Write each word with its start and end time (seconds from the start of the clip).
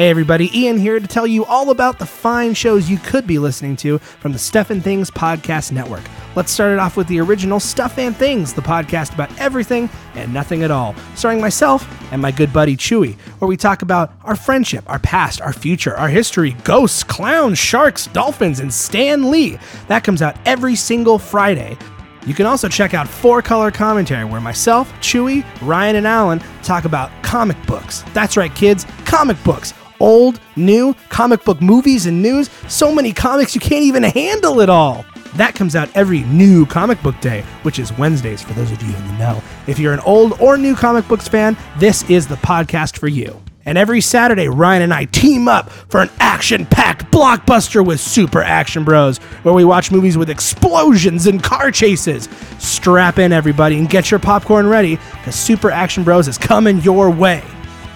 Hey 0.00 0.08
everybody, 0.08 0.48
Ian 0.58 0.78
here 0.78 0.98
to 0.98 1.06
tell 1.06 1.26
you 1.26 1.44
all 1.44 1.68
about 1.68 1.98
the 1.98 2.06
fine 2.06 2.54
shows 2.54 2.88
you 2.88 2.96
could 2.96 3.26
be 3.26 3.38
listening 3.38 3.76
to 3.76 3.98
from 3.98 4.32
the 4.32 4.38
Stuff 4.38 4.70
and 4.70 4.82
Things 4.82 5.10
Podcast 5.10 5.72
Network. 5.72 6.00
Let's 6.34 6.50
start 6.50 6.72
it 6.72 6.78
off 6.78 6.96
with 6.96 7.06
the 7.06 7.20
original 7.20 7.60
Stuff 7.60 7.98
and 7.98 8.16
Things, 8.16 8.54
the 8.54 8.62
podcast 8.62 9.12
about 9.12 9.30
everything 9.38 9.90
and 10.14 10.32
nothing 10.32 10.62
at 10.62 10.70
all, 10.70 10.94
starring 11.16 11.38
myself 11.38 11.86
and 12.12 12.22
my 12.22 12.30
good 12.30 12.50
buddy 12.50 12.78
Chewy, 12.78 13.18
where 13.40 13.46
we 13.46 13.58
talk 13.58 13.82
about 13.82 14.14
our 14.24 14.36
friendship, 14.36 14.88
our 14.88 15.00
past, 15.00 15.42
our 15.42 15.52
future, 15.52 15.94
our 15.94 16.08
history, 16.08 16.52
ghosts, 16.64 17.04
clowns, 17.04 17.58
sharks, 17.58 18.06
dolphins, 18.06 18.60
and 18.60 18.72
Stan 18.72 19.30
Lee. 19.30 19.58
That 19.88 20.02
comes 20.02 20.22
out 20.22 20.34
every 20.46 20.76
single 20.76 21.18
Friday. 21.18 21.76
You 22.24 22.32
can 22.32 22.46
also 22.46 22.70
check 22.70 22.94
out 22.94 23.06
Four 23.06 23.42
Color 23.42 23.70
Commentary, 23.70 24.24
where 24.24 24.40
myself, 24.40 24.90
Chewy, 25.00 25.44
Ryan, 25.60 25.96
and 25.96 26.06
Alan 26.06 26.38
talk 26.62 26.86
about 26.86 27.10
comic 27.22 27.62
books. 27.66 28.02
That's 28.14 28.38
right, 28.38 28.54
kids, 28.54 28.86
comic 29.04 29.36
books. 29.44 29.74
Old, 30.00 30.40
new, 30.56 30.94
comic 31.10 31.44
book 31.44 31.60
movies 31.60 32.06
and 32.06 32.22
news. 32.22 32.50
So 32.68 32.92
many 32.92 33.12
comics 33.12 33.54
you 33.54 33.60
can't 33.60 33.84
even 33.84 34.02
handle 34.02 34.60
it 34.60 34.68
all. 34.68 35.04
That 35.36 35.54
comes 35.54 35.76
out 35.76 35.88
every 35.94 36.22
new 36.22 36.66
comic 36.66 37.00
book 37.02 37.20
day, 37.20 37.42
which 37.62 37.78
is 37.78 37.96
Wednesdays 37.96 38.42
for 38.42 38.52
those 38.54 38.72
of 38.72 38.82
you 38.82 38.94
in 38.94 39.06
the 39.06 39.18
know. 39.18 39.42
If 39.68 39.78
you're 39.78 39.92
an 39.92 40.00
old 40.00 40.40
or 40.40 40.56
new 40.56 40.74
comic 40.74 41.06
books 41.06 41.28
fan, 41.28 41.56
this 41.78 42.08
is 42.10 42.26
the 42.26 42.34
podcast 42.36 42.98
for 42.98 43.06
you. 43.06 43.40
And 43.66 43.76
every 43.76 44.00
Saturday, 44.00 44.48
Ryan 44.48 44.82
and 44.82 44.94
I 44.94 45.04
team 45.04 45.46
up 45.46 45.70
for 45.70 46.00
an 46.00 46.08
action 46.18 46.64
packed 46.66 47.12
blockbuster 47.12 47.86
with 47.86 48.00
Super 48.00 48.42
Action 48.42 48.84
Bros, 48.84 49.18
where 49.42 49.54
we 49.54 49.64
watch 49.64 49.92
movies 49.92 50.16
with 50.16 50.30
explosions 50.30 51.26
and 51.26 51.42
car 51.42 51.70
chases. 51.70 52.28
Strap 52.58 53.18
in, 53.18 53.32
everybody, 53.32 53.78
and 53.78 53.88
get 53.88 54.10
your 54.10 54.18
popcorn 54.18 54.66
ready, 54.66 54.98
because 55.12 55.36
Super 55.36 55.70
Action 55.70 56.02
Bros 56.02 56.26
is 56.26 56.38
coming 56.38 56.80
your 56.80 57.10
way. 57.10 57.44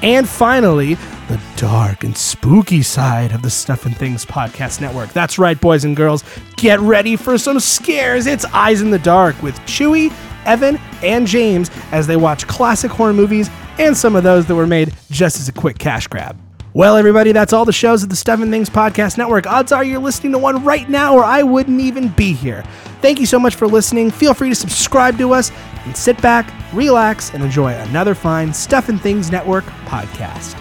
And 0.03 0.29
finally, 0.29 0.97
the 1.29 1.41
dark 1.57 2.05
and 2.05 2.17
spooky 2.17 2.83
side 2.83 3.33
of 3.33 3.43
the 3.43 3.51
Stuff 3.51 3.87
and 3.87 3.97
Things 3.97 4.25
Podcast 4.25 4.81
Network. 4.81 5.13
That's 5.13 5.39
right, 5.39 5.61
boys 5.61 5.85
and 5.85 5.97
girls. 5.97 6.25
Get 6.57 6.81
ready 6.81 7.17
for 7.17 7.39
some 7.39 7.61
scares. 7.61 8.27
It's 8.27 8.45
Eyes 8.47 8.83
in 8.83 8.91
the 8.91 8.99
Dark 8.99 9.41
with 9.43 9.59
Chewy, 9.61 10.13
Evan, 10.45 10.79
and 11.03 11.27
James 11.27 11.71
as 11.93 12.07
they 12.07 12.17
watch 12.17 12.47
classic 12.47 12.91
horror 12.91 13.13
movies 13.13 13.49
and 13.79 13.97
some 13.97 14.17
of 14.17 14.23
those 14.23 14.47
that 14.47 14.55
were 14.55 14.67
made 14.67 14.95
just 15.11 15.41
as 15.41 15.49
a 15.49 15.53
quick 15.53 15.79
cash 15.79 16.07
grab. 16.07 16.39
Well, 16.75 16.97
everybody, 16.97 17.31
that's 17.31 17.53
all 17.53 17.65
the 17.65 17.73
shows 17.73 18.03
of 18.03 18.09
the 18.09 18.17
Stuff 18.17 18.41
and 18.41 18.51
Things 18.51 18.69
Podcast 18.69 19.17
Network. 19.17 19.47
Odds 19.47 19.71
are 19.71 19.85
you're 19.85 20.01
listening 20.01 20.33
to 20.33 20.39
one 20.39 20.65
right 20.65 20.89
now, 20.89 21.15
or 21.15 21.23
I 21.23 21.45
wouldn't 21.45 21.81
even 21.81 22.09
be 22.09 22.33
here. 22.33 22.65
Thank 23.01 23.21
you 23.21 23.27
so 23.27 23.39
much 23.39 23.55
for 23.55 23.69
listening. 23.69 24.11
Feel 24.11 24.35
free 24.35 24.49
to 24.49 24.57
subscribe 24.57 25.17
to 25.19 25.33
us 25.33 25.53
and 25.85 25.97
sit 25.97 26.21
back, 26.21 26.53
relax, 26.73 27.33
and 27.33 27.45
enjoy 27.45 27.73
another 27.73 28.15
fine 28.15 28.53
Stuff 28.53 28.89
and 28.89 29.01
Things 29.01 29.31
Network 29.31 29.65
podcast. 29.87 30.61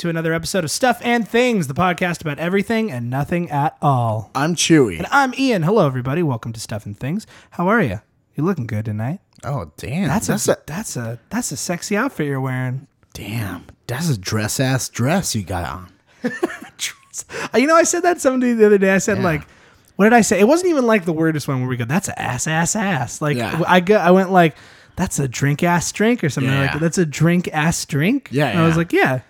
to 0.00 0.08
another 0.08 0.32
episode 0.32 0.64
of 0.64 0.70
Stuff 0.70 0.98
and 1.04 1.28
Things, 1.28 1.66
the 1.66 1.74
podcast 1.74 2.22
about 2.22 2.38
everything 2.38 2.90
and 2.90 3.10
nothing 3.10 3.50
at 3.50 3.76
all. 3.82 4.30
I'm 4.34 4.54
Chewy. 4.54 4.96
And 4.96 5.06
I'm 5.10 5.34
Ian. 5.38 5.62
Hello, 5.62 5.86
everybody. 5.86 6.22
Welcome 6.22 6.54
to 6.54 6.60
Stuff 6.60 6.86
and 6.86 6.98
Things. 6.98 7.26
How 7.50 7.68
are 7.68 7.82
you? 7.82 8.00
You're 8.34 8.46
looking 8.46 8.66
good 8.66 8.86
tonight? 8.86 9.20
Oh 9.44 9.70
damn, 9.76 10.08
That's, 10.08 10.26
that's 10.28 10.48
a, 10.48 10.52
a 10.52 10.56
that's 10.66 10.96
a 10.96 11.18
that's 11.28 11.52
a 11.52 11.56
sexy 11.56 11.96
outfit 11.98 12.26
you're 12.26 12.40
wearing. 12.40 12.86
damn. 13.12 13.66
That's 13.86 14.08
a 14.08 14.16
dress 14.16 14.58
ass 14.58 14.88
dress 14.88 15.34
you 15.34 15.42
got 15.42 15.64
on. 15.64 15.92
You 17.54 17.66
know, 17.66 17.74
I 17.76 17.82
said 17.82 18.00
that 18.04 18.14
to 18.14 18.20
somebody 18.20 18.54
the 18.54 18.64
other 18.64 18.78
day. 18.78 18.94
I 18.94 18.98
said 18.98 19.18
Yeah. 19.18 19.24
like, 19.24 19.42
what 19.96 20.06
did 20.06 20.12
I 20.14 20.22
say? 20.22 20.40
It 20.40 20.48
wasn't 20.48 20.70
even 20.70 20.86
like 20.86 21.04
the 21.04 21.12
weirdest 21.12 21.46
one 21.48 21.60
where 21.60 21.68
we 21.68 21.76
go, 21.76 21.84
"That's 21.84 22.08
a 22.08 22.18
ass, 22.18 22.46
ass, 22.46 22.74
ass." 22.74 23.20
Like 23.20 23.36
Yeah. 23.36 23.62
I 23.68 23.80
go, 23.80 23.96
I 23.96 24.10
went 24.12 24.30
like, 24.30 24.56
"That's 24.96 25.18
a 25.18 25.28
drink 25.28 25.62
ass 25.62 25.92
drink" 25.92 26.24
or 26.24 26.30
something 26.30 26.50
Yeah, 26.50 26.60
like 26.62 26.72
yeah. 26.72 26.78
That's 26.78 26.96
a 26.96 27.04
drink 27.04 27.48
ass 27.52 27.84
drink. 27.84 28.28
Yeah, 28.32 28.46
And 28.46 28.60
I 28.60 28.66
was 28.66 28.76
like, 28.78 28.92
yeah. 28.92 29.20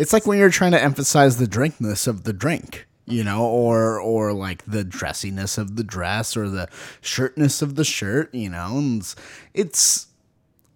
It's 0.00 0.12
like 0.14 0.26
when 0.26 0.38
you're 0.38 0.50
trying 0.50 0.72
to 0.72 0.82
emphasize 0.82 1.36
the 1.36 1.46
drinkness 1.46 2.08
of 2.08 2.24
the 2.24 2.32
drink, 2.32 2.88
you 3.04 3.22
know, 3.22 3.44
or 3.44 4.00
or 4.00 4.32
like 4.32 4.64
the 4.64 4.82
dressiness 4.82 5.58
of 5.58 5.76
the 5.76 5.84
dress 5.84 6.38
or 6.38 6.48
the 6.48 6.68
shirtness 7.02 7.60
of 7.60 7.74
the 7.74 7.84
shirt, 7.84 8.34
you 8.34 8.48
know. 8.48 8.78
And 8.78 9.02
it's, 9.02 9.16
it's 9.52 10.06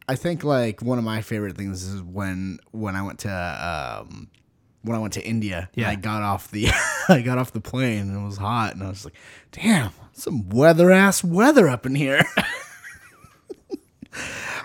I 0.09 0.15
think 0.15 0.45
like 0.45 0.83
one 0.83 0.99
of 0.99 1.05
my 1.05 1.23
favorite 1.23 1.57
things 1.57 1.85
is 1.85 2.03
when 2.03 2.59
when 2.73 2.97
I 2.97 3.03
went 3.03 3.21
to 3.21 3.31
um 3.31 4.29
when 4.83 4.95
I 4.95 4.99
went 5.01 5.15
to 5.15 5.25
India 5.25 5.71
Yeah. 5.75 5.89
I 5.89 5.95
got 5.95 6.23
off 6.23 6.51
the 6.51 6.69
I 7.09 7.23
got 7.23 7.39
off 7.39 7.53
the 7.53 7.63
plane 7.63 8.11
and 8.11 8.23
it 8.23 8.27
was 8.27 8.37
hot 8.37 8.75
and 8.75 8.83
I 8.83 8.91
was 8.91 9.07
like, 9.07 9.15
damn, 9.53 9.93
some 10.13 10.51
weather 10.51 10.91
ass 10.91 11.25
weather 11.25 11.67
up 11.69 11.87
in 11.87 11.95
here. 11.95 12.23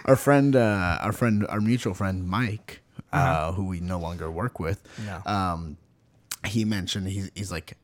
our 0.05 0.17
friend, 0.17 0.55
uh, 0.55 0.97
our 1.01 1.13
friend, 1.13 1.45
our 1.47 1.61
mutual 1.61 1.93
friend 1.93 2.27
Mike, 2.27 2.81
uh 3.11 3.51
who 3.53 3.65
we 3.65 3.79
no 3.79 3.99
longer 3.99 4.29
work 4.31 4.59
with, 4.59 4.81
No. 5.05 5.21
um, 5.31 5.77
he 6.45 6.65
mentioned 6.65 7.07
he's, 7.07 7.29
he's 7.35 7.51
like, 7.51 7.77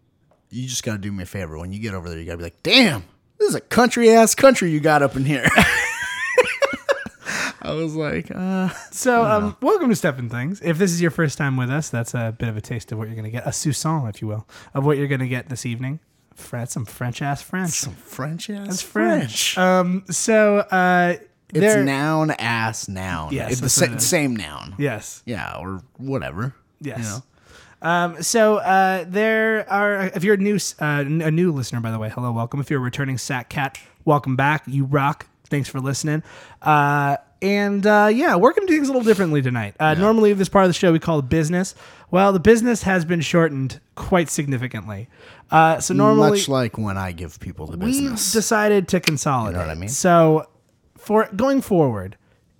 you 0.49 0.67
just 0.67 0.83
got 0.83 0.93
to 0.93 0.97
do 0.99 1.11
me 1.11 1.23
a 1.23 1.25
favor 1.25 1.57
when 1.57 1.71
you 1.73 1.79
get 1.79 1.93
over 1.93 2.09
there. 2.09 2.17
You 2.19 2.25
got 2.25 2.33
to 2.33 2.37
be 2.37 2.43
like, 2.45 2.63
damn, 2.63 3.03
this 3.37 3.49
is 3.49 3.55
a 3.55 3.61
country 3.61 4.09
ass 4.11 4.35
country 4.35 4.71
you 4.71 4.79
got 4.79 5.01
up 5.03 5.15
in 5.15 5.25
here. 5.25 5.47
I 7.61 7.73
was 7.73 7.95
like, 7.95 8.29
uh, 8.33 8.69
So, 8.91 9.23
um, 9.25 9.57
welcome 9.59 9.89
to 9.89 9.95
Stuff 9.95 10.19
and 10.19 10.29
Things. 10.29 10.61
If 10.63 10.77
this 10.77 10.91
is 10.91 11.01
your 11.01 11.09
first 11.09 11.37
time 11.39 11.57
with 11.57 11.71
us, 11.71 11.89
that's 11.89 12.13
a 12.13 12.35
bit 12.37 12.47
of 12.47 12.55
a 12.57 12.61
taste 12.61 12.91
of 12.91 12.99
what 12.99 13.07
you're 13.07 13.15
going 13.15 13.25
to 13.25 13.31
get, 13.31 13.45
a 13.47 13.49
soupçon, 13.49 14.07
if 14.07 14.21
you 14.21 14.27
will, 14.27 14.47
of 14.75 14.85
what 14.85 14.97
you're 14.99 15.07
going 15.07 15.21
to 15.21 15.27
get 15.27 15.49
this 15.49 15.65
evening. 15.65 15.99
Fre- 16.35 16.65
some 16.65 16.85
French 16.85 17.23
ass 17.23 17.41
French. 17.41 17.71
some 17.71 17.95
French 17.95 18.49
ass 18.51 18.81
French. 18.83 19.55
French. 19.55 19.57
Um, 19.57 20.03
so, 20.11 20.57
uh, 20.59 21.15
it's 21.55 21.73
there- 21.73 21.83
noun 21.83 22.31
ass 22.31 22.87
noun. 22.87 23.33
Yes, 23.33 23.51
it's 23.53 23.59
the 23.61 23.65
that's 23.65 23.81
what 23.81 23.87
sa- 23.87 23.93
it 23.93 23.97
is. 23.97 24.07
same 24.07 24.35
noun. 24.35 24.75
yes, 24.77 25.21
Yeah, 25.25 25.57
or 25.59 25.81
whatever. 25.97 26.53
yes. 26.81 26.97
You 26.99 27.03
know? 27.03 27.23
Um, 27.81 28.23
so 28.23 28.57
uh, 28.57 29.05
there 29.07 29.69
are. 29.71 30.05
If 30.15 30.23
you're 30.23 30.33
a 30.35 30.37
new 30.37 30.55
uh, 30.81 30.85
n- 31.05 31.21
a 31.21 31.29
new 31.31 31.51
listener, 31.51 31.81
by 31.81 31.91
the 31.91 31.99
way, 31.99 32.09
hello, 32.09 32.31
welcome. 32.31 32.59
If 32.59 32.69
you're 32.71 32.79
a 32.79 32.83
returning 32.83 33.17
Sack 33.17 33.49
Cat, 33.49 33.77
welcome 34.05 34.35
back. 34.35 34.63
You 34.65 34.85
rock. 34.85 35.27
Thanks 35.49 35.69
for 35.69 35.79
listening. 35.79 36.23
Uh, 36.63 37.17
and 37.43 37.85
uh, 37.85 38.09
yeah, 38.11 38.35
we're 38.37 38.53
gonna 38.53 38.65
do 38.65 38.73
things 38.73 38.87
a 38.89 38.91
little 38.91 39.05
differently 39.05 39.41
tonight. 39.43 39.75
Uh, 39.79 39.93
Normally, 39.93 40.33
this 40.33 40.49
part 40.49 40.65
of 40.65 40.69
the 40.69 40.73
show 40.73 40.91
we 40.91 40.99
call 40.99 41.21
business. 41.21 41.75
Well, 42.09 42.31
the 42.33 42.39
business 42.39 42.81
has 42.83 43.05
been 43.05 43.21
shortened 43.21 43.79
quite 43.93 44.29
significantly. 44.29 45.07
Uh, 45.51 45.79
so 45.79 45.93
normally, 45.93 46.31
Much 46.31 46.47
like 46.49 46.77
when 46.79 46.97
I 46.97 47.11
give 47.11 47.39
people 47.39 47.67
the 47.67 47.77
we've 47.77 47.87
business. 48.01 48.31
decided 48.31 48.87
to 48.87 48.99
consolidate. 48.99 49.53
You 49.53 49.59
know 49.61 49.67
what 49.67 49.77
I 49.77 49.79
mean? 49.79 49.89
So 49.89 50.47
for 51.05 51.29
going 51.35 51.61
forward, 51.61 52.17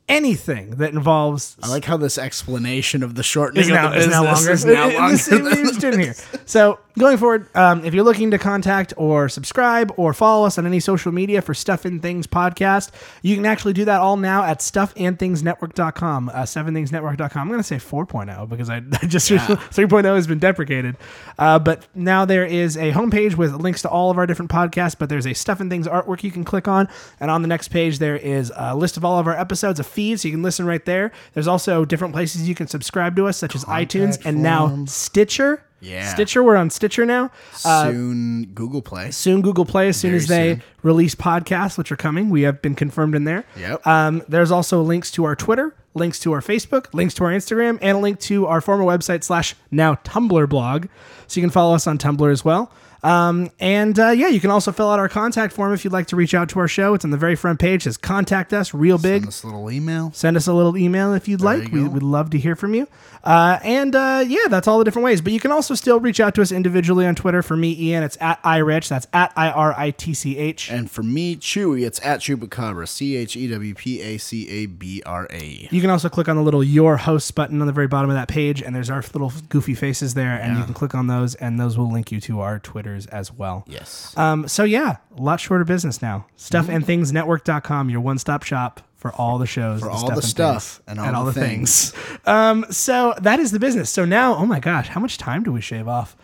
anything 0.07 0.71
that 0.77 0.93
involves 0.93 1.57
I 1.63 1.67
like 1.69 1.85
how 1.85 1.97
this 1.97 2.17
explanation 2.17 3.01
of 3.03 3.15
the 3.15 3.23
shortening 3.23 3.63
is 3.63 3.69
now, 3.69 3.87
of 3.87 3.93
the 3.93 3.99
is 3.99 4.07
now 4.07 4.23
longer. 4.23 4.51
is 4.51 4.65
now 4.65 4.87
It- 4.89 4.93
longer 4.97 5.13
it's- 5.15 5.31
it- 5.31 5.43
than 5.43 5.65
it's 5.67 5.77
doing 5.77 5.99
here. 5.99 6.15
So 6.45 6.79
going 6.97 7.17
forward, 7.17 7.47
um, 7.55 7.83
if 7.83 7.93
you're 7.93 8.03
looking 8.03 8.31
to 8.31 8.37
contact 8.37 8.93
or 8.97 9.29
subscribe 9.29 9.93
or 9.97 10.13
follow 10.13 10.45
us 10.45 10.57
on 10.57 10.65
any 10.65 10.79
social 10.79 11.11
media 11.11 11.41
for 11.41 11.53
Stuff 11.53 11.85
and 11.85 12.01
Things 12.01 12.27
podcast, 12.27 12.91
you 13.21 13.35
can 13.35 13.45
actually 13.45 13.73
do 13.73 13.85
that 13.85 14.01
all 14.01 14.17
now 14.17 14.43
at 14.43 14.59
stuffandthingsnetwork.com, 14.59 16.29
uh, 16.29 16.33
7thingsnetwork.com. 16.43 17.41
I'm 17.41 17.47
going 17.47 17.59
to 17.59 17.63
say 17.63 17.77
4.0 17.77 18.49
because 18.49 18.69
I, 18.69 18.77
I 19.01 19.07
just 19.07 19.29
3.0 19.31 20.03
has 20.15 20.27
been 20.27 20.39
deprecated. 20.39 20.97
Uh, 21.37 21.59
but 21.59 21.87
now 21.93 22.25
there 22.25 22.45
is 22.45 22.77
a 22.77 22.91
homepage 22.91 23.35
with 23.35 23.53
links 23.53 23.81
to 23.83 23.89
all 23.89 24.11
of 24.11 24.17
our 24.17 24.25
different 24.25 24.51
podcasts, 24.51 24.95
but 24.97 25.09
there's 25.09 25.27
a 25.27 25.33
Stuff 25.33 25.59
and 25.59 25.69
Things 25.69 25.87
artwork 25.87 26.23
you 26.23 26.31
can 26.31 26.43
click 26.43 26.67
on. 26.67 26.87
And 27.19 27.29
on 27.29 27.41
the 27.41 27.47
next 27.47 27.69
page, 27.69 27.99
there 27.99 28.17
is 28.17 28.51
a 28.55 28.75
list 28.75 28.97
of 28.97 29.05
all 29.05 29.19
of 29.19 29.27
our 29.27 29.37
episodes, 29.37 29.79
a 29.79 29.83
feed, 29.83 30.19
so 30.19 30.27
you 30.27 30.33
can 30.33 30.43
listen 30.43 30.65
right 30.65 30.83
there. 30.85 31.11
There's 31.33 31.47
also 31.47 31.85
different 31.85 32.13
places 32.13 32.47
you 32.47 32.55
can 32.55 32.67
subscribe 32.67 33.15
to 33.17 33.27
us, 33.27 33.37
such 33.37 33.55
as 33.55 33.65
iTunes 33.65 34.23
and 34.25 34.41
now. 34.41 34.85
Stitcher. 34.85 35.61
Yeah. 35.85 36.13
Stitcher. 36.13 36.43
We're 36.43 36.55
on 36.55 36.69
Stitcher 36.69 37.05
now. 37.05 37.31
Uh, 37.63 37.91
Soon 37.91 38.45
Google 38.53 38.81
Play. 38.81 39.11
soon 39.11 39.41
Google 39.41 39.65
Play 39.65 39.89
as 39.89 39.97
soon 39.97 40.11
Very 40.11 40.21
as 40.23 40.27
they 40.27 40.49
soon. 40.55 40.63
release 40.83 41.15
podcasts, 41.15 41.77
which 41.77 41.91
are 41.91 41.95
coming. 41.97 42.29
We 42.29 42.41
have 42.43 42.61
been 42.61 42.75
confirmed 42.75 43.15
in 43.15 43.23
there. 43.25 43.45
Yep. 43.57 43.85
Um, 43.85 44.23
there's 44.27 44.51
also 44.51 44.81
links 44.81 45.11
to 45.11 45.23
our 45.25 45.35
Twitter, 45.35 45.75
links 45.93 46.19
to 46.21 46.31
our 46.33 46.41
Facebook, 46.41 46.93
links 46.93 47.13
to 47.15 47.23
our 47.25 47.31
Instagram, 47.31 47.77
and 47.81 47.97
a 47.97 48.01
link 48.01 48.19
to 48.21 48.47
our 48.47 48.61
former 48.61 48.83
website 48.83 49.23
slash 49.23 49.55
now 49.71 49.95
Tumblr 49.95 50.49
blog. 50.49 50.87
So 51.27 51.39
you 51.39 51.43
can 51.43 51.51
follow 51.51 51.75
us 51.75 51.87
on 51.87 51.97
Tumblr 51.97 52.31
as 52.31 52.43
well. 52.43 52.71
Um, 53.03 53.51
and 53.59 53.99
uh, 53.99 54.09
yeah, 54.09 54.29
you 54.29 54.39
can 54.39 54.49
also 54.49 54.71
fill 54.71 54.89
out 54.89 54.97
our 54.97 55.09
contact 55.09 55.53
form 55.53 55.71
if 55.73 55.83
you'd 55.83 55.93
like 55.93 56.07
to 56.07 56.15
reach 56.15 56.33
out 56.33 56.49
to 56.49 56.59
our 56.59 56.67
show. 56.67 56.95
It's 56.95 57.05
on 57.05 57.11
the 57.11 57.17
very 57.17 57.35
front 57.35 57.59
page. 57.59 57.81
It 57.81 57.83
says 57.83 57.97
contact 57.97 58.51
us, 58.51 58.73
real 58.73 58.97
big. 58.97 59.21
Send 59.21 59.27
us 59.27 59.43
a 59.43 59.45
little 59.45 59.69
email. 59.69 60.11
Send 60.15 60.37
us 60.37 60.47
a 60.47 60.53
little 60.53 60.75
email 60.75 61.13
if 61.13 61.27
you'd 61.27 61.41
like. 61.41 61.71
you 61.71 61.83
We 61.83 61.87
would 61.87 62.01
love 62.01 62.31
to 62.31 62.39
hear 62.39 62.55
from 62.55 62.73
you. 62.73 62.87
Uh, 63.25 63.59
and 63.63 63.95
uh, 63.95 64.23
yeah, 64.25 64.47
that's 64.49 64.67
all 64.67 64.77
the 64.77 64.85
different 64.85 65.03
ways. 65.03 65.21
But 65.21 65.33
you 65.33 65.39
can 65.39 65.51
also 65.51 65.73
still 65.73 65.99
reach 65.99 66.19
out 66.19 66.35
to 66.35 66.41
us 66.41 66.51
individually 66.51 67.05
on 67.05 67.15
Twitter. 67.15 67.41
For 67.41 67.57
me, 67.57 67.75
Ian, 67.77 68.03
it's 68.03 68.17
at 68.21 68.41
iRitch. 68.43 68.87
That's 68.87 69.07
at 69.13 69.33
I 69.35 69.49
R 69.49 69.73
I 69.77 69.91
T 69.91 70.13
C 70.13 70.37
H. 70.37 70.69
And 70.69 70.89
for 70.89 71.03
me, 71.03 71.35
Chewy, 71.35 71.85
it's 71.85 71.99
at 72.03 72.19
Chewpacabra. 72.19 72.87
C 72.87 73.15
H 73.15 73.35
E 73.35 73.47
W 73.47 73.73
P 73.73 74.01
A 74.01 74.17
C 74.17 74.47
A 74.49 74.65
B 74.67 75.01
R 75.05 75.27
A. 75.31 75.67
You 75.71 75.81
can 75.81 75.89
also 75.89 76.09
click 76.09 76.29
on 76.29 76.35
the 76.35 76.43
little 76.43 76.63
Your 76.63 76.97
Hosts 76.97 77.31
button 77.31 77.61
on 77.61 77.67
the 77.67 77.73
very 77.73 77.87
bottom 77.87 78.09
of 78.09 78.15
that 78.15 78.27
page, 78.27 78.61
and 78.61 78.75
there's 78.75 78.89
our 78.89 79.03
little 79.13 79.33
goofy 79.49 79.73
faces 79.73 80.13
there, 80.13 80.39
and 80.39 80.57
you 80.57 80.63
can 80.63 80.73
click 80.73 80.93
on 80.93 81.07
those, 81.07 81.35
and 81.35 81.59
those 81.59 81.77
will 81.77 81.91
link 81.91 82.11
you 82.11 82.19
to 82.21 82.41
our 82.41 82.59
Twitters 82.59 83.07
as 83.07 83.31
well. 83.31 83.63
Yes. 83.67 84.15
Um, 84.17 84.47
so 84.47 84.63
yeah, 84.63 84.97
a 85.17 85.21
lot 85.21 85.39
shorter 85.39 85.63
business 85.63 86.01
now. 86.01 86.27
Stuffandthingsnetwork.com, 86.37 87.89
your 87.89 88.01
one-stop 88.01 88.43
shop 88.43 88.81
for 88.95 89.11
all 89.13 89.37
the 89.37 89.45
shows, 89.45 89.81
For 89.81 89.89
all 89.89 89.97
stuff 89.99 90.09
the 90.09 90.15
and 90.15 90.23
stuff 90.23 90.81
things, 90.85 90.97
and 90.99 91.15
all 91.15 91.25
the 91.25 91.33
things. 91.33 91.93
um, 92.25 92.65
so 92.69 93.13
that 93.21 93.39
is 93.39 93.51
the 93.51 93.59
business. 93.59 93.89
So 93.89 94.05
now, 94.05 94.35
oh 94.35 94.45
my 94.45 94.59
gosh, 94.59 94.87
how 94.87 94.99
much 94.99 95.17
time 95.17 95.43
do 95.43 95.51
we 95.51 95.61
shave 95.61 95.87
off? 95.87 96.15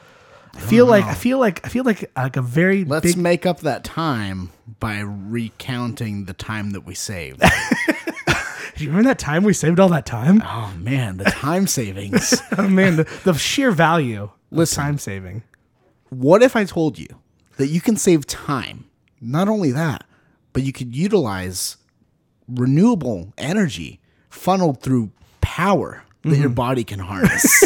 I 0.54 0.60
feel 0.60 0.86
like 0.86 1.06
I 1.06 1.14
feel 1.14 1.38
like 1.40 1.66
I 1.66 1.70
feel 1.70 1.86
like 1.86 2.12
like 2.16 2.36
a 2.36 2.42
very 2.42 2.84
Let's 2.84 3.06
big. 3.06 3.18
make 3.18 3.46
up 3.46 3.62
that 3.62 3.84
time 3.86 4.52
by 4.82 5.00
recounting 5.00 6.26
the 6.26 6.34
time 6.34 6.72
that 6.72 6.82
we 6.86 6.94
saved. 6.94 7.40
Do 7.40 7.48
you 8.84 8.90
remember 8.90 9.10
that 9.10 9.20
time 9.20 9.44
we 9.44 9.54
saved 9.54 9.80
all 9.80 9.88
that 9.90 10.06
time? 10.06 10.42
oh 10.46 10.74
man, 10.78 11.18
the 11.18 11.24
time 11.26 11.68
savings. 11.68 12.42
Oh 12.58 12.68
man, 12.68 12.98
the, 12.98 13.04
the 13.24 13.34
sheer 13.34 13.72
value. 13.72 14.30
Listen. 14.52 14.82
of 14.82 14.86
time 14.88 14.98
saving. 14.98 15.44
What 16.10 16.44
if 16.44 16.58
I 16.58 16.66
told 16.66 17.00
you 17.00 17.08
that 17.56 17.68
you 17.68 17.80
can 17.80 17.96
save 17.96 18.28
time? 18.28 18.90
Not 19.22 19.48
only 19.48 19.72
that, 19.72 20.04
but 20.52 20.64
you 20.64 20.74
could 20.74 20.94
utilize 20.96 21.78
renewable 22.56 23.34
energy 23.38 24.00
funneled 24.30 24.82
through 24.82 25.12
power 25.42 26.04
that 26.24 26.38
your 26.38 26.50
body 26.50 26.84
can 26.84 27.00
harness. 27.00 27.64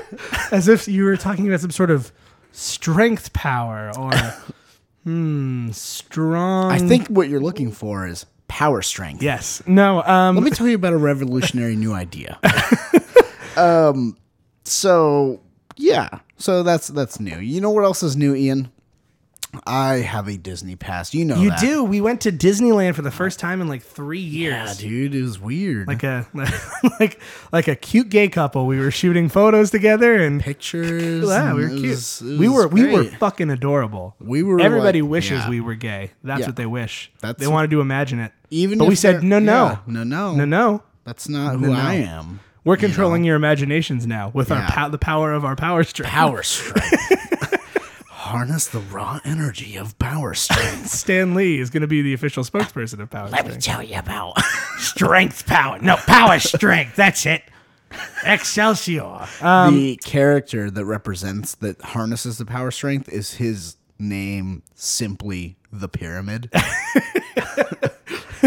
as 0.52 0.68
if 0.68 0.88
you 0.88 1.04
were 1.04 1.16
talking 1.16 1.46
about 1.46 1.60
some 1.60 1.70
sort 1.70 1.90
of 1.90 2.10
strength 2.52 3.32
power 3.32 3.92
or 3.98 4.12
hmm 5.04 5.70
strong 5.70 6.72
I 6.72 6.78
think 6.78 7.08
what 7.08 7.28
you're 7.28 7.40
looking 7.40 7.70
for 7.70 8.06
is 8.06 8.26
power 8.48 8.80
strength. 8.82 9.22
yes 9.22 9.62
no 9.66 10.02
um 10.02 10.34
Let 10.36 10.44
me 10.44 10.50
tell 10.50 10.66
you 10.66 10.74
about 10.74 10.94
a 10.94 10.96
revolutionary 10.98 11.76
new 11.76 11.92
idea. 11.92 12.38
um, 13.56 14.16
so 14.64 15.40
yeah, 15.76 16.08
so 16.38 16.62
that's 16.62 16.88
that's 16.88 17.20
new. 17.20 17.38
You 17.38 17.60
know 17.60 17.70
what 17.70 17.84
else 17.84 18.02
is 18.02 18.16
new, 18.16 18.34
Ian? 18.34 18.70
I 19.66 19.96
have 19.96 20.28
a 20.28 20.36
Disney 20.36 20.76
pass. 20.76 21.14
You 21.14 21.24
know 21.24 21.36
you 21.40 21.48
that. 21.50 21.58
do 21.60 21.82
we 21.82 22.00
went 22.02 22.20
to 22.22 22.32
disneyland 22.32 22.94
for 22.94 23.02
the 23.02 23.10
first 23.10 23.38
time 23.38 23.60
in 23.62 23.68
like 23.68 23.82
three 23.82 24.18
years. 24.20 24.82
Yeah, 24.82 24.88
dude, 24.90 25.14
it 25.14 25.22
was 25.22 25.40
weird. 25.40 25.88
like 25.88 26.02
a 26.02 26.26
like 27.00 27.18
like 27.50 27.66
a 27.66 27.74
cute 27.74 28.10
gay 28.10 28.28
couple 28.28 28.66
we 28.66 28.78
were 28.78 28.90
shooting 28.90 29.28
photos 29.30 29.70
together 29.70 30.16
and 30.16 30.40
pictures. 30.40 31.26
yeah, 31.26 31.54
we 31.54 31.62
were 31.62 31.68
cute. 31.70 31.82
was- 31.88 32.20
we 32.22 32.48
were 32.48 32.68
we 32.68 32.92
were 32.92 33.04
fucking 33.04 33.48
adorable. 33.50 34.14
We 34.20 34.42
were 34.42 34.60
Everybody 34.60 35.00
like- 35.02 35.10
wishes 35.10 35.38
yeah. 35.40 35.48
we 35.50 35.60
were 35.60 35.74
gay. 35.76 36.10
That's 36.22 36.40
Yeah. 36.40 36.46
what 36.46 36.56
they 36.56 36.66
wish. 36.66 37.10
That's 37.20 37.40
they 37.40 37.46
what- 37.46 37.54
wanted 37.54 37.70
to 37.70 37.80
imagine 37.80 38.18
it. 38.18 38.32
even. 38.50 38.78
but 38.78 38.86
we 38.86 38.94
said 38.94 39.22
no, 39.22 39.38
no, 39.38 39.78
no, 39.86 40.04
no, 40.04 40.34
no, 40.34 40.44
no. 40.44 40.82
That's 41.04 41.26
not 41.28 41.52
uh, 41.54 41.56
No, 41.56 41.58
who 41.68 41.72
no. 41.72 41.80
I 41.80 41.94
am. 41.94 42.40
We're 42.64 42.76
controlling 42.76 43.24
your 43.24 43.36
imaginations 43.36 44.06
now 44.06 44.30
with 44.34 44.52
our 44.52 44.60
pow- 44.68 44.90
the 44.90 44.98
power 44.98 45.32
of 45.32 45.42
our 45.46 45.56
power 45.56 45.84
strength. 45.84 46.10
Power 46.12 46.42
strength. 46.42 47.47
Harness 48.28 48.66
the 48.66 48.80
raw 48.80 49.20
energy 49.24 49.76
of 49.76 49.98
power 49.98 50.34
strength. 50.34 50.88
Stan 50.90 51.34
Lee 51.34 51.58
is 51.58 51.70
going 51.70 51.80
to 51.80 51.86
be 51.86 52.02
the 52.02 52.12
official 52.12 52.44
spokesperson 52.44 53.00
of 53.00 53.08
Power 53.08 53.28
Strength. 53.28 53.54
Me 53.54 53.58
tell 53.58 53.82
you 53.82 53.98
about. 53.98 54.38
Strength 54.78 55.46
power. 55.46 55.78
No, 55.78 55.96
power 55.96 56.38
strength. 56.38 56.94
That's 56.94 57.24
it. 57.24 57.42
Excelsior. 58.26 59.26
Um, 59.40 59.74
the 59.74 59.96
character 60.04 60.70
that 60.70 60.84
represents 60.84 61.54
that 61.54 61.80
harnesses 61.80 62.36
the 62.36 62.44
power 62.44 62.70
strength 62.70 63.08
is 63.08 63.32
his 63.32 63.78
name 63.98 64.62
simply 64.74 65.56
the 65.72 65.88
pyramid. 65.88 66.52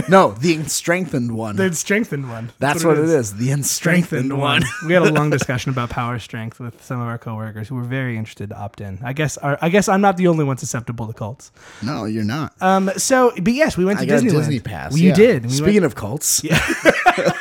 no, 0.09 0.31
the 0.31 0.63
strengthened 0.65 1.35
one. 1.35 1.55
the 1.55 1.73
strengthened 1.73 2.29
one. 2.29 2.51
That's 2.59 2.83
what 2.83 2.97
it 2.97 3.05
is. 3.05 3.35
The 3.35 3.51
unstrengthened 3.51 4.37
one. 4.37 4.63
we 4.85 4.93
had 4.93 5.03
a 5.03 5.11
long 5.11 5.29
discussion 5.37 5.71
about 5.71 5.89
power 5.89 6.19
strength 6.19 6.59
with 6.59 6.83
some 6.83 6.99
of 7.01 7.07
our 7.07 7.17
coworkers 7.17 7.67
who 7.67 7.75
were 7.75 7.83
very 7.83 8.17
interested 8.17 8.49
to 8.49 8.57
opt 8.57 8.81
in. 8.81 8.99
I 9.03 9.13
guess 9.13 9.37
our, 9.37 9.57
I 9.61 9.69
guess 9.69 9.87
I'm 9.87 10.01
not 10.01 10.17
the 10.17 10.27
only 10.27 10.43
one 10.43 10.57
susceptible 10.57 11.07
to 11.07 11.13
cults. 11.13 11.51
no, 11.81 12.05
you're 12.05 12.23
not. 12.23 12.53
Um, 12.61 12.91
so, 12.97 13.31
but 13.41 13.53
yes, 13.53 13.77
we 13.77 13.85
went 13.85 13.99
to 13.99 14.03
I 14.03 14.07
got 14.07 14.21
Disneyland. 14.21 14.27
a 14.29 14.37
Disney 14.37 14.59
pass. 14.59 14.91
Well, 14.91 14.99
you 15.01 15.09
yeah. 15.09 15.15
did. 15.15 15.43
We 15.45 15.49
Speaking 15.51 15.73
went- 15.75 15.85
of 15.85 15.95
cults, 15.95 16.43
Yeah. 16.43 16.59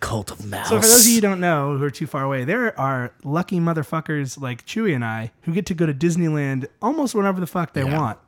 cult 0.00 0.30
of 0.30 0.44
mouse. 0.46 0.68
So 0.68 0.76
for 0.80 0.86
those 0.86 1.02
of 1.02 1.08
you 1.08 1.16
who 1.16 1.20
don't 1.20 1.40
know 1.40 1.76
who 1.76 1.84
are 1.84 1.90
too 1.90 2.06
far 2.06 2.24
away, 2.24 2.44
there 2.44 2.78
are 2.78 3.12
lucky 3.24 3.60
motherfuckers 3.60 4.40
like 4.40 4.64
Chewy 4.66 4.94
and 4.94 5.04
I 5.04 5.30
who 5.42 5.52
get 5.52 5.66
to 5.66 5.74
go 5.74 5.86
to 5.86 5.94
Disneyland 5.94 6.66
almost 6.82 7.14
whenever 7.14 7.40
the 7.40 7.46
fuck 7.46 7.72
they 7.74 7.84
Yeah. 7.84 7.96
want. 7.98 8.18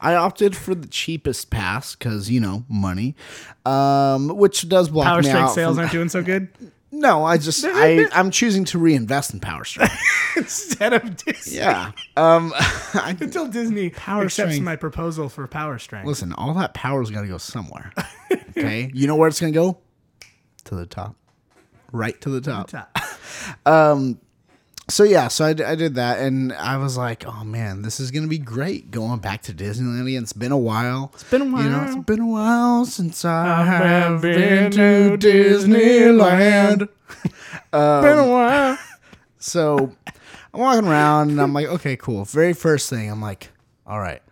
I 0.00 0.14
opted 0.14 0.56
for 0.56 0.74
the 0.74 0.88
cheapest 0.88 1.50
pass 1.50 1.94
because 1.94 2.30
you 2.30 2.40
know 2.40 2.64
money, 2.68 3.14
um, 3.66 4.28
which 4.28 4.68
does 4.68 4.88
block 4.88 5.06
Power 5.06 5.22
me 5.22 5.28
strength 5.28 5.48
out 5.50 5.54
sales 5.54 5.74
from- 5.76 5.80
aren't 5.80 5.92
doing 5.92 6.08
so 6.08 6.22
good 6.22 6.48
No, 6.96 7.24
I 7.24 7.38
just 7.38 7.64
I 7.66 8.06
I'm 8.12 8.30
choosing 8.30 8.64
to 8.66 8.78
reinvest 8.78 9.34
in 9.34 9.40
power 9.40 9.64
strength. 9.64 9.98
instead 10.36 10.92
of 10.92 11.16
Disney. 11.16 11.56
yeah. 11.56 11.90
Um. 12.16 12.52
I, 12.94 13.16
Until 13.20 13.48
Disney 13.48 13.90
Power 13.90 14.26
accepts 14.26 14.52
strength. 14.52 14.64
my 14.64 14.76
proposal 14.76 15.28
for 15.28 15.44
power 15.48 15.76
strength. 15.80 16.06
listen, 16.06 16.32
all 16.34 16.54
that 16.54 16.72
power's 16.72 17.10
got 17.10 17.22
to 17.22 17.26
go 17.26 17.38
somewhere. 17.38 17.92
Okay. 18.56 18.92
you 18.94 19.08
know 19.08 19.16
where 19.16 19.26
it's 19.26 19.40
gonna 19.40 19.50
go? 19.50 19.78
To 20.66 20.76
the 20.76 20.86
top. 20.86 21.16
Right 21.90 22.20
to 22.20 22.30
the 22.30 22.40
top. 22.40 22.70
So 24.88 25.02
yeah, 25.02 25.28
so 25.28 25.46
I, 25.46 25.48
I 25.50 25.74
did 25.76 25.94
that, 25.94 26.18
and 26.18 26.52
I 26.52 26.76
was 26.76 26.98
like, 26.98 27.24
"Oh 27.26 27.42
man, 27.42 27.80
this 27.82 28.00
is 28.00 28.10
gonna 28.10 28.26
be 28.28 28.36
great 28.38 28.90
going 28.90 29.18
back 29.20 29.40
to 29.44 29.54
Disneyland 29.54 30.06
again." 30.06 30.22
It's 30.24 30.34
been 30.34 30.52
a 30.52 30.58
while. 30.58 31.10
It's 31.14 31.24
been 31.24 31.40
a 31.40 31.44
You 31.46 31.50
know, 31.70 31.78
while. 31.78 31.86
it's 31.96 32.04
been 32.04 32.20
a 32.20 32.26
while 32.26 32.84
since 32.84 33.24
I, 33.24 33.64
have 33.64 33.82
have 34.12 34.20
been 34.22 34.70
been 34.70 34.70
to 34.72 35.16
to 35.16 35.26
Disneyland. 35.26 36.88
Um, 37.72 38.02
been 38.02 38.18
a 38.18 38.26
while. 38.28 38.78
So 39.38 39.94
I'm 40.54 40.60
walking 40.60 40.88
around, 40.88 41.30
and 41.30 41.40
I'm 41.40 41.52
like, 41.52 41.66
"Okay, 41.66 41.96
cool." 41.96 42.24
Very 42.24 42.52
first 42.52 42.88
thing, 42.90 43.10
I'm 43.10 43.20
like, 43.22 43.50
"All 43.86 43.98
right." 44.00 44.22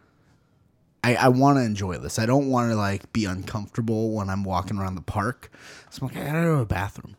I, 1.05 1.17
I 1.17 1.29
want 1.29 1.59
to 1.59 1.63
enjoy 1.65 1.99
this. 1.99 2.19
I 2.21 2.27
don't 2.27 2.49
want 2.49 2.71
to 2.71 2.77
like 2.77 3.13
be 3.13 3.25
uncomfortable 3.25 4.13
when 4.13 4.31
I'm 4.31 4.45
walking 4.45 4.79
around 4.79 4.95
the 4.95 5.03
park. 5.03 5.51
So 5.91 6.03
I'm 6.07 6.09
like, 6.15 6.17
I 6.23 6.27
gotta 6.27 6.43
go 6.45 6.53
to 6.55 6.59
the 6.61 6.65
bathroom. 6.67 7.17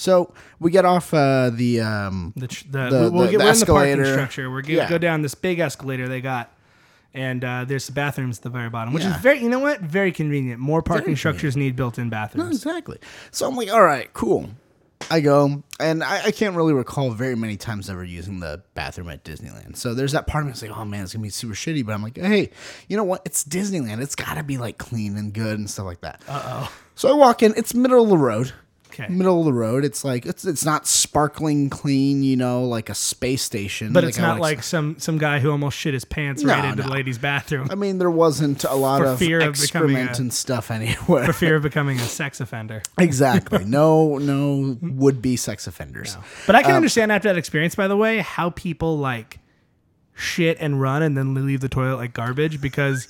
So 0.00 0.32
we 0.58 0.70
get 0.70 0.84
off 0.86 1.12
uh, 1.12 1.50
the 1.52 1.80
um, 1.82 2.32
The, 2.36 2.48
tr- 2.48 2.64
the, 2.70 2.78
The- 2.88 3.10
we'll 3.12 3.26
the- 3.26 3.32
get 3.32 3.38
the 3.38 3.44
we're 3.44 3.50
in 3.52 3.58
the 3.58 3.66
parking 3.66 3.90
escalator. 3.92 4.04
structure. 4.12 4.50
We're 4.50 4.62
gonna 4.62 4.74
Yeah. 4.74 4.88
go 4.88 4.98
down 4.98 5.20
this 5.22 5.34
big 5.34 5.58
escalator 5.58 6.08
they 6.08 6.20
got, 6.22 6.50
and 7.12 7.44
uh, 7.44 7.64
there's 7.66 7.86
the 7.86 7.92
bathrooms 7.92 8.38
at 8.38 8.44
the 8.44 8.50
very 8.50 8.70
bottom, 8.70 8.94
which 8.94 9.02
Yeah. 9.04 9.14
is 9.16 9.20
very 9.22 9.40
you 9.42 9.48
know 9.50 9.58
what 9.58 9.80
very 9.80 10.10
convenient. 10.12 10.58
More 10.58 10.80
parking 10.82 11.16
structures 11.16 11.56
need 11.56 11.76
built-in 11.76 12.08
bathrooms. 12.08 12.36
No, 12.38 12.44
bathrooms. 12.44 12.64
exactly. 12.64 12.98
So 13.30 13.46
I'm 13.46 13.56
like, 13.56 13.70
all 13.72 13.82
right, 13.84 14.10
cool. 14.14 14.48
I 15.10 15.20
go, 15.20 15.62
and 15.80 16.04
I, 16.04 16.26
I 16.26 16.30
can't 16.30 16.54
really 16.54 16.74
recall 16.74 17.10
very 17.10 17.34
many 17.34 17.56
times 17.56 17.88
ever 17.90 18.04
using 18.04 18.38
the 18.40 18.62
bathroom 18.74 19.08
at 19.08 19.24
Disneyland. 19.24 19.76
So 19.76 19.92
there's 19.94 20.12
that 20.12 20.26
part 20.26 20.42
of 20.42 20.46
me 20.46 20.52
that's 20.52 20.62
like, 20.62 20.76
oh 20.76 20.84
man, 20.84 21.02
it's 21.02 21.12
gonna 21.14 21.22
be 21.22 21.30
super 21.30 21.54
shitty. 21.54 21.84
But 21.84 21.92
I'm 21.94 22.02
like, 22.02 22.16
hey, 22.16 22.50
you 22.88 22.96
know 22.96 23.04
what? 23.04 23.22
It's 23.26 23.42
Disneyland. 23.44 24.00
It's 24.02 24.14
gotta 24.14 24.42
be 24.42 24.56
like 24.58 24.78
clean 24.78 25.16
and 25.16 25.32
good 25.32 25.58
and 25.58 25.68
stuff 25.68 25.84
like 25.86 26.00
that. 26.02 26.22
Uh 26.28 26.42
oh. 26.44 26.72
So 26.94 27.08
I 27.10 27.14
walk 27.14 27.42
in. 27.42 27.54
It's 27.56 27.74
middle 27.74 28.02
of 28.02 28.08
the 28.10 28.18
road. 28.18 28.52
Okay. 28.92 29.06
middle 29.08 29.38
of 29.40 29.44
the 29.46 29.52
road. 29.52 29.84
It's 29.84 30.04
like 30.04 30.26
it's 30.26 30.44
it's 30.44 30.64
not 30.64 30.86
sparkling 30.86 31.70
clean, 31.70 32.22
you 32.22 32.36
know, 32.36 32.64
like 32.64 32.88
a 32.88 32.94
space 32.94 33.42
station. 33.42 33.92
But 33.92 34.04
it's 34.04 34.18
I 34.18 34.22
not 34.22 34.40
like 34.40 34.62
some 34.62 34.98
some 34.98 35.18
guy 35.18 35.38
who 35.40 35.50
almost 35.50 35.76
shit 35.78 35.94
his 35.94 36.04
pants 36.04 36.42
No, 36.42 36.52
right 36.54 36.64
into 36.64 36.82
no. 36.82 36.88
the 36.88 36.94
ladies' 36.94 37.18
bathroom 37.18 37.68
I 37.70 37.74
mean, 37.74 37.98
there 37.98 38.10
wasn't 38.10 38.64
a 38.64 38.74
lot 38.74 38.98
For 39.00 39.06
of 39.06 39.18
fear 39.18 39.40
of 39.40 39.58
a- 39.58 39.96
and 40.18 40.32
stuff 40.32 40.70
anywhere. 40.70 41.26
for 41.26 41.32
fear 41.32 41.56
of 41.56 41.62
becoming 41.62 41.98
a 41.98 42.02
sex 42.04 42.40
offender. 42.40 42.82
exactly. 42.98 43.64
No, 43.64 44.18
no 44.18 44.76
would 44.82 45.22
be 45.22 45.36
sex 45.36 45.66
offenders. 45.66 46.16
But 46.46 46.56
Um, 46.56 46.60
I 46.60 46.62
can 46.64 46.74
understand 46.74 47.12
after 47.12 47.28
that 47.28 47.38
experience, 47.38 47.74
by 47.74 47.88
the 47.88 47.96
way, 47.96 48.18
how 48.18 48.50
people 48.50 48.98
like 48.98 49.38
shit 50.14 50.58
and 50.60 50.80
run 50.80 51.02
and 51.02 51.16
then 51.16 51.34
leave 51.34 51.60
the 51.60 51.68
toilet 51.68 51.96
like 51.96 52.12
garbage 52.12 52.60
because 52.60 53.08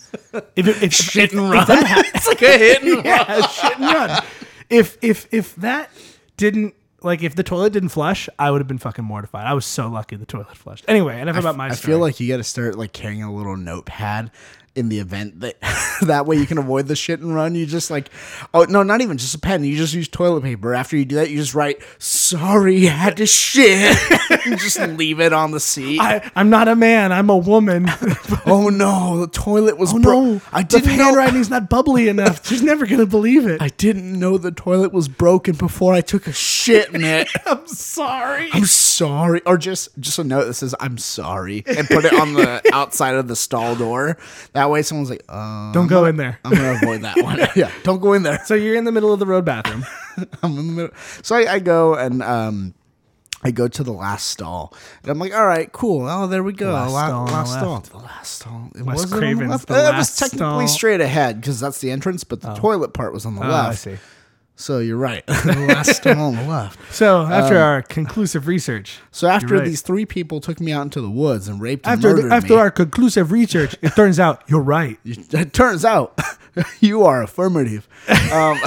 if 0.55 0.69
it, 0.69 0.83
if, 0.83 0.93
Shit 1.11 1.25
if, 1.25 1.33
and 1.33 1.53
if 1.55 1.69
run. 1.69 1.85
hap- 1.85 2.07
It's 2.15 2.27
like 2.29 2.43
a 2.43 2.57
hit 2.59 2.83
and 2.83 3.05
yeah, 3.05 3.47
shit 3.49 3.79
and 3.79 3.85
run. 3.85 4.23
If 4.71 4.97
if 5.03 5.27
if 5.33 5.55
that 5.57 5.91
didn't 6.37 6.75
like 7.03 7.23
if 7.23 7.35
the 7.35 7.43
toilet 7.43 7.73
didn't 7.73 7.89
flush, 7.91 8.29
I 8.39 8.51
would 8.51 8.61
have 8.61 8.69
been 8.69 8.79
fucking 8.79 9.05
mortified. 9.05 9.47
I 9.47 9.53
was 9.55 9.67
so 9.67 9.89
lucky 9.89 10.17
the 10.17 10.27
toilet 10.27 10.57
flushed. 10.57 10.85
Anyway, 10.89 11.21
enough 11.21 11.37
about 11.39 11.57
my 11.57 11.67
I 11.67 11.71
story. 11.71 11.93
feel 11.93 11.99
like 11.99 12.21
you 12.21 12.29
got 12.29 12.37
to 12.39 12.45
start 12.45 12.77
like 12.77 12.93
carrying 12.93 13.23
a 13.23 13.33
little 13.33 13.57
notepad 13.57 14.31
in 14.81 14.89
the 14.89 14.99
event 14.99 15.41
that 15.41 15.57
that 16.03 16.27
way 16.27 16.37
you 16.37 16.47
can 16.47 16.59
avoid 16.59 16.89
the 16.89 16.97
shit 16.97 17.21
and 17.21 17.35
run. 17.35 17.55
You 17.55 17.67
just 17.67 17.91
like, 17.91 18.11
oh 18.53 18.65
no, 18.65 18.83
not 18.83 19.01
even 19.01 19.19
just 19.19 19.35
a 19.35 19.39
pen. 19.39 19.63
You 19.63 19.77
just 19.77 19.95
use 19.95 20.09
toilet 20.09 20.43
paper. 20.43 20.75
After 20.75 20.97
you 20.97 21.05
do 21.05 21.17
that, 21.17 21.31
you 21.31 21.37
just 21.37 21.55
write, 21.55 21.81
"Sorry, 21.99 22.89
I 22.89 22.93
had 22.93 23.17
to 23.19 23.27
shit." 23.27 23.97
and 24.47 24.59
just 24.59 24.81
leave 24.81 25.21
it 25.21 25.33
on 25.33 25.51
the 25.51 25.61
seat. 25.61 26.01
I, 26.01 26.31
I'm 26.35 26.51
not 26.51 26.69
a 26.69 26.75
man. 26.75 27.13
I'm 27.13 27.31
a 27.31 27.37
woman. 27.37 27.87
oh 28.47 28.71
no, 28.73 29.21
the 29.21 29.29
toilet 29.29 29.79
was. 29.79 29.93
oh 29.93 29.99
bro- 30.01 30.25
no, 30.25 30.41
I 30.53 30.63
didn't 30.63 30.97
know. 30.97 31.05
handwriting's 31.05 31.51
not 31.51 31.69
bubbly 31.69 32.09
enough. 32.09 32.47
She's 32.47 32.63
never 32.63 32.87
gonna 32.87 33.07
believe 33.07 33.47
it. 33.47 33.63
I 33.63 33.69
didn't 33.69 34.19
know 34.19 34.39
the 34.39 34.51
toilet 34.51 34.93
was 34.93 35.09
broken 35.09 35.55
before 35.55 35.93
I 35.95 36.01
took 36.01 36.27
a 36.27 36.33
shit 36.33 36.93
in 36.95 37.05
it. 37.05 37.29
I'm 37.47 37.67
sorry. 37.67 38.49
I'm 38.53 38.65
sorry, 38.65 39.43
or 39.45 39.59
just 39.59 39.91
just 40.01 40.19
a 40.19 40.25
note 40.25 40.45
that 40.45 40.55
says 40.55 40.75
"I'm 40.81 40.99
sorry" 40.99 41.63
and 41.67 41.87
put 41.87 42.05
it 42.05 42.15
on 42.15 42.33
the 42.33 42.63
outside 42.73 43.15
of 43.15 43.29
the 43.29 43.37
stall 43.37 43.77
door. 43.77 44.17
That 44.53 44.70
way, 44.71 44.83
someone's 44.83 45.11
like, 45.11 45.25
uh, 45.29 45.73
Don't 45.73 45.87
go 45.89 46.05
in 46.07 46.17
there. 46.17 46.39
I'm 46.45 46.53
gonna 46.53 46.73
avoid 46.83 47.03
that 47.03 47.17
one. 47.23 47.39
yeah, 47.57 47.71
don't 47.83 48.01
go 48.01 48.13
in 48.15 48.23
there. 48.23 48.41
So 48.45 48.55
you're 48.55 48.77
in 48.77 48.85
the 48.85 48.93
middle 48.93 49.13
of 49.13 49.19
the 49.19 49.27
road 49.27 49.45
bathroom. 49.45 49.85
I'm 50.43 50.59
in 50.59 50.67
the 50.69 50.73
middle. 50.73 50.97
So 51.23 51.37
I, 51.37 51.55
I 51.55 51.59
go 51.59 51.95
and 51.95 52.23
um, 52.23 52.75
I 53.43 53.51
go 53.51 53.69
to 53.69 53.83
the 53.83 53.93
last 53.93 54.27
stall, 54.29 54.75
and 55.03 55.11
I'm 55.11 55.19
like, 55.19 55.35
all 55.35 55.47
right, 55.47 55.71
cool. 55.73 56.07
Oh, 56.09 56.27
there 56.27 56.43
we 56.43 56.53
go. 56.53 56.73
Last 56.73 56.93
La- 56.93 57.07
stall 57.09 57.25
last 57.27 57.53
stall. 57.53 57.73
left. 57.75 57.91
The 57.91 57.97
last 57.99 58.33
stall. 58.35 58.71
It 58.75 58.83
Wes 58.83 58.97
wasn't 58.97 59.13
on 59.15 59.21
the 59.21 59.27
Craven's 59.27 59.51
left. 59.51 59.67
the 59.69 59.75
it 59.75 59.77
was 59.79 59.87
last 59.93 60.19
technically 60.19 60.39
stall. 60.67 60.69
straight 60.69 61.01
ahead 61.01 61.41
because 61.41 61.59
that's 61.61 61.81
the 61.81 61.91
entrance, 61.91 62.23
but 62.25 62.41
the 62.43 62.53
toilet 62.55 62.93
part 62.93 63.13
was 63.13 63.25
on 63.27 63.37
the 63.37 63.43
Oh, 63.45 63.49
left. 63.49 63.69
I 63.71 63.75
see. 63.75 63.97
So 64.61 64.79
you're 64.79 64.99
right. 64.99 65.27
the 65.27 65.67
last 65.69 65.97
stall 65.97 66.19
on 66.21 66.37
the 66.37 66.43
left. 66.47 66.93
So 66.93 67.23
after 67.23 67.59
our 67.59 67.81
conclusive 67.83 68.47
research, 68.47 68.99
So 69.11 69.27
after 69.27 69.57
right. 69.57 69.65
these 69.65 69.81
three 69.81 70.05
people 70.05 70.41
took 70.41 70.61
me 70.61 70.71
out 70.71 70.83
into 70.83 71.01
the 71.01 71.11
woods 71.11 71.49
and 71.49 71.61
raped 71.61 71.87
and 71.87 71.95
after 71.95 72.15
murdered 72.15 72.31
the, 72.31 72.35
after 72.35 72.55
me, 72.55 72.61
our 72.61 72.71
conclusive 72.71 73.33
research, 73.33 73.75
it 73.81 73.97
turns 73.97 74.21
out 74.21 74.43
you're 74.47 74.61
right. 74.61 74.99
it 75.05 75.55
turns 75.55 75.85
out 75.85 76.21
you 76.81 77.05
are 77.05 77.23
affirmative. 77.23 77.89
Um, 78.33 78.59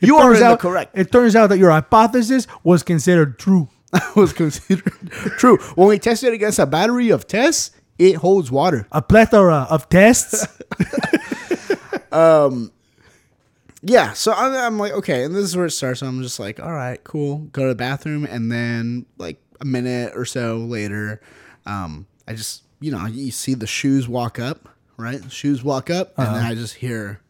you 0.00 0.16
are 0.16 0.30
turns 0.30 0.38
in 0.38 0.44
the 0.44 0.50
out, 0.52 0.58
correct. 0.58 0.98
It 0.98 1.12
turns 1.12 1.36
out 1.36 1.46
that 1.48 1.58
your 1.58 1.70
hypothesis 1.70 2.48
was 2.64 2.82
considered 2.82 3.38
true. 3.38 3.68
was 4.16 4.32
considered 4.32 4.92
true. 5.38 5.58
When 5.76 5.86
we 5.86 6.00
tested 6.00 6.30
it 6.30 6.34
against 6.34 6.58
a 6.58 6.66
battery 6.66 7.10
of 7.10 7.28
tests, 7.28 7.70
it 8.00 8.16
holds 8.16 8.50
water. 8.50 8.88
A 8.90 9.00
plethora 9.00 9.68
of 9.70 9.88
tests. 9.88 10.44
Yeah, 13.86 14.14
so 14.14 14.32
I'm, 14.32 14.54
I'm 14.54 14.78
like, 14.78 14.92
okay, 14.92 15.24
and 15.24 15.34
this 15.34 15.44
is 15.44 15.56
where 15.56 15.66
it 15.66 15.72
starts. 15.72 16.00
So 16.00 16.06
I'm 16.06 16.22
just 16.22 16.40
like, 16.40 16.58
all 16.58 16.72
right, 16.72 17.02
cool. 17.04 17.38
Go 17.52 17.62
to 17.64 17.68
the 17.68 17.74
bathroom, 17.74 18.24
and 18.24 18.50
then 18.50 19.04
like 19.18 19.38
a 19.60 19.66
minute 19.66 20.12
or 20.16 20.24
so 20.24 20.56
later, 20.56 21.20
um, 21.66 22.06
I 22.26 22.32
just, 22.32 22.62
you 22.80 22.90
know, 22.90 23.04
you 23.06 23.30
see 23.30 23.52
the 23.52 23.66
shoes 23.66 24.08
walk 24.08 24.38
up, 24.38 24.70
right? 24.96 25.20
Shoes 25.30 25.62
walk 25.62 25.90
up, 25.90 26.14
and 26.18 26.28
then 26.34 26.44
I 26.44 26.54
just 26.54 26.76
hear, 26.76 27.20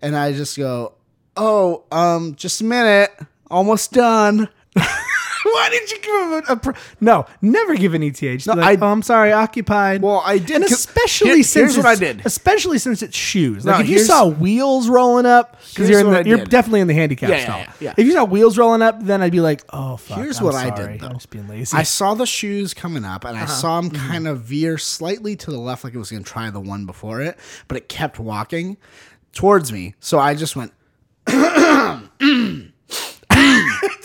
and 0.00 0.16
I 0.16 0.32
just 0.32 0.56
go, 0.56 0.94
oh, 1.36 1.82
um, 1.90 2.36
just 2.36 2.60
a 2.60 2.64
minute, 2.64 3.10
almost 3.50 3.92
done. 3.92 4.48
Why 5.52 5.68
did 5.70 5.90
you 5.90 5.98
give 6.00 6.14
him 6.14 6.32
a, 6.32 6.52
a 6.52 6.56
pro- 6.56 6.74
no? 7.00 7.26
Never 7.42 7.74
give 7.76 7.94
an 7.94 8.02
ETA. 8.02 8.38
No, 8.46 8.54
like, 8.54 8.78
I- 8.80 8.86
oh, 8.86 8.90
I'm 8.92 9.02
sorry, 9.02 9.32
occupied. 9.32 10.02
Well, 10.02 10.22
I 10.24 10.38
did, 10.38 10.50
and 10.56 10.64
especially 10.64 11.28
here- 11.34 11.42
since 11.42 11.74
here's 11.74 11.76
what 11.76 11.86
I 11.86 11.94
did. 11.94 12.22
Especially 12.24 12.78
since 12.78 13.02
it's 13.02 13.16
shoes. 13.16 13.64
No, 13.64 13.72
Like 13.72 13.84
if 13.84 13.90
you 13.90 13.98
saw 14.00 14.26
wheels 14.26 14.88
rolling 14.88 15.26
up, 15.26 15.60
because 15.70 15.88
you're 15.90 16.00
in 16.00 16.10
the, 16.10 16.24
you're 16.28 16.44
definitely 16.44 16.80
in 16.80 16.86
the 16.88 16.94
handicap 16.94 17.30
Yeah, 17.30 17.42
stall. 17.44 17.58
yeah, 17.58 17.72
yeah. 17.80 17.94
If 17.96 18.06
you 18.06 18.12
saw 18.12 18.24
wheels 18.24 18.56
rolling 18.58 18.82
up, 18.82 19.02
then 19.02 19.22
I'd 19.22 19.32
be 19.32 19.40
like, 19.40 19.62
oh 19.72 19.96
fuck. 19.96 20.18
Here's 20.18 20.38
I'm 20.38 20.44
what 20.44 20.54
I 20.54 20.70
did, 20.70 21.00
though. 21.00 21.06
I'm 21.08 21.14
just 21.14 21.30
being 21.30 21.48
lazy. 21.48 21.76
I 21.76 21.82
saw 21.82 22.14
the 22.14 22.26
shoes 22.26 22.74
coming 22.74 23.04
up, 23.04 23.24
and 23.24 23.36
I 23.36 23.42
Uh-huh. 23.42 23.52
saw 23.52 23.78
him 23.78 23.90
Mm-hmm. 23.90 24.08
kind 24.08 24.28
of 24.28 24.40
veer 24.42 24.78
slightly 24.78 25.36
to 25.36 25.50
the 25.50 25.58
left, 25.58 25.84
like 25.84 25.94
it 25.94 25.98
was 25.98 26.10
going 26.10 26.22
to 26.24 26.30
try 26.30 26.50
the 26.50 26.60
one 26.60 26.84
before 26.86 27.20
it, 27.20 27.38
but 27.68 27.76
it 27.76 27.88
kept 27.88 28.18
walking 28.18 28.76
towards 29.32 29.72
me. 29.72 29.94
So 30.00 30.18
I 30.18 30.34
just 30.34 30.56
went, 30.56 30.72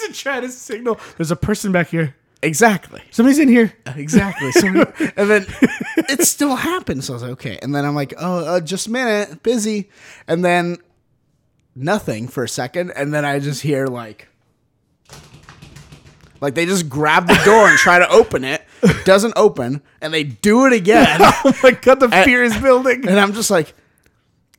to 0.08 0.14
try 0.14 0.40
to 0.40 0.50
signal. 0.50 1.00
There's 1.18 1.32
a 1.32 1.36
person 1.36 1.72
back 1.72 1.88
here. 1.90 2.16
exactly. 2.42 3.02
Somebody's 3.12 3.40
in 3.40 3.48
here. 3.48 3.74
Uh, 3.86 3.94
exactly. 3.96 4.52
So, 4.52 4.68
and 5.18 5.30
then 5.30 5.46
it 6.10 6.24
still 6.24 6.56
happened. 6.56 7.04
So 7.04 7.14
I 7.14 7.16
was 7.16 7.24
like, 7.24 7.32
okay. 7.34 7.60
And 7.62 7.74
then 7.74 7.86
I'm 7.86 7.96
like, 7.96 8.14
oh, 8.18 8.46
uh, 8.46 8.60
just 8.60 8.88
a 8.88 8.92
minute, 8.92 9.44
busy. 9.44 9.90
And 10.28 10.44
then 10.44 10.78
nothing 11.76 12.28
for 12.28 12.44
a 12.44 12.50
second. 12.50 12.92
And 12.92 13.14
then 13.14 13.24
I 13.26 13.40
just 13.40 13.62
hear 13.62 13.88
like, 13.88 14.28
like 16.42 16.56
they 16.56 16.66
just 16.66 16.90
grab 16.90 17.28
the 17.28 17.40
door 17.46 17.70
and 17.70 17.78
try 17.78 18.00
to 18.00 18.10
open 18.10 18.44
it. 18.44 18.64
It 18.82 19.06
doesn't 19.06 19.34
open. 19.38 19.82
And 20.02 20.14
they 20.14 20.24
do 20.26 20.66
it 20.66 20.74
again. 20.74 21.20
Oh 21.46 21.54
my 21.64 21.72
god, 21.72 22.00
the 22.00 22.10
fear 22.10 22.44
is 22.44 22.56
building. 22.58 23.08
and 23.08 23.20
I'm 23.20 23.34
just 23.34 23.50
like, 23.52 23.74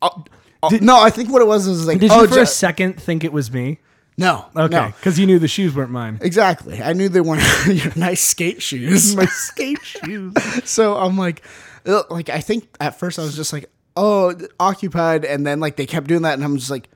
oh, 0.03 0.25
oh, 0.63 0.71
no, 0.81 0.99
I 1.01 1.11
think 1.11 1.31
what 1.31 1.43
it 1.43 1.47
was 1.47 1.67
is 1.67 1.87
like, 1.87 1.99
Did 1.99 2.11
oh, 2.11 2.23
you 2.23 2.29
for 2.29 2.35
ju- 2.35 2.41
a 2.41 2.47
second 2.47 3.01
think 3.01 3.25
it 3.25 3.33
was 3.33 3.51
me? 3.53 3.79
No, 4.17 4.47
Okay, 4.57 4.77
no. 4.77 4.87
because 4.87 5.19
you 5.19 5.27
knew 5.27 5.39
the 5.39 5.49
shoes 5.49 5.75
weren't 5.75 5.91
mine. 5.91 6.19
Exactly. 6.21 6.81
I 6.83 6.93
knew 6.93 7.09
they 7.09 7.21
weren't 7.21 7.43
your 7.67 7.93
nice 7.97 8.23
skate 8.23 8.63
shoes. 8.63 9.17
My 9.17 9.27
skate 9.27 9.83
shoes. 9.83 10.33
so 10.65 10.97
I'm 10.97 11.17
like, 11.19 11.43
like 11.85 12.29
I 12.29 12.41
think 12.41 12.69
at 12.81 12.99
first 12.99 13.19
I 13.19 13.23
was 13.23 13.35
just 13.37 13.53
like, 13.53 13.71
oh, 13.97 14.35
occupied, 14.61 15.25
and 15.25 15.47
then 15.47 15.61
like 15.61 15.77
they 15.77 15.87
kept 15.87 16.07
doing 16.07 16.23
that, 16.23 16.35
and 16.35 16.45
I'm 16.45 16.57
just 16.57 16.71
like, 16.71 16.89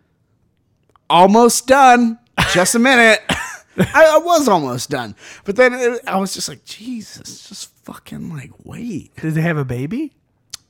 almost 1.11 1.67
done. 1.67 2.19
Just 2.53 2.75
a 2.75 2.79
minute. 2.79 3.21
I, 3.79 4.15
I 4.15 4.19
was 4.19 4.49
almost 4.49 4.91
done, 4.91 5.15
but 5.45 5.55
then 5.57 5.73
it, 5.73 6.01
I 6.07 6.17
was 6.19 6.35
just 6.35 6.49
like, 6.49 6.65
Jesus, 6.65 7.49
just 7.49 7.73
fucking 7.85 8.29
like 8.33 8.51
wait. 8.65 9.15
Did 9.17 9.35
they 9.35 9.41
have 9.43 9.57
a 9.57 9.65
baby? 9.65 10.13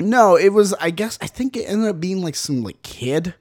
No, 0.00 0.36
it 0.36 0.50
was. 0.52 0.74
I 0.74 0.90
guess 0.90 1.18
I 1.22 1.26
think 1.26 1.56
it 1.56 1.64
ended 1.64 1.88
up 1.88 2.00
being 2.00 2.22
like 2.22 2.34
some 2.34 2.62
like 2.62 2.82
kid, 2.82 3.34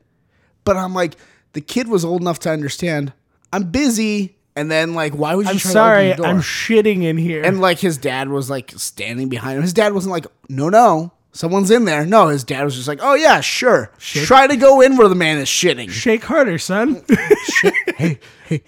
but 0.64 0.78
I'm 0.78 0.94
like, 0.94 1.16
the 1.54 1.62
kid 1.62 1.88
was 1.88 2.06
old 2.06 2.22
enough 2.22 2.40
to 2.40 2.50
understand. 2.50 3.14
I'm 3.54 3.72
busy, 3.72 4.36
and 4.56 4.70
then 4.72 4.94
like, 4.94 5.14
why 5.14 5.36
would 5.36 5.46
you? 5.46 5.52
I'm 5.52 5.58
try 5.58 5.72
sorry, 5.72 6.04
To 6.04 6.10
open 6.14 6.18
the 6.18 6.24
door? 6.24 6.36
I'm 6.36 6.42
shitting 6.42 7.04
in 7.04 7.18
here. 7.18 7.44
And 7.44 7.62
like 7.62 7.80
his 7.80 7.98
dad 7.98 8.30
was 8.30 8.50
like 8.50 8.72
standing 8.72 9.30
behind 9.30 9.58
him. 9.58 9.62
His 9.62 9.74
dad 9.74 9.94
wasn't 9.94 10.12
like, 10.12 10.26
no, 10.50 10.70
no, 10.70 11.12
someone's 11.32 11.72
in 11.72 11.86
there. 11.86 12.06
No, 12.06 12.28
his 12.28 12.44
dad 12.44 12.64
was 12.64 12.76
just 12.76 12.88
like, 12.88 13.00
oh 13.02 13.14
yeah, 13.14 13.42
sure. 13.42 13.92
Try 14.00 14.48
to 14.48 14.56
go 14.58 14.82
in 14.82 14.98
where 14.98 15.08
the 15.08 15.16
man 15.16 15.38
is 15.38 15.48
shitting. 15.48 15.90
Shake 15.90 16.24
harder, 16.24 16.58
son. 16.58 17.04
hey, 17.98 18.20
hey, 18.46 18.64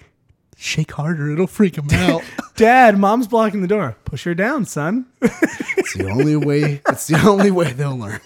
shake 0.56 0.92
harder. 0.92 1.30
It'll 1.32 1.46
freak 1.46 1.76
him 1.76 1.88
out. 1.90 2.22
Dad, 2.56 2.98
mom's 2.98 3.26
blocking 3.26 3.62
the 3.62 3.68
door. 3.68 3.96
Push 4.04 4.24
her 4.24 4.34
down, 4.34 4.66
son. 4.66 5.06
it's 5.22 5.94
the 5.94 6.10
only 6.10 6.36
way. 6.36 6.82
It's 6.88 7.06
the 7.06 7.20
only 7.26 7.50
way 7.50 7.72
they'll 7.72 7.96
learn. 7.96 8.20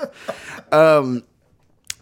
Um, 0.72 1.22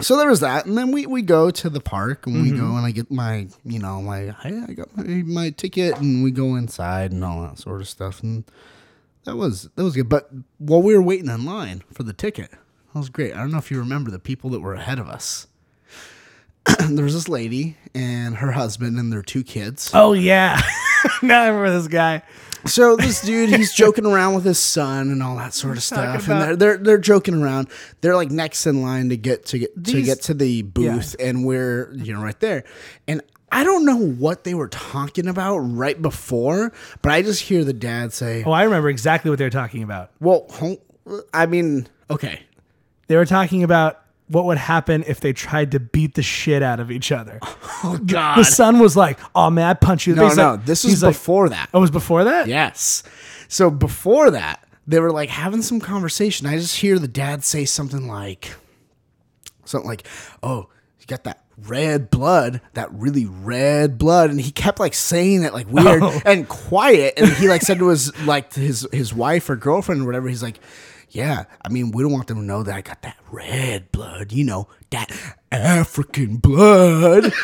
so 0.03 0.17
there 0.17 0.29
was 0.29 0.41
that, 0.41 0.67
and 0.67 0.77
then 0.77 0.93
we, 0.93 1.07
we 1.07 1.23
go 1.23 1.51
to 1.51 1.71
the 1.71 1.81
park, 1.81 2.27
and 2.27 2.43
we 2.43 2.51
go 2.51 2.57
mm-hmm. 2.57 2.77
and 2.77 2.87
I 2.87 2.91
get 2.91 3.11
my 3.11 3.49
you 3.65 3.79
know 3.79 4.03
my 4.03 4.35
hey, 4.43 4.63
I 4.69 4.73
got 4.73 4.97
my, 4.97 5.05
my 5.05 5.51
ticket, 5.51 5.99
and 5.99 6.23
we 6.23 6.31
go 6.31 6.57
inside 6.57 7.13
and 7.13 7.25
all 7.25 7.43
that 7.43 7.59
sort 7.59 7.81
of 7.81 7.89
stuff, 7.89 8.23
and 8.23 8.45
that 9.25 9.37
was 9.37 9.71
that 9.75 9.85
was 9.85 9.95
good. 9.95 10.09
But 10.09 10.31
while 10.59 10.83
we 10.83 10.95
were 10.95 11.03
waiting 11.03 11.29
in 11.29 11.45
line 11.45 11.83
for 11.93 12.03
the 12.03 12.13
ticket, 12.13 12.51
that 12.51 12.99
was 12.99 13.09
great. 13.09 13.35
I 13.35 13.39
don't 13.39 13.53
know 13.53 13.59
if 13.59 13.71
you 13.71 13.79
remember 13.79 14.11
the 14.11 14.19
people 14.19 14.51
that 14.51 14.61
were 14.61 14.75
ahead 14.75 14.99
of 14.99 15.09
us. 15.09 15.47
there 16.89 17.05
was 17.05 17.15
this 17.15 17.29
lady 17.29 17.77
and 17.95 18.37
her 18.37 18.53
husband 18.53 18.99
and 18.99 19.13
their 19.13 19.23
two 19.23 19.43
kids. 19.43 19.91
Oh 19.95 20.13
yeah. 20.13 20.61
now 21.23 21.43
I 21.43 21.49
remember 21.49 21.71
this 21.71 21.89
guy. 21.89 22.23
So 22.67 22.97
this 22.97 23.21
dude, 23.23 23.51
he's 23.51 23.73
joking 23.73 24.07
around 24.07 24.35
with 24.35 24.45
his 24.45 24.59
son 24.59 25.11
and 25.11 25.23
all 25.23 25.37
that 25.37 25.53
sort 25.55 25.77
of 25.77 25.83
stuff, 25.83 26.29
and 26.29 26.41
they're, 26.41 26.57
they're 26.57 26.77
they're 26.77 26.99
joking 26.99 27.43
around. 27.43 27.69
They're 28.01 28.17
like 28.17 28.31
next 28.31 28.67
in 28.67 28.83
line 28.83 29.09
to 29.09 29.17
get 29.17 29.47
to 29.47 29.59
get 29.59 29.85
to 29.85 30.03
get 30.03 30.23
to 30.23 30.35
the 30.35 30.63
booth, 30.63 31.17
and 31.19 31.45
we're 31.45 31.93
you 31.95 32.13
know 32.15 32.23
right 32.23 32.39
there. 32.41 32.65
And 33.09 33.21
I 33.51 33.65
don't 33.65 33.85
know 33.85 33.97
what 33.97 34.45
they 34.45 34.55
were 34.55 34.69
talking 34.69 35.27
about 35.29 35.59
right 35.59 36.01
before, 36.01 36.73
but 37.03 37.13
I 37.13 37.23
just 37.23 37.43
hear 37.43 37.65
the 37.65 37.73
dad 37.75 38.13
say, 38.13 38.43
Oh, 38.47 38.53
I 38.53 38.63
remember 38.63 38.89
exactly 38.89 39.29
what 39.31 39.39
they 39.39 39.45
were 39.45 39.51
talking 39.51 39.83
about. 39.83 40.11
"Well, 40.21 40.47
I 41.35 41.47
mean, 41.47 41.87
okay, 42.11 42.41
They 43.09 43.17
were 43.17 43.27
talking 43.27 43.63
about 43.63 44.02
what 44.33 44.45
would 44.47 44.59
happen 44.59 45.05
if 45.07 45.21
they 45.21 45.33
tried 45.33 45.71
to 45.73 45.81
beat 45.81 46.15
the 46.15 46.23
shit 46.23 46.63
out 46.63 46.81
of 46.81 46.91
each 46.91 47.13
other. 47.13 47.39
Oh 47.85 47.99
God. 47.99 48.39
The 48.39 48.45
son 48.45 48.79
was 48.79 48.97
like, 48.97 49.19
"Oh 49.35 49.51
man, 49.51 49.65
I 49.67 49.75
punch 49.75 50.07
you." 50.07 50.15
no, 50.15 50.27
He's 50.29 50.37
no. 50.37 50.53
like- 50.53 50.65
this 50.67 50.85
was 50.85 51.03
like- 51.03 51.15
before 51.15 51.49
that. 51.49 51.69
Oh, 51.75 51.79
it 51.79 51.81
was 51.81 51.91
before 51.91 52.23
that. 52.25 52.47
Yes. 52.47 53.03
So 53.49 53.71
before 53.71 54.31
that, 54.31 54.65
they 54.87 55.01
were 55.01 55.11
like 55.11 55.29
having 55.31 55.63
some 55.63 55.81
conversation. 55.81 56.47
I 56.47 56.59
just 56.59 56.77
hear 56.77 57.01
the 57.01 57.09
dad 57.09 57.43
say 57.43 57.65
something 57.65 58.07
like, 58.07 58.55
something 59.65 59.89
like, 59.89 60.07
"Oh, 60.45 60.69
you 61.01 61.07
got 61.09 61.25
that 61.25 61.43
red 61.67 62.09
blood, 62.09 62.61
that 62.75 62.93
really 62.93 63.27
red 63.27 63.99
blood," 63.99 64.31
and 64.31 64.41
he 64.41 64.53
kept 64.53 64.79
like 64.79 64.95
saying 64.95 65.43
it 65.43 65.53
like 65.53 65.67
weird 65.69 66.03
Oh. 66.05 66.21
and 66.25 66.49
quiet. 66.49 67.15
And 67.17 67.29
he 67.31 67.49
like 67.49 67.63
said 67.63 67.79
to 67.79 67.89
his 67.89 68.17
like 68.27 68.51
to 68.51 68.61
his 68.61 68.87
his 68.93 69.13
wife 69.13 69.51
or 69.51 69.57
girlfriend 69.57 70.03
or 70.03 70.07
whatever. 70.07 70.29
He's 70.29 70.43
like. 70.43 70.61
Yeah, 71.13 71.45
I 71.63 71.69
mean, 71.69 71.91
we 71.91 72.03
don't 72.03 72.13
want 72.13 72.27
them 72.27 72.39
to 72.39 72.43
know 72.43 72.63
that 72.63 72.75
I 72.75 72.81
got 72.81 73.03
that 73.03 73.17
red 73.31 73.93
blood, 73.93 74.33
you 74.33 74.45
know, 74.45 74.69
that 74.91 75.13
African 75.51 76.37
blood. 76.37 77.33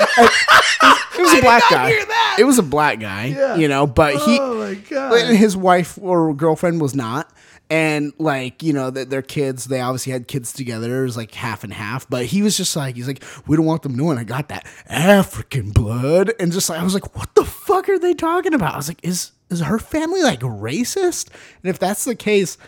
It 1.19 1.23
was 1.23 1.35
a 1.35 1.43
black 1.43 1.63
guy. 1.69 1.93
It 2.39 2.45
was 2.45 2.59
a 2.59 2.63
black 2.63 3.01
guy, 3.01 3.27
yeah. 3.27 3.57
you 3.57 3.67
know, 3.67 3.89
but 3.89 4.15
he 4.15 4.39
Oh 4.41 4.55
my 4.55 4.75
God. 4.75 5.15
and 5.19 5.37
his 5.37 5.57
wife 5.57 5.99
or 6.01 6.33
girlfriend 6.33 6.81
was 6.81 6.95
not. 6.95 7.29
And 7.69 8.13
like, 8.19 8.63
you 8.63 8.73
know, 8.73 8.89
that 8.91 9.11
their 9.11 9.21
kids, 9.21 9.65
they 9.65 9.81
obviously 9.81 10.13
had 10.13 10.29
kids 10.29 10.53
together. 10.53 11.01
It 11.01 11.03
was 11.03 11.17
like 11.17 11.35
half 11.35 11.65
and 11.65 11.73
half. 11.73 12.09
But 12.09 12.27
he 12.27 12.41
was 12.41 12.57
just 12.57 12.77
like, 12.77 12.95
he's 12.95 13.09
like, 13.09 13.25
we 13.49 13.57
don't 13.57 13.67
want 13.67 13.83
them 13.83 13.97
knowing 13.97 14.17
I 14.17 14.23
got 14.23 14.49
that 14.51 14.65
African 14.89 15.73
blood. 15.73 16.33
And 16.39 16.53
just 16.53 16.71
like 16.71 16.79
I 16.81 16.85
was 16.85 16.95
like, 16.95 17.17
what 17.17 17.35
the 17.35 17.45
fuck 17.45 17.89
are 17.89 17.99
they 17.99 18.15
talking 18.15 18.55
about? 18.55 18.75
I 18.75 18.77
was 18.77 18.89
like, 18.89 19.01
is 19.03 19.33
is 19.51 19.61
her 19.61 19.81
family 19.81 20.23
like 20.23 20.41
racist? 20.41 21.31
And 21.63 21.69
if 21.69 21.81
that's 21.81 22.05
the 22.05 22.15
case, 22.15 22.59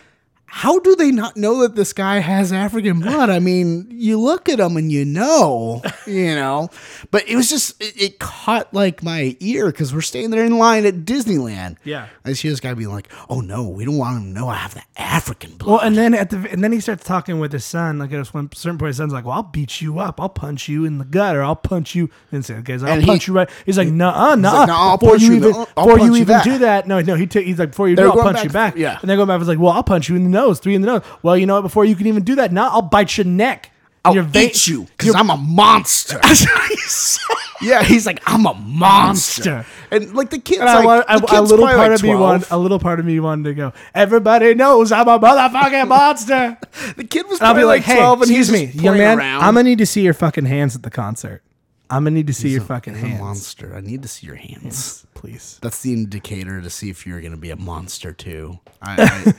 how 0.53 0.79
do 0.79 0.97
they 0.97 1.11
not 1.11 1.37
know 1.37 1.61
that 1.61 1.75
this 1.75 1.93
guy 1.93 2.19
has 2.19 2.51
African 2.51 2.99
blood? 2.99 3.29
I 3.29 3.39
mean, 3.39 3.87
you 3.89 4.19
look 4.19 4.49
at 4.49 4.59
him 4.59 4.75
and 4.75 4.91
you 4.91 5.05
know, 5.05 5.81
you 6.05 6.35
know. 6.35 6.69
But 7.09 7.27
it 7.29 7.37
was 7.37 7.49
just 7.49 7.81
it, 7.81 7.99
it 8.01 8.19
caught 8.19 8.73
like 8.73 9.01
my 9.01 9.37
ear 9.39 9.67
because 9.67 9.93
we're 9.93 10.01
staying 10.01 10.31
there 10.31 10.43
in 10.43 10.57
line 10.57 10.85
at 10.85 11.05
Disneyland. 11.05 11.77
Yeah. 11.85 12.07
I 12.25 12.33
see 12.33 12.49
this 12.49 12.59
guy 12.59 12.73
being 12.73 12.89
like, 12.91 13.07
"Oh 13.29 13.39
no, 13.39 13.69
we 13.69 13.85
don't 13.85 13.97
want 13.97 14.17
him 14.17 14.33
to 14.33 14.39
know 14.41 14.49
I 14.49 14.55
have 14.55 14.73
the 14.73 14.83
African 14.97 15.55
blood." 15.55 15.71
Well, 15.71 15.79
and 15.79 15.95
then 15.97 16.13
at 16.13 16.29
the 16.31 16.45
and 16.51 16.61
then 16.61 16.73
he 16.73 16.81
starts 16.81 17.05
talking 17.05 17.39
with 17.39 17.53
his 17.53 17.63
son. 17.63 17.99
Like 17.99 18.11
at 18.11 18.27
one 18.33 18.49
certain 18.53 18.77
point, 18.77 18.87
his 18.89 18.97
son's 18.97 19.13
like, 19.13 19.23
"Well, 19.23 19.35
I'll 19.35 19.43
beat 19.43 19.79
you 19.79 19.99
up. 19.99 20.19
I'll 20.19 20.27
punch 20.29 20.67
you 20.67 20.83
in 20.83 20.97
the 20.97 21.05
gut, 21.05 21.33
or 21.37 21.43
I'll 21.43 21.55
punch 21.55 21.95
you." 21.95 22.09
And 22.33 22.43
say, 22.43 22.61
"Guys, 22.61 22.83
I'll 22.83 22.91
And 22.91 23.01
he- 23.01 23.07
punch 23.07 23.25
you 23.27 23.33
right." 23.33 23.49
He's 23.65 23.77
like, 23.77 23.87
"Nah, 23.87 24.35
nah." 24.35 24.51
like, 24.59 24.67
"No, 24.67 24.75
I'll 24.75 24.97
before 24.97 25.11
punch 25.13 25.21
you 25.23 25.29
you 25.31 25.35
even 25.37 25.51
before 25.75 25.97
you 25.99 26.05
you 26.07 26.15
even 26.17 26.27
back." 26.27 26.43
do 26.43 26.57
that, 26.59 26.87
no, 26.87 26.99
no. 26.99 27.15
He 27.15 27.25
t- 27.25 27.41
he's 27.43 27.57
like, 27.57 27.69
"Before 27.69 27.87
you 27.87 27.95
do, 27.95 28.11
I'll 28.11 28.21
punch 28.21 28.43
you 28.43 28.49
back- 28.49 28.73
back." 28.73 28.75
yeah. 28.79 28.99
And 29.01 29.09
they 29.09 29.15
go 29.15 29.25
back. 29.25 29.39
He's 29.39 29.47
like, 29.47 29.59
"Well, 29.59 29.71
I'll 29.71 29.81
punch 29.83 30.09
you 30.09 30.17
in 30.17 30.23
the 30.25 30.29
nose, 30.41 30.59
three 30.59 30.75
in 30.75 30.81
the 30.81 30.87
nose." 30.87 31.01
Well, 31.23 31.37
you 31.37 31.45
know 31.45 31.55
what? 31.55 31.61
Before 31.61 31.85
you 31.85 31.95
can 31.95 32.07
even 32.07 32.23
do 32.23 32.35
that, 32.35 32.51
now 32.51 32.69
I'll 32.69 32.81
bite 32.81 33.17
your 33.17 33.25
neck. 33.25 33.71
I'll 34.03 34.15
Your 34.15 34.23
vein- 34.23 34.49
eat 34.49 34.65
you 34.67 34.87
because 34.97 35.13
I'm 35.13 35.29
a 35.29 35.37
monster. 35.37 36.19
yeah, 37.61 37.83
he's 37.83 38.07
like, 38.07 38.19
I'm 38.25 38.47
a 38.47 38.53
monster. 38.55 39.63
And 39.91 40.15
like 40.15 40.31
the 40.31 40.39
kids, 40.39 40.59
And 40.61 40.69
I 40.69 40.77
like, 40.83 40.85
want, 40.85 41.21
the 41.21 41.27
kid's 41.27 41.39
a 41.51 41.53
little 41.53 41.67
part 41.67 41.77
like, 41.77 41.91
of 41.91 42.03
me 42.03 42.15
wanted, 42.15 42.47
a 42.49 42.57
little 42.57 42.79
part 42.79 42.99
of 42.99 43.05
me 43.05 43.19
wanted 43.19 43.43
to 43.43 43.53
go. 43.53 43.73
Everybody 43.93 44.55
knows 44.55 44.91
I'm 44.91 45.07
a 45.07 45.19
motherfucking 45.19 45.87
monster. 45.87 46.57
The 46.97 47.03
kid 47.03 47.27
was 47.27 47.39
And 47.39 47.47
I'll 47.47 47.53
probably 47.53 47.61
be 47.61 47.65
like, 47.65 47.83
hey, 47.83 47.97
12 47.97 48.21
and 48.23 48.31
he's 48.31 48.49
excuse 48.49 48.75
me, 48.75 48.81
young 48.81 48.97
man, 48.97 49.19
around. 49.19 49.41
I'm 49.43 49.53
gonna 49.53 49.69
need 49.69 49.77
to 49.77 49.85
see 49.85 50.01
your 50.01 50.15
fucking 50.15 50.45
hands 50.45 50.75
at 50.75 50.81
the 50.81 50.89
concert. 50.89 51.43
I'm 51.91 52.05
gonna 52.05 52.11
need 52.11 52.27
to 52.27 52.33
see 52.33 52.49
your 52.49 52.61
fucking 52.61 52.95
He's 52.95 53.03
a 53.03 53.07
hands, 53.07 53.21
monster. 53.21 53.75
I 53.75 53.81
need 53.81 54.01
to 54.01 54.07
see 54.07 54.25
your 54.27 54.37
hands. 54.37 55.05
please. 55.13 55.59
That's 55.61 55.81
the 55.81 55.93
indicator 55.93 56.61
to 56.61 56.69
see 56.69 56.89
if 56.89 57.05
you're 57.05 57.19
going 57.21 57.33
to 57.33 57.37
be 57.37 57.51
a 57.51 57.55
monster 57.55 58.11
too. 58.11 58.59
I, 58.81 58.95
I, 59.27 59.33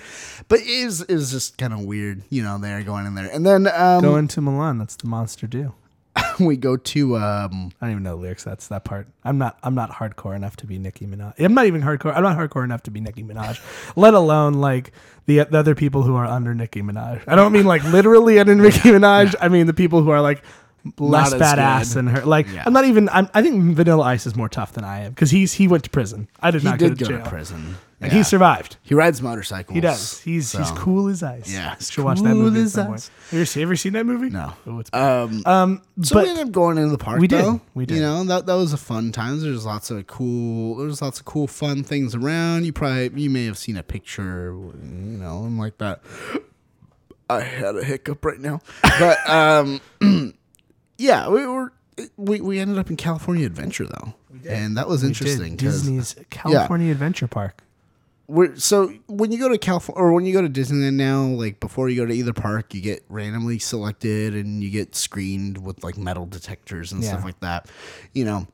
but 0.48 0.60
it 0.60 0.84
was, 0.84 1.00
it 1.02 1.14
was 1.14 1.30
just 1.32 1.58
kind 1.58 1.72
of 1.72 1.80
weird, 1.84 2.22
you 2.30 2.42
know, 2.42 2.58
they're 2.58 2.82
going 2.82 3.06
in 3.06 3.14
there. 3.14 3.28
And 3.32 3.44
then 3.44 3.66
um, 3.66 4.02
Going 4.02 4.28
to 4.28 4.40
Milan, 4.40 4.78
that's 4.78 4.96
the 4.96 5.08
monster 5.08 5.46
do. 5.46 5.74
we 6.40 6.56
go 6.56 6.76
to, 6.76 7.16
um, 7.16 7.72
I 7.80 7.86
don't 7.86 7.92
even 7.92 8.02
know 8.02 8.16
the 8.16 8.22
lyrics. 8.22 8.44
That's 8.44 8.68
that 8.68 8.84
part. 8.84 9.08
I'm 9.24 9.38
not. 9.38 9.58
I'm 9.62 9.74
not 9.74 9.90
hardcore 9.90 10.36
enough 10.36 10.56
to 10.56 10.66
be 10.66 10.78
Nicki 10.78 11.06
Minaj. 11.06 11.34
I'm 11.38 11.54
not 11.54 11.66
even 11.66 11.80
hardcore. 11.80 12.14
I'm 12.14 12.22
not 12.22 12.36
hardcore 12.36 12.64
enough 12.64 12.82
to 12.84 12.90
be 12.90 13.00
Nicki 13.00 13.22
Minaj. 13.22 13.60
let 13.96 14.12
alone 14.12 14.54
like 14.54 14.92
the, 15.26 15.44
the 15.44 15.58
other 15.58 15.74
people 15.74 16.02
who 16.02 16.14
are 16.16 16.26
under 16.26 16.54
Nicki 16.54 16.82
Minaj. 16.82 17.22
I 17.26 17.34
don't 17.34 17.52
mean 17.52 17.64
like 17.64 17.82
literally 17.84 18.38
under 18.38 18.54
Nicki 18.54 18.90
Minaj. 18.90 19.34
I 19.40 19.48
mean 19.48 19.66
the 19.66 19.74
people 19.74 20.02
who 20.02 20.10
are 20.10 20.20
like 20.20 20.42
less 20.98 21.32
badass 21.34 21.94
than 21.94 22.06
her. 22.08 22.24
Like 22.24 22.48
Yeah. 22.48 22.64
I'm 22.66 22.72
not 22.72 22.84
even. 22.84 23.08
I'm, 23.10 23.28
I 23.34 23.42
think 23.42 23.74
Vanilla 23.76 24.02
Ice 24.04 24.26
is 24.26 24.34
more 24.36 24.48
tough 24.48 24.72
than 24.72 24.84
I 24.84 25.00
am 25.04 25.10
because 25.12 25.30
he's 25.30 25.52
he 25.54 25.68
went 25.68 25.84
to 25.84 25.90
prison. 25.90 26.28
I 26.40 26.50
did 26.50 26.62
he 26.62 26.68
not 26.68 26.78
did 26.78 26.98
go 26.98 27.06
go 27.06 27.16
to 27.18 27.22
to 27.24 27.28
prison. 27.30 27.76
And 28.00 28.10
Yeah. 28.10 28.18
he 28.18 28.24
survived. 28.24 28.78
He 28.82 28.94
rides 28.96 29.22
motorcycles. 29.22 29.74
He 29.74 29.80
does. 29.80 30.18
He's 30.20 30.50
he's 30.50 30.70
cool 30.72 31.06
as 31.08 31.22
ice. 31.22 31.52
yeah, 31.52 31.76
You 31.78 31.84
should 31.86 32.04
watch 32.04 32.20
that 32.20 32.34
movie 32.34 32.60
as 32.62 32.76
ice. 32.76 33.10
Have 33.30 33.32
you 33.32 33.38
ever 33.38 33.46
seen, 33.46 33.62
ever 33.62 33.76
seen 33.76 33.92
that 33.92 34.04
movie? 34.06 34.28
No. 34.28 34.54
Oh, 34.66 34.80
it's 34.80 34.90
Um, 34.92 35.42
um, 35.46 35.82
so 36.02 36.16
but 36.16 36.24
we 36.24 36.30
ended 36.30 36.46
up 36.48 36.52
going 36.52 36.78
into 36.78 36.90
the 36.90 36.98
park. 36.98 37.20
We 37.20 37.28
did. 37.28 37.44
though. 37.44 37.60
We 37.74 37.86
did. 37.86 37.94
You 37.98 38.00
know 38.02 38.24
that 38.24 38.46
that 38.46 38.54
was 38.54 38.72
a 38.72 38.76
fun 38.76 39.12
time. 39.12 39.40
There's 39.40 39.64
lots 39.64 39.92
of 39.92 40.04
cool. 40.08 40.78
There's 40.78 41.00
lots 41.00 41.20
of 41.20 41.26
cool, 41.26 41.46
fun 41.46 41.84
things 41.84 42.16
around. 42.16 42.64
You 42.66 42.72
probably 42.72 43.12
you 43.22 43.30
may 43.30 43.44
have 43.44 43.56
seen 43.56 43.76
a 43.76 43.84
picture, 43.84 44.46
you 44.52 45.18
know, 45.18 45.44
and 45.44 45.56
like 45.58 45.78
that. 45.78 46.00
I 47.30 47.40
had 47.40 47.76
a 47.76 47.84
hiccup 47.84 48.24
right 48.24 48.38
now, 48.40 48.60
but 48.82 49.30
um, 49.30 49.80
yeah, 51.02 51.28
we 51.28 51.46
were. 51.46 51.72
We, 52.16 52.40
we 52.40 52.58
ended 52.58 52.78
up 52.78 52.88
in 52.88 52.96
California 52.96 53.44
Adventure 53.46 53.86
though, 53.86 54.14
and 54.48 54.76
that 54.78 54.88
was 54.88 55.04
interesting. 55.04 55.56
Disney's 55.56 56.16
California 56.30 56.90
Adventure 56.90 57.28
Park. 57.28 57.62
we're, 58.26 58.56
so 58.56 58.88
when 59.08 59.30
you 59.30 59.38
go 59.38 59.48
to 59.50 59.58
California 59.58 60.00
or 60.02 60.12
when 60.12 60.24
you 60.24 60.32
go 60.32 60.40
to 60.40 60.48
Disneyland 60.48 60.94
now, 60.94 61.24
like 61.24 61.60
before 61.60 61.90
you 61.90 61.96
go 61.96 62.06
to 62.06 62.14
either 62.14 62.32
park, 62.32 62.72
you 62.72 62.80
get 62.80 63.04
randomly 63.10 63.58
selected 63.58 64.34
and 64.34 64.62
you 64.62 64.70
get 64.70 64.94
screened 64.96 65.58
with 65.62 65.84
like 65.84 65.98
metal 65.98 66.24
detectors 66.24 66.92
and 66.92 67.02
Yeah. 67.02 67.10
stuff 67.10 67.24
like 67.24 67.40
that. 67.40 67.68
You 68.14 68.24
know, 68.24 68.46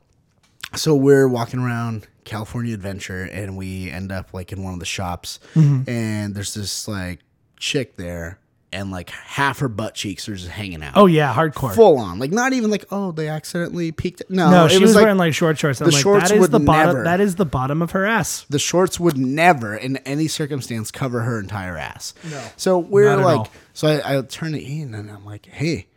so 0.75 0.93
we're 0.95 1.27
walking 1.29 1.61
around 1.61 2.07
California 2.25 2.73
Adventure 2.73 3.23
and 3.23 3.55
we 3.57 3.89
end 3.89 4.11
up 4.11 4.33
like 4.33 4.51
in 4.51 4.63
one 4.63 4.73
of 4.73 4.79
the 4.79 4.85
shops 4.85 5.39
Mm-hmm. 5.53 5.89
and 5.89 6.35
there's 6.35 6.53
this 6.55 6.87
like 6.89 7.19
chick 7.57 7.95
there 7.95 8.38
and 8.71 8.91
like 8.91 9.09
half 9.09 9.59
her 9.59 9.67
butt 9.67 9.95
cheeks 9.95 10.29
are 10.29 10.35
just 10.35 10.47
hanging 10.49 10.83
out. 10.83 10.93
Oh 10.95 11.05
yeah, 11.07 11.33
hardcore. 11.33 11.73
Full 11.73 11.97
on, 11.97 12.19
like 12.19 12.31
not 12.31 12.53
even 12.53 12.69
like 12.69 12.85
oh 12.91 13.11
they 13.11 13.27
accidentally 13.27 13.91
peeked. 13.91 14.21
No, 14.29 14.51
no, 14.51 14.67
she 14.67 14.79
was, 14.79 14.93
like, 14.95 15.03
wearing 15.03 15.17
like 15.17 15.33
short 15.33 15.57
shorts. 15.57 15.81
I'm 15.81 15.87
the 15.87 15.93
like, 15.93 16.01
shorts 16.03 16.29
that 16.29 16.35
is 16.35 16.41
would 16.41 16.51
the 16.51 16.59
bottom. 16.59 16.93
never- 16.93 17.03
That 17.03 17.19
is 17.19 17.35
the 17.35 17.45
bottom 17.45 17.81
of 17.81 17.91
her 17.91 18.05
ass. 18.05 18.45
the 18.49 18.59
shorts 18.59 18.99
would 18.99 19.17
never 19.17 19.75
in 19.75 19.97
any 19.97 20.27
circumstance 20.27 20.91
cover 20.91 21.21
her 21.21 21.39
entire 21.39 21.77
ass. 21.77 22.13
No. 22.29 22.43
So 22.57 22.77
we're 22.79 23.15
like, 23.17 23.37
all. 23.39 23.51
so 23.73 23.87
I, 23.87 24.17
I 24.17 24.21
turn 24.21 24.53
it 24.55 24.63
in 24.63 24.93
and 24.93 25.09
I'm 25.09 25.25
like, 25.25 25.45
hey, 25.47 25.87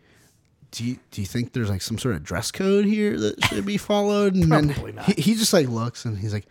do 0.70 0.84
you, 0.84 0.96
do 1.10 1.20
you 1.20 1.26
think 1.26 1.52
there's 1.52 1.68
like 1.68 1.82
some 1.82 1.98
sort 1.98 2.14
of 2.14 2.22
dress 2.22 2.50
code 2.50 2.86
here 2.86 3.18
that 3.18 3.44
should 3.44 3.66
be 3.66 3.76
followed? 3.76 4.34
And 4.34 4.48
Probably 4.48 4.92
not. 4.92 5.04
He, 5.04 5.20
he 5.20 5.34
just 5.34 5.52
like 5.52 5.68
looks 5.68 6.06
and 6.06 6.16
he's 6.16 6.32
like, 6.32 6.46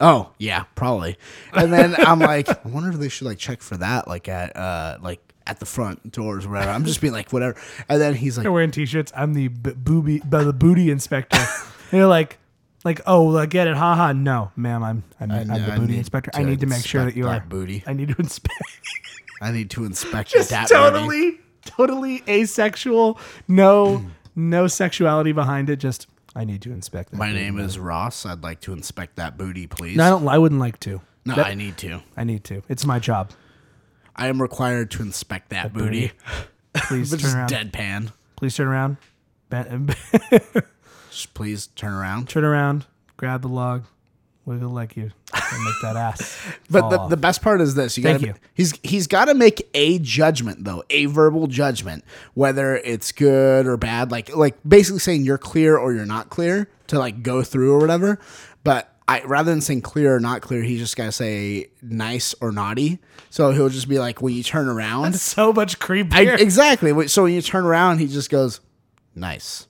oh 0.00 0.30
yeah, 0.38 0.64
probably. 0.74 1.18
And 1.52 1.70
then 1.70 1.94
I'm 1.98 2.18
like, 2.20 2.48
I 2.48 2.56
wonder 2.68 2.88
if 2.90 2.96
they 2.96 3.10
should 3.10 3.26
like 3.26 3.36
check 3.38 3.60
for 3.60 3.76
that, 3.76 4.08
like 4.08 4.28
at 4.28 4.56
uh 4.56 4.96
like 5.02 5.20
at 5.46 5.60
the 5.60 5.66
front 5.66 6.12
doors 6.12 6.46
or 6.46 6.50
whatever. 6.50 6.70
I'm 6.70 6.84
just 6.84 7.00
being 7.00 7.12
like 7.12 7.32
whatever. 7.32 7.56
And 7.88 8.00
then 8.00 8.14
he's 8.14 8.36
like, 8.36 8.42
They're 8.42 8.52
wearing 8.52 8.70
t-shirts. 8.70 9.12
I'm 9.16 9.34
the 9.34 9.48
b- 9.48 9.72
booby, 9.76 10.18
b- 10.18 10.22
the 10.28 10.52
booty 10.52 10.90
inspector. 10.90 11.38
you're 11.92 12.06
like, 12.06 12.38
like, 12.84 13.00
oh, 13.06 13.36
I 13.36 13.46
get 13.46 13.66
it, 13.66 13.76
haha. 13.76 14.12
No, 14.12 14.52
ma'am, 14.56 14.82
I'm 14.82 15.04
I'm, 15.20 15.30
I, 15.30 15.40
am 15.40 15.48
the 15.48 15.72
I 15.72 15.78
booty 15.78 15.98
inspector. 15.98 16.30
I 16.34 16.42
need 16.44 16.60
to 16.60 16.66
make 16.66 16.84
sure 16.84 17.02
that 17.02 17.16
inspect 17.16 17.16
you 17.16 17.28
are 17.28 17.40
booty. 17.40 17.82
I 17.86 17.92
need 17.92 18.08
to 18.08 18.16
inspect. 18.18 18.62
I 19.42 19.50
need 19.50 19.70
to 19.70 19.84
inspect 19.84 20.30
Just 20.30 20.50
that 20.50 20.68
booty. 20.68 20.74
totally, 20.90 21.40
totally 21.64 22.22
asexual. 22.28 23.18
No, 23.48 24.04
no 24.36 24.66
sexuality 24.66 25.32
behind 25.32 25.68
it. 25.68 25.76
Just 25.76 26.06
I 26.34 26.44
need 26.44 26.62
to 26.62 26.72
inspect 26.72 27.10
that. 27.10 27.16
My 27.16 27.28
booty. 27.30 27.40
name 27.40 27.58
is 27.58 27.78
Ross. 27.78 28.24
I'd 28.24 28.42
like 28.42 28.60
to 28.62 28.72
inspect 28.72 29.16
that 29.16 29.36
booty, 29.36 29.66
please. 29.66 29.96
No, 29.96 30.04
I 30.04 30.10
don't. 30.10 30.28
I 30.28 30.38
wouldn't 30.38 30.60
like 30.60 30.78
to. 30.80 31.00
No, 31.24 31.34
That- 31.34 31.46
I 31.46 31.54
need 31.54 31.76
to. 31.78 32.02
I 32.16 32.24
need 32.24 32.44
to. 32.44 32.62
It's 32.68 32.86
my 32.86 32.98
job. 32.98 33.32
I 34.16 34.28
am 34.28 34.40
required 34.40 34.90
to 34.92 35.02
inspect 35.02 35.50
that, 35.50 35.72
booty. 35.72 36.12
Please 36.74 37.10
turn 37.16 37.36
around. 37.36 37.50
deadpan. 37.50 38.12
Please 38.36 38.56
turn 38.56 38.68
around. 38.68 38.96
Just 41.10 41.32
please 41.34 41.68
turn 41.68 41.92
around. 41.92 42.28
turn 42.28 42.44
around. 42.44 42.86
Grab 43.16 43.42
the 43.42 43.48
log. 43.48 43.84
Wiggle 44.44 44.70
like 44.70 44.96
you 44.96 45.10
and 45.34 45.64
make 45.64 45.74
that 45.82 45.96
ass. 45.96 46.38
But 46.70 46.90
the, 46.90 46.98
off. 46.98 47.10
the 47.10 47.16
best 47.16 47.42
part 47.42 47.60
is 47.60 47.74
this: 47.74 47.96
you 47.96 48.02
Thank 48.02 48.20
gotta, 48.20 48.32
you. 48.32 48.34
He's 48.54 48.78
he's 48.82 49.06
got 49.06 49.26
to 49.26 49.34
make 49.34 49.68
a 49.74 49.98
judgment 49.98 50.64
though, 50.64 50.84
a 50.90 51.06
verbal 51.06 51.46
judgment, 51.46 52.04
whether 52.34 52.76
it's 52.76 53.12
good 53.12 53.66
or 53.66 53.76
bad. 53.76 54.10
Like 54.10 54.34
like 54.36 54.56
basically 54.66 55.00
saying 55.00 55.22
you're 55.24 55.38
clear 55.38 55.76
or 55.76 55.92
you're 55.92 56.06
not 56.06 56.28
clear 56.28 56.68
to 56.88 56.98
like 56.98 57.22
go 57.22 57.42
through 57.42 57.72
or 57.74 57.78
whatever. 57.78 58.18
But 58.62 58.95
I 59.08 59.22
rather 59.22 59.50
than 59.52 59.60
saying 59.60 59.82
clear 59.82 60.16
or 60.16 60.20
not 60.20 60.40
clear, 60.42 60.62
he's 60.62 60.80
just 60.80 60.96
got 60.96 61.04
to 61.06 61.12
say 61.12 61.68
nice 61.82 62.34
or 62.40 62.50
naughty. 62.52 62.98
So 63.30 63.52
he'll 63.52 63.68
just 63.68 63.88
be 63.88 63.98
like, 63.98 64.20
when 64.20 64.34
you 64.34 64.42
turn 64.42 64.68
around, 64.68 65.14
so 65.16 65.52
much 65.52 65.76
I, 65.76 65.78
creepier. 65.86 66.38
exactly. 66.40 67.06
So 67.08 67.24
when 67.24 67.32
you 67.34 67.42
turn 67.42 67.64
around, 67.64 67.98
he 67.98 68.08
just 68.08 68.30
goes, 68.30 68.60
nice. 69.14 69.68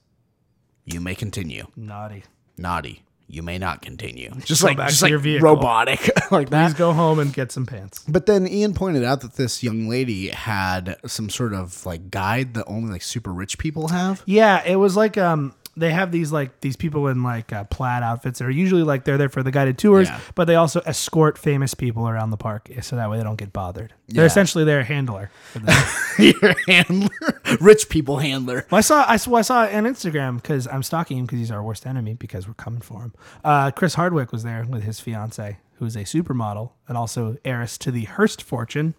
You 0.85 1.01
may 1.01 1.15
continue. 1.15 1.67
Naughty. 1.77 2.25
Naughty. 2.57 3.03
you 3.29 3.43
may 3.43 3.59
not 3.59 3.83
continue. 3.83 4.31
Just 4.45 4.63
Go 4.63 4.69
like 4.69 4.77
back 4.77 4.89
just 4.89 5.01
to 5.01 5.07
like 5.07 5.11
your 5.11 5.19
vehicle. 5.19 5.45
robotic 5.49 6.09
like 6.31 6.49
that. 6.51 6.69
Please 6.69 6.79
go 6.79 6.93
home 6.93 7.19
and 7.19 7.33
get 7.35 7.51
some 7.53 7.67
pants. 7.67 8.05
But 8.09 8.27
then 8.27 8.47
Ian 8.47 8.73
pointed 8.73 9.03
out 9.05 9.21
that 9.23 9.35
this 9.35 9.63
young 9.65 9.89
lady 9.89 10.29
had 10.29 10.97
some 11.07 11.29
sort 11.29 11.53
of 11.53 11.85
like 11.85 12.09
guide 12.11 12.55
that 12.55 12.65
only 12.69 12.91
like 12.93 13.03
super 13.03 13.33
rich 13.33 13.59
people 13.59 13.89
have. 13.89 14.23
Yeah, 14.27 14.63
it 14.65 14.77
was 14.77 14.97
like 14.97 15.19
um 15.19 15.55
they 15.77 15.91
have 15.93 16.11
these 16.11 16.33
like 16.33 16.61
these 16.61 16.77
people 16.77 17.07
in 17.09 17.23
like 17.23 17.53
uh, 17.53 17.65
plaid 17.65 18.03
outfits 18.03 18.39
that 18.39 18.47
are 18.47 18.51
usually 18.51 18.83
like 18.83 19.05
they're 19.05 19.19
there 19.19 19.29
for 19.29 19.43
the 19.43 19.51
guided 19.51 19.77
tours, 19.79 20.09
Yeah. 20.09 20.21
but 20.35 20.47
they 20.47 20.55
also 20.55 20.81
escort 20.87 21.37
famous 21.39 21.75
people 21.75 22.09
around 22.09 22.31
the 22.31 22.37
park 22.37 22.71
so 22.81 22.97
that 22.97 23.11
way 23.11 23.19
they 23.19 23.23
don't 23.25 23.37
get 23.37 23.53
bothered. 23.53 23.93
They're 24.09 24.23
Yeah. 24.25 24.27
essentially 24.27 24.65
their 24.65 24.85
handler. 24.85 25.31
for 25.53 25.59
them. 25.61 25.85
Your 26.19 26.55
handler, 26.67 27.09
rich 27.61 27.89
people 27.91 28.19
handler. 28.19 28.67
well, 28.71 28.79
I 28.79 28.81
saw 28.83 29.05
I 29.07 29.17
saw, 29.19 29.35
I 29.35 29.43
saw 29.43 29.61
on 29.61 29.85
Instagram 29.85 30.37
because 30.37 30.67
I'm 30.69 30.83
stalking 30.83 31.19
him 31.19 31.27
because 31.27 31.39
he's 31.41 31.51
our 31.51 31.63
worst 31.63 31.87
enemy 31.87 32.15
because 32.15 32.49
we're 32.49 32.55
coming 32.55 32.81
for 32.81 33.03
him. 33.03 33.13
Uh, 33.45 33.71
Chris 33.71 33.95
Hardwick 33.95 34.33
was 34.33 34.43
there 34.45 34.65
with 34.69 34.83
his 34.85 34.99
fiance, 35.01 35.59
who's 35.75 35.95
a 35.97 36.05
supermodel 36.05 36.71
and 36.89 36.97
also 36.97 37.37
heiress 37.45 37.77
to 37.79 37.91
the 37.91 38.05
Hearst 38.05 38.43
fortune. 38.43 38.95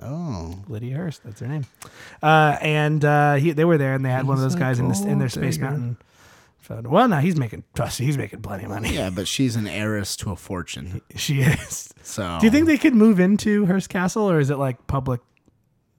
Oh, 0.00 0.62
Lydia 0.68 0.94
Hearst, 0.96 1.24
that's 1.24 1.40
her 1.40 1.48
name. 1.48 1.64
Uh, 2.22 2.56
and 2.60 3.04
uh, 3.04 3.34
he, 3.34 3.50
they 3.50 3.64
were 3.64 3.78
there, 3.78 3.94
and 3.94 4.04
they 4.04 4.10
had 4.10 4.28
one 4.28 4.36
of 4.36 4.42
those 4.42 4.54
guys 4.54 4.78
in, 4.78 4.88
this, 4.88 5.00
in 5.00 5.18
their 5.18 5.26
"Oh, 5.26 5.28
Space 5.28 5.56
digger." 5.56 5.70
Mountain. 5.70 5.96
Photo. 6.68 6.88
Well, 6.88 7.08
now 7.08 7.18
he's 7.20 7.36
making 7.36 7.64
trust. 7.74 7.98
He's 7.98 8.16
making 8.18 8.42
plenty 8.42 8.64
of 8.64 8.70
money. 8.70 8.94
yeah, 8.94 9.10
but 9.10 9.26
she's 9.26 9.56
an 9.56 9.66
heiress 9.66 10.14
to 10.18 10.30
a 10.30 10.36
fortune. 10.36 11.00
She 11.16 11.40
is. 11.40 11.92
So 12.02 12.38
Do 12.40 12.46
you 12.46 12.50
think 12.52 12.66
they 12.66 12.78
could 12.78 12.94
move 12.94 13.18
into 13.18 13.66
Hearst 13.66 13.88
Castle, 13.88 14.30
or 14.30 14.38
is 14.38 14.50
it 14.50 14.58
like 14.58 14.86
public? 14.86 15.20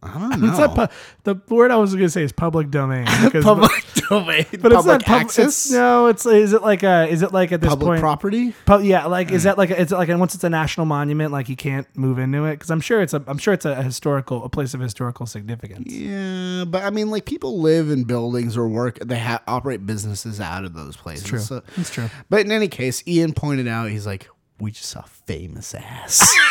I 0.02 0.18
don't 0.18 0.40
know. 0.42 0.48
It's 0.50 0.58
not 0.58 0.76
pu- 0.76 0.96
the 1.24 1.54
word 1.54 1.72
I 1.72 1.76
was 1.76 1.94
going 1.94 2.06
to 2.06 2.10
say 2.10 2.24
is 2.24 2.32
public 2.32 2.70
domain. 2.72 3.06
Because, 3.22 3.44
public 3.44 3.72
domain, 4.10 4.46
but 4.62 4.72
it's 4.72 4.86
not 4.86 5.04
pub- 5.04 5.22
access, 5.22 5.66
it's- 5.68 5.72
no, 5.72 6.08
it's 6.08 6.26
is 6.26 6.54
it 6.54 6.62
like 6.62 6.84
a 6.84 7.08
is 7.08 7.22
it 7.22 7.34
like 7.34 7.52
at 7.52 7.60
this 7.60 7.70
public 7.70 7.88
point? 7.88 8.00
property. 8.00 8.54
Pu- 8.66 8.84
yeah, 8.84 9.06
like 9.08 9.32
is 9.32 9.44
hmm. 9.44 9.48
that 9.48 9.58
like 9.58 9.72
a, 9.72 9.80
is 9.80 9.92
it 9.92 9.96
like 9.96 10.08
once 10.10 10.36
it's 10.36 10.44
a 10.46 10.50
national 10.50 10.86
monument, 10.86 11.34
like 11.34 11.50
you 11.50 11.58
can't 11.58 11.86
move 11.98 12.18
into 12.18 12.46
it? 12.46 12.52
Because 12.52 12.72
I'm 12.72 12.80
sure 12.80 13.02
it's 13.02 13.14
a 13.14 13.22
I'm 13.28 13.38
sure 13.38 13.54
it's 13.54 13.66
a 13.66 13.84
historical 13.84 14.46
a 14.46 14.50
place 14.50 14.74
of 14.74 14.80
historical 14.80 15.26
significance. 15.26 15.92
Yeah, 15.92 16.64
but 16.66 16.84
I 16.84 16.92
mean, 16.92 17.12
like 17.12 17.26
people 17.26 17.60
live 17.60 17.90
in 17.90 18.06
buildings 18.06 18.56
or 18.56 18.70
work. 18.70 19.00
They 19.00 19.20
ha- 19.20 19.44
operate 19.48 19.86
businesses 19.86 20.40
out 20.40 20.64
of 20.64 20.74
those 20.74 20.96
places. 20.96 21.26
True, 21.26 21.40
So- 21.40 21.62
it's 21.76 21.90
true. 21.90 22.10
But 22.30 22.42
in 22.46 22.52
any 22.54 22.70
case, 22.70 23.04
Ian 23.06 23.34
pointed 23.34 23.68
out 23.68 23.90
he's 23.90 24.06
like, 24.06 24.30
"We 24.60 24.72
just 24.72 24.90
saw 24.90 25.02
famous 25.02 25.76
ass," 25.76 26.34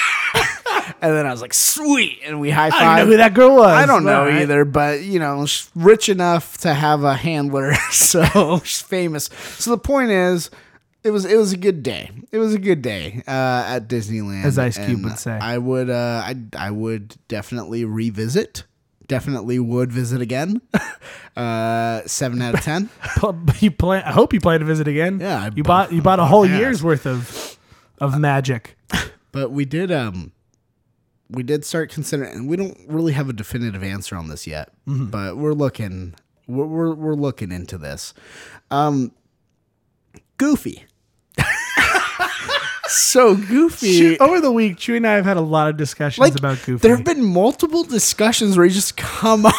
and 1.01 1.14
then 1.14 1.27
I 1.27 1.31
was 1.31 1.40
like, 1.40 1.55
"Sweet!" 1.55 2.20
And 2.24 2.40
we 2.40 2.51
high 2.51 2.70
five. 2.70 2.83
I 2.83 2.96
don't 2.96 3.07
know 3.07 3.12
who 3.12 3.16
that 3.18 3.35
girl 3.35 3.57
was. 3.57 3.72
I 3.72 3.87
don't 3.87 4.05
know 4.05 4.24
right. 4.24 4.42
either, 4.42 4.64
but 4.64 5.03
you 5.03 5.18
know, 5.18 5.46
she's 5.46 5.70
rich 5.74 6.09
enough 6.09 6.59
to 6.59 6.74
have 6.74 7.05
a 7.05 7.14
handler, 7.14 7.74
so 7.90 8.61
she's 8.64 8.83
famous. 8.83 9.31
So 9.59 9.70
the 9.70 9.79
point 9.79 10.11
is, 10.11 10.51
it 11.05 11.11
was 11.11 11.24
it 11.24 11.37
was 11.37 11.53
a 11.53 11.57
good 11.57 11.83
day. 11.83 12.11
It 12.33 12.38
was 12.38 12.55
a 12.55 12.59
good 12.59 12.83
day 12.83 13.22
uh, 13.27 13.64
at 13.66 13.88
Disneyland, 13.88 14.44
As 14.44 14.59
Ice 14.59 14.77
Cube 14.77 14.90
and 14.90 15.05
would 15.05 15.18
say. 15.18 15.33
I 15.33 15.59
would 15.59 15.90
uh, 15.90 16.22
I 16.24 16.37
I 16.57 16.70
would 16.70 17.16
definitely 17.29 17.85
revisit. 17.85 18.64
Definitely 19.07 19.59
would 19.59 19.90
visit 19.90 20.20
again. 20.20 20.61
uh, 21.37 22.03
seven 22.05 22.42
out 22.42 22.55
of 22.55 22.61
ten. 22.61 22.90
You 23.61 23.70
plan. 23.70 24.05
I 24.05 24.12
hope 24.12 24.33
you 24.33 24.40
plan 24.40 24.61
to 24.61 24.66
visit 24.66 24.87
again. 24.87 25.20
Yeah, 25.20 25.44
I 25.44 25.51
you 25.55 25.62
bought 25.62 25.92
you 25.92 26.03
bought 26.03 26.20
a 26.20 26.24
whole 26.24 26.46
yeah. 26.46 26.59
year's 26.59 26.83
worth 26.83 27.07
of 27.07 27.59
of 28.01 28.18
magic. 28.18 28.77
But 29.33 29.51
we 29.51 29.64
did 29.64 29.90
um 29.90 30.33
we 31.31 31.43
did 31.43 31.64
start 31.64 31.91
considering 31.91 32.33
and 32.33 32.49
we 32.49 32.57
don't 32.57 32.79
really 32.87 33.12
have 33.12 33.29
a 33.29 33.33
definitive 33.33 33.83
answer 33.83 34.17
on 34.17 34.29
this 34.29 34.47
yet. 34.47 34.71
Mm-hmm. 34.87 35.07
But 35.07 35.37
we're 35.37 35.53
looking 35.53 36.14
we're, 36.47 36.67
we're 36.67 36.95
we're 36.95 37.14
looking 37.14 37.53
into 37.53 37.79
this. 37.79 38.14
Um 38.71 39.12
Goofy. 40.38 40.85
So 42.88 43.35
Goofy 43.37 43.98
Chew- 43.98 44.16
Over 44.20 44.40
the 44.40 44.51
week, 44.53 44.77
Chewy 44.77 44.96
and 44.98 45.07
I 45.07 45.14
have 45.14 45.24
had 45.24 45.37
a 45.37 45.40
lot 45.42 45.68
of 45.68 45.77
discussions 45.77 46.18
like 46.20 46.37
about 46.38 46.59
Goofy. 46.64 46.81
there 46.87 46.96
have 46.96 47.05
been 47.05 47.24
multiple 47.24 47.85
discussions 47.85 48.57
where 48.57 48.66
he 48.66 48.72
just 48.72 48.96
come 48.96 49.46
up. 49.46 49.55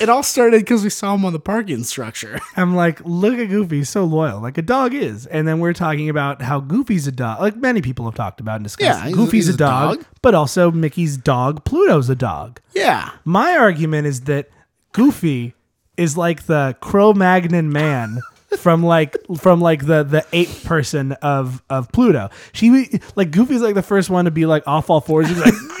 it 0.00 0.08
all 0.08 0.22
started 0.22 0.60
because 0.60 0.82
we 0.84 0.90
saw 0.90 1.14
him 1.14 1.24
on 1.24 1.32
the 1.32 1.38
parking 1.40 1.82
structure. 1.84 2.38
I'm 2.56 2.74
like, 2.76 3.00
look 3.04 3.38
at 3.38 3.46
Goofy, 3.48 3.78
he's 3.78 3.88
so 3.90 4.04
loyal, 4.04 4.40
like 4.40 4.58
a 4.58 4.62
dog 4.62 4.94
is. 4.94 5.26
And 5.26 5.46
then 5.48 5.58
we're 5.60 5.72
talking 5.72 6.08
about 6.08 6.42
how 6.42 6.60
Goofy's 6.60 7.06
a 7.06 7.12
dog, 7.12 7.40
like 7.40 7.56
many 7.56 7.80
people 7.82 8.04
have 8.04 8.14
talked 8.14 8.40
about 8.40 8.56
and 8.56 8.64
discussed. 8.64 9.04
Yeah, 9.04 9.10
Goofy's 9.10 9.48
a 9.48 9.54
a 9.54 9.56
dog, 9.56 9.96
dog. 9.98 10.06
but 10.22 10.34
also 10.34 10.70
Mickey's 10.70 11.16
dog, 11.16 11.64
Pluto's 11.64 12.08
a 12.10 12.14
dog. 12.16 12.60
Yeah. 12.74 13.10
My 13.24 13.56
argument 13.56 14.06
is 14.06 14.22
that 14.22 14.48
Goofy 14.92 15.54
is 15.96 16.16
like 16.16 16.44
the 16.46 16.76
Cro-Magnon 16.80 17.72
man 17.72 18.20
from 18.58 18.82
like 18.82 19.16
from 19.38 19.60
like 19.60 19.86
the 19.86 20.02
the 20.04 20.24
ape 20.32 20.64
person 20.64 21.12
of 21.22 21.62
of 21.68 21.90
Pluto. 21.92 22.30
She 22.52 23.00
like 23.16 23.30
Goofy's 23.30 23.60
like 23.60 23.74
the 23.74 23.82
first 23.82 24.08
one 24.10 24.24
to 24.26 24.30
be 24.30 24.46
like 24.46 24.62
off 24.66 24.88
all 24.90 25.00
fours. 25.00 25.28
He's 25.28 25.38
like 25.38 25.54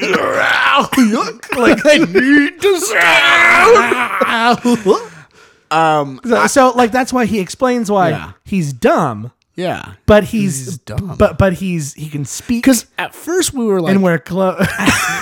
like 1.56 1.80
I 1.86 1.98
need 1.98 2.60
to 2.60 2.78
Um 5.70 6.20
so, 6.24 6.46
so, 6.46 6.70
like 6.70 6.92
that's 6.92 7.12
why 7.12 7.26
he 7.26 7.40
explains 7.40 7.90
why 7.90 8.10
Yeah. 8.10 8.32
he's 8.44 8.72
dumb, 8.72 9.32
yeah. 9.56 9.94
but 10.06 10.24
he's, 10.24 10.64
He's 10.66 10.78
dumb. 10.78 11.16
But 11.18 11.38
but 11.38 11.54
he's 11.54 11.94
he 11.94 12.08
can 12.08 12.24
speak 12.24 12.62
Because 12.62 12.86
at 12.98 13.14
first 13.14 13.52
we 13.54 13.64
were 13.64 13.80
like, 13.80 13.94
and 13.94 14.02
wear 14.02 14.18
clothes. 14.18 14.66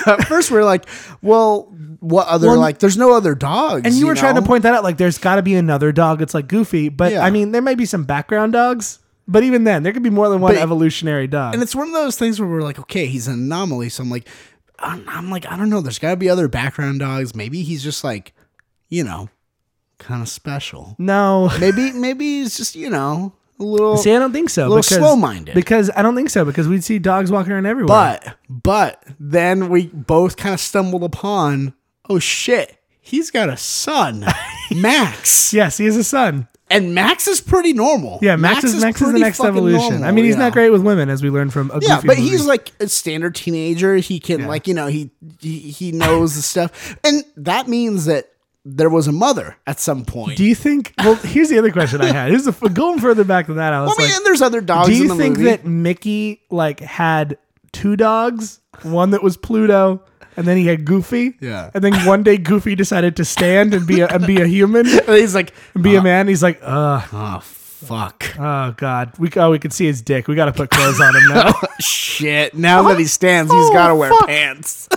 at 0.07 0.25
first 0.29 0.51
we 0.51 0.57
were 0.59 0.64
like, 0.64 0.87
well, 1.23 1.62
what 2.01 2.27
other 2.29 2.49
Well, 2.49 2.59
like? 2.59 2.79
There's 2.81 2.97
no 2.99 3.12
other 3.14 3.35
dogs. 3.35 3.83
and 3.85 3.94
you 3.94 4.07
were 4.07 4.14
trying 4.14 4.35
to 4.35 4.42
point 4.42 4.64
that 4.64 4.75
out, 4.75 4.85
like 4.85 4.97
there's 4.99 5.18
got 5.18 5.37
to 5.37 5.42
be 5.42 5.55
another 5.55 5.92
dog 5.92 6.20
It's 6.20 6.35
like 6.35 6.49
Goofy. 6.49 6.88
But 6.90 7.12
Yeah. 7.12 7.25
I 7.25 7.31
mean, 7.31 7.53
there 7.53 7.62
may 7.62 7.75
be 7.75 7.87
some 7.87 8.05
background 8.05 8.53
dogs. 8.53 8.99
But 9.27 9.42
even 9.42 9.64
then, 9.64 9.83
there 9.85 9.92
could 9.94 10.03
be 10.03 10.11
more 10.11 10.29
than 10.29 10.42
one 10.42 10.53
But- 10.55 10.61
evolutionary 10.62 11.27
dog. 11.27 11.55
And 11.55 11.62
it's 11.62 11.75
one 11.75 11.87
of 11.87 11.94
those 11.94 12.16
things 12.16 12.38
where 12.38 12.47
we're 12.49 12.61
like, 12.61 12.79
okay, 12.79 13.07
he's 13.07 13.27
an 13.27 13.35
anomaly. 13.35 13.88
So 13.88 14.03
I'm 14.03 14.11
like, 14.11 14.29
I'm, 14.79 15.03
I'm 15.09 15.31
like, 15.31 15.47
I 15.51 15.57
don't 15.57 15.70
know. 15.70 15.81
There's 15.81 15.99
got 15.99 16.11
to 16.11 16.16
be 16.16 16.29
other 16.29 16.47
background 16.47 17.01
dogs. 17.01 17.35
Maybe 17.35 17.62
he's 17.62 17.83
just 17.83 18.05
like, 18.05 18.35
you 18.90 19.03
know, 19.03 19.31
kind 19.99 20.20
of 20.20 20.29
special. 20.29 20.94
no, 20.99 21.49
Maybe 21.59 21.92
maybe 21.92 22.40
he's 22.40 22.57
just 22.59 22.75
you 22.77 22.90
know 22.90 23.33
a 23.58 23.62
little. 23.64 23.96
See, 23.96 24.12
I 24.14 24.18
don't 24.18 24.32
think 24.32 24.50
so. 24.50 24.62
A 24.62 24.68
little 24.68 24.76
because, 24.78 24.96
slow-minded. 24.96 25.54
Because 25.54 25.90
I 25.94 26.02
don't 26.02 26.14
think 26.16 26.30
so. 26.30 26.44
Because 26.44 26.66
we'd 26.68 26.84
see 26.84 26.98
dogs 26.98 27.30
walking 27.30 27.52
around 27.52 27.66
everywhere. 27.66 28.18
but 28.22 28.36
but 28.48 29.02
then 29.20 29.68
we 29.68 29.86
both 29.88 30.36
kind 30.36 30.54
of 30.54 30.60
stumbled 30.60 31.04
upon, 31.04 31.74
oh 32.08 32.18
shit, 32.18 32.76
he's 33.00 33.30
got 33.30 33.48
a 33.48 33.56
son, 33.56 34.24
Max. 34.74 35.52
yes, 35.54 35.76
he 35.78 35.84
has 35.86 35.96
a 35.96 36.04
son. 36.04 36.48
And 36.70 36.94
Max 36.94 37.28
is 37.28 37.40
pretty 37.42 37.74
normal. 37.74 38.18
Yeah, 38.22 38.36
Max, 38.36 38.64
is 38.64 38.80
Max 38.82 39.00
is 39.00 39.12
the 39.12 39.18
next 39.18 39.38
evolution. 39.38 39.90
normal, 39.90 40.04
I 40.08 40.10
mean, 40.12 40.24
he's 40.24 40.34
yeah. 40.34 40.40
not 40.44 40.54
great 40.54 40.70
with 40.70 40.82
women, 40.82 41.10
as 41.10 41.22
we 41.22 41.28
learned 41.28 41.52
from 41.52 41.70
a 41.70 41.78
Yeah, 41.80 41.96
but 41.96 42.16
movie. 42.16 42.22
he's 42.22 42.46
like 42.46 42.72
a 42.80 42.88
standard 42.88 43.34
teenager. 43.34 43.96
He 43.96 44.18
can 44.18 44.40
Yeah. 44.40 44.48
like 44.48 44.66
you 44.66 44.72
know 44.74 44.86
he, 44.86 45.10
he 45.40 45.58
he 45.58 45.92
knows 45.92 46.34
the 46.34 46.42
stuff, 46.42 46.96
and 47.04 47.22
that 47.36 47.68
means 47.68 48.06
that 48.06 48.30
there 48.64 48.88
was 48.88 49.07
a 49.07 49.12
mother 49.12 49.57
at 49.66 49.79
some 49.81 50.05
point. 50.05 50.37
Do 50.38 50.44
you 50.44 50.55
think? 50.55 50.94
Well, 50.98 51.16
here's 51.16 51.48
the 51.50 51.59
other 51.59 51.70
question 51.70 52.00
I 52.00 52.07
had. 52.12 52.31
Here's 52.31 52.44
the 52.44 52.53
going 52.72 52.98
further 52.98 53.24
back 53.24 53.46
than 53.46 53.57
that. 53.57 53.72
I 53.72 53.81
was 53.83 53.88
Well, 53.88 53.96
I 53.98 54.03
mean, 54.03 54.09
like, 54.11 54.16
and 54.16 54.27
there's 54.27 54.42
other 54.42 54.61
dogs. 54.61 54.88
do 54.88 54.94
you 54.96 55.09
the 55.09 55.14
think 55.16 55.37
movie. 55.38 55.50
that 55.50 55.64
Mickey 55.66 56.42
like 56.50 56.81
had 56.81 57.37
two 57.72 57.96
dogs? 57.96 58.61
One 58.83 59.11
that 59.11 59.22
was 59.22 59.37
Pluto, 59.37 60.03
and 60.37 60.46
then 60.46 60.57
he 60.57 60.66
had 60.66 60.85
Goofy. 60.85 61.37
Yeah. 61.40 61.70
And 61.74 61.85
then 61.85 61.92
one 62.07 62.22
day 62.22 62.37
Goofy 62.38 62.74
decided 62.74 63.16
to 63.16 63.24
stand 63.24 63.72
and 63.74 63.87
be 63.87 64.00
a, 64.00 64.09
and 64.09 64.27
be 64.27 64.40
a 64.40 64.46
human, 64.46 64.87
and 64.88 65.00
And 65.09 65.16
he's 65.16 65.35
like, 65.35 65.53
be 65.81 65.94
a 65.96 66.00
uh, 66.00 66.03
man. 66.03 66.27
He's 66.29 66.42
like, 66.42 66.59
ugh. 66.62 67.09
oh 67.12 67.40
fuck, 67.40 68.35
Oh 68.38 68.72
God, 68.77 69.12
we 69.18 69.31
oh 69.37 69.50
we 69.50 69.59
can 69.59 69.70
see 69.70 69.85
his 69.87 70.00
dick. 70.03 70.27
We 70.27 70.35
got 70.35 70.46
to 70.46 70.53
put 70.53 70.70
clothes 70.70 71.00
on 71.00 71.14
him 71.14 71.29
now. 71.29 71.53
shit. 71.81 72.55
Now 72.55 72.83
that 72.88 72.98
he 72.98 73.05
stands, 73.05 73.53
he's 73.53 73.66
Oh, 73.68 73.72
got 73.72 73.88
to 73.88 73.94
wear 73.94 74.11
fuck. 74.11 74.27
pants. 74.27 74.88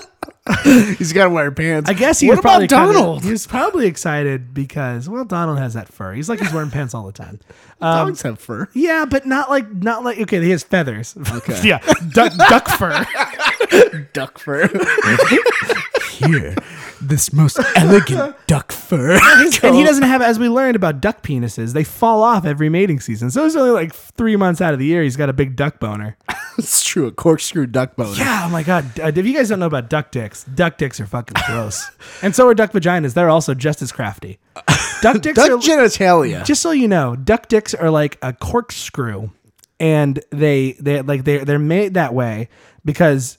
he's 0.64 1.12
got 1.14 1.26
to 1.26 1.30
wear 1.30 1.52
pants. 1.52 1.90
I 1.90 1.94
guess 1.94 2.20
he 2.20 2.28
what 2.28 2.34
was 2.34 2.40
about 2.40 2.50
probably 2.52 2.68
kinda- 2.68 2.94
Donald? 2.94 3.24
he 3.24 3.32
was 3.32 3.46
probably 3.46 3.86
excited 3.88 4.54
because 4.54 5.10
well, 5.10 5.26
Donald 5.26 5.58
has 5.60 5.74
that 5.74 5.90
fur. 5.92 6.14
He's 6.14 6.30
like 6.30 6.40
he's 6.40 6.54
wearing 6.54 6.72
pants 6.72 6.94
all 6.94 7.06
the 7.06 7.12
time. 7.12 7.40
Um, 7.80 8.08
Dogs 8.08 8.24
have 8.24 8.40
fur. 8.40 8.68
yeah, 8.74 9.06
but 9.06 9.28
not 9.28 9.52
like 9.52 9.72
not 9.72 10.04
like 10.04 10.20
okay. 10.22 10.42
He 10.42 10.50
has 10.50 10.64
feathers. 10.64 11.16
Okay. 11.32 11.62
yeah, 11.64 11.78
duck, 12.12 12.34
duck 12.36 12.68
fur. 12.70 13.06
Duck 14.14 14.40
fur. 14.40 14.68
Here, 16.10 16.56
this 17.00 17.32
most 17.32 17.60
elegant 17.76 18.36
duck 18.48 18.72
fur. 18.72 19.20
and 19.62 19.76
he 19.76 19.84
doesn't 19.84 20.02
have, 20.06 20.24
as 20.24 20.40
we 20.40 20.50
learned 20.50 20.76
about 20.76 21.00
duck 21.02 21.22
penises, 21.22 21.74
they 21.74 21.84
fall 21.84 22.24
off 22.24 22.46
every 22.46 22.70
mating 22.70 23.00
season. 23.00 23.30
So 23.30 23.46
it's 23.46 23.56
only 23.56 23.70
like 23.70 23.94
three 23.94 24.36
months 24.36 24.60
out 24.60 24.74
of 24.74 24.80
the 24.80 24.86
year 24.86 25.04
he's 25.04 25.16
got 25.16 25.30
a 25.30 25.34
big 25.34 25.56
duck 25.56 25.80
boner. 25.80 26.18
It's 26.58 26.84
true. 26.84 27.08
A 27.08 27.12
corkscrew 27.12 27.68
duck 27.68 27.96
boner. 27.96 28.18
Yeah, 28.18 28.44
oh 28.46 28.50
my 28.50 28.64
god. 28.64 29.00
Uh, 29.00 29.12
if 29.16 29.26
you 29.26 29.34
guys 29.34 29.50
don't 29.50 29.60
know 29.60 29.68
about 29.68 29.90
duck 29.90 30.12
dicks, 30.12 30.44
duck 30.46 30.78
dicks 30.78 31.00
are 31.00 31.06
fucking 31.06 31.36
gross. 31.48 31.90
and 32.22 32.36
so 32.36 32.48
are 32.48 32.54
duck 32.56 32.72
vaginas. 32.72 33.14
They're 33.14 33.30
also 33.30 33.54
just 33.54 33.82
as 33.82 33.92
crafty. 33.92 34.40
Duck 35.02 35.22
dicks 35.22 35.36
Duck 35.36 35.52
are 35.52 35.58
genitalia. 35.58 36.44
just 36.46 36.62
so 36.62 36.72
you 36.72 36.88
know, 36.88 37.16
duck 37.16 37.48
dicks 37.48 37.74
are 37.74 37.92
like 37.92 38.18
a 38.22 38.34
corkscrew, 38.34 39.30
and 39.80 40.20
they 40.32 40.72
they 40.80 41.02
like 41.02 41.24
they 41.26 41.38
they're 41.40 41.60
made 41.60 41.94
that 41.94 42.14
way 42.14 42.50
because 42.84 43.38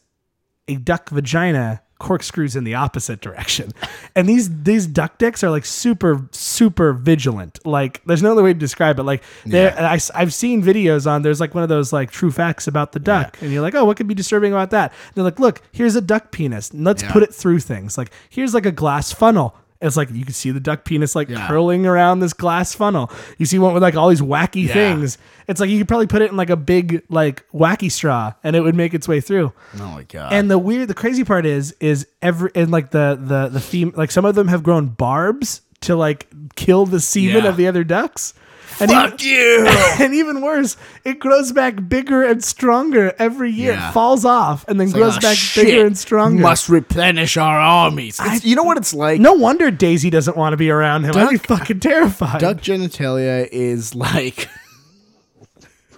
a 0.68 0.76
duck 0.76 1.08
vagina 1.10 1.82
corkscrews 1.98 2.54
in 2.56 2.64
the 2.64 2.74
opposite 2.74 3.20
direction. 3.20 3.72
And 4.14 4.28
these 4.28 4.62
these 4.64 4.86
duck 4.88 5.18
dicks 5.18 5.44
are 5.44 5.50
like 5.50 5.64
super 5.64 6.26
super 6.32 6.92
vigilant. 6.92 7.64
Like 7.64 8.02
there's 8.04 8.22
no 8.22 8.32
other 8.32 8.42
way 8.42 8.52
to 8.52 8.58
describe 8.58 8.98
it. 8.98 9.04
Like 9.04 9.22
they 9.46 9.68
I, 9.70 9.98
have 10.14 10.34
seen 10.34 10.60
videos 10.60 11.08
on 11.08 11.22
there's 11.22 11.38
like 11.40 11.54
one 11.54 11.62
of 11.62 11.68
those 11.68 11.92
like 11.92 12.10
true 12.10 12.32
facts 12.32 12.66
about 12.66 12.90
the 12.92 12.98
duck, 12.98 13.36
and 13.40 13.52
you're 13.52 13.62
like, 13.62 13.76
oh, 13.76 13.84
what 13.84 13.96
could 13.96 14.08
be 14.08 14.14
disturbing 14.14 14.50
about 14.52 14.70
that? 14.70 14.90
And 15.06 15.14
they're 15.14 15.24
like, 15.24 15.38
look, 15.38 15.62
here's 15.70 15.94
a 15.94 16.00
duck 16.00 16.32
penis. 16.32 16.70
and 16.72 16.84
Let's 16.84 17.02
Yeah. 17.04 17.12
put 17.12 17.22
it 17.22 17.32
through 17.32 17.60
things. 17.60 17.96
Like 17.96 18.10
here's 18.28 18.54
like 18.54 18.66
a 18.66 18.72
glass 18.72 19.12
funnel. 19.12 19.54
It's 19.80 19.96
like 19.96 20.10
you 20.12 20.24
can 20.24 20.34
see 20.34 20.50
the 20.50 20.58
duck 20.60 20.84
penis 20.84 21.14
like 21.14 21.28
Yeah. 21.28 21.46
curling 21.46 21.86
around 21.86 22.18
this 22.20 22.32
glass 22.32 22.74
funnel. 22.74 23.10
You 23.38 23.46
see 23.46 23.58
one 23.60 23.74
with 23.74 23.82
like 23.82 23.94
all 23.94 24.08
these 24.08 24.20
wacky 24.20 24.66
Yeah. 24.66 24.72
things. 24.72 25.18
It's 25.46 25.60
like 25.60 25.70
you 25.70 25.78
could 25.78 25.86
probably 25.88 26.08
put 26.08 26.20
it 26.20 26.30
in 26.30 26.36
like 26.36 26.50
a 26.50 26.56
big 26.56 27.02
like 27.08 27.44
wacky 27.52 27.90
straw 27.90 28.32
and 28.42 28.56
it 28.56 28.60
would 28.60 28.74
make 28.74 28.92
its 28.92 29.06
way 29.06 29.20
through. 29.20 29.52
Oh 29.80 29.86
my 29.92 30.02
god. 30.02 30.32
And 30.32 30.50
the 30.50 30.58
weird, 30.58 30.88
the 30.88 30.94
crazy 30.94 31.22
part 31.24 31.46
is, 31.46 31.76
is 31.78 32.06
every 32.22 32.50
and 32.56 32.70
like 32.72 32.90
the 32.90 33.18
the 33.20 33.48
the 33.48 33.60
theme, 33.60 33.92
like 33.96 34.10
some 34.10 34.24
of 34.24 34.34
them 34.34 34.48
have 34.48 34.62
grown 34.64 34.86
barbs 34.88 35.60
to 35.82 35.94
like 35.94 36.26
kill 36.56 36.84
the 36.84 36.98
semen 37.00 37.44
Yeah. 37.44 37.50
of 37.50 37.56
the 37.56 37.68
other 37.68 37.84
ducks. 37.84 38.34
And 38.80 38.90
Fuck 38.90 39.22
you. 39.22 39.66
and 40.00 40.14
even 40.14 40.40
worse, 40.40 40.76
it 41.04 41.18
grows 41.18 41.52
back 41.52 41.88
bigger 41.88 42.22
and 42.22 42.42
stronger 42.44 43.14
every 43.18 43.50
year. 43.50 43.72
Yeah. 43.72 43.88
It 43.90 43.92
falls 43.92 44.24
off 44.24 44.64
and 44.68 44.80
then 44.80 44.90
grows 44.90 45.14
Like, 45.14 45.22
back 45.22 45.30
"Oh, 45.32 45.34
shit, 45.34 45.66
bigger 45.66 45.86
and 45.86 45.98
stronger. 45.98 46.42
Must 46.42 46.68
replenish 46.68 47.36
our 47.36 47.58
armies. 47.58 48.20
It's- 48.20 48.44
you 48.44 48.54
know 48.56 48.62
what 48.62 48.76
it's 48.76 48.94
like? 48.94 49.20
no 49.20 49.32
wonder 49.34 49.70
Daisy 49.70 50.10
doesn't 50.10 50.36
want 50.36 50.52
to 50.52 50.56
be 50.56 50.70
around 50.70 51.04
him. 51.04 51.16
I'd 51.16 51.30
be 51.30 51.38
fucking 51.38 51.80
terrified. 51.80 52.40
Duck 52.40 52.58
genitalia 52.58 53.48
is 53.50 53.94
like 53.94 54.48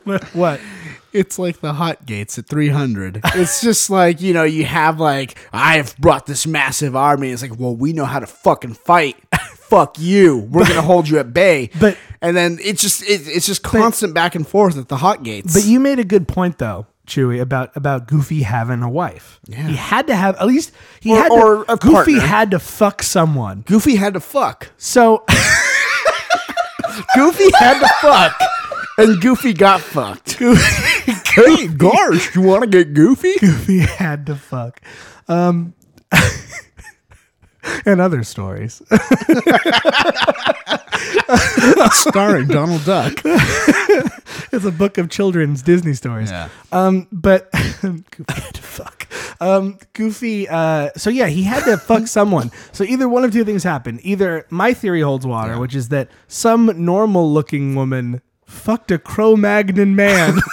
what? 0.32 0.60
it's 1.12 1.38
like 1.38 1.60
the 1.60 1.72
hot 1.72 2.06
gates 2.06 2.38
at 2.38 2.46
300. 2.46 3.20
It's 3.34 3.60
just 3.60 3.90
like, 3.90 4.20
you 4.20 4.32
know, 4.32 4.44
you 4.44 4.64
have 4.64 5.00
like, 5.00 5.36
I've 5.52 5.96
brought 5.98 6.26
this 6.26 6.46
massive 6.46 6.94
army. 6.94 7.30
It's 7.30 7.42
like, 7.42 7.58
well, 7.58 7.74
we 7.74 7.92
know 7.92 8.04
how 8.04 8.20
to 8.20 8.26
fucking 8.26 8.74
fight. 8.74 9.16
Fuck 9.56 9.98
you. 9.98 10.38
We're 10.38 10.64
going 10.64 10.74
to 10.76 10.82
hold 10.82 11.08
you 11.08 11.18
at 11.18 11.32
bay. 11.32 11.70
But- 11.78 11.96
and 12.22 12.36
then 12.36 12.58
it's 12.62 12.82
just, 12.82 13.02
it, 13.02 13.22
it's 13.26 13.46
just 13.46 13.62
constant 13.62 14.14
back 14.14 14.34
and 14.34 14.46
forth 14.46 14.76
at 14.78 14.88
the 14.88 14.96
hot 14.96 15.22
gates. 15.22 15.54
But 15.54 15.64
you 15.64 15.80
made 15.80 15.98
a 15.98 16.04
good 16.04 16.26
point 16.28 16.58
though, 16.58 16.86
Chewy, 17.06 17.40
about 17.40 17.76
about 17.76 18.06
Goofy 18.06 18.42
having 18.42 18.82
a 18.82 18.90
wife. 18.90 19.40
Yeah. 19.46 19.66
He 19.68 19.76
had 19.76 20.06
to 20.08 20.14
have 20.14 20.36
at 20.36 20.46
least 20.46 20.72
he 21.00 21.12
Or- 21.12 21.16
had 21.22 21.32
or 21.32 21.64
to, 21.64 21.76
Goofy 21.76 21.92
partner. 22.14 22.20
had 22.20 22.50
to 22.52 22.58
fuck 22.58 23.02
someone. 23.02 23.62
Goofy 23.62 23.96
had 23.96 24.14
to 24.14 24.20
fuck. 24.20 24.70
So 24.76 25.24
Goofy 27.14 27.50
had 27.58 27.80
to 27.80 27.88
fuck. 28.00 28.40
And 28.98 29.20
Goofy 29.20 29.52
got 29.54 29.80
fucked. 29.80 30.34
hey, 30.38 31.66
gosh, 31.68 32.34
you 32.34 32.42
want 32.42 32.62
to 32.64 32.68
get 32.68 32.92
goofy? 32.92 33.34
Goofy 33.38 33.78
had 33.78 34.26
to 34.26 34.36
fuck. 34.36 34.80
Um 35.26 35.72
and 37.86 38.00
other 38.00 38.22
stories. 38.24 38.82
Starring 41.92 42.48
Donald 42.48 42.84
Duck. 42.84 43.20
it's 43.24 44.64
a 44.64 44.72
book 44.72 44.98
of 44.98 45.10
children's 45.10 45.62
Disney 45.62 45.94
stories. 45.94 46.30
Yeah. 46.30 46.48
Um, 46.72 47.08
but 47.12 47.50
Goofy 47.80 48.04
had 48.28 48.54
to 48.54 48.62
fuck. 48.62 49.06
Um, 49.40 49.78
Goofy. 49.92 50.48
Uh, 50.48 50.90
so 50.96 51.10
yeah, 51.10 51.26
he 51.26 51.42
had 51.42 51.64
to 51.64 51.76
fuck 51.76 52.06
someone. 52.06 52.50
So 52.72 52.84
either 52.84 53.08
one 53.08 53.24
of 53.24 53.32
two 53.32 53.44
things 53.44 53.62
happened. 53.62 54.00
Either 54.02 54.46
my 54.50 54.74
theory 54.74 55.00
holds 55.00 55.26
water, 55.26 55.58
which 55.58 55.74
is 55.74 55.88
that 55.88 56.08
some 56.28 56.72
normal-looking 56.84 57.74
woman 57.74 58.22
fucked 58.50 58.90
a 58.90 58.98
Cro-Magnon 58.98 59.94
man. 59.96 60.38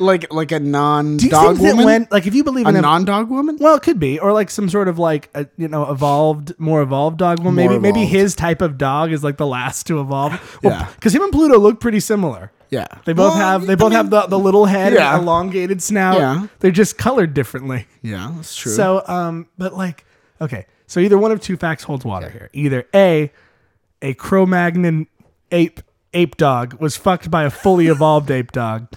Like 0.00 0.32
like 0.32 0.50
a 0.50 0.58
Do 0.58 0.64
you 0.66 0.70
non-dog 0.72 1.56
think 1.56 1.58
that 1.58 1.70
woman? 1.76 1.84
when, 1.84 2.08
like, 2.10 2.26
if 2.26 2.34
you 2.34 2.42
believe 2.42 2.66
a 2.66 2.70
in 2.70 2.74
them, 2.74 2.82
non-dog 2.82 3.30
woman? 3.30 3.58
well, 3.60 3.76
it 3.76 3.82
could 3.82 4.00
be, 4.00 4.18
or 4.18 4.32
like 4.32 4.50
some 4.50 4.68
sort 4.68 4.88
of 4.88 4.98
like 4.98 5.30
a, 5.34 5.46
you 5.56 5.68
know 5.68 5.88
evolved, 5.88 6.52
more 6.58 6.82
evolved 6.82 7.18
dog. 7.18 7.40
Well, 7.44 7.52
maybe 7.52 7.74
More 7.74 7.80
maybe 7.80 8.00
evolved. 8.00 8.12
his 8.16 8.34
type 8.34 8.60
of 8.60 8.76
dog 8.76 9.12
is 9.12 9.22
like 9.22 9.36
the 9.36 9.46
last 9.46 9.86
to 9.86 10.00
evolve. 10.00 10.32
Well, 10.64 10.72
Yeah. 10.72 10.88
because 10.96 11.14
him 11.14 11.22
and 11.22 11.30
Pluto 11.32 11.58
look 11.60 11.78
pretty 11.80 12.00
similar. 12.00 12.50
Yeah. 12.70 12.86
They 13.04 13.12
both 13.12 13.34
Well, 13.34 13.36
have 13.36 13.66
they 13.66 13.74
I 13.74 13.76
both 13.76 13.90
mean, 13.90 13.96
have 13.98 14.10
the, 14.10 14.22
the 14.26 14.38
little 14.38 14.64
head 14.66 14.94
Yeah. 14.94 15.14
and 15.14 15.22
elongated 15.22 15.80
snout. 15.80 16.18
Yeah. 16.18 16.46
They're 16.58 16.70
just 16.72 16.98
colored 16.98 17.32
differently. 17.34 17.86
Yeah, 18.02 18.32
that's 18.34 18.56
true. 18.56 18.72
So 18.72 19.02
um 19.06 19.46
but 19.58 19.74
like 19.74 20.04
okay. 20.40 20.66
So 20.88 20.98
either 20.98 21.18
one 21.18 21.30
of 21.30 21.40
two 21.40 21.56
facts 21.56 21.84
holds 21.84 22.04
water 22.04 22.30
here. 22.30 22.50
Either 22.52 22.84
A 22.94 23.30
a 24.02 24.14
Cro-Magnon 24.14 25.06
ape 25.52 25.80
ape 26.14 26.36
dog 26.36 26.80
was 26.80 26.96
fucked 26.96 27.30
by 27.30 27.44
a 27.44 27.50
fully 27.50 27.86
evolved 27.88 28.30
ape 28.30 28.52
dog. 28.52 28.88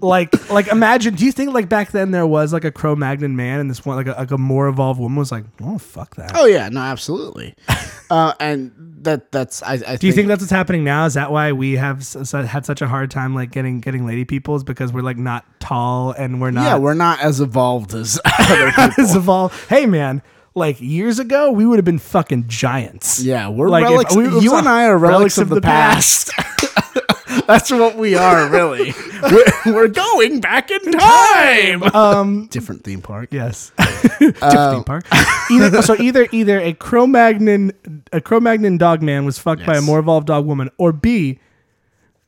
Like 0.00 0.50
like 0.50 0.66
imagine 0.66 1.14
do 1.14 1.24
you 1.24 1.30
think 1.30 1.54
like 1.54 1.68
back 1.68 1.92
then 1.92 2.10
there 2.10 2.26
was 2.26 2.52
like 2.52 2.64
a 2.64 2.72
Cro-Magnon 2.72 3.36
man 3.36 3.60
and 3.60 3.70
this 3.70 3.84
one 3.86 3.96
like 3.96 4.08
a, 4.08 4.18
like 4.18 4.32
a 4.32 4.36
more 4.38 4.66
evolved 4.66 4.98
woman 5.00 5.16
was 5.16 5.30
like, 5.30 5.44
"Oh 5.62 5.78
fuck 5.78 6.16
that." 6.16 6.32
oh 6.34 6.44
yeah, 6.44 6.68
no, 6.68 6.80
absolutely. 6.80 7.54
uh, 8.10 8.32
and 8.40 8.72
that 9.02 9.30
that's 9.30 9.62
I, 9.62 9.78
I 9.86 9.96
Do 9.96 10.08
you 10.08 10.12
think 10.12 10.26
that's 10.26 10.42
what's 10.42 10.50
happening 10.50 10.82
now? 10.82 11.06
Is 11.06 11.14
that 11.14 11.30
why 11.30 11.52
we 11.52 11.74
have 11.76 11.98
s- 12.00 12.16
s- 12.16 12.32
had 12.32 12.66
such 12.66 12.82
a 12.82 12.88
hard 12.88 13.12
time 13.12 13.32
like 13.36 13.52
getting 13.52 13.80
getting 13.80 14.04
lady 14.04 14.24
people? 14.24 14.56
Is 14.56 14.64
because 14.64 14.92
we're 14.92 15.02
like 15.02 15.18
not 15.18 15.44
tall 15.60 16.10
and 16.10 16.40
we're 16.40 16.50
not 16.50 16.64
yeah, 16.64 16.78
we're 16.78 16.94
not 16.94 17.20
as 17.20 17.40
evolved 17.40 17.94
as 17.94 18.18
other 18.40 18.70
people. 18.72 19.04
as 19.04 19.14
evolved. 19.14 19.54
Hey 19.68 19.86
man, 19.86 20.20
like 20.54 20.80
years 20.80 21.18
ago 21.18 21.50
we 21.50 21.66
would 21.66 21.78
have 21.78 21.84
been 21.84 21.98
fucking 21.98 22.48
giants. 22.48 23.20
Yeah, 23.22 23.48
we're 23.48 23.68
Like, 23.68 23.84
if 23.84 23.90
relics. 23.90 24.16
we- 24.16 24.40
you 24.40 24.54
and 24.56 24.68
I 24.68 24.84
are 24.86 24.98
relics, 24.98 25.38
of, 25.38 25.48
the, 25.48 25.60
past. 25.60 26.30
That's 27.46 27.70
what 27.70 27.96
we 27.96 28.14
are, 28.14 28.48
really. 28.50 28.92
we're, 29.22 29.72
we're 29.74 29.88
going 29.88 30.40
back 30.40 30.70
in 30.70 30.92
time. 30.92 31.82
Um. 31.94 32.46
Different 32.48 32.84
theme 32.84 33.00
park. 33.00 33.30
Yes. 33.32 33.72
Different 34.18 34.36
theme 34.38 34.84
park. 34.84 35.04
Either, 35.50 35.82
so 35.82 35.96
either 35.98 36.28
either 36.30 36.60
a 36.60 36.72
Cro-Magnon 36.74 37.72
a 38.12 38.20
Cro-Magnon 38.20 38.76
dog 38.78 39.02
man 39.02 39.24
was 39.24 39.38
fucked 39.38 39.64
by 39.66 39.76
a 39.76 39.80
more 39.80 39.98
evolved 39.98 40.26
dog 40.26 40.44
woman, 40.46 40.70
or 40.78 40.92
B 40.92 41.38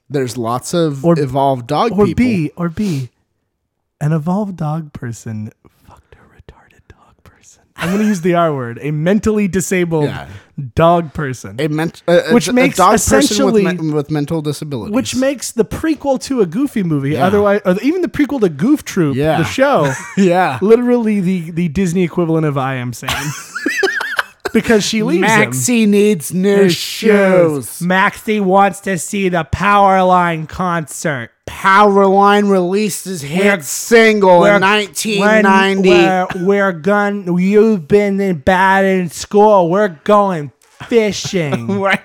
There's 0.08 0.36
lots 0.38 0.72
of 0.74 1.04
Or- 1.04 1.18
evolved 1.18 1.66
dog 1.66 1.92
or 1.92 2.06
people. 2.06 2.24
B 2.24 2.50
or 2.56 2.68
B, 2.70 3.10
an 4.00 4.12
evolved 4.12 4.56
dog 4.56 4.92
person 4.94 5.52
fucked 5.86 6.14
a 6.14 6.18
retarded 6.18 6.80
dog 6.88 7.14
person. 7.74 7.88
I'm 7.90 7.96
gonna 7.96 8.08
use 8.08 8.20
the 8.20 8.34
R 8.34 8.54
word. 8.54 8.78
A 8.82 8.90
mentally 8.90 9.48
disabled 9.48 10.04
Yeah. 10.04 10.28
dog 10.74 11.12
person. 11.12 11.56
A 11.60 11.68
ment- 11.68 12.02
a, 12.06 12.30
a- 12.30 12.34
Which 12.34 12.48
a 12.48 12.52
makes 12.52 12.76
dog 12.76 12.92
person 12.92 13.18
essentially- 13.18 13.64
with, 13.64 13.80
men- 13.80 13.92
with 13.92 14.10
mental 14.10 14.42
disabilities. 14.42 14.94
which 14.94 15.16
makes 15.16 15.50
the 15.52 15.64
prequel 15.64 16.20
to 16.22 16.40
a 16.40 16.46
Goofy 16.46 16.82
movie, 16.82 17.10
Yeah. 17.10 17.26
otherwise, 17.26 17.60
or 17.64 17.76
even 17.82 18.02
the 18.02 18.08
prequel 18.08 18.40
to 18.40 18.48
Goof 18.48 18.84
Troop, 18.84 19.16
Yeah. 19.16 19.38
the 19.38 19.44
show, 19.44 19.92
yeah, 20.16 20.58
literally 20.62 21.20
the 21.20 21.50
the 21.50 21.68
Disney 21.68 22.04
equivalent 22.04 22.46
of 22.46 22.56
I 22.56 22.76
Am 22.76 22.92
Sam, 22.92 23.10
because 24.54 24.82
she 24.82 25.02
leaves 25.02 25.28
him. 25.30 25.40
Maxie 25.40 25.84
needs 25.84 26.32
new 26.32 26.70
shoes. 26.70 27.82
Maxie 27.82 28.40
wants 28.40 28.80
to 28.80 28.96
see 28.96 29.28
the 29.28 29.46
Powerline 29.52 30.48
concert. 30.48 31.30
Powerline 31.46 32.50
released 32.50 33.04
his 33.04 33.20
hit 33.20 33.62
single 33.64 34.46
in 34.46 34.62
1990. 34.62 35.88
We're, 35.90 36.46
we're 36.46 36.72
gun. 36.72 37.36
You've 37.36 37.86
been 37.86 38.18
in 38.18 38.38
bad 38.38 38.86
in 38.86 39.10
school. 39.10 39.68
We're 39.68 39.88
going 40.04 40.52
fishing. 40.88 41.66
We're- 41.80 41.98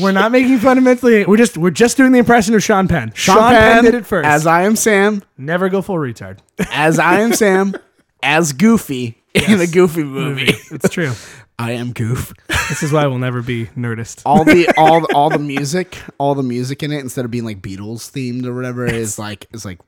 we're 0.00 0.12
not 0.12 0.32
making 0.32 0.58
fun 0.58 0.78
of 0.78 0.84
mentally. 0.84 1.26
We're 1.26 1.36
just 1.36 1.58
we're 1.58 1.70
just 1.70 1.98
doing 1.98 2.12
the 2.12 2.18
impression 2.18 2.54
of 2.54 2.62
Sean 2.62 2.88
Penn. 2.88 3.12
Sean, 3.14 3.52
Penn, 3.52 3.84
did 3.84 3.94
it 3.94 4.06
first. 4.06 4.26
As 4.26 4.46
I 4.46 4.62
am 4.62 4.74
Sam, 4.74 5.22
Never 5.36 5.68
go 5.68 5.82
full 5.82 5.96
retard. 5.96 6.38
as 6.70 6.98
I 6.98 7.20
am 7.20 7.34
Sam, 7.34 7.74
as 8.22 8.54
Goofy 8.54 9.21
in 9.34 9.60
a 9.60 9.66
Goofy 9.66 10.04
movie. 10.04 10.44
it's 10.70 10.88
true. 10.88 11.12
I 11.58 11.72
am 11.72 11.92
Goof. 11.92 12.32
This 12.48 12.82
is 12.82 12.92
why 12.92 13.06
we'll 13.06 13.18
never 13.18 13.42
be 13.42 13.66
Nerdist. 13.76 14.22
All 14.26 14.44
the 14.44 14.72
all 14.76 15.04
all 15.14 15.30
the 15.30 15.38
music, 15.38 15.98
all 16.18 16.34
the 16.34 16.42
music 16.42 16.82
in 16.82 16.90
it, 16.92 17.00
instead 17.00 17.24
of 17.24 17.30
being 17.30 17.44
like 17.44 17.60
Beatles 17.62 18.10
themed 18.10 18.46
or 18.46 18.54
whatever, 18.54 18.86
is 18.86 19.18
like 19.18 19.46
is 19.52 19.64
like 19.64 19.78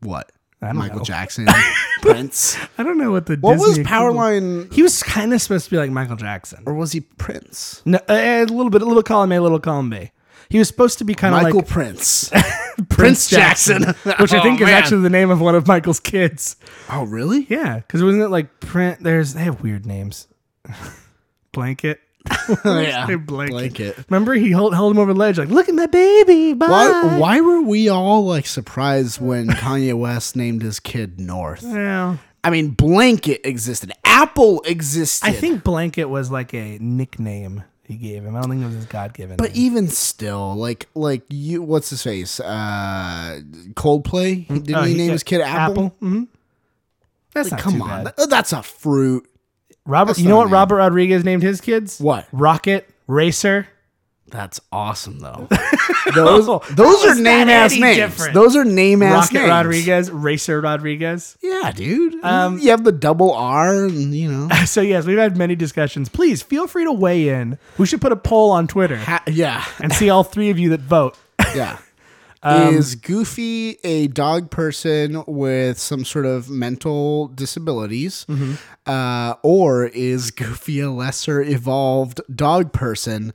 what? 0.00 0.30
don't 0.60 0.76
Michael 0.76 0.98
know. 0.98 1.04
Jackson, 1.04 1.46
Prince. 2.02 2.56
I 2.78 2.82
don't 2.84 2.96
know 2.98 3.10
what 3.10 3.26
the 3.26 3.36
What 3.36 3.58
was 3.58 3.70
Disney 3.76 3.82
equivalent- 3.82 4.68
Powerline, 4.68 4.72
He 4.72 4.82
was 4.82 5.02
kind 5.02 5.32
of 5.34 5.42
supposed 5.42 5.64
to 5.64 5.70
be 5.72 5.76
like 5.76 5.90
Michael 5.90 6.14
Jackson. 6.14 6.62
or 6.66 6.74
was 6.74 6.92
he 6.92 7.00
Prince? 7.00 7.82
No, 7.84 7.98
eh, 8.08 8.42
a 8.42 8.44
little 8.44 8.70
bit, 8.70 8.80
a 8.80 8.84
little 8.84 9.02
column 9.02 9.32
A, 9.32 9.38
a 9.38 9.40
little 9.40 9.58
column 9.58 9.90
B. 9.90 10.12
He 10.48 10.58
was 10.58 10.68
supposed 10.68 10.98
to 10.98 11.04
be 11.04 11.14
kind 11.16 11.34
of 11.34 11.42
Michael 11.42 11.60
like 11.60 11.68
Prince. 11.68 12.30
Prince 12.88 13.28
Jackson. 13.28 13.82
which 14.04 14.32
I 14.32 14.38
Oh, 14.38 14.42
think 14.42 14.60
is 14.60 14.64
oh, 14.64 14.70
man. 14.70 14.74
actually 14.82 15.02
the 15.02 15.10
name 15.10 15.30
of 15.30 15.40
one 15.40 15.54
of 15.54 15.66
Michael's 15.66 16.00
kids. 16.00 16.56
Oh, 16.90 17.04
really? 17.04 17.46
Yeah, 17.48 17.76
because 17.76 18.02
wasn't 18.02 18.22
it 18.22 18.28
like 18.28 18.60
print? 18.60 19.02
There's 19.02 19.34
they 19.34 19.44
have 19.44 19.62
weird 19.62 19.86
names. 19.86 20.28
Blanket. 21.52 22.00
yeah. 22.64 23.06
Blanket. 23.16 23.50
Blanket. 23.52 24.04
Remember 24.08 24.34
he 24.34 24.50
held, 24.50 24.74
held 24.74 24.92
him 24.92 24.98
over 24.98 25.12
the 25.12 25.18
ledge 25.18 25.38
like, 25.38 25.48
look 25.48 25.68
at 25.68 25.74
my 25.74 25.86
baby. 25.86 26.52
Bye. 26.54 26.68
Why, 26.68 27.18
why 27.18 27.40
were 27.40 27.60
we 27.62 27.88
all 27.88 28.24
like 28.24 28.46
surprised 28.46 29.20
when 29.20 29.48
Kanye 29.48 29.98
West 29.98 30.36
named 30.36 30.62
his 30.62 30.78
kid 30.80 31.18
North? 31.18 31.62
Well, 31.62 32.20
I 32.44 32.50
mean, 32.50 32.70
Blanket 32.70 33.40
existed. 33.44 33.92
Apple 34.04 34.62
existed. 34.62 35.26
I 35.28 35.32
think 35.32 35.64
blanket 35.64 36.04
was 36.06 36.30
like 36.30 36.54
a 36.54 36.78
nickname 36.80 37.64
he 37.92 37.98
gave 37.98 38.24
him. 38.24 38.34
I 38.36 38.40
don't 38.40 38.50
think 38.50 38.62
it 38.62 38.66
was 38.66 38.74
his 38.74 38.86
God 38.86 39.14
given. 39.14 39.36
But 39.36 39.54
even 39.54 39.88
still, 39.88 40.54
like, 40.54 40.88
like 40.94 41.22
you, 41.28 41.62
what's 41.62 41.90
his 41.90 42.02
face? 42.02 42.40
Uh, 42.40 43.40
Coldplay. 43.74 44.46
Didn't 44.48 44.74
Oh, 44.74 44.82
he 44.82 44.92
he- 44.92 44.98
name 44.98 45.12
his 45.12 45.22
kid 45.22 45.40
Apple? 45.40 45.86
Apple. 45.86 45.96
hmm 46.00 46.22
That's 47.34 47.50
Like, 47.50 47.64
not 47.64 47.72
come 47.72 47.82
on. 47.82 48.04
That- 48.04 48.30
that's 48.30 48.52
a 48.52 48.62
fruit. 48.62 49.26
Robert, 49.86 50.10
That's 50.10 50.20
you 50.20 50.28
know 50.28 50.36
what 50.36 50.44
name. 50.44 50.52
Robert 50.54 50.76
Rodriguez 50.76 51.24
named 51.24 51.42
his 51.42 51.60
kids? 51.60 51.98
What? 52.00 52.26
Rocket 52.32 52.88
Racer. 53.08 53.66
That's 54.32 54.60
awesome 54.72 55.18
though. 55.20 55.46
those 56.14 56.46
those 56.46 57.02
How 57.02 57.08
are 57.08 57.10
is 57.12 57.16
that 57.18 57.22
name 57.22 57.48
ass 57.50 57.76
names. 57.76 57.96
different? 57.98 58.32
Those 58.34 58.56
are 58.56 58.64
name 58.64 59.02
ass 59.02 59.26
Rocket 59.26 59.34
names. 59.34 59.48
Rodriguez, 59.50 60.10
Racer 60.10 60.60
Rodriguez. 60.62 61.36
Yeah, 61.42 61.70
dude. 61.70 62.14
Um, 62.24 62.58
you 62.58 62.70
have 62.70 62.82
the 62.82 62.92
double 62.92 63.32
R, 63.32 63.84
and 63.84 64.14
you 64.14 64.32
know. 64.32 64.48
So 64.66 64.80
yes, 64.80 65.04
we've 65.04 65.18
had 65.18 65.36
many 65.36 65.54
discussions. 65.54 66.08
Please 66.08 66.40
feel 66.42 66.66
free 66.66 66.84
to 66.84 66.92
weigh 66.92 67.28
in. 67.28 67.58
We 67.76 67.86
should 67.86 68.00
put 68.00 68.10
a 68.12 68.16
poll 68.16 68.50
on 68.52 68.66
Twitter 68.68 68.96
Ha- 68.96 69.22
yeah, 69.26 69.64
and 69.80 69.92
see 69.92 70.08
all 70.08 70.24
three 70.24 70.48
of 70.50 70.58
you 70.58 70.70
that 70.70 70.80
vote. 70.80 71.16
yeah. 71.54 71.78
Um, 72.44 72.74
is 72.74 72.96
Goofy 72.96 73.76
a 73.84 74.08
dog 74.08 74.50
person 74.50 75.22
with 75.28 75.78
some 75.78 76.04
sort 76.04 76.26
of 76.26 76.50
mental 76.50 77.28
disabilities, 77.28 78.24
Mm-hmm. 78.28 78.54
uh, 78.90 79.34
or 79.44 79.86
is 79.86 80.30
Goofy 80.32 80.80
a 80.80 80.90
lesser 80.90 81.40
evolved 81.40 82.20
dog 82.34 82.72
person 82.72 83.32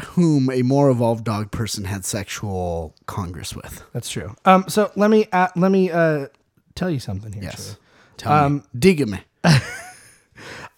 whom 0.00 0.50
a 0.50 0.62
more 0.62 0.90
evolved 0.90 1.24
dog 1.24 1.50
person 1.50 1.84
had 1.84 2.04
sexual 2.04 2.94
congress 3.06 3.54
with? 3.54 3.82
That's 3.92 4.08
true. 4.10 4.34
Um, 4.44 4.64
so 4.68 4.90
let 4.96 5.10
me 5.10 5.26
uh, 5.32 5.48
let 5.56 5.70
me 5.70 5.90
uh, 5.90 6.26
tell 6.74 6.90
you 6.90 6.98
something 7.00 7.32
here. 7.32 7.42
Yes. 7.44 7.76
Tell 8.16 8.32
Um, 8.32 8.54
me. 8.56 8.62
Dig 8.78 9.08
me. 9.08 9.20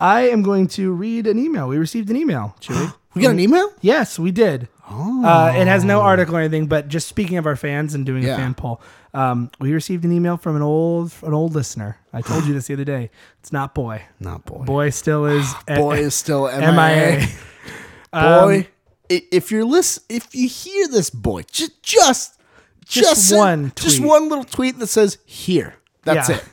I 0.00 0.28
am 0.28 0.42
going 0.42 0.66
to 0.68 0.92
read 0.92 1.26
an 1.26 1.38
email. 1.38 1.68
We 1.68 1.78
received 1.78 2.10
an 2.10 2.16
email, 2.16 2.54
Chewy. 2.60 2.94
We 3.16 3.22
got 3.22 3.30
an 3.30 3.40
email? 3.40 3.72
yes, 3.80 4.18
we 4.18 4.30
did. 4.30 4.68
Uh, 4.86 5.50
it 5.56 5.66
has 5.66 5.84
no 5.84 6.02
article 6.02 6.36
or 6.36 6.40
anything, 6.40 6.66
but 6.66 6.86
just 6.88 7.08
speaking 7.08 7.38
of 7.38 7.46
our 7.46 7.56
fans 7.56 7.94
and 7.94 8.04
doing 8.04 8.22
a 8.28 8.36
fan 8.36 8.52
poll, 8.52 8.78
um, 9.14 9.50
we 9.58 9.72
received 9.72 10.04
an 10.04 10.12
email 10.12 10.36
from 10.36 10.54
an 10.54 10.60
old 10.60 11.14
an 11.22 11.32
old 11.32 11.54
listener. 11.54 11.96
I 12.12 12.20
told 12.20 12.44
you 12.44 12.52
this 12.52 12.66
the 12.66 12.74
other 12.74 12.84
day. 12.84 13.08
It's 13.40 13.52
not 13.52 13.74
boy. 13.74 14.02
Not 14.20 14.44
boy. 14.44 14.64
Boy 14.64 14.90
still 14.90 15.24
is 15.24 15.50
Boy 15.66 16.00
is 16.00 16.14
still 16.14 16.44
MIA. 16.46 16.72
MIA. 16.72 17.26
Um, 18.12 18.22
Boy, 18.44 18.54
i- 18.58 18.68
if 19.08 19.50
you're 19.50 19.64
list, 19.64 20.00
if 20.08 20.34
you 20.34 20.48
hear 20.48 20.88
this, 20.88 21.10
boy, 21.10 21.42
just 21.50 21.82
just 21.82 22.38
Just 22.86 23.28
send- 23.28 23.38
one 23.38 23.72
just 23.76 24.00
one 24.00 24.28
little 24.28 24.44
tweet 24.44 24.78
that 24.78 24.86
says 24.88 25.18
"here." 25.24 25.74
That's 26.04 26.28
Yeah. 26.28 26.36
it. 26.36 26.44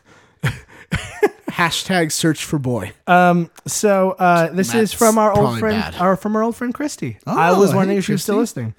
Hashtag 1.52 2.12
search 2.12 2.44
for 2.44 2.58
boy. 2.60 2.94
Um. 3.08 3.50
So 3.68 4.12
uh, 4.12 4.52
this 4.52 4.74
is 4.74 4.92
from 4.94 5.18
our 5.18 5.32
old 5.38 5.60
friend, 5.60 5.80
bad. 5.82 5.96
our 6.02 6.16
from 6.16 6.36
our 6.36 6.42
old 6.44 6.56
friend 6.56 6.74
Christy. 6.74 7.18
I 7.28 7.52
was 7.52 7.74
Oh, 7.74 7.78
wondering 7.78 7.96
hey, 7.98 8.00
if 8.00 8.06
she 8.06 8.12
was 8.14 8.24
still 8.24 8.38
listening. 8.38 8.74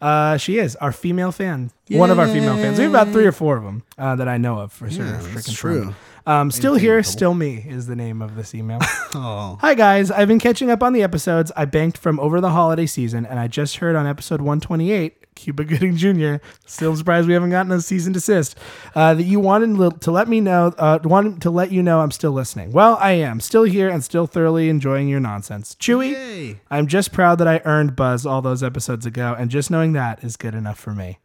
Uh, 0.00 0.36
she 0.38 0.58
is 0.58 0.76
our 0.76 0.92
female 0.92 1.30
fan, 1.32 1.70
one 1.90 2.10
of 2.10 2.18
our 2.18 2.26
female 2.26 2.56
fans. 2.56 2.78
We 2.78 2.84
have 2.84 2.92
about 2.94 3.08
three 3.12 3.26
or 3.26 3.32
four 3.32 3.56
of 3.58 3.64
them 3.64 3.82
uh, 3.98 4.16
that 4.16 4.28
I 4.28 4.38
know 4.38 4.58
of 4.60 4.72
for 4.72 4.88
sure. 4.90 5.04
Yeah, 5.04 5.18
for 5.18 5.34
that's 5.34 5.52
true. 5.52 5.94
Um, 6.26 6.50
still 6.50 6.74
here, 6.74 7.02
still 7.02 7.34
me 7.34 7.64
is 7.66 7.86
the 7.86 7.96
name 7.96 8.22
of 8.22 8.36
this 8.36 8.54
email. 8.54 8.80
Oh, 9.12 9.58
Hi 9.60 9.74
guys, 9.74 10.12
I've 10.12 10.28
been 10.28 10.38
catching 10.38 10.70
up 10.70 10.84
on 10.84 10.92
the 10.92 11.02
episodes 11.02 11.50
I 11.56 11.64
banked 11.64 11.98
from 11.98 12.20
over 12.20 12.40
the 12.40 12.50
holiday 12.50 12.86
season, 12.86 13.26
and 13.26 13.40
I 13.40 13.48
just 13.48 13.78
heard 13.78 13.96
on 13.96 14.06
episode 14.06 14.40
128, 14.40 15.34
Cuba 15.34 15.64
Gooding 15.64 15.96
Jr. 15.96 16.36
Still 16.64 16.94
surprised 16.94 17.26
we 17.26 17.34
haven't 17.34 17.50
gotten 17.50 17.72
a 17.72 17.80
cease 17.80 18.06
and 18.06 18.14
desist. 18.14 18.56
Uh, 18.94 19.14
that 19.14 19.24
you 19.24 19.40
wanted 19.40 20.00
to 20.02 20.10
let 20.12 20.28
me 20.28 20.40
know, 20.40 20.72
uh, 20.78 21.00
wanted 21.02 21.42
to 21.42 21.50
let 21.50 21.72
you 21.72 21.82
know 21.82 22.00
I'm 22.00 22.12
still 22.12 22.30
listening. 22.30 22.70
Well, 22.70 22.98
I 23.00 23.12
am 23.12 23.40
still 23.40 23.64
here 23.64 23.88
and 23.88 24.04
still 24.04 24.28
thoroughly 24.28 24.68
enjoying 24.68 25.08
your 25.08 25.18
nonsense. 25.20 25.74
Chewy, 25.80 26.12
Yay. 26.12 26.60
I'm 26.70 26.86
just 26.86 27.10
proud 27.12 27.38
that 27.38 27.48
I 27.48 27.60
earned 27.64 27.96
Buzz 27.96 28.24
all 28.24 28.42
those 28.42 28.62
episodes 28.62 29.06
ago, 29.06 29.34
and 29.36 29.50
just 29.50 29.72
knowing 29.72 29.94
that 29.94 30.22
is 30.22 30.36
good 30.36 30.54
enough 30.54 30.78
for 30.78 30.94
me. 30.94 31.18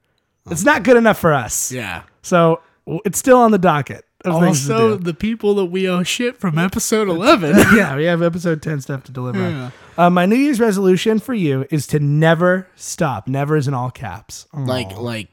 It's 0.49 0.63
not 0.63 0.81
good 0.81 0.97
enough 0.97 1.19
for 1.19 1.33
us, 1.33 1.71
yeah. 1.71 2.03
so 2.23 2.61
it's 3.03 3.19
still 3.19 3.37
on 3.37 3.51
the 3.51 3.59
docket. 3.59 4.05
Of 4.25 4.41
things 4.41 4.67
to 4.67 4.73
Also, 4.73 4.97
the 4.97 5.13
people 5.13 5.55
that 5.55 5.65
we 5.65 5.87
owe 5.87 6.03
shit 6.03 6.37
from 6.39 6.57
episode 6.57 7.07
eleven. 7.07 7.55
yeah, 7.75 7.95
we 7.95 8.05
have 8.05 8.21
episode 8.21 8.61
10 8.61 8.81
stuff 8.81 9.03
to 9.05 9.11
deliver. 9.11 9.71
Uh, 9.97 10.09
my 10.09 10.25
New 10.25 10.35
Year's 10.35 10.59
resolution 10.59 11.19
for 11.19 11.33
you 11.33 11.65
is 11.71 11.87
to 11.87 11.99
never 11.99 12.67
stop. 12.75 13.27
Never 13.27 13.55
is 13.55 13.67
in 13.67 13.73
all 13.73 13.91
caps. 13.91 14.47
Oh. 14.53 14.61
like, 14.61 14.95
like 14.97 15.29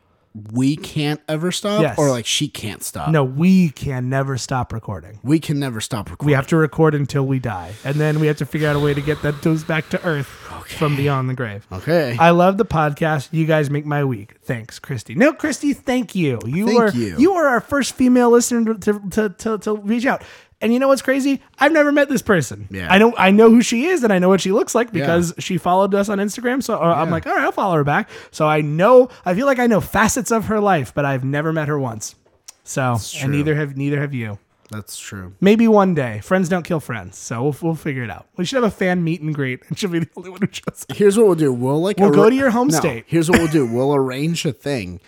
we 0.53 0.77
can't 0.77 1.21
ever 1.29 1.53
stop, 1.53 1.83
Yes. 1.83 1.99
or 1.99 2.09
like 2.11 2.25
she 2.27 2.49
can't 2.49 2.83
stop. 2.83 3.11
no, 3.11 3.23
we 3.23 3.69
can 3.71 4.09
never 4.09 4.39
stop 4.39 4.73
recording. 4.73 5.19
we 5.23 5.39
can 5.39 5.59
never 5.59 5.81
stop 5.81 6.11
recording. 6.11 6.27
We 6.27 6.33
have 6.33 6.47
to 6.49 6.57
record 6.57 6.95
until 6.95 7.27
we 7.27 7.39
die. 7.39 7.73
And 7.85 7.97
then 7.97 8.19
we 8.21 8.27
have 8.29 8.39
to 8.39 8.47
figure 8.47 8.69
out 8.69 8.77
a 8.77 8.81
way 8.81 8.95
to 8.95 9.01
get 9.03 9.21
that 9.23 9.43
those 9.43 9.63
back 9.65 9.89
to 9.91 10.03
earth 10.07 10.27
from 10.27 10.97
beyond 10.97 11.29
the 11.29 11.35
grave. 11.35 11.67
okay. 11.71 12.17
I 12.19 12.31
love 12.31 12.57
the 12.57 12.65
podcast. 12.65 13.29
You 13.33 13.45
guys 13.45 13.69
make 13.69 13.85
my 13.85 14.05
week. 14.05 14.37
Thanks, 14.43 14.79
Christy. 14.79 15.15
No, 15.15 15.33
Christy, 15.35 15.73
thank 15.75 16.15
you. 16.15 16.39
You 16.47 16.67
Thank 16.67 16.79
were 16.79 16.91
you. 16.93 17.17
you 17.19 17.35
were 17.35 17.47
our 17.47 17.61
first 17.61 17.95
female 17.95 18.31
listener 18.31 18.75
to 18.75 19.01
to, 19.11 19.29
to, 19.29 19.59
to 19.59 19.77
reach 19.77 20.07
out. 20.07 20.23
And 20.63 20.73
you 20.73 20.79
know 20.79 20.89
what's 20.89 21.03
crazy? 21.03 21.43
I've 21.59 21.73
never 21.73 21.91
met 21.91 22.09
this 22.09 22.23
person. 22.23 22.69
Yeah. 22.71 22.87
I 22.91 22.99
know 22.99 23.13
I 23.19 23.33
know 23.33 23.51
who 23.51 23.61
she 23.63 23.87
is 23.87 24.05
and 24.05 24.13
I 24.13 24.21
know 24.21 24.29
what 24.29 24.41
she 24.41 24.53
looks 24.53 24.75
like 24.75 24.93
because 24.93 25.35
she 25.39 25.59
followed 25.59 25.93
us 25.95 26.09
on 26.09 26.19
Instagram. 26.19 26.63
So 26.63 26.77
uh, 26.79 26.95
I'm 26.97 27.11
like, 27.11 27.27
all 27.27 27.35
right, 27.35 27.43
I'll 27.43 27.53
follow 27.53 27.75
her 27.75 27.85
back. 27.85 28.09
So 28.31 28.47
I 28.47 28.61
know 28.61 29.09
I 29.25 29.35
feel 29.35 29.47
like 29.47 29.59
I 29.59 29.67
know 29.67 29.81
facets 29.81 30.31
of 30.31 30.47
her 30.47 30.61
life, 30.61 30.95
but 30.95 31.05
I've 31.05 31.25
never 31.25 31.53
met 31.53 31.67
her 31.67 31.79
once. 31.79 32.15
So 32.63 32.97
and 33.21 33.33
neither 33.33 33.57
have 33.57 33.77
neither 33.77 34.01
have 34.01 34.15
you. 34.15 34.39
That's 34.71 34.99
true. 34.99 35.35
Maybe 35.41 35.69
one 35.69 35.95
day. 35.95 36.21
Friends 36.21 36.49
don't 36.49 36.63
kill 36.63 36.81
friends. 36.81 37.19
So 37.19 37.43
we'll, 37.43 37.57
we'll 37.61 37.75
figure 37.75 38.05
it 38.05 38.11
out. 38.11 38.27
We 38.37 38.47
should 38.47 38.57
have 38.57 38.65
a 38.65 38.75
fan 38.75 39.05
meet 39.05 39.21
and 39.21 39.35
greet, 39.35 39.61
and 39.69 39.79
she'll 39.79 39.91
be 39.91 39.99
the 39.99 40.09
only 40.17 40.31
one 40.31 40.41
who 40.41 40.49
shows 40.51 40.87
up. 40.89 40.97
Here's 40.97 41.19
what 41.19 41.27
we'll 41.27 41.35
do. 41.35 41.53
We'll 41.53 41.83
like 41.83 41.99
We'll 41.99 42.11
go 42.11 42.31
to 42.31 42.35
your 42.35 42.51
home 42.51 42.69
No, 42.69 42.79
state. 42.79 43.05
Here's 43.07 43.29
what 43.29 43.39
we'll 43.39 43.49
do. 43.49 43.67
We'll 43.73 43.95
arrange 43.95 44.47
a 44.47 44.53
thing 44.53 45.01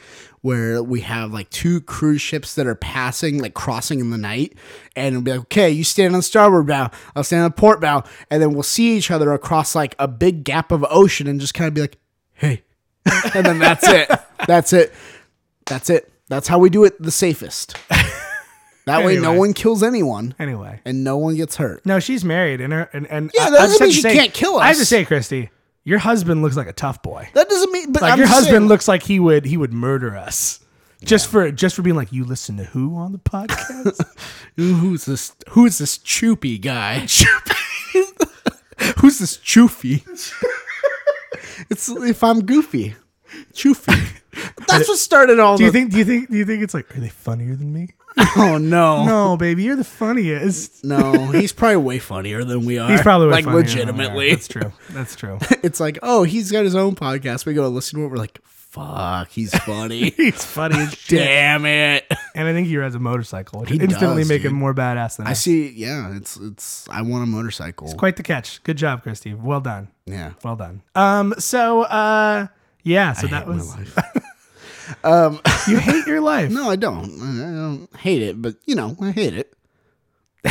where 0.44 0.82
we 0.82 1.00
have 1.00 1.32
like 1.32 1.48
two 1.48 1.80
cruise 1.80 2.20
ships 2.20 2.54
that 2.54 2.66
are 2.66 2.74
passing, 2.74 3.40
like 3.40 3.54
crossing 3.54 3.98
in 3.98 4.10
the 4.10 4.18
night, 4.18 4.52
and 4.94 5.14
it'll 5.14 5.22
be 5.22 5.30
like, 5.30 5.40
okay, 5.40 5.70
you 5.70 5.82
stand 5.82 6.12
on 6.14 6.18
the 6.18 6.22
starboard 6.22 6.66
bow, 6.66 6.90
I'll 7.16 7.24
stand 7.24 7.44
on 7.44 7.50
the 7.50 7.54
port 7.56 7.80
bow, 7.80 8.04
and 8.30 8.42
then 8.42 8.52
we'll 8.52 8.62
see 8.62 8.94
each 8.94 9.10
other 9.10 9.32
across 9.32 9.74
like 9.74 9.94
a 9.98 10.06
big 10.06 10.44
gap 10.44 10.70
of 10.70 10.84
ocean 10.90 11.26
and 11.26 11.40
just 11.40 11.54
kind 11.54 11.66
of 11.68 11.72
be 11.72 11.80
like, 11.80 11.96
hey, 12.34 12.62
and 13.34 13.46
then 13.46 13.58
that's 13.58 13.88
it. 13.88 14.10
That's 14.46 14.74
it. 14.74 14.92
That's 15.64 15.88
it. 15.88 16.12
That's 16.28 16.46
how 16.46 16.58
we 16.58 16.68
do 16.68 16.84
it 16.84 17.00
the 17.00 17.10
safest. 17.10 17.76
That 18.86 19.02
way, 19.02 19.16
no 19.16 19.32
one 19.32 19.54
kills 19.54 19.82
anyone 19.82 20.34
Anyway. 20.38 20.78
and 20.84 21.02
no 21.04 21.16
one 21.16 21.36
gets 21.36 21.56
hurt. 21.56 21.86
No, 21.86 22.00
she's 22.00 22.22
married, 22.22 22.60
and 22.60 22.70
her 22.74 22.90
and, 22.92 23.06
and 23.06 23.30
Yeah, 23.34 23.44
I- 23.44 23.50
that 23.50 23.60
I 23.60 23.62
doesn't 23.62 23.82
mean 23.86 23.92
she 23.94 24.02
say- 24.02 24.14
can't 24.14 24.34
kill 24.34 24.56
us. 24.56 24.62
I 24.62 24.66
have 24.68 24.76
to 24.76 24.84
say, 24.84 25.06
Christy, 25.06 25.48
your 25.84 25.98
husband 25.98 26.42
looks 26.42 26.56
like 26.56 26.66
a 26.66 26.72
tough 26.72 27.02
boy. 27.02 27.28
That 27.34 27.48
doesn't 27.48 27.70
mean, 27.72 27.92
but 27.92 28.02
Like 28.02 28.12
I'm 28.12 28.18
your 28.18 28.26
husband 28.26 28.54
saying- 28.56 28.68
looks 28.68 28.88
like 28.88 29.02
he 29.02 29.20
would 29.20 29.44
he 29.44 29.56
would 29.56 29.72
murder 29.72 30.16
us 30.16 30.60
just 31.04 31.28
for 31.28 31.50
just 31.52 31.76
for 31.76 31.82
being 31.82 31.96
like 31.96 32.12
you 32.12 32.24
listen 32.24 32.56
to 32.56 32.64
who 32.64 32.96
on 32.96 33.12
the 33.12 33.18
podcast. 33.18 34.00
Ooh, 34.60 34.74
who's 34.74 35.04
this? 35.04 35.34
Who's 35.50 35.78
this 35.78 35.98
choopy 35.98 36.60
guy? 36.60 37.00
who's 38.98 39.18
this 39.18 39.36
choofy? 39.38 40.02
it's 41.70 41.88
if 41.88 42.24
I'm 42.24 42.44
goofy, 42.44 42.94
choofy. 43.52 44.20
That's 44.66 44.88
what 44.88 44.98
started 44.98 45.38
all. 45.38 45.56
do 45.56 45.64
you 45.64 45.70
the, 45.70 45.78
think? 45.78 45.92
Do 45.92 45.98
you 45.98 46.04
think? 46.04 46.30
Do 46.30 46.36
you 46.36 46.44
think 46.44 46.62
it's 46.62 46.74
like 46.74 46.96
are 46.96 47.00
they 47.00 47.08
funnier 47.08 47.54
than 47.54 47.72
me? 47.72 47.90
Oh 48.36 48.58
no, 48.58 49.04
No, 49.04 49.36
baby, 49.36 49.62
you're 49.64 49.76
the 49.76 49.84
funniest. 49.84 50.84
no. 50.84 51.26
He's 51.32 51.52
probably 51.52 51.76
way 51.78 51.98
funnier 51.98 52.44
than 52.44 52.64
we 52.64 52.78
are. 52.78 52.90
He's 52.90 53.02
probably 53.02 53.26
way 53.28 53.32
like 53.34 53.44
funnier 53.44 53.56
than 53.86 53.96
we 53.96 54.04
are. 54.04 54.14
legitimately. 54.14 54.30
That's 54.30 54.48
true. 54.48 54.72
That's 54.90 55.16
true. 55.16 55.38
It's 55.64 55.80
like, 55.80 55.98
oh, 56.02 56.24
he's 56.24 56.52
got 56.52 56.64
his 56.64 56.74
own 56.74 56.94
podcast. 56.94 57.46
We 57.46 57.54
go 57.54 57.66
listen 57.68 57.98
to 57.98 58.04
it. 58.04 58.08
We're 58.08 58.16
like, 58.16 58.38
fuck, 58.44 59.30
he's 59.30 59.54
funny. 59.60 60.10
He's 60.16 60.44
funny 60.44 60.76
as 60.78 60.92
shit. 60.94 61.20
Damn 61.20 61.64
it. 61.64 62.04
And 62.34 62.46
I 62.48 62.52
think 62.52 62.66
he 62.66 62.76
rides 62.76 62.94
a 62.94 62.98
motorcycle, 62.98 63.60
which 63.60 63.70
He 63.70 63.76
instantly 63.76 64.22
does, 64.22 64.28
make 64.28 64.42
dude. 64.42 64.50
him 64.50 64.58
more 64.58 64.74
badass 64.74 65.16
than 65.16 65.26
I 65.26 65.30
us. 65.30 65.40
see. 65.40 65.70
Yeah, 65.70 66.14
it's 66.16 66.36
it's. 66.36 66.88
I 66.90 67.00
want 67.02 67.22
a 67.22 67.26
motorcycle. 67.26 67.86
It's 67.86 67.96
quite 67.96 68.16
the 68.16 68.22
catch. 68.24 68.62
Good 68.64 68.76
job, 68.76 69.02
Christy. 69.02 69.32
Well 69.32 69.60
done. 69.60 69.88
yeah. 70.06 70.32
Well 70.42 70.56
done. 70.56 70.82
Um. 70.94 71.34
So. 71.38 71.82
Uh. 71.82 72.48
Yeah. 72.82 73.12
So 73.14 73.26
that 73.28 73.44
hate 73.44 73.48
my 73.48 73.54
was. 73.56 73.76
Um, 75.02 75.40
You 75.68 75.78
hate 75.78 76.06
your 76.06 76.20
life. 76.20 76.50
No, 76.50 76.68
I 76.68 76.76
don't. 76.76 77.04
I 77.04 77.52
don't 77.54 77.96
hate 77.96 78.22
it, 78.22 78.40
but 78.42 78.56
you 78.66 78.74
know, 78.74 78.96
I 79.00 79.10
hate 79.12 79.34
it. 79.34 79.52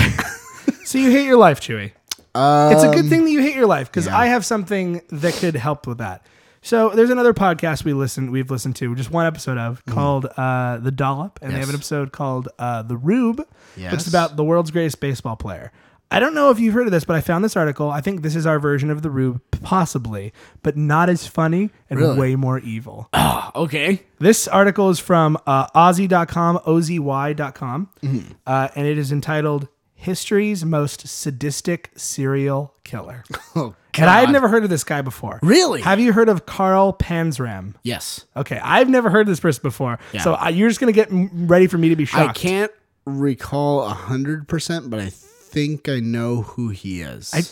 So 0.85 0.97
you 0.97 1.11
hate 1.11 1.25
your 1.25 1.37
life, 1.37 1.59
Chewy. 1.61 1.91
Um, 2.35 2.73
It's 2.73 2.83
a 2.83 2.91
good 2.91 3.07
thing 3.09 3.23
that 3.25 3.31
you 3.31 3.41
hate 3.41 3.55
your 3.55 3.65
life 3.67 3.89
because 3.89 4.07
I 4.07 4.27
have 4.27 4.45
something 4.45 5.01
that 5.09 5.33
could 5.35 5.55
help 5.55 5.87
with 5.87 5.99
that. 5.99 6.25
So 6.61 6.89
there's 6.89 7.09
another 7.09 7.33
podcast 7.33 7.83
we 7.83 7.93
listen 7.93 8.31
we've 8.31 8.49
listened 8.51 8.75
to 8.77 8.93
just 8.95 9.09
one 9.11 9.25
episode 9.25 9.57
of 9.57 9.83
called 9.85 10.25
uh, 10.37 10.77
the 10.77 10.91
Dollop, 10.91 11.39
and 11.41 11.53
they 11.53 11.59
have 11.59 11.69
an. 11.69 11.75
Episode 11.75 12.11
called 12.11 12.49
uh, 12.59 12.83
the 12.83 12.95
Rube, 12.97 13.45
which 13.75 13.93
is 13.93 14.07
about 14.07 14.35
the 14.35 14.43
world's 14.43 14.71
greatest 14.71 14.99
baseball 14.99 15.35
player. 15.35 15.71
I 16.13 16.19
don't 16.19 16.33
know 16.35 16.49
if 16.51 16.59
you've 16.59 16.73
heard 16.73 16.85
of 16.87 16.91
this, 16.91 17.03
but 17.05 17.15
I 17.15 17.21
found 17.21 17.43
this 17.43 17.57
article. 17.57 17.89
I 17.89 17.99
think 18.01 18.21
this 18.21 18.35
is 18.35 18.45
our 18.45 18.59
version 18.59 18.89
of 18.89 19.01
the 19.01 19.09
Rube, 19.09 19.41
possibly, 19.61 20.31
but 20.61 20.77
not 20.77 21.09
as 21.09 21.25
funny 21.27 21.71
and 21.89 21.99
Really? 21.99 22.17
way 22.19 22.35
more 22.35 22.59
evil. 22.59 23.09
Okay. 23.55 24.01
This 24.19 24.47
article 24.47 24.89
is 24.89 24.99
from 24.99 25.37
uh, 25.47 25.67
Aussie.com, 25.67 26.59
OZY.com, 26.65 27.89
Mm-hmm. 28.01 28.31
uh, 28.47 28.67
and 28.75 28.87
it 28.87 28.97
is 28.97 29.11
entitled 29.11 29.67
History's 29.95 30.63
Most 30.65 31.07
Sadistic 31.07 31.91
Serial 31.95 32.73
Killer. 32.83 33.23
Oh, 33.55 33.75
And 33.95 34.09
I 34.09 34.19
had 34.21 34.25
God. 34.25 34.31
never 34.33 34.47
heard 34.47 34.63
of 34.63 34.71
this 34.71 34.83
guy 34.83 35.01
before. 35.03 35.39
Really? 35.43 35.81
Have 35.81 35.99
you 35.99 36.11
heard 36.13 36.27
of 36.27 36.47
Carl 36.47 36.93
Panzram? 36.93 37.75
Yes. 37.83 38.25
Okay, 38.35 38.59
I've 38.63 38.89
never 38.89 39.11
heard 39.11 39.21
of 39.21 39.27
this 39.27 39.39
person 39.39 39.61
before. 39.61 39.99
Yeah. 40.11 40.21
So 40.21 40.33
I, 40.33 40.49
you're 40.49 40.69
just 40.69 40.79
going 40.79 40.91
to 40.91 40.95
get 40.95 41.11
m- 41.11 41.47
ready 41.47 41.67
for 41.67 41.77
me 41.77 41.89
to 41.89 41.95
be 41.95 42.05
shocked. 42.05 42.31
I 42.31 42.33
can't 42.33 42.71
recall 43.05 43.83
a 43.83 43.89
hundred 43.89 44.47
percent, 44.47 44.89
but 44.89 44.99
I 44.99 45.11
think 45.53 45.87
I 45.87 45.99
know 45.99 46.41
who 46.41 46.69
he 46.69 47.01
is. 47.01 47.31
I, 47.31 47.43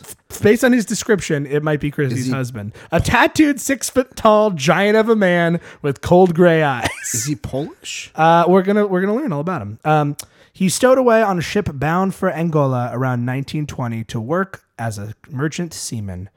based 0.42 0.64
on 0.64 0.74
his 0.74 0.86
description, 0.86 1.46
it 1.46 1.62
might 1.62 1.80
be 1.80 1.92
Chrissy's 1.92 2.26
he- 2.26 2.32
husband. 2.32 2.74
A 2.92 3.00
tattooed, 3.00 3.62
six 3.62 3.90
foot 3.90 4.16
tall 4.16 4.50
giant 4.52 4.98
of 4.98 5.08
a 5.08 5.16
man 5.16 5.62
with 5.84 6.02
cold 6.02 6.34
gray 6.34 6.64
eyes. 6.64 6.90
is 7.14 7.26
he 7.26 7.36
Polish? 7.36 8.12
Uh, 8.16 8.46
we're 8.48 8.64
gonna 8.64 8.88
we're 8.88 9.02
gonna 9.02 9.16
learn 9.16 9.32
all 9.32 9.40
about 9.40 9.62
him. 9.62 9.80
Um, 9.86 10.18
he 10.52 10.68
stowed 10.68 10.98
away 10.98 11.22
on 11.22 11.38
a 11.38 11.42
ship 11.42 11.70
bound 11.74 12.16
for 12.16 12.30
Angola 12.30 12.90
around 12.92 13.26
1920 13.26 14.04
to 14.06 14.20
work 14.20 14.66
as 14.78 14.98
a 14.98 15.14
merchant 15.30 15.74
seaman. 15.74 16.30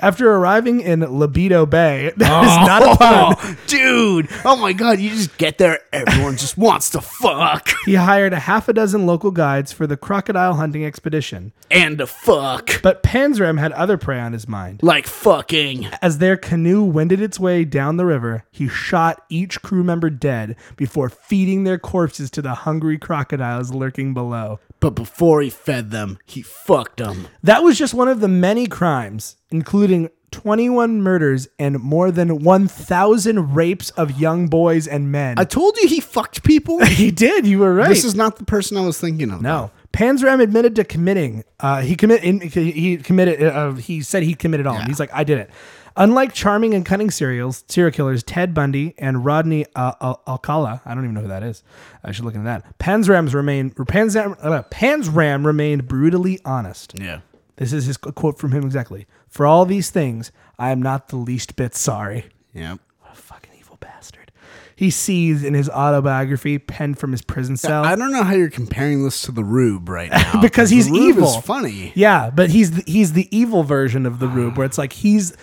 After 0.00 0.30
arriving 0.32 0.80
in 0.80 1.00
Libido 1.00 1.66
Bay, 1.66 2.12
that 2.18 2.44
is 2.44 2.68
not 2.68 2.82
a 2.84 2.96
pun. 2.96 3.34
Oh, 3.36 3.56
dude! 3.66 4.28
Oh 4.44 4.54
my 4.56 4.72
god! 4.72 5.00
You 5.00 5.10
just 5.10 5.36
get 5.38 5.58
there, 5.58 5.80
everyone 5.92 6.36
just 6.36 6.56
wants 6.56 6.90
to 6.90 7.00
fuck 7.00 7.68
He 7.84 7.94
hired 7.96 8.32
a 8.32 8.38
half 8.38 8.68
a 8.68 8.72
dozen 8.72 9.06
local 9.06 9.32
guides 9.32 9.72
for 9.72 9.88
the 9.88 9.96
crocodile 9.96 10.54
hunting 10.54 10.84
expedition. 10.84 11.52
and 11.68 11.98
to 11.98 12.06
fuck 12.06 12.80
But 12.80 13.02
Panzram 13.02 13.58
had 13.58 13.72
other 13.72 13.98
prey 13.98 14.20
on 14.20 14.32
his 14.32 14.46
mind. 14.46 14.84
like 14.84 15.08
fucking. 15.08 15.86
As 16.00 16.18
their 16.18 16.36
canoe 16.36 16.84
wended 16.84 17.20
its 17.20 17.40
way 17.40 17.64
down 17.64 17.96
the 17.96 18.06
river, 18.06 18.44
he 18.52 18.68
shot 18.68 19.24
each 19.28 19.62
crew 19.62 19.82
member 19.82 20.10
dead 20.10 20.54
before 20.76 21.08
feeding 21.08 21.64
their 21.64 21.78
corpses 21.78 22.30
to 22.32 22.42
the 22.42 22.54
hungry 22.54 22.98
crocodiles 22.98 23.72
lurking 23.74 24.14
below. 24.14 24.60
But 24.80 24.90
before 24.90 25.42
he 25.42 25.50
fed 25.50 25.90
them, 25.90 26.18
he 26.24 26.42
fucked 26.42 26.98
them. 26.98 27.28
That 27.42 27.62
was 27.62 27.76
just 27.76 27.94
one 27.94 28.08
of 28.08 28.20
the 28.20 28.28
many 28.28 28.66
crimes, 28.66 29.36
including 29.50 30.10
21 30.30 31.02
murders 31.02 31.48
and 31.58 31.80
more 31.80 32.10
than 32.10 32.42
1,000 32.44 33.54
rapes 33.54 33.90
of 33.90 34.20
young 34.20 34.46
boys 34.48 34.86
and 34.86 35.10
men. 35.10 35.38
I 35.38 35.44
told 35.44 35.76
you 35.78 35.88
he 35.88 36.00
fucked 36.00 36.44
people. 36.44 36.84
he 36.84 37.10
did. 37.10 37.46
You 37.46 37.60
were 37.60 37.74
right. 37.74 37.88
This 37.88 38.04
is 38.04 38.14
not 38.14 38.36
the 38.36 38.44
person 38.44 38.76
I 38.76 38.82
was 38.82 39.00
thinking 39.00 39.30
of. 39.30 39.42
no. 39.42 39.70
Panzram 39.90 40.40
admitted 40.40 40.76
to 40.76 40.84
committing. 40.84 41.44
Uh, 41.58 41.80
he 41.80 41.96
commit. 41.96 42.22
He 42.22 42.98
committed. 42.98 43.42
Uh, 43.42 43.72
he 43.72 44.02
said 44.02 44.22
he 44.22 44.34
committed 44.34 44.66
all. 44.66 44.76
He's 44.82 45.00
like, 45.00 45.10
I 45.12 45.24
did 45.24 45.38
it. 45.38 45.50
Unlike 45.98 46.32
charming 46.32 46.74
and 46.74 46.86
cunning 46.86 47.10
serials, 47.10 47.64
serial 47.68 47.90
killers 47.92 48.22
Ted 48.22 48.54
Bundy 48.54 48.94
and 48.98 49.24
Rodney 49.24 49.66
uh, 49.74 49.92
Al- 50.00 50.22
Alcala, 50.28 50.80
I 50.86 50.94
don't 50.94 51.02
even 51.04 51.14
know 51.14 51.22
who 51.22 51.28
that 51.28 51.42
is. 51.42 51.62
I 52.04 52.12
should 52.12 52.24
look 52.24 52.34
into 52.34 52.46
that. 52.46 52.78
Panzram's 52.78 53.34
remain. 53.34 53.70
Panzram, 53.72 54.36
uh, 54.40 54.62
Panzram 54.70 55.44
remained 55.44 55.88
brutally 55.88 56.38
honest. 56.44 56.94
Yeah. 56.98 57.20
This 57.56 57.72
is 57.72 57.86
his 57.86 57.96
qu- 57.96 58.12
quote 58.12 58.38
from 58.38 58.52
him 58.52 58.64
exactly. 58.64 59.06
For 59.28 59.44
all 59.44 59.64
these 59.66 59.90
things, 59.90 60.30
I 60.58 60.70
am 60.70 60.80
not 60.80 61.08
the 61.08 61.16
least 61.16 61.56
bit 61.56 61.74
sorry. 61.74 62.26
Yeah. 62.54 62.76
What 63.00 63.12
a 63.12 63.16
fucking 63.16 63.52
evil 63.58 63.76
bastard. 63.80 64.30
He 64.76 64.90
sees 64.90 65.42
in 65.42 65.54
his 65.54 65.68
autobiography, 65.68 66.58
penned 66.60 67.00
from 67.00 67.10
his 67.10 67.22
prison 67.22 67.56
cell. 67.56 67.84
I 67.84 67.96
don't 67.96 68.12
know 68.12 68.22
how 68.22 68.34
you're 68.34 68.48
comparing 68.50 69.02
this 69.02 69.22
to 69.22 69.32
the 69.32 69.42
Rube 69.42 69.88
right 69.88 70.10
now. 70.12 70.40
because 70.40 70.70
he's 70.70 70.86
the 70.86 70.92
Rube 70.92 71.16
evil. 71.16 71.28
Is 71.38 71.44
funny. 71.44 71.90
Yeah, 71.96 72.30
but 72.30 72.50
he's 72.50 72.70
the, 72.70 72.82
he's 72.86 73.14
the 73.14 73.26
evil 73.36 73.64
version 73.64 74.06
of 74.06 74.20
the 74.20 74.28
Rube, 74.28 74.56
where 74.56 74.64
it's 74.64 74.78
like 74.78 74.92
he's 74.92 75.36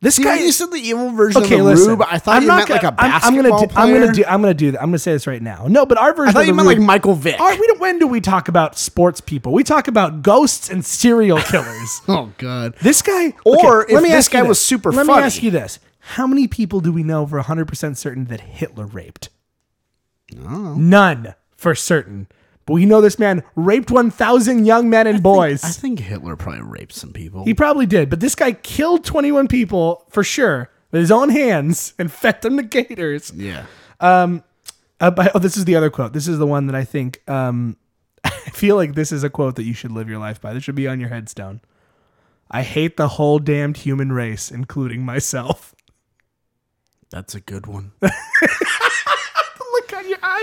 this 0.00 0.14
See, 0.16 0.22
guy. 0.22 0.36
you 0.38 0.52
said 0.52 0.70
the 0.70 0.76
evil 0.76 1.10
version 1.10 1.42
okay, 1.42 1.54
of 1.58 1.64
the 1.64 1.70
listen. 1.72 1.88
Rube, 1.90 2.02
I 2.08 2.18
thought 2.18 2.36
I'm 2.36 2.42
you 2.42 2.48
not 2.48 2.56
meant 2.58 2.70
like 2.70 2.80
a 2.82 2.82
gonna- 2.84 2.96
I'm- 2.98 3.12
I'm, 3.12 3.20
basketball 3.20 3.42
gonna 3.50 3.66
do, 3.66 3.74
player. 3.74 3.84
I'm 3.86 3.92
gonna 4.00 4.12
do. 4.12 4.24
I'm 4.26 4.40
gonna 4.42 4.54
do 4.54 4.70
that. 4.72 4.80
I'm 4.82 4.88
gonna 4.90 4.98
say 4.98 5.12
this 5.12 5.26
right 5.26 5.42
now. 5.42 5.66
No, 5.68 5.84
but 5.86 5.98
our 5.98 6.14
version. 6.14 6.28
I 6.30 6.32
thought 6.32 6.46
you 6.46 6.54
meant 6.54 6.68
like 6.68 6.78
Michael 6.78 7.14
Vick. 7.14 7.40
Our, 7.40 7.50
we 7.58 7.66
don't, 7.66 7.80
when 7.80 7.98
do 7.98 8.06
we 8.06 8.20
talk 8.20 8.48
about 8.48 8.78
sports 8.78 9.20
people? 9.20 9.52
We 9.52 9.64
talk 9.64 9.88
about 9.88 10.22
ghosts 10.22 10.70
and 10.70 10.84
serial 10.84 11.38
killers. 11.40 12.00
Oh 12.08 12.32
God. 12.38 12.74
This 12.80 13.02
guy, 13.02 13.34
Or 13.44 13.82
okay, 13.82 13.92
if 13.92 13.94
let 13.94 14.02
me 14.04 14.08
this 14.10 14.18
ask 14.26 14.30
guy 14.30 14.40
this. 14.42 14.48
was 14.48 14.60
super 14.60 14.92
funny. 14.92 14.98
Let 14.98 15.06
funny. 15.06 15.20
me 15.22 15.26
ask 15.26 15.42
you 15.42 15.50
this: 15.50 15.78
How 16.00 16.26
many 16.26 16.46
people 16.46 16.80
do 16.80 16.92
we 16.92 17.02
know 17.02 17.26
for 17.26 17.36
100 17.36 17.66
percent 17.66 17.98
certain 17.98 18.26
that 18.26 18.40
Hitler 18.40 18.86
raped? 18.86 19.30
None 20.36 21.34
for 21.56 21.74
certain. 21.74 22.28
But 22.68 22.74
we 22.74 22.84
know 22.84 23.00
this 23.00 23.18
man 23.18 23.44
raped 23.56 23.90
1,000 23.90 24.66
young 24.66 24.90
men 24.90 25.06
and 25.06 25.22
boys. 25.22 25.64
I 25.64 25.68
think 25.70 26.00
Hitler 26.00 26.36
probably 26.36 26.60
raped 26.60 26.92
some 26.92 27.14
people. 27.14 27.42
he 27.44 27.54
probably 27.54 27.86
did, 27.86 28.10
but 28.10 28.20
this 28.20 28.34
guy 28.34 28.52
killed 28.52 29.06
21 29.06 29.48
people 29.48 30.04
for 30.10 30.22
sure 30.22 30.70
with 30.90 31.00
his 31.00 31.10
own 31.10 31.30
hands 31.30 31.94
and 31.98 32.12
fed 32.12 32.42
them 32.42 32.58
to 32.58 32.62
gators. 32.62 33.32
yeah. 33.34 33.64
Uh, 33.98 34.40
but, 34.98 35.34
oh, 35.34 35.38
this 35.38 35.56
is 35.56 35.64
the 35.64 35.76
other 35.76 35.88
quote. 35.88 36.12
This 36.12 36.28
is 36.28 36.38
the 36.38 36.46
one 36.46 36.66
that 36.66 36.76
I 36.76 36.84
think. 36.84 37.22
Um, 37.26 37.78
I 38.24 38.28
feel 38.30 38.76
like 38.76 38.94
this 38.94 39.12
is 39.12 39.24
a 39.24 39.30
quote 39.30 39.56
that 39.56 39.64
you 39.64 39.72
should 39.72 39.92
live 39.92 40.10
your 40.10 40.18
life 40.18 40.38
by. 40.38 40.52
This 40.52 40.62
should 40.64 40.74
be 40.74 40.86
on 40.88 41.00
your 41.00 41.08
headstone. 41.08 41.62
I 42.50 42.64
hate 42.64 42.98
the 42.98 43.08
whole 43.08 43.38
damned 43.38 43.78
human 43.78 44.12
race, 44.12 44.50
including 44.50 45.06
myself. 45.06 45.74
That's 47.08 47.34
a 47.34 47.40
good 47.40 47.66
one. 47.66 47.92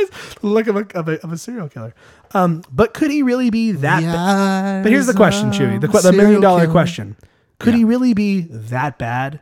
look 0.01 0.11
eyes. 0.11 0.35
The 0.41 0.47
look 0.47 0.67
of 0.67 0.75
a, 0.75 0.97
of 0.97 1.07
a, 1.09 1.23
of 1.23 1.31
a 1.31 1.37
serial 1.37 1.69
killer. 1.69 1.93
Um, 2.33 2.63
but 2.71 2.93
could 2.93 3.11
he 3.11 3.23
really 3.23 3.49
be 3.49 3.71
that 3.71 4.01
bad? 4.01 4.83
But 4.83 4.91
here's 4.91 5.07
the 5.07 5.13
question, 5.13 5.51
Chewy. 5.51 5.79
The, 5.79 5.87
the 5.87 6.13
million 6.13 6.41
dollar 6.41 6.67
question. 6.67 7.15
Could 7.59 7.73
he 7.73 7.83
really 7.83 8.13
be 8.13 8.41
that 8.41 8.97
bad? 8.97 9.41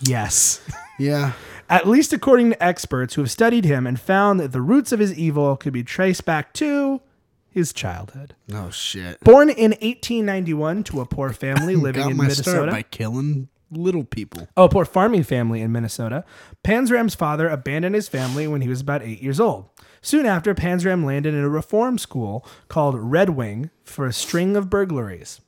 Yes. 0.00 0.60
Yeah. 0.98 1.32
At 1.68 1.86
least 1.86 2.12
according 2.12 2.50
to 2.50 2.62
experts 2.62 3.14
who 3.14 3.22
have 3.22 3.30
studied 3.30 3.64
him 3.64 3.86
and 3.86 3.98
found 3.98 4.40
that 4.40 4.52
the 4.52 4.60
roots 4.60 4.92
of 4.92 5.00
his 5.00 5.14
evil 5.14 5.56
could 5.56 5.72
be 5.72 5.82
traced 5.82 6.24
back 6.24 6.52
to 6.54 7.00
his 7.48 7.72
childhood. 7.72 8.34
Oh 8.52 8.70
shit. 8.70 9.20
Born 9.20 9.48
in 9.48 9.70
1891 9.72 10.84
to 10.84 11.00
a 11.00 11.06
poor 11.06 11.32
family 11.32 11.76
living 11.76 12.10
in 12.10 12.16
Minnesota. 12.16 12.70
by 12.72 12.82
killing 12.82 13.48
little 13.70 14.04
people. 14.04 14.48
Oh, 14.56 14.64
a 14.64 14.68
poor 14.68 14.84
farming 14.84 15.22
family 15.22 15.60
in 15.60 15.72
Minnesota. 15.72 16.24
Panzram's 16.64 17.14
father 17.14 17.48
abandoned 17.48 17.94
his 17.94 18.08
family 18.08 18.46
when 18.46 18.60
he 18.60 18.68
was 18.68 18.80
about 18.80 19.02
eight 19.02 19.22
years 19.22 19.40
old. 19.40 19.68
Soon 20.04 20.26
after, 20.26 20.52
Panzram 20.52 21.04
landed 21.04 21.32
in 21.32 21.44
a 21.44 21.48
reform 21.48 21.96
school 21.96 22.44
called 22.66 22.98
Red 22.98 23.30
Wing 23.30 23.70
for 23.84 24.04
a 24.04 24.12
string 24.12 24.56
of 24.56 24.68
burglaries. 24.68 25.40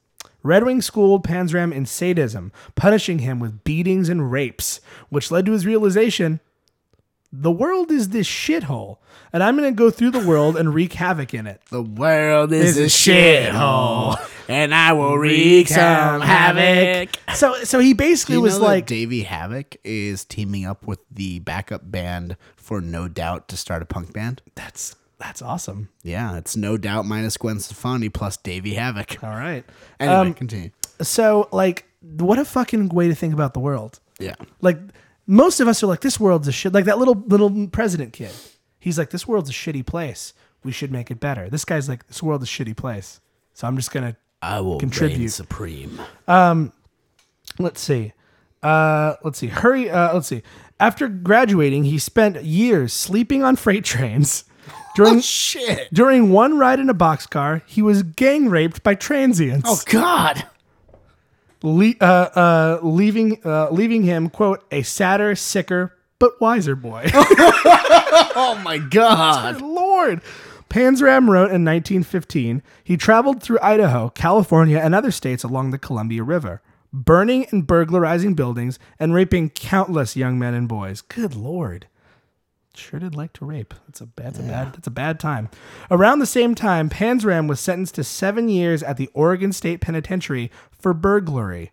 Red 0.45 0.65
Wing 0.65 0.81
schooled 0.81 1.25
Panzram 1.25 1.73
in 1.73 1.87
sadism, 1.87 2.53
punishing 2.77 3.19
him 3.19 3.41
with 3.41 3.65
beatings 3.65 4.09
and 4.09 4.31
rapes, 4.31 4.81
which 5.09 5.33
led 5.33 5.45
to 5.47 5.53
his 5.53 5.67
realization 5.67 6.39
the 7.37 7.51
world 7.51 7.91
is 7.91 8.11
this 8.11 8.29
shithole, 8.29 8.99
and 9.33 9.43
I'm 9.43 9.57
going 9.57 9.73
to 9.73 9.77
go 9.77 9.91
through 9.91 10.11
the 10.13 10.25
world 10.27 10.57
and 10.57 10.73
wreak 10.73 10.93
havoc 10.93 11.35
in 11.35 11.47
it. 11.47 11.61
The 11.71 11.83
world 11.83 12.53
is, 12.53 12.77
Is 12.77 13.07
a 13.07 13.11
shithole, 13.11 14.17
and 14.49 14.75
I 14.75 14.93
will 14.93 15.19
wreak 15.19 15.69
some 15.69 16.21
havoc. 16.21 17.17
So, 17.35 17.55
so 17.65 17.81
he 17.81 17.93
basically 17.93 18.39
was 18.39 18.61
like, 18.61 18.87
Davey 18.87 19.25
Havok 19.25 19.77
is 19.83 20.25
teaming 20.25 20.65
up 20.65 20.87
with 20.87 21.01
the 21.11 21.41
backup 21.41 21.91
band 21.91 22.37
for 22.57 22.81
No 22.81 23.09
Doubt 23.09 23.49
to 23.49 23.57
start 23.57 23.83
a 23.83 23.87
punk 23.87 24.13
band. 24.13 24.41
"That's 24.55 24.95
that's 25.19 25.43
awesome." 25.43 25.89
Yeah, 26.03 26.37
it's 26.37 26.57
No 26.57 26.77
Doubt 26.77 27.05
minus 27.07 27.37
Gwen 27.37 27.59
Stefani 27.59 28.09
plus 28.09 28.37
Davey 28.37 28.75
Havok. 28.75 29.23
All 29.25 29.31
right. 29.31 29.65
Anyway, 29.99 30.17
Um, 30.17 30.35
continue. 30.35 30.71
So, 31.03 31.49
like, 31.51 31.85
what 32.01 32.39
a 32.39 32.45
fucking 32.45 32.91
way 32.91 33.09
to 33.09 33.15
think 33.15 33.35
about 33.35 33.53
the 33.55 33.61
world. 33.61 33.99
Yeah. 34.21 34.37
Like, 34.61 34.79
most 35.27 35.61
of 35.61 35.69
us 35.69 35.83
are 35.83 35.87
like, 35.87 36.01
this 36.01 36.19
world's 36.21 36.49
a 36.49 36.53
shit. 36.53 36.73
Like 36.73 36.85
that 36.87 36.99
little 36.99 37.15
little 37.27 37.67
president 37.69 38.13
kid. 38.13 38.33
He's 38.79 38.99
like, 38.99 39.11
this 39.11 39.27
world's 39.27 39.51
a 39.51 39.53
shitty 39.53 39.87
place. 39.87 40.35
We 40.63 40.73
should 40.73 40.91
make 40.93 41.11
it 41.11 41.21
better. 41.21 41.49
This 41.51 41.65
guy's 41.65 41.89
like, 41.89 42.07
this 42.07 42.23
world's 42.23 42.45
a 42.45 42.47
shitty 42.47 42.77
place. 42.77 43.21
So 43.55 43.67
I'm 43.67 43.77
just 43.77 43.91
gonna 43.93 44.17
I 44.43 44.61
will 44.61 44.79
Contribute. 44.79 45.19
reign 45.19 45.29
supreme. 45.29 46.01
let's 47.59 47.81
see. 47.81 48.13
Uh, 48.63 49.15
let's 49.23 49.39
see. 49.39 49.49
Hurry. 49.49 49.91
Uh, 49.91 50.15
let's 50.15 50.29
see. 50.29 50.43
After 50.81 51.09
graduating, 51.09 51.85
he 51.85 51.99
spent 51.99 52.43
years 52.43 52.93
sleeping 52.93 53.43
on 53.43 53.57
freight 53.57 53.85
trains. 53.85 54.45
During 54.97 55.17
Oh 55.17 55.21
shit! 55.21 55.89
during 55.93 56.31
one 56.31 56.57
ride 56.57 56.79
in 56.79 56.89
a 56.89 56.95
boxcar, 56.95 57.63
he 57.67 57.83
was 57.83 58.05
gang 58.05 58.49
raped 58.49 58.85
by 58.85 58.95
transients. 58.95 59.69
Oh 59.69 59.81
god! 59.87 60.47
Le- 61.65 61.95
uh, 62.01 62.05
uh, 62.05 62.79
leaving 62.83 63.41
uh, 63.45 63.69
leaving 63.71 64.03
him 64.05 64.29
quote 64.31 64.63
a 64.71 64.83
sadder, 64.83 65.35
sicker, 65.35 65.97
but 66.19 66.41
wiser 66.41 66.77
boy. 66.77 67.11
Oh 68.37 68.61
my 68.65 68.79
god! 68.79 69.55
Good 69.57 69.63
Lord. 69.67 70.21
Panzram 70.71 71.29
wrote 71.29 71.51
in 71.53 71.65
1915 71.65 72.63
he 72.83 72.97
traveled 72.97 73.43
through 73.43 73.59
Idaho, 73.63 74.09
California, 74.11 74.79
and 74.79 74.95
other 74.95 75.11
states 75.11 75.45
along 75.45 75.71
the 75.71 75.79
Columbia 75.79 76.23
River, 76.23 76.61
burning 76.93 77.47
and 77.51 77.67
burglarizing 77.67 78.35
buildings 78.35 78.79
and 78.99 79.15
raping 79.15 79.51
countless 79.51 80.17
young 80.17 80.39
men 80.39 80.55
and 80.55 80.69
boys. 80.69 81.01
Good 81.03 81.35
Lord. 81.35 81.87
Sure 82.77 82.99
did 83.01 83.15
like 83.15 83.33
to 83.35 83.45
rape. 83.45 83.75
That's 83.87 84.01
a 84.01 84.07
bad, 84.07 84.27
that's 84.27 84.39
a 84.39 84.43
bad, 84.43 84.73
that's 84.75 84.87
a 84.87 84.91
bad 84.91 85.21
time. 85.21 85.49
Around 85.91 86.19
the 86.19 86.27
same 86.27 86.55
time, 86.55 86.89
Panzram 86.91 87.49
was 87.49 87.61
sentenced 87.61 87.95
to 87.97 88.05
seven 88.05 88.49
years 88.49 88.83
at 88.83 88.97
the 88.97 89.09
Oregon 89.15 89.53
State 89.53 89.81
Penitentiary 89.81 90.51
for 90.71 90.93
burglary. 90.93 91.73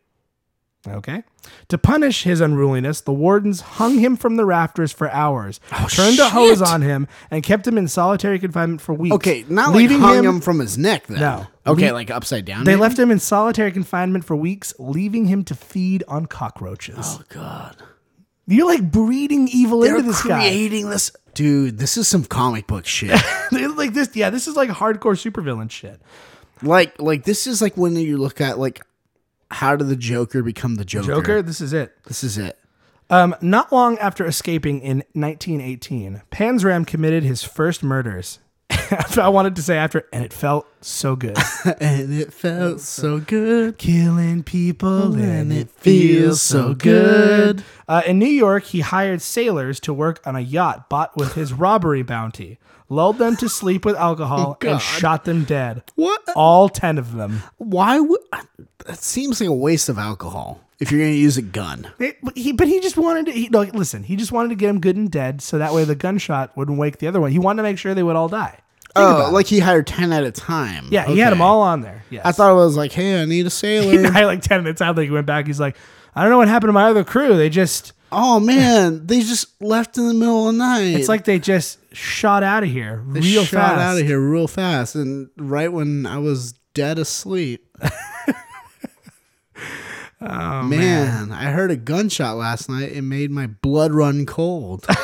Okay. 0.88 1.24
To 1.68 1.78
punish 1.78 2.24
his 2.24 2.42
unruliness, 2.42 3.02
the 3.02 3.14
wardens 3.14 3.62
hung 3.62 4.00
him 4.00 4.16
from 4.16 4.36
the 4.36 4.46
rafters 4.46 4.92
for 4.92 5.12
hours, 5.12 5.60
oh, 5.72 5.88
turned 5.88 6.18
a 6.20 6.30
hose 6.30 6.62
on 6.62 6.82
him, 6.82 7.08
and 7.30 7.44
kept 7.44 7.68
him 7.68 7.78
in 7.78 7.88
solitary 7.88 8.40
confinement 8.40 8.82
for 8.82 8.94
weeks. 8.94 9.14
Okay, 9.16 9.46
not 9.48 9.76
leaving 9.76 10.02
like 10.02 10.16
hung 10.16 10.26
him, 10.26 10.42
from 10.42 10.60
his 10.60 10.78
neck. 10.78 11.06
Then. 11.08 11.20
No. 11.20 11.48
Okay, 11.68 11.92
Le- 11.92 11.96
like 11.96 12.10
upside 12.10 12.46
down. 12.46 12.64
They 12.64 12.72
maybe? 12.72 12.82
left 12.82 12.98
him 12.98 13.12
in 13.12 13.20
solitary 13.20 13.72
confinement 13.72 14.26
for 14.26 14.36
weeks, 14.36 14.74
leaving 14.80 15.26
him 15.26 15.44
to 15.46 15.56
feed 15.56 16.04
on 16.08 16.26
cockroaches. 16.26 16.98
Oh 17.00 17.22
god! 17.30 17.78
You're 18.52 18.68
like 18.68 18.92
breeding 18.92 19.48
evil 19.48 19.80
They're 19.80 19.98
into 19.98 20.10
this 20.10 20.24
guy. 20.24 20.40
creating 20.40 20.90
this. 20.90 21.12
Dude, 21.34 21.78
this 21.78 21.96
is 21.96 22.08
some 22.08 22.26
comic 22.26 22.68
book 22.68 22.86
shit. 22.86 23.18
like 23.52 23.94
this, 23.94 24.14
yeah, 24.16 24.30
this 24.30 24.48
is 24.48 24.56
like 24.56 24.70
hardcore 24.70 25.16
supervillain 25.16 25.72
shit. 25.72 26.02
like, 26.62 27.00
like 27.00 27.24
this 27.24 27.48
is 27.48 27.62
like 27.62 27.78
when 27.78 27.96
you 27.96 28.18
look 28.18 28.42
at 28.42 28.60
like 28.60 28.82
how 29.52 29.76
did 29.76 29.88
the 29.88 29.96
Joker 29.96 30.44
become 30.44 30.76
the 30.76 30.86
Joker? 30.86 31.08
Joker, 31.08 31.42
this 31.42 31.62
is 31.62 31.74
it. 31.74 31.94
This 32.06 32.24
is 32.24 32.38
it. 32.38 32.58
Um, 33.10 33.36
not 33.42 33.72
long 33.72 33.98
after 34.00 34.26
escaping 34.26 34.80
in 34.80 35.04
1918, 35.14 36.22
Panzram 36.32 36.88
committed 36.88 37.24
his 37.24 37.44
first 37.44 37.84
murders. 37.84 38.40
I 39.18 39.30
wanted 39.30 39.56
to 39.58 39.62
say 39.62 39.78
after, 39.78 40.08
and 40.14 40.24
it 40.24 40.34
felt 40.34 40.68
so 40.82 41.16
good. 41.16 41.38
and 41.80 42.14
it 42.14 42.32
felt 42.34 42.80
so 42.80 43.20
good. 43.20 43.78
Killing 43.78 44.44
people 44.44 45.14
and 45.16 45.52
it 45.52 45.70
feels 45.70 46.42
so 46.42 46.74
good. 46.74 47.64
Uh, 47.88 48.02
in 48.06 48.20
New 48.20 48.26
York, 48.26 48.64
he 48.64 48.80
hired 48.82 49.22
sailors 49.22 49.80
to 49.82 49.94
work 49.94 50.20
on 50.26 50.36
a 50.36 50.40
yacht 50.40 50.90
bought 50.90 51.16
with 51.18 51.34
his 51.34 51.54
robbery 51.54 52.04
bounty, 52.04 52.60
lulled 52.92 53.18
them 53.18 53.36
to 53.38 53.48
sleep 53.50 53.86
with 53.86 53.96
alcohol, 53.96 54.52
oh, 54.52 54.58
God. 54.60 54.72
and 54.74 54.82
shot 54.82 55.24
them 55.26 55.44
dead. 55.46 55.82
What? 55.96 56.22
All 56.36 56.70
10 56.70 56.98
of 56.98 57.14
them. 57.14 57.42
Why 57.58 58.00
would 58.00 58.22
that 58.86 58.98
seems 58.98 59.40
like 59.40 59.50
a 59.50 59.54
waste 59.54 59.90
of 59.90 59.98
alcohol 59.98 60.60
if 60.80 60.92
you're 60.92 61.00
going 61.00 61.14
to 61.14 61.18
use 61.18 61.38
a 61.38 61.42
gun? 61.42 61.88
It- 62.00 62.18
but 62.22 62.38
he, 62.38 62.52
but 62.52 62.68
he 62.68 62.80
just 62.82 62.98
wanted 62.98 63.28
to. 63.28 63.32
He, 63.32 63.50
no, 63.50 63.62
listen, 63.62 64.04
he 64.04 64.16
just 64.16 64.32
wanted 64.32 64.50
to 64.50 64.56
get 64.56 64.68
them 64.68 64.80
good 64.82 64.98
and 64.98 65.10
dead, 65.10 65.42
so 65.42 65.58
that 65.58 65.74
way 65.74 65.84
the 65.86 65.96
gunshot 65.96 66.56
wouldn't 66.58 66.78
wake 66.78 66.98
the 67.00 67.08
other 67.08 67.22
one. 67.22 67.32
He 67.32 67.40
wanted 67.40 67.58
to 67.58 67.64
make 67.64 67.78
sure 67.78 67.94
they 67.96 68.04
would 68.04 68.16
all 68.16 68.28
die. 68.30 68.60
Oh, 68.94 69.30
like 69.32 69.48
he 69.48 69.60
hired 69.60 69.88
10 69.88 70.12
at 70.12 70.26
a 70.26 70.32
time. 70.32 70.88
Yeah, 70.92 71.06
he 71.06 71.18
had 71.20 71.32
them 71.32 71.42
all 71.42 71.62
on 71.62 71.80
there. 71.80 72.04
Yes. 72.10 72.26
I 72.26 72.34
thought 72.34 72.52
it 72.52 72.56
was 72.56 72.76
like, 72.76 72.92
hey, 72.92 73.22
I 73.22 73.24
need 73.26 73.42
a 73.42 73.44
he 73.46 73.50
sailor. 73.50 74.04
died 74.12 74.26
like 74.26 74.42
ten 74.42 74.64
minutes 74.64 74.82
out. 74.82 74.98
Like 74.98 75.06
he 75.06 75.12
went 75.12 75.26
back. 75.28 75.48
He's 75.48 75.62
like, 75.62 75.78
I 76.14 76.24
don't 76.24 76.30
know 76.30 76.40
what 76.40 76.50
happened 76.50 76.68
to 76.70 76.74
my 76.74 76.90
other 76.90 77.06
crew. 77.06 77.38
They 77.38 77.48
just. 77.50 77.94
Oh 78.12 78.40
man, 78.40 79.06
they 79.08 79.20
just 79.22 79.62
left 79.62 79.98
in 79.98 80.08
the 80.08 80.14
middle 80.14 80.48
of 80.50 80.54
the 80.54 80.58
night. 80.60 80.96
It's 80.96 81.10
like 81.10 81.26
they 81.26 81.40
just 81.40 81.80
shot 81.96 82.44
out 82.44 82.64
of 82.64 82.70
here 82.70 83.04
They 83.08 83.20
real 83.20 83.44
shot 83.44 83.76
fast. 83.76 83.82
out 83.82 83.98
of 84.00 84.06
here 84.06 84.20
real 84.20 84.48
fast, 84.48 84.96
and 84.96 85.30
right 85.38 85.72
when 85.72 86.06
I 86.06 86.18
was 86.18 86.54
dead 86.74 87.00
asleep. 87.00 87.68
oh 90.22 90.64
man. 90.64 91.32
I 91.32 91.52
heard 91.52 91.72
a 91.72 91.76
gunshot 91.76 92.38
last 92.38 92.70
night. 92.70 92.92
It 92.92 93.02
made 93.02 93.32
my 93.32 93.48
blood 93.48 93.94
run 93.94 94.26
cold. 94.26 94.86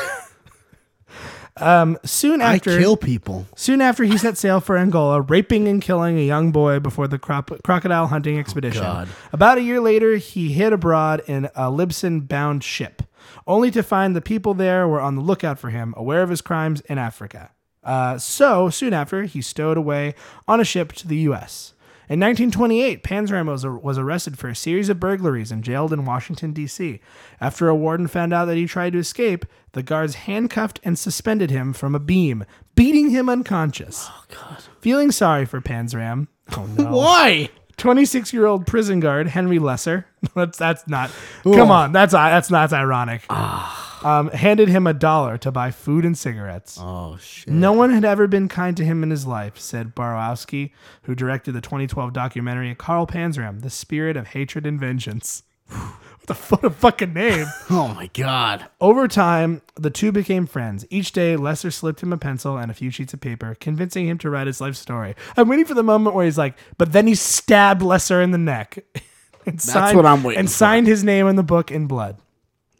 Soon 2.04 2.40
after, 2.40 2.70
I 2.70 2.78
kill 2.78 2.96
people. 2.96 3.46
soon 3.56 3.80
after 3.80 4.04
he 4.04 4.16
set 4.18 4.36
sail 4.38 4.60
for 4.60 4.76
Angola, 4.76 5.20
raping 5.20 5.68
and 5.68 5.80
killing 5.82 6.18
a 6.18 6.22
young 6.22 6.52
boy 6.52 6.78
before 6.78 7.08
the 7.08 7.18
crop- 7.18 7.62
crocodile 7.64 8.06
hunting 8.06 8.38
expedition. 8.38 8.82
God. 8.82 9.08
About 9.32 9.58
a 9.58 9.62
year 9.62 9.80
later, 9.80 10.16
he 10.16 10.52
hid 10.52 10.72
abroad 10.72 11.22
in 11.26 11.48
a 11.54 11.70
Lisbon-bound 11.70 12.62
ship, 12.64 13.02
only 13.46 13.70
to 13.70 13.82
find 13.82 14.14
the 14.14 14.20
people 14.20 14.54
there 14.54 14.86
were 14.86 15.00
on 15.00 15.16
the 15.16 15.22
lookout 15.22 15.58
for 15.58 15.70
him, 15.70 15.94
aware 15.96 16.22
of 16.22 16.30
his 16.30 16.40
crimes 16.40 16.80
in 16.82 16.98
Africa. 16.98 17.50
Uh, 17.84 18.18
so 18.18 18.68
soon 18.68 18.92
after, 18.92 19.22
he 19.24 19.40
stowed 19.40 19.76
away 19.76 20.14
on 20.46 20.60
a 20.60 20.64
ship 20.64 20.92
to 20.92 21.08
the 21.08 21.16
U.S. 21.18 21.72
In 22.10 22.20
1928, 22.20 23.04
Panzram 23.04 23.46
was, 23.48 23.66
was 23.66 23.98
arrested 23.98 24.38
for 24.38 24.48
a 24.48 24.56
series 24.56 24.88
of 24.88 24.98
burglaries 24.98 25.52
and 25.52 25.62
jailed 25.62 25.92
in 25.92 26.06
Washington, 26.06 26.52
D.C. 26.52 27.00
After 27.38 27.68
a 27.68 27.74
warden 27.74 28.06
found 28.06 28.32
out 28.32 28.46
that 28.46 28.56
he 28.56 28.66
tried 28.66 28.94
to 28.94 28.98
escape, 28.98 29.44
the 29.72 29.82
guards 29.82 30.14
handcuffed 30.14 30.80
and 30.82 30.98
suspended 30.98 31.50
him 31.50 31.74
from 31.74 31.94
a 31.94 32.00
beam, 32.00 32.46
beating 32.74 33.10
him 33.10 33.28
unconscious. 33.28 34.08
Oh, 34.10 34.24
God. 34.28 34.62
Feeling 34.80 35.10
sorry 35.10 35.44
for 35.44 35.60
Panzram. 35.60 36.28
Oh, 36.56 36.66
no. 36.78 36.96
Why? 36.96 37.50
26 37.76 38.32
year 38.32 38.46
old 38.46 38.66
prison 38.66 39.00
guard 39.00 39.28
Henry 39.28 39.58
Lesser. 39.58 40.06
that's 40.34 40.58
that's 40.58 40.88
not. 40.88 41.10
Come 41.44 41.70
on, 41.70 41.92
that's 41.92 42.12
that's 42.12 42.48
that's 42.48 42.72
ironic. 42.72 43.22
Ah. 43.30 43.87
Um, 44.04 44.30
handed 44.30 44.68
him 44.68 44.86
a 44.86 44.94
dollar 44.94 45.38
to 45.38 45.50
buy 45.50 45.70
food 45.70 46.04
and 46.04 46.16
cigarettes. 46.16 46.78
Oh 46.80 47.16
shit. 47.20 47.52
No 47.52 47.72
one 47.72 47.90
had 47.90 48.04
ever 48.04 48.26
been 48.26 48.48
kind 48.48 48.76
to 48.76 48.84
him 48.84 49.02
in 49.02 49.10
his 49.10 49.26
life, 49.26 49.58
said 49.58 49.94
Borowski, 49.94 50.72
who 51.02 51.14
directed 51.14 51.52
the 51.52 51.60
2012 51.60 52.12
documentary 52.12 52.74
Carl 52.74 53.06
Panzram, 53.06 53.62
The 53.62 53.70
Spirit 53.70 54.16
of 54.16 54.28
Hatred 54.28 54.66
and 54.66 54.78
Vengeance. 54.78 55.42
what 55.68 56.26
the 56.26 56.34
fuck 56.34 56.64
a 56.64 56.70
fucking 56.70 57.12
name. 57.12 57.46
Oh 57.70 57.88
my 57.88 58.08
god. 58.14 58.66
Over 58.80 59.08
time, 59.08 59.62
the 59.74 59.90
two 59.90 60.10
became 60.12 60.46
friends. 60.46 60.86
Each 60.90 61.12
day, 61.12 61.36
Lester 61.36 61.70
slipped 61.70 62.02
him 62.02 62.12
a 62.12 62.18
pencil 62.18 62.56
and 62.56 62.70
a 62.70 62.74
few 62.74 62.90
sheets 62.90 63.12
of 63.14 63.20
paper, 63.20 63.56
convincing 63.60 64.06
him 64.06 64.18
to 64.18 64.30
write 64.30 64.46
his 64.46 64.60
life 64.60 64.76
story. 64.76 65.14
I'm 65.36 65.48
waiting 65.48 65.66
for 65.66 65.74
the 65.74 65.82
moment 65.82 66.14
where 66.16 66.24
he's 66.24 66.38
like, 66.38 66.56
but 66.78 66.92
then 66.92 67.06
he 67.06 67.14
stabbed 67.14 67.82
Lesser 67.82 68.22
in 68.22 68.30
the 68.30 68.38
neck. 68.38 68.78
and 69.46 69.60
signed, 69.60 69.96
what 69.96 70.06
I'm 70.06 70.22
waiting 70.22 70.38
And 70.40 70.48
for. 70.48 70.54
signed 70.54 70.86
his 70.86 71.02
name 71.04 71.26
in 71.26 71.36
the 71.36 71.42
book 71.42 71.70
in 71.70 71.86
blood. 71.86 72.16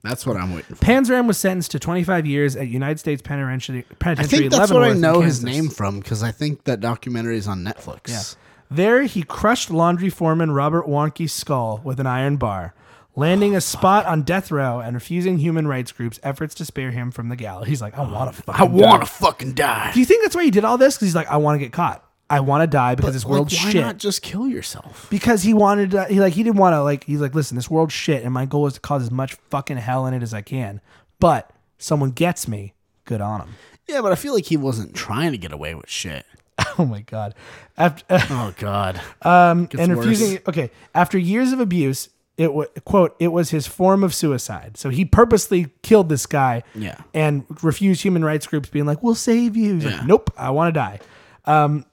That's 0.03 0.25
what 0.25 0.37
I'm 0.37 0.55
waiting 0.55 0.77
for. 0.77 0.85
Panzram 0.85 1.27
was 1.27 1.39
sentenced 1.39 1.73
to 1.73 1.79
25 1.79 2.25
years 2.27 2.55
at 2.57 2.69
United 2.69 2.99
States 2.99 3.21
Penitentiary, 3.21 3.85
I 3.91 3.95
Penitentiary 3.95 4.39
think 4.39 4.53
that's 4.53 4.71
what 4.71 4.83
I 4.83 4.91
Leavenworth 4.91 4.95
in 4.97 5.01
know 5.01 5.21
his 5.21 5.41
Kansas. 5.41 5.45
name 5.45 5.69
from 5.71 5.99
because 6.01 6.23
I 6.23 6.31
think 6.31 6.65
that 6.65 6.81
documentary 6.81 7.37
is 7.37 7.49
on 7.49 7.65
Netflix. 7.65 8.09
Yeah. 8.09 8.23
There, 8.71 9.03
he 9.05 9.23
crushed 9.23 9.71
laundry 9.71 10.11
foreman 10.11 10.51
Robert 10.53 10.87
Warnke's 10.87 11.33
skull 11.33 11.81
with 11.83 11.99
an 12.01 12.07
iron 12.07 12.37
bar, 12.37 12.75
landing 13.17 13.57
a 13.57 13.61
spot 13.61 14.07
on 14.07 14.23
death 14.23 14.51
row 14.51 14.79
and 14.81 14.95
refusing 14.95 15.39
human 15.39 15.67
rights 15.67 15.91
groups' 15.91 16.21
efforts 16.23 16.55
to 16.57 16.65
spare 16.65 16.91
him 16.91 17.11
from 17.11 17.29
the 17.29 17.37
gallows. 17.37 17.67
He's 17.67 17.81
like, 17.81 17.97
I 17.99 18.03
want 18.03 18.35
to 18.35 18.43
fucking 18.43 18.61
I 18.61 18.65
want 18.65 19.03
to 19.03 19.11
fucking 19.11 19.55
die. 19.55 19.93
Do 19.95 20.01
you 20.01 20.07
think 20.07 20.23
that's 20.23 20.37
why 20.37 20.45
he 20.45 20.51
did 20.51 20.65
all 20.65 20.79
this? 20.79 20.97
Because 20.97 21.09
he's 21.09 21.15
like, 21.15 21.29
I 21.29 21.39
want 21.39 21.57
to 21.57 21.65
get 21.65 21.73
caught. 21.73 22.05
I 22.31 22.41
want 22.41 22.63
to 22.63 22.67
die 22.67 22.95
because 22.95 23.15
this 23.15 23.25
Like, 23.25 23.31
world's 23.33 23.55
why 23.57 23.71
shit. 23.71 23.81
not 23.83 23.97
just 23.99 24.21
kill 24.23 24.47
yourself? 24.47 25.07
because 25.11 25.43
he 25.43 25.55
wanted 25.55 25.93
to, 25.93 26.05
he 26.07 26.21
like 26.21 26.35
he 26.35 26.43
didn't 26.43 26.59
want 26.59 26.75
to 26.75 26.83
like 26.83 27.05
he's 27.05 27.21
like 27.21 27.35
listen 27.35 27.57
this 27.57 27.71
world's 27.71 27.93
shit 27.95 28.23
and 28.25 28.33
my 28.35 28.45
goal 28.47 28.67
is 28.67 28.75
to 28.75 28.81
cause 28.81 29.03
as 29.03 29.11
much 29.11 29.35
fucking 29.51 29.77
hell 29.79 30.07
in 30.07 30.15
it 30.15 30.23
as 30.23 30.35
I 30.35 30.43
can 30.43 30.81
but 31.21 31.51
someone 31.79 32.11
gets 32.11 32.47
me 32.47 32.75
good 33.05 33.21
on 33.21 33.41
him 33.41 33.49
Yeah, 33.89 34.03
but 34.03 34.13
I 34.13 34.15
feel 34.15 34.35
like 34.35 34.45
he 34.47 34.57
wasn't 34.59 34.95
trying 34.95 35.33
to 35.33 35.39
get 35.39 35.53
away 35.53 35.75
with 35.75 35.89
shit. 35.89 36.27
oh 36.79 36.85
my 36.85 37.01
god 37.03 37.35
after 37.77 38.05
Oh 38.31 38.53
god. 38.59 39.01
um 39.23 39.69
and 39.79 39.97
worse. 39.97 40.07
refusing 40.07 40.39
okay 40.49 40.71
after 40.95 41.17
years 41.17 41.53
of 41.53 41.61
abuse 41.61 42.09
it 42.37 42.53
was 42.53 42.67
quote 42.85 43.17
it 43.21 43.29
was 43.29 43.51
his 43.51 43.67
form 43.67 44.03
of 44.05 44.13
suicide 44.15 44.77
so 44.77 44.91
he 44.91 45.05
purposely 45.05 45.69
killed 45.83 46.09
this 46.09 46.27
guy 46.27 46.63
Yeah. 46.75 46.97
and 47.15 47.45
refused 47.63 48.03
human 48.03 48.25
rights 48.25 48.47
groups 48.47 48.69
being 48.69 48.87
like 48.87 49.03
we'll 49.03 49.15
save 49.15 49.57
you 49.57 49.75
he's 49.75 49.85
Yeah. 49.85 49.99
like 49.99 50.07
nope 50.07 50.31
I 50.37 50.51
want 50.51 50.75
to 50.75 50.79
die 50.79 51.01
um 51.47 51.85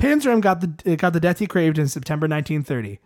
Panzram 0.00 0.40
got 0.40 0.60
the 0.60 0.96
got 0.96 1.12
the 1.12 1.20
death 1.20 1.38
he 1.38 1.46
craved 1.46 1.78
in 1.78 1.86
September 1.88 2.24
1930 2.26 2.98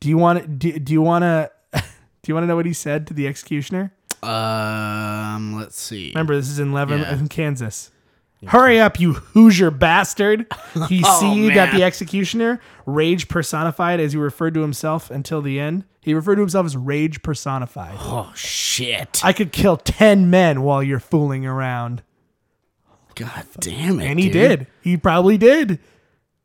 do 0.00 0.08
you 0.08 0.18
want 0.18 0.40
to 0.40 0.46
do, 0.48 0.78
do 0.78 0.92
you 0.92 1.00
want 1.02 1.22
to 1.22 1.50
do 1.72 1.80
you 2.26 2.34
want 2.34 2.44
to 2.44 2.48
know 2.48 2.56
what 2.56 2.66
he 2.66 2.72
said 2.72 3.06
to 3.06 3.14
the 3.14 3.26
executioner 3.26 3.92
Um, 4.22 5.54
let's 5.56 5.78
see. 5.78 6.08
Remember, 6.10 6.34
this 6.36 6.48
is 6.48 6.58
in 6.58 6.72
Leavenworth, 6.72 7.20
Yeah. 7.20 7.26
Kansas. 7.28 7.90
Hurry 8.46 8.78
up, 8.78 9.00
you 9.00 9.14
Hoosier 9.14 9.70
bastard! 9.70 10.46
He 10.88 11.02
Oh, 11.04 11.20
seethed 11.20 11.56
at 11.56 11.72
the 11.74 11.82
executioner, 11.82 12.60
rage 12.84 13.28
personified, 13.28 14.00
as 14.00 14.12
he 14.12 14.18
referred 14.18 14.52
to 14.54 14.60
himself 14.60 15.10
until 15.10 15.40
the 15.40 15.58
end. 15.58 15.84
He 16.02 16.12
referred 16.12 16.34
to 16.36 16.42
himself 16.42 16.66
as 16.66 16.76
rage 16.76 17.22
personified. 17.22 17.96
Oh 17.98 18.30
shit. 18.34 19.22
I 19.24 19.32
could 19.32 19.50
kill 19.52 19.78
ten 19.78 20.28
men 20.28 20.60
while 20.62 20.82
you're 20.82 21.00
fooling 21.00 21.46
around, 21.46 22.02
God 23.14 23.44
damn 23.60 23.98
it. 24.00 24.06
and 24.10 24.18
he 24.20 24.28
dude. 24.28 24.32
did. 24.58 24.66
He 24.82 24.96
probably 24.98 25.38
did. 25.38 25.78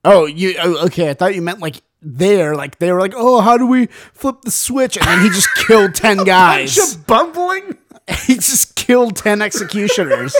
Oh, 0.04 0.26
you 0.26 0.56
oh, 0.62 0.86
okay? 0.86 1.10
I 1.10 1.14
thought 1.14 1.36
you 1.36 1.42
meant 1.42 1.60
like 1.60 1.82
there, 2.02 2.56
like 2.56 2.80
they 2.80 2.92
were 2.92 3.00
like, 3.00 3.14
oh, 3.16 3.42
how 3.42 3.58
do 3.58 3.66
we 3.66 3.88
flip 4.14 4.42
the 4.44 4.52
switch? 4.52 4.98
And 4.98 5.06
then 5.06 5.22
he 5.22 5.30
just 5.30 5.54
killed 5.68 5.96
ten 5.96 6.24
guys. 6.24 6.74
Just 6.76 7.06
bumbling. 7.06 7.78
he 8.26 8.36
just 8.36 8.76
killed 8.76 9.16
ten 9.16 9.42
executioners. 9.42 10.36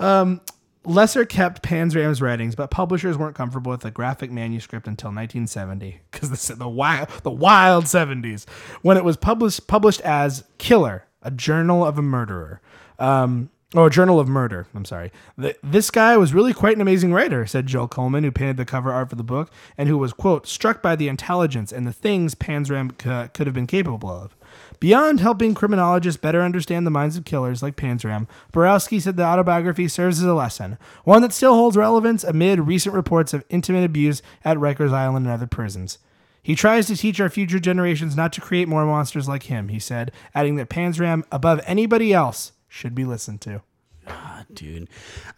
Lesser 0.84 1.24
kept 1.24 1.62
Panzram's 1.62 2.20
writings, 2.20 2.56
but 2.56 2.70
publishers 2.70 3.16
weren't 3.16 3.36
comfortable 3.36 3.70
with 3.70 3.82
the 3.82 3.92
graphic 3.92 4.32
manuscript 4.32 4.88
until 4.88 5.10
1970, 5.10 6.00
because 6.10 6.30
the 6.30 6.54
the 6.56 6.68
wild 6.68 7.08
the 7.22 7.30
wild 7.30 7.84
70s, 7.84 8.48
when 8.82 8.96
it 8.96 9.04
was 9.04 9.16
published 9.16 9.68
published 9.68 10.00
as 10.00 10.42
Killer, 10.58 11.06
a 11.22 11.30
journal 11.30 11.84
of 11.84 11.98
a 11.98 12.02
murderer, 12.02 12.60
um, 12.98 13.50
or 13.74 13.86
a 13.86 13.90
journal 13.90 14.20
of 14.20 14.28
murder. 14.28 14.66
I'm 14.74 14.84
sorry. 14.84 15.10
Th 15.40 15.56
this 15.62 15.90
guy 15.90 16.16
was 16.16 16.34
really 16.34 16.52
quite 16.52 16.76
an 16.76 16.82
amazing 16.82 17.12
writer," 17.12 17.46
said 17.46 17.66
Joel 17.66 17.88
Coleman, 17.88 18.24
who 18.24 18.30
painted 18.30 18.56
the 18.56 18.64
cover 18.64 18.92
art 18.92 19.10
for 19.10 19.16
the 19.16 19.22
book, 19.22 19.50
and 19.78 19.88
who 19.88 19.98
was 19.98 20.12
quote 20.12 20.46
struck 20.46 20.82
by 20.82 20.96
the 20.96 21.08
intelligence 21.08 21.72
and 21.72 21.86
the 21.86 21.92
things 21.92 22.34
Panzram 22.34 22.90
c- 22.90 23.30
could 23.32 23.46
have 23.46 23.54
been 23.54 23.66
capable 23.66 24.10
of. 24.10 24.36
Beyond 24.80 25.20
helping 25.20 25.54
criminologists 25.54 26.20
better 26.20 26.42
understand 26.42 26.86
the 26.86 26.90
minds 26.90 27.16
of 27.16 27.24
killers 27.24 27.62
like 27.62 27.76
Panzram, 27.76 28.26
Borowski 28.50 28.98
said 29.00 29.16
the 29.16 29.24
autobiography 29.24 29.88
serves 29.88 30.18
as 30.18 30.26
a 30.26 30.34
lesson, 30.34 30.76
one 31.04 31.22
that 31.22 31.32
still 31.32 31.54
holds 31.54 31.76
relevance 31.76 32.24
amid 32.24 32.66
recent 32.66 32.94
reports 32.94 33.32
of 33.32 33.44
intimate 33.48 33.84
abuse 33.84 34.22
at 34.44 34.58
Rikers 34.58 34.92
Island 34.92 35.26
and 35.26 35.32
other 35.32 35.46
prisons. 35.46 35.98
He 36.42 36.56
tries 36.56 36.88
to 36.88 36.96
teach 36.96 37.20
our 37.20 37.30
future 37.30 37.60
generations 37.60 38.16
not 38.16 38.32
to 38.32 38.40
create 38.40 38.66
more 38.66 38.84
monsters 38.84 39.28
like 39.28 39.44
him, 39.44 39.68
he 39.68 39.78
said, 39.78 40.10
adding 40.34 40.56
that 40.56 40.68
Panzram, 40.68 41.22
above 41.30 41.60
anybody 41.64 42.12
else, 42.12 42.50
should 42.72 42.94
be 42.94 43.04
listened 43.04 43.42
to. 43.42 43.60
Ah, 44.08 44.44
dude, 44.52 44.88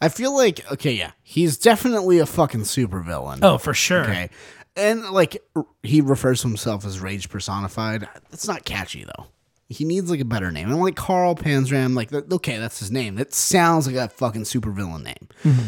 I 0.01 0.07
feel 0.09 0.33
like 0.35 0.71
okay, 0.71 0.93
yeah, 0.93 1.11
he's 1.21 1.57
definitely 1.57 2.17
a 2.19 2.25
fucking 2.25 2.61
supervillain. 2.61 3.39
Oh, 3.43 3.57
for 3.57 3.73
sure. 3.73 4.03
okay, 4.03 4.29
and 4.75 5.03
like 5.11 5.43
r- 5.55 5.65
he 5.83 6.01
refers 6.01 6.41
to 6.41 6.47
himself 6.47 6.85
as 6.85 6.99
rage 6.99 7.29
personified. 7.29 8.07
That's 8.31 8.47
not 8.47 8.63
catchy 8.65 9.03
though. 9.03 9.27
He 9.67 9.83
needs 9.83 10.09
like 10.09 10.19
a 10.19 10.25
better 10.25 10.51
name. 10.51 10.69
And 10.71 10.79
like 10.81 10.95
Carl 10.95 11.35
Panzram, 11.35 11.95
like 11.95 12.09
th- 12.11 12.23
okay, 12.31 12.57
that's 12.57 12.79
his 12.79 12.89
name. 12.91 13.15
That 13.15 13.33
sounds 13.33 13.85
like 13.87 13.95
a 13.97 14.07
fucking 14.09 14.43
supervillain 14.43 15.03
name. 15.03 15.27
Mm-hmm. 15.43 15.67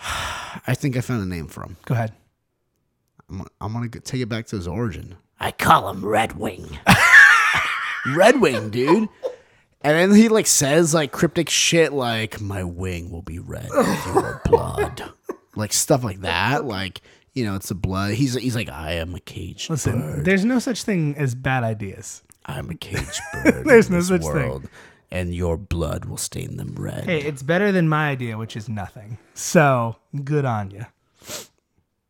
I 0.66 0.74
think 0.74 0.96
I 0.96 1.00
found 1.00 1.22
a 1.22 1.26
name 1.26 1.46
for 1.48 1.62
him. 1.62 1.76
Go 1.84 1.94
ahead. 1.94 2.12
I'm, 3.28 3.38
gonna- 3.38 3.50
I'm 3.60 3.72
gonna 3.72 3.88
go- 3.88 4.00
take 4.00 4.20
it 4.22 4.28
back 4.28 4.46
to 4.46 4.56
his 4.56 4.68
origin. 4.68 5.16
I 5.40 5.50
call 5.52 5.88
him 5.90 6.04
Red 6.04 6.38
Wing. 6.38 6.78
Red 8.14 8.40
Wing, 8.40 8.70
dude. 8.70 9.08
And 9.84 10.12
then 10.12 10.16
he 10.16 10.28
like 10.28 10.46
says 10.46 10.94
like 10.94 11.12
cryptic 11.12 11.48
shit 11.50 11.92
like 11.92 12.40
my 12.40 12.62
wing 12.64 13.10
will 13.10 13.22
be 13.22 13.38
red 13.38 13.68
with 13.70 14.06
your 14.06 14.40
blood. 14.46 15.02
Like 15.56 15.72
stuff 15.72 16.02
like 16.04 16.20
that. 16.20 16.64
Like, 16.64 17.00
you 17.34 17.44
know, 17.44 17.56
it's 17.56 17.68
the 17.68 17.74
blood. 17.74 18.14
He's 18.14 18.34
he's 18.34 18.54
like, 18.56 18.68
I 18.70 18.92
am 18.92 19.14
a 19.14 19.20
caged 19.20 19.70
Listen, 19.70 20.00
bird. 20.00 20.24
there's 20.24 20.44
no 20.44 20.58
such 20.58 20.84
thing 20.84 21.14
as 21.16 21.34
bad 21.34 21.64
ideas. 21.64 22.22
I'm 22.46 22.70
a 22.70 22.74
caged 22.74 23.20
bird. 23.44 23.64
There's 23.66 23.90
no 23.90 24.00
such 24.00 24.22
thing. 24.22 24.32
world, 24.32 24.68
And 25.10 25.34
your 25.34 25.56
blood 25.56 26.04
will 26.06 26.16
stain 26.16 26.56
them 26.56 26.74
red. 26.78 27.04
Hey, 27.04 27.20
it's 27.22 27.42
better 27.42 27.70
than 27.72 27.88
my 27.88 28.08
idea, 28.10 28.38
which 28.38 28.56
is 28.56 28.68
nothing. 28.68 29.18
So 29.34 29.96
good 30.24 30.44
on 30.44 30.70
you. 30.70 30.86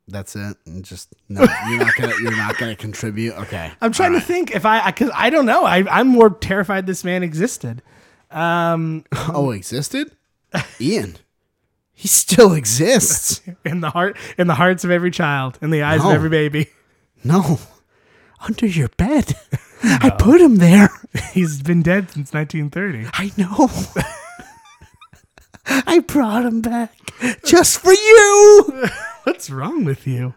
That's 0.09 0.35
it. 0.37 0.57
And 0.67 0.85
just 0.85 1.09
no, 1.29 1.41
you're 1.69 1.79
not 1.79 1.95
gonna 1.95 2.15
you're 2.21 2.37
not 2.37 2.59
gonna 2.59 2.77
contribute. 2.77 3.35
Okay. 3.35 3.71
I'm 3.81 3.93
trying 3.93 4.13
to 4.13 4.21
think 4.21 4.51
if 4.51 4.67
I, 4.67 4.91
because 4.91 5.11
I, 5.15 5.31
don't 5.31 5.47
know. 5.47 5.65
I, 5.65 5.85
I'm 5.89 6.09
more 6.09 6.29
terrified 6.31 6.87
this 6.87 7.05
man 7.05 7.23
existed. 7.23 7.83
Um, 8.31 9.05
Oh, 9.13 9.51
existed? 9.53 10.11
Ian. 10.81 11.17
He 11.95 12.09
still 12.09 12.53
exists. 12.53 13.41
in 13.65 13.81
the 13.81 13.91
heart, 13.91 14.17
in 14.37 14.49
the 14.49 14.55
hearts 14.57 14.83
of 14.85 14.91
every 14.91 15.11
child, 15.13 15.59
in 15.63 15.71
the 15.71 15.83
eyes 15.83 16.01
No. 16.03 16.09
of 16.09 16.15
every 16.17 16.31
baby. 16.31 16.69
No. 17.23 17.61
Under 18.41 18.67
your 18.67 18.89
bed. 18.89 19.37
I 19.85 20.11
put 20.11 20.41
him 20.41 20.57
there. 20.57 20.91
He's 21.33 21.63
been 21.63 21.83
dead 21.83 22.11
since 22.11 22.33
1930. 22.33 23.09
I 23.13 23.31
know. 23.37 23.71
I 25.87 26.01
brought 26.01 26.45
him 26.45 26.61
back 26.61 26.93
just 27.45 27.79
for 27.81 27.93
you. 27.93 28.89
What's 29.25 29.51
wrong 29.51 29.85
with 29.85 30.07
you? 30.07 30.35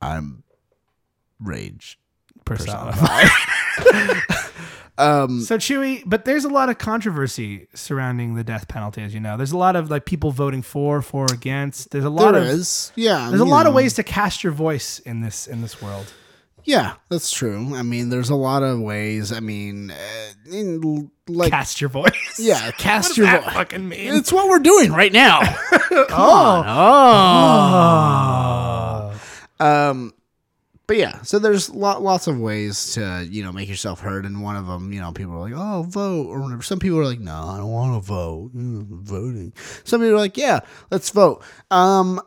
I'm 0.00 0.42
rage. 1.40 1.98
Personified. 2.44 3.28
um, 4.98 5.40
so 5.40 5.56
Chewy, 5.56 6.02
but 6.04 6.24
there's 6.24 6.44
a 6.44 6.48
lot 6.48 6.68
of 6.68 6.78
controversy 6.78 7.68
surrounding 7.74 8.34
the 8.34 8.44
death 8.44 8.68
penalty, 8.68 9.02
as 9.02 9.14
you 9.14 9.20
know. 9.20 9.36
There's 9.36 9.52
a 9.52 9.56
lot 9.56 9.76
of 9.76 9.90
like 9.90 10.04
people 10.04 10.30
voting 10.30 10.62
for, 10.62 11.00
for, 11.00 11.26
against. 11.32 11.90
There's 11.90 12.04
a 12.04 12.10
lot 12.10 12.32
There 12.32 12.42
of 12.42 12.48
is. 12.48 12.92
Yeah. 12.96 13.28
there's 13.28 13.40
a 13.40 13.46
lot 13.46 13.66
of 13.66 13.74
ways 13.74 13.94
to 13.94 14.02
cast 14.02 14.44
your 14.44 14.52
voice 14.52 14.98
in 15.00 15.20
this 15.20 15.46
in 15.46 15.62
this 15.62 15.80
world. 15.80 16.12
Yeah, 16.64 16.94
that's 17.10 17.30
true. 17.30 17.74
I 17.74 17.82
mean, 17.82 18.08
there's 18.08 18.30
a 18.30 18.34
lot 18.34 18.62
of 18.62 18.80
ways. 18.80 19.32
I 19.32 19.40
mean, 19.40 19.90
uh, 19.90 19.96
in, 20.50 21.10
like, 21.28 21.50
Cast 21.50 21.80
your 21.80 21.90
voice. 21.90 22.38
yeah, 22.38 22.70
cast 22.78 23.16
your 23.18 23.26
voice. 23.26 23.52
fucking 23.52 23.88
mean? 23.88 24.14
It's 24.14 24.32
what 24.32 24.48
we're 24.48 24.58
doing 24.60 24.92
right 24.92 25.12
now. 25.12 25.40
oh. 29.04 29.20
Um, 29.60 30.14
but 30.86 30.96
yeah, 30.98 31.22
so 31.22 31.38
there's 31.38 31.70
lot, 31.70 32.02
lots 32.02 32.26
of 32.26 32.38
ways 32.38 32.92
to 32.94 33.26
you 33.30 33.42
know 33.42 33.52
make 33.52 33.68
yourself 33.68 34.00
heard, 34.00 34.26
and 34.26 34.42
one 34.42 34.56
of 34.56 34.66
them, 34.66 34.92
you 34.92 35.00
know, 35.00 35.12
people 35.12 35.34
are 35.34 35.38
like, 35.40 35.54
"Oh, 35.54 35.82
vote," 35.88 36.26
or 36.26 36.40
whatever. 36.42 36.62
Some 36.62 36.78
people 36.78 36.98
are 36.98 37.06
like, 37.06 37.20
"No, 37.20 37.32
I 37.34 37.56
don't 37.56 37.70
want 37.70 37.94
to 37.94 38.06
vote." 38.06 38.54
Mm, 38.54 38.86
voting. 39.02 39.52
Some 39.84 40.00
people 40.00 40.14
are 40.14 40.18
like, 40.18 40.36
"Yeah, 40.36 40.60
let's 40.90 41.08
vote." 41.10 41.42
Um, 41.70 42.20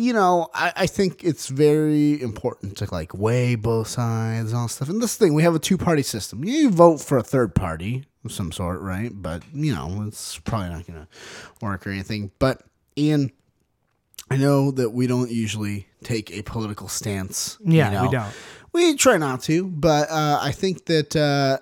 you 0.00 0.12
know, 0.12 0.48
I, 0.54 0.72
I 0.76 0.86
think 0.86 1.22
it's 1.22 1.48
very 1.48 2.20
important 2.22 2.78
to 2.78 2.88
like 2.90 3.12
weigh 3.14 3.54
both 3.54 3.88
sides 3.88 4.50
and 4.50 4.58
all 4.58 4.68
stuff. 4.68 4.88
And 4.88 5.02
this 5.02 5.16
thing, 5.16 5.34
we 5.34 5.42
have 5.42 5.54
a 5.54 5.58
two 5.58 5.76
party 5.76 6.02
system. 6.02 6.42
You 6.44 6.70
vote 6.70 7.00
for 7.00 7.18
a 7.18 7.22
third 7.22 7.54
party 7.54 8.04
of 8.24 8.32
some 8.32 8.50
sort, 8.50 8.80
right? 8.80 9.10
But 9.12 9.42
you 9.52 9.74
know, 9.74 10.04
it's 10.06 10.38
probably 10.38 10.70
not 10.70 10.86
gonna 10.86 11.08
work 11.60 11.86
or 11.86 11.90
anything. 11.90 12.30
But 12.38 12.62
Ian, 12.96 13.30
I 14.30 14.36
know 14.36 14.70
that 14.70 14.90
we 14.90 15.06
don't 15.06 15.30
usually 15.30 15.86
take 16.02 16.30
a 16.30 16.42
political 16.42 16.88
stance. 16.88 17.58
you 17.64 17.74
Yeah, 17.74 18.02
we 18.02 18.10
don't. 18.10 18.32
We 18.72 18.94
try 18.94 19.16
not 19.16 19.42
to, 19.44 19.66
but 19.66 20.08
uh, 20.10 20.38
I 20.40 20.52
think 20.52 20.86
that 20.86 21.16
uh, 21.16 21.58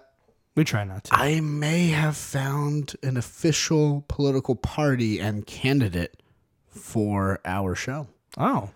We 0.54 0.64
try 0.64 0.84
not 0.84 1.04
to. 1.04 1.14
I 1.14 1.40
may 1.40 1.88
have 1.88 2.16
found 2.16 2.94
an 3.02 3.16
official 3.16 4.04
political 4.08 4.54
party 4.54 5.18
and 5.18 5.46
candidate 5.46 6.22
for 6.68 7.40
our 7.44 7.74
show. 7.74 8.06
Oh. 8.36 8.70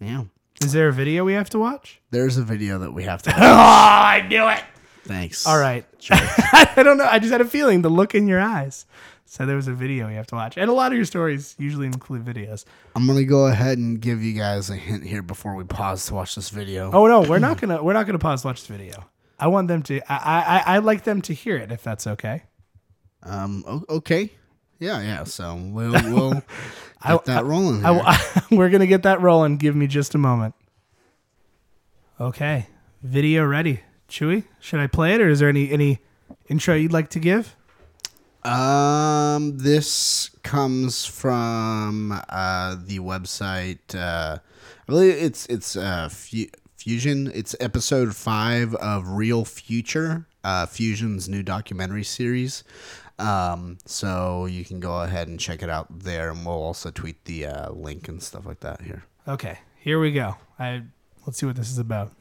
Yeah. 0.00 0.24
Is 0.62 0.72
there 0.72 0.88
a 0.88 0.92
video 0.92 1.24
we 1.24 1.34
have 1.34 1.50
to 1.50 1.58
watch? 1.58 2.00
There's 2.10 2.38
a 2.38 2.42
video 2.42 2.78
that 2.78 2.92
we 2.92 3.02
have 3.04 3.22
to. 3.22 3.30
Oh, 3.36 3.42
I 3.42 4.26
knew 4.28 4.46
it. 4.48 4.62
Thanks. 5.04 5.46
All 5.46 5.58
right. 5.58 5.84
I 6.10 6.82
don't 6.82 6.96
know. 6.98 7.06
I 7.10 7.18
just 7.18 7.30
had 7.32 7.40
a 7.40 7.44
feeling 7.44 7.82
the 7.82 7.88
look 7.90 8.14
in 8.14 8.26
your 8.26 8.40
eyes. 8.40 8.86
So 9.26 9.44
there 9.44 9.56
was 9.56 9.68
a 9.68 9.72
video 9.74 10.08
you 10.08 10.16
have 10.16 10.26
to 10.28 10.34
watch. 10.34 10.56
And 10.56 10.70
a 10.70 10.72
lot 10.72 10.92
of 10.92 10.96
your 10.96 11.04
stories 11.04 11.54
usually 11.58 11.86
include 11.86 12.24
videos. 12.24 12.64
I'm 12.94 13.06
gonna 13.06 13.24
go 13.24 13.46
ahead 13.48 13.76
and 13.78 14.00
give 14.00 14.22
you 14.22 14.32
guys 14.32 14.70
a 14.70 14.76
hint 14.76 15.04
here 15.04 15.22
before 15.22 15.54
we 15.56 15.64
pause 15.64 16.06
to 16.06 16.14
watch 16.14 16.34
this 16.36 16.48
video. 16.50 16.90
Oh 16.92 17.06
no, 17.06 17.22
we're 17.22 17.38
not 17.40 17.60
gonna 17.60 17.82
we're 17.82 17.92
not 17.92 18.06
gonna 18.06 18.18
pause 18.18 18.42
to 18.42 18.48
watch 18.48 18.64
the 18.66 18.72
video. 18.76 19.04
I 19.38 19.48
want 19.48 19.68
them 19.68 19.82
to 19.84 20.00
I 20.10 20.16
I 20.16 20.58
I- 20.58 20.76
I'd 20.76 20.84
like 20.84 21.04
them 21.04 21.20
to 21.22 21.34
hear 21.34 21.56
it 21.56 21.70
if 21.72 21.82
that's 21.82 22.06
okay. 22.06 22.44
Um. 23.22 23.84
Okay. 23.88 24.30
Yeah. 24.78 25.00
Yeah. 25.02 25.24
So 25.24 25.54
we'll 25.56 25.92
we'll 25.92 26.32
get 27.06 27.24
that 27.26 27.44
rolling. 27.44 27.84
I. 27.84 27.98
I- 27.98 28.42
we're 28.50 28.70
gonna 28.70 28.86
get 28.86 29.02
that 29.04 29.20
rolling. 29.20 29.56
Give 29.56 29.74
me 29.76 29.86
just 29.86 30.14
a 30.14 30.18
moment. 30.18 30.54
Okay, 32.20 32.66
video 33.02 33.44
ready. 33.44 33.80
Chewy, 34.08 34.44
should 34.60 34.80
I 34.80 34.86
play 34.86 35.14
it, 35.14 35.20
or 35.20 35.28
is 35.28 35.40
there 35.40 35.48
any 35.48 35.70
any 35.70 35.98
intro 36.48 36.74
you'd 36.74 36.92
like 36.92 37.10
to 37.10 37.18
give? 37.18 37.54
Um, 38.44 39.58
this 39.58 40.30
comes 40.44 41.04
from 41.04 42.12
uh, 42.28 42.76
the 42.84 43.00
website. 43.00 43.94
Uh, 43.94 44.38
I 44.38 44.86
believe 44.86 45.14
it's 45.16 45.46
it's 45.46 45.74
uh, 45.76 46.08
Fu- 46.08 46.46
Fusion. 46.76 47.30
It's 47.34 47.56
episode 47.60 48.14
five 48.14 48.74
of 48.76 49.08
Real 49.08 49.44
Future, 49.44 50.26
uh, 50.44 50.66
Fusion's 50.66 51.28
new 51.28 51.42
documentary 51.42 52.04
series. 52.04 52.62
Um, 53.18 53.78
so 53.86 54.46
you 54.46 54.64
can 54.64 54.80
go 54.80 55.00
ahead 55.00 55.28
and 55.28 55.40
check 55.40 55.62
it 55.62 55.70
out 55.70 55.86
there, 56.00 56.30
and 56.30 56.44
we'll 56.44 56.54
also 56.54 56.90
tweet 56.90 57.24
the 57.24 57.46
uh, 57.46 57.70
link 57.70 58.08
and 58.08 58.22
stuff 58.22 58.46
like 58.46 58.60
that 58.60 58.82
here. 58.82 59.04
Okay, 59.26 59.58
here 59.78 59.98
we 59.98 60.12
go. 60.12 60.36
I 60.58 60.82
let's 61.26 61.38
see 61.38 61.46
what 61.46 61.56
this 61.56 61.70
is 61.70 61.78
about. 61.78 62.12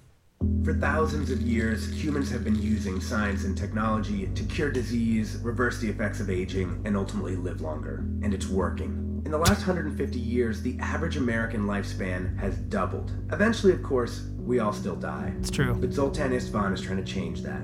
For 0.64 0.74
thousands 0.74 1.32
of 1.32 1.42
years, 1.42 1.92
humans 1.94 2.30
have 2.32 2.44
been 2.44 2.62
using 2.62 3.00
science 3.00 3.46
and 3.46 3.58
technology 3.58 4.28
to 4.28 4.44
cure 4.44 4.72
disease, 4.72 5.38
reverse 5.38 5.80
the 5.80 5.90
effects 5.90 6.20
of 6.20 6.30
aging, 6.30 6.82
and 6.86 6.98
ultimately 6.98 7.36
live 7.36 7.62
longer. 7.62 8.06
And 8.22 8.34
it's 8.34 8.48
working. 8.48 9.22
In 9.26 9.32
the 9.32 9.38
last 9.38 9.66
150 9.66 10.20
years, 10.20 10.62
the 10.62 10.78
average 10.80 11.18
American 11.18 11.66
lifespan 11.66 12.38
has 12.38 12.58
doubled. 12.58 13.12
Eventually, 13.32 13.74
of 13.74 13.82
course, 13.82 14.28
we 14.38 14.60
all 14.60 14.74
still 14.74 14.96
die. 14.96 15.34
It's 15.40 15.50
true. 15.50 15.74
But 15.74 15.94
Zoltan 15.94 16.32
Istvan 16.32 16.74
is 16.74 16.82
trying 16.82 17.04
to 17.04 17.12
change 17.12 17.42
that. 17.42 17.62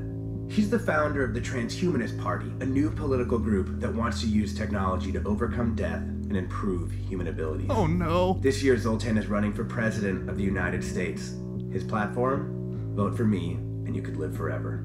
He's 0.51 0.69
the 0.69 0.79
founder 0.79 1.23
of 1.23 1.33
the 1.33 1.39
Transhumanist 1.39 2.21
Party, 2.21 2.51
a 2.59 2.65
new 2.65 2.91
political 2.91 3.39
group 3.39 3.79
that 3.79 3.95
wants 3.95 4.19
to 4.19 4.27
use 4.27 4.53
technology 4.53 5.09
to 5.13 5.23
overcome 5.23 5.75
death 5.75 6.01
and 6.01 6.35
improve 6.35 6.91
human 6.91 7.29
abilities. 7.29 7.67
Oh 7.69 7.87
no. 7.87 8.37
This 8.41 8.61
year, 8.61 8.77
Zoltan 8.77 9.17
is 9.17 9.27
running 9.27 9.53
for 9.53 9.63
President 9.63 10.29
of 10.29 10.35
the 10.35 10.43
United 10.43 10.83
States. 10.83 11.35
His 11.71 11.85
platform? 11.85 12.95
Vote 12.97 13.15
for 13.15 13.23
me, 13.23 13.53
and 13.53 13.95
you 13.95 14.01
could 14.01 14.17
live 14.17 14.35
forever. 14.35 14.83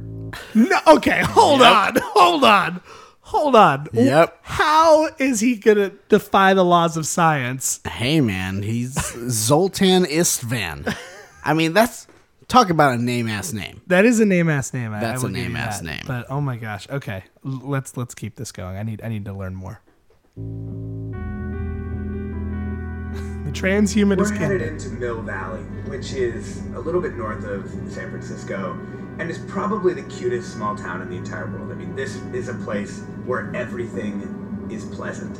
No. 0.55 0.79
Okay, 0.87 1.23
hold 1.25 1.63
on, 1.63 1.97
hold 1.97 2.45
on, 2.45 2.81
hold 3.23 3.57
on. 3.57 3.89
Yep. 3.93 4.39
How 4.43 5.09
is 5.19 5.41
he 5.41 5.57
gonna 5.57 5.91
defy 6.09 6.55
the 6.55 6.65
laws 6.65 6.97
of 6.97 7.09
science? 7.09 7.81
Hey 7.85 8.21
man, 8.21 8.63
he's 8.63 8.95
Zoltan 9.29 10.05
Istvan. 10.05 10.97
I 11.45 11.55
mean, 11.55 11.73
that's 11.73 12.07
talk 12.49 12.71
about 12.71 12.99
a 12.99 13.03
name 13.03 13.29
ass 13.29 13.53
name. 13.53 13.81
That 13.89 14.05
is 14.05 14.21
a 14.21 14.27
name 14.27 14.49
ass 14.49 14.73
name. 14.73 14.93
I- 14.93 14.99
I 14.99 15.01
That's 15.01 15.23
will 15.23 15.31
a 15.31 15.33
give 15.33 15.43
you 15.43 15.49
name-ass 15.49 15.81
that. 15.81 15.85
name. 15.85 16.03
But 16.07 16.27
oh 16.31 16.41
my 16.41 16.57
gosh. 16.57 16.89
Okay, 16.91 17.25
L- 17.45 17.61
let's 17.65 17.97
let's 17.97 18.15
keep 18.15 18.37
this 18.37 18.53
going. 18.53 18.77
I 18.77 18.83
need 18.83 19.01
I 19.03 19.09
need 19.09 19.25
to 19.27 19.33
learn 19.33 19.55
more. 19.55 19.81
the 20.37 20.43
transhumanist 23.53 24.19
We're 24.19 24.33
headed 24.35 24.61
kingdom. 24.61 24.77
into 24.77 24.89
Mill 24.91 25.23
Valley, 25.23 25.63
which 25.89 26.13
is 26.13 26.59
a 26.75 26.81
little 26.81 27.01
bit 27.01 27.17
north 27.17 27.45
of 27.45 27.69
San 27.91 28.11
Francisco, 28.11 28.73
and 29.19 29.31
is 29.31 29.39
probably 29.39 29.95
the 29.95 30.03
cutest 30.05 30.53
small 30.53 30.77
town 30.77 31.01
in 31.03 31.09
the 31.09 31.17
entire 31.17 31.47
world. 31.51 31.71
I 31.71 31.75
mean, 31.75 31.97
this 31.97 32.17
is 32.35 32.49
a 32.49 32.55
place 32.55 33.01
where 33.25 33.51
everything 33.55 34.67
is 34.71 34.85
pleasant. 34.85 35.39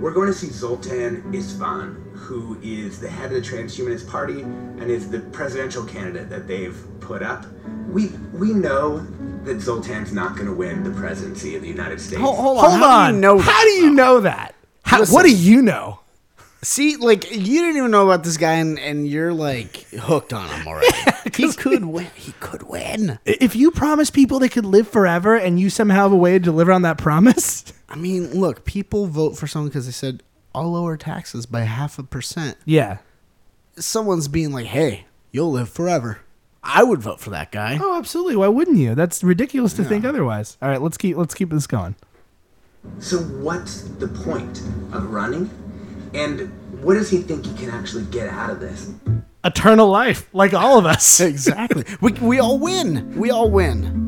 We're 0.00 0.12
going 0.12 0.28
to 0.28 0.34
see 0.34 0.48
Zoltan 0.48 1.22
Istvan, 1.32 2.12
who 2.14 2.58
is 2.62 3.00
the 3.00 3.08
head 3.08 3.32
of 3.32 3.42
the 3.42 3.48
Transhumanist 3.48 4.08
Party 4.08 4.42
and 4.42 4.82
is 4.84 5.10
the 5.10 5.20
presidential 5.20 5.84
candidate 5.84 6.28
that 6.28 6.46
they've 6.46 6.76
put 7.00 7.22
up. 7.22 7.46
We 7.88 8.08
we 8.32 8.52
know 8.52 8.98
that 9.44 9.56
Zoltan's 9.58 10.12
not 10.12 10.34
going 10.34 10.46
to 10.48 10.52
win 10.52 10.82
the 10.84 10.90
presidency 10.90 11.56
of 11.56 11.62
the 11.62 11.68
United 11.68 12.00
States. 12.00 12.20
Hold, 12.20 12.36
hold 12.36 12.58
Hold 12.58 12.72
How 12.74 12.84
on. 13.06 13.10
do 13.10 13.14
you 13.16 13.20
know 13.22 13.38
How 13.38 13.50
that? 13.50 13.62
do 13.64 13.70
you 13.70 13.90
know 13.90 14.20
that? 14.20 14.54
How, 14.82 15.00
Listen. 15.00 15.14
what 15.14 15.24
do 15.24 15.34
you 15.34 15.62
know? 15.62 16.00
See, 16.66 16.96
like 16.96 17.30
you 17.30 17.60
didn't 17.60 17.76
even 17.76 17.92
know 17.92 18.02
about 18.04 18.24
this 18.24 18.36
guy, 18.36 18.54
and, 18.54 18.76
and 18.76 19.06
you're 19.06 19.32
like 19.32 19.86
hooked 19.90 20.32
on 20.32 20.48
him 20.48 20.66
already. 20.66 20.88
he 21.36 21.52
could 21.52 21.84
win. 21.84 22.10
He 22.16 22.32
could 22.40 22.64
win. 22.64 23.20
If 23.24 23.54
you 23.54 23.70
promise 23.70 24.10
people 24.10 24.40
they 24.40 24.48
could 24.48 24.64
live 24.64 24.88
forever 24.88 25.36
and 25.36 25.60
you 25.60 25.70
somehow 25.70 26.02
have 26.02 26.12
a 26.12 26.16
way 26.16 26.32
to 26.32 26.40
deliver 26.40 26.72
on 26.72 26.82
that 26.82 26.98
promise, 26.98 27.72
I 27.88 27.94
mean, 27.94 28.32
look, 28.32 28.64
people 28.64 29.06
vote 29.06 29.38
for 29.38 29.46
someone 29.46 29.68
because 29.68 29.86
they 29.86 29.92
said 29.92 30.24
I'll 30.56 30.72
lower 30.72 30.96
taxes 30.96 31.46
by 31.46 31.60
half 31.60 32.00
a 32.00 32.02
percent. 32.02 32.56
yeah. 32.64 32.98
Someone's 33.76 34.26
being 34.26 34.50
like, 34.50 34.66
"Hey, 34.66 35.04
you'll 35.30 35.52
live 35.52 35.68
forever." 35.68 36.18
I 36.64 36.82
would 36.82 37.00
vote 37.00 37.20
for 37.20 37.30
that 37.30 37.52
guy. 37.52 37.78
Oh, 37.80 37.96
absolutely. 37.96 38.34
Why 38.34 38.48
wouldn't 38.48 38.78
you? 38.78 38.96
That's 38.96 39.22
ridiculous 39.22 39.72
to 39.74 39.84
think 39.84 40.04
otherwise. 40.04 40.58
All 40.60 40.68
right, 40.68 40.82
let's 40.82 40.96
keep 40.96 41.16
let's 41.16 41.34
keep 41.34 41.50
this 41.50 41.68
going. 41.68 41.94
So 42.98 43.18
what's 43.18 43.82
the 43.82 44.08
point 44.08 44.62
of 44.92 45.10
running? 45.12 45.48
And 46.14 46.50
what 46.82 46.94
does 46.94 47.10
he 47.10 47.18
think 47.18 47.46
he 47.46 47.54
can 47.54 47.70
actually 47.70 48.04
get 48.06 48.28
out 48.28 48.50
of 48.50 48.60
this? 48.60 48.92
Eternal 49.44 49.88
life, 49.88 50.28
like 50.32 50.54
all 50.54 50.78
of 50.78 50.86
us. 50.86 51.20
exactly. 51.32 51.84
we 52.00 52.12
we 52.12 52.38
all 52.38 52.58
win. 52.58 53.16
We 53.16 53.30
all 53.30 53.50
win. 53.50 54.04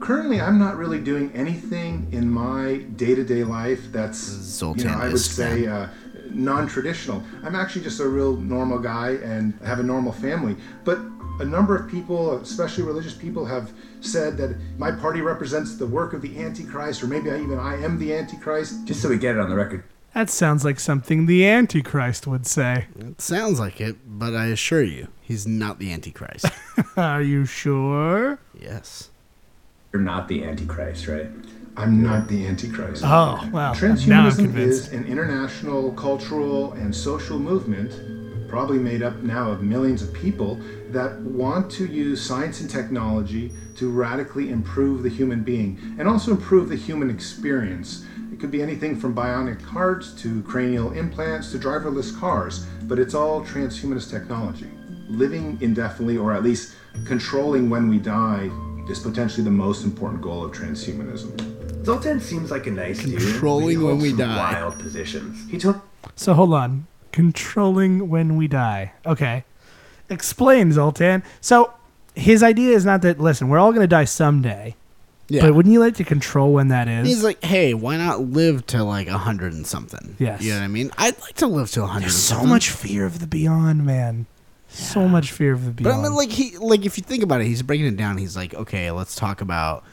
Currently, 0.00 0.40
I'm 0.40 0.58
not 0.58 0.76
really 0.76 1.00
doing 1.00 1.30
anything 1.32 2.08
in 2.10 2.28
my 2.28 2.78
day-to-day 2.96 3.44
life 3.44 3.92
that's, 3.92 4.60
you 4.60 4.74
know, 4.84 4.90
I 4.90 5.06
would 5.06 5.20
say, 5.20 5.68
uh, 5.68 5.86
non-traditional. 6.30 7.22
I'm 7.44 7.54
actually 7.54 7.82
just 7.84 8.00
a 8.00 8.08
real 8.08 8.36
normal 8.36 8.80
guy 8.80 9.10
and 9.22 9.54
have 9.64 9.78
a 9.78 9.82
normal 9.82 10.10
family. 10.10 10.56
But 10.82 10.98
a 11.42 11.44
number 11.44 11.76
of 11.76 11.90
people, 11.90 12.36
especially 12.38 12.84
religious 12.84 13.14
people, 13.14 13.44
have 13.44 13.72
said 14.00 14.36
that 14.38 14.56
my 14.78 14.92
party 14.92 15.20
represents 15.20 15.76
the 15.76 15.86
work 15.86 16.12
of 16.12 16.22
the 16.22 16.42
Antichrist, 16.42 17.02
or 17.02 17.08
maybe 17.08 17.30
I, 17.30 17.40
even 17.40 17.58
I 17.58 17.82
am 17.82 17.98
the 17.98 18.14
Antichrist. 18.14 18.84
Just 18.84 19.02
so 19.02 19.08
we 19.08 19.18
get 19.18 19.34
it 19.34 19.40
on 19.40 19.50
the 19.50 19.56
record. 19.56 19.84
That 20.14 20.30
sounds 20.30 20.64
like 20.64 20.78
something 20.78 21.26
the 21.26 21.46
Antichrist 21.46 22.26
would 22.26 22.46
say. 22.46 22.86
It 22.98 23.20
sounds 23.20 23.58
like 23.58 23.80
it, 23.80 23.96
but 24.06 24.34
I 24.34 24.46
assure 24.46 24.82
you, 24.82 25.08
he's 25.20 25.46
not 25.46 25.78
the 25.78 25.92
Antichrist. 25.92 26.46
Are 26.96 27.22
you 27.22 27.44
sure? 27.44 28.38
yes. 28.58 29.08
You're 29.92 30.02
not 30.02 30.28
the 30.28 30.44
Antichrist, 30.44 31.06
right? 31.06 31.26
I'm 31.76 32.02
not 32.02 32.28
the 32.28 32.46
Antichrist. 32.46 33.02
Oh, 33.04 33.48
well, 33.52 33.74
Transhumanism 33.74 34.56
is 34.56 34.92
an 34.92 35.06
international 35.06 35.92
cultural 35.92 36.72
and 36.74 36.94
social 36.94 37.38
movement, 37.38 38.48
probably 38.48 38.78
made 38.78 39.02
up 39.02 39.16
now 39.16 39.50
of 39.50 39.62
millions 39.62 40.02
of 40.02 40.12
people, 40.12 40.60
that 40.92 41.18
want 41.20 41.70
to 41.72 41.86
use 41.86 42.24
science 42.24 42.60
and 42.60 42.68
technology 42.68 43.50
to 43.76 43.90
radically 43.90 44.50
improve 44.50 45.02
the 45.02 45.08
human 45.08 45.42
being 45.42 45.96
and 45.98 46.06
also 46.06 46.30
improve 46.32 46.68
the 46.68 46.76
human 46.76 47.10
experience. 47.10 48.04
It 48.32 48.40
could 48.40 48.50
be 48.50 48.62
anything 48.62 48.96
from 48.96 49.14
bionic 49.14 49.60
hearts 49.62 50.12
to 50.22 50.42
cranial 50.42 50.92
implants 50.92 51.50
to 51.52 51.58
driverless 51.58 52.18
cars, 52.18 52.66
but 52.84 52.98
it's 52.98 53.14
all 53.14 53.44
transhumanist 53.44 54.10
technology. 54.10 54.68
Living 55.08 55.58
indefinitely, 55.60 56.16
or 56.16 56.32
at 56.32 56.42
least 56.42 56.74
controlling 57.06 57.70
when 57.70 57.88
we 57.88 57.98
die, 57.98 58.50
is 58.88 58.98
potentially 58.98 59.44
the 59.44 59.50
most 59.50 59.84
important 59.84 60.20
goal 60.20 60.44
of 60.44 60.52
transhumanism. 60.52 61.84
Zoltan 61.84 62.20
seems 62.20 62.50
like 62.50 62.66
a 62.66 62.70
nice 62.70 63.02
dude. 63.02 63.18
Controlling 63.18 63.82
when 63.82 63.98
we 63.98 64.14
die. 64.14 64.52
Wild 64.52 64.78
positions. 64.78 65.50
He 65.50 65.58
took 65.58 65.82
So 66.14 66.34
hold 66.34 66.54
on. 66.54 66.86
Controlling 67.10 68.08
when 68.08 68.36
we 68.36 68.48
die. 68.48 68.92
Okay. 69.04 69.44
Explain, 70.12 70.72
Zoltan. 70.72 71.22
So 71.40 71.72
his 72.14 72.42
idea 72.42 72.76
is 72.76 72.84
not 72.84 73.02
that, 73.02 73.18
listen, 73.18 73.48
we're 73.48 73.58
all 73.58 73.72
going 73.72 73.82
to 73.82 73.86
die 73.86 74.04
someday. 74.04 74.76
Yeah. 75.28 75.42
But 75.42 75.54
wouldn't 75.54 75.72
you 75.72 75.80
like 75.80 75.94
to 75.94 76.04
control 76.04 76.52
when 76.52 76.68
that 76.68 76.88
is? 76.88 77.08
He's 77.08 77.24
like, 77.24 77.42
hey, 77.42 77.72
why 77.72 77.96
not 77.96 78.20
live 78.20 78.66
to 78.66 78.84
like 78.84 79.08
a 79.08 79.16
hundred 79.16 79.54
and 79.54 79.66
something? 79.66 80.16
Yes. 80.18 80.42
You 80.42 80.50
know 80.50 80.58
what 80.58 80.64
I 80.64 80.68
mean? 80.68 80.90
I'd 80.98 81.18
like 81.20 81.34
to 81.36 81.46
live 81.46 81.70
to 81.70 81.84
a 81.84 81.86
hundred. 81.86 82.04
There's 82.04 82.16
so 82.16 82.34
something. 82.34 82.50
much 82.50 82.70
fear 82.70 83.06
of 83.06 83.18
the 83.18 83.26
beyond, 83.26 83.86
man. 83.86 84.26
So 84.68 85.08
much 85.08 85.32
fear 85.32 85.52
of 85.52 85.64
the 85.64 85.70
beyond. 85.70 85.84
But. 85.84 86.00
I 86.00 86.02
mean, 86.02 86.14
like 86.16 86.30
he, 86.30 86.58
like 86.58 86.84
if 86.84 86.98
you 86.98 87.04
think 87.04 87.22
about 87.22 87.40
it, 87.40 87.46
he's 87.46 87.62
breaking 87.62 87.86
it 87.86 87.96
down. 87.96 88.18
He's 88.18 88.36
like, 88.36 88.52
okay, 88.52 88.90
let's 88.90 89.14
talk 89.14 89.40
about 89.40 89.84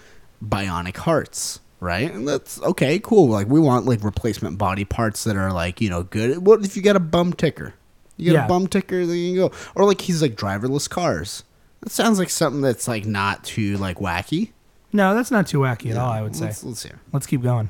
bionic 0.44 0.98
hearts, 0.98 1.60
right? 1.80 2.12
And 2.12 2.28
that's 2.28 2.62
okay, 2.62 3.00
cool. 3.00 3.30
Like 3.30 3.48
we 3.48 3.60
want 3.60 3.86
like 3.86 4.04
replacement 4.04 4.58
body 4.58 4.84
parts 4.84 5.24
that 5.24 5.38
are 5.38 5.54
like 5.54 5.80
you 5.80 5.90
know 5.90 6.04
good. 6.04 6.46
What 6.46 6.66
if 6.66 6.76
you 6.76 6.82
got 6.82 6.96
a 6.96 7.02
bum 7.02 7.34
ticker? 7.34 7.76
You 8.20 8.26
get 8.26 8.34
Yeah. 8.34 8.46
a 8.46 8.48
bum 8.48 8.68
ticker, 8.68 9.06
then 9.06 9.16
you 9.16 9.30
can 9.42 9.50
go. 9.50 9.56
Or 9.76 9.86
like 9.86 10.02
he's 10.02 10.22
like 10.22 10.36
driverless 10.36 10.90
cars. 10.90 11.44
That 11.82 11.92
sounds 11.92 12.20
like 12.20 12.30
something 12.30 12.62
that's 12.62 12.88
like 12.88 13.06
not 13.06 13.44
too 13.46 13.78
like 13.78 13.98
wacky. 14.00 14.52
no, 14.92 15.16
that's 15.16 15.32
not 15.32 15.48
too 15.48 15.60
wacky 15.60 15.92
at 15.92 15.98
all, 15.98 16.12
I 16.12 16.22
would 16.22 16.36
say. 16.36 16.46
Let's, 16.46 16.64
let's 16.64 16.84
hear. 16.84 17.00
Let's 17.14 17.26
keep 17.26 17.42
going. 17.42 17.70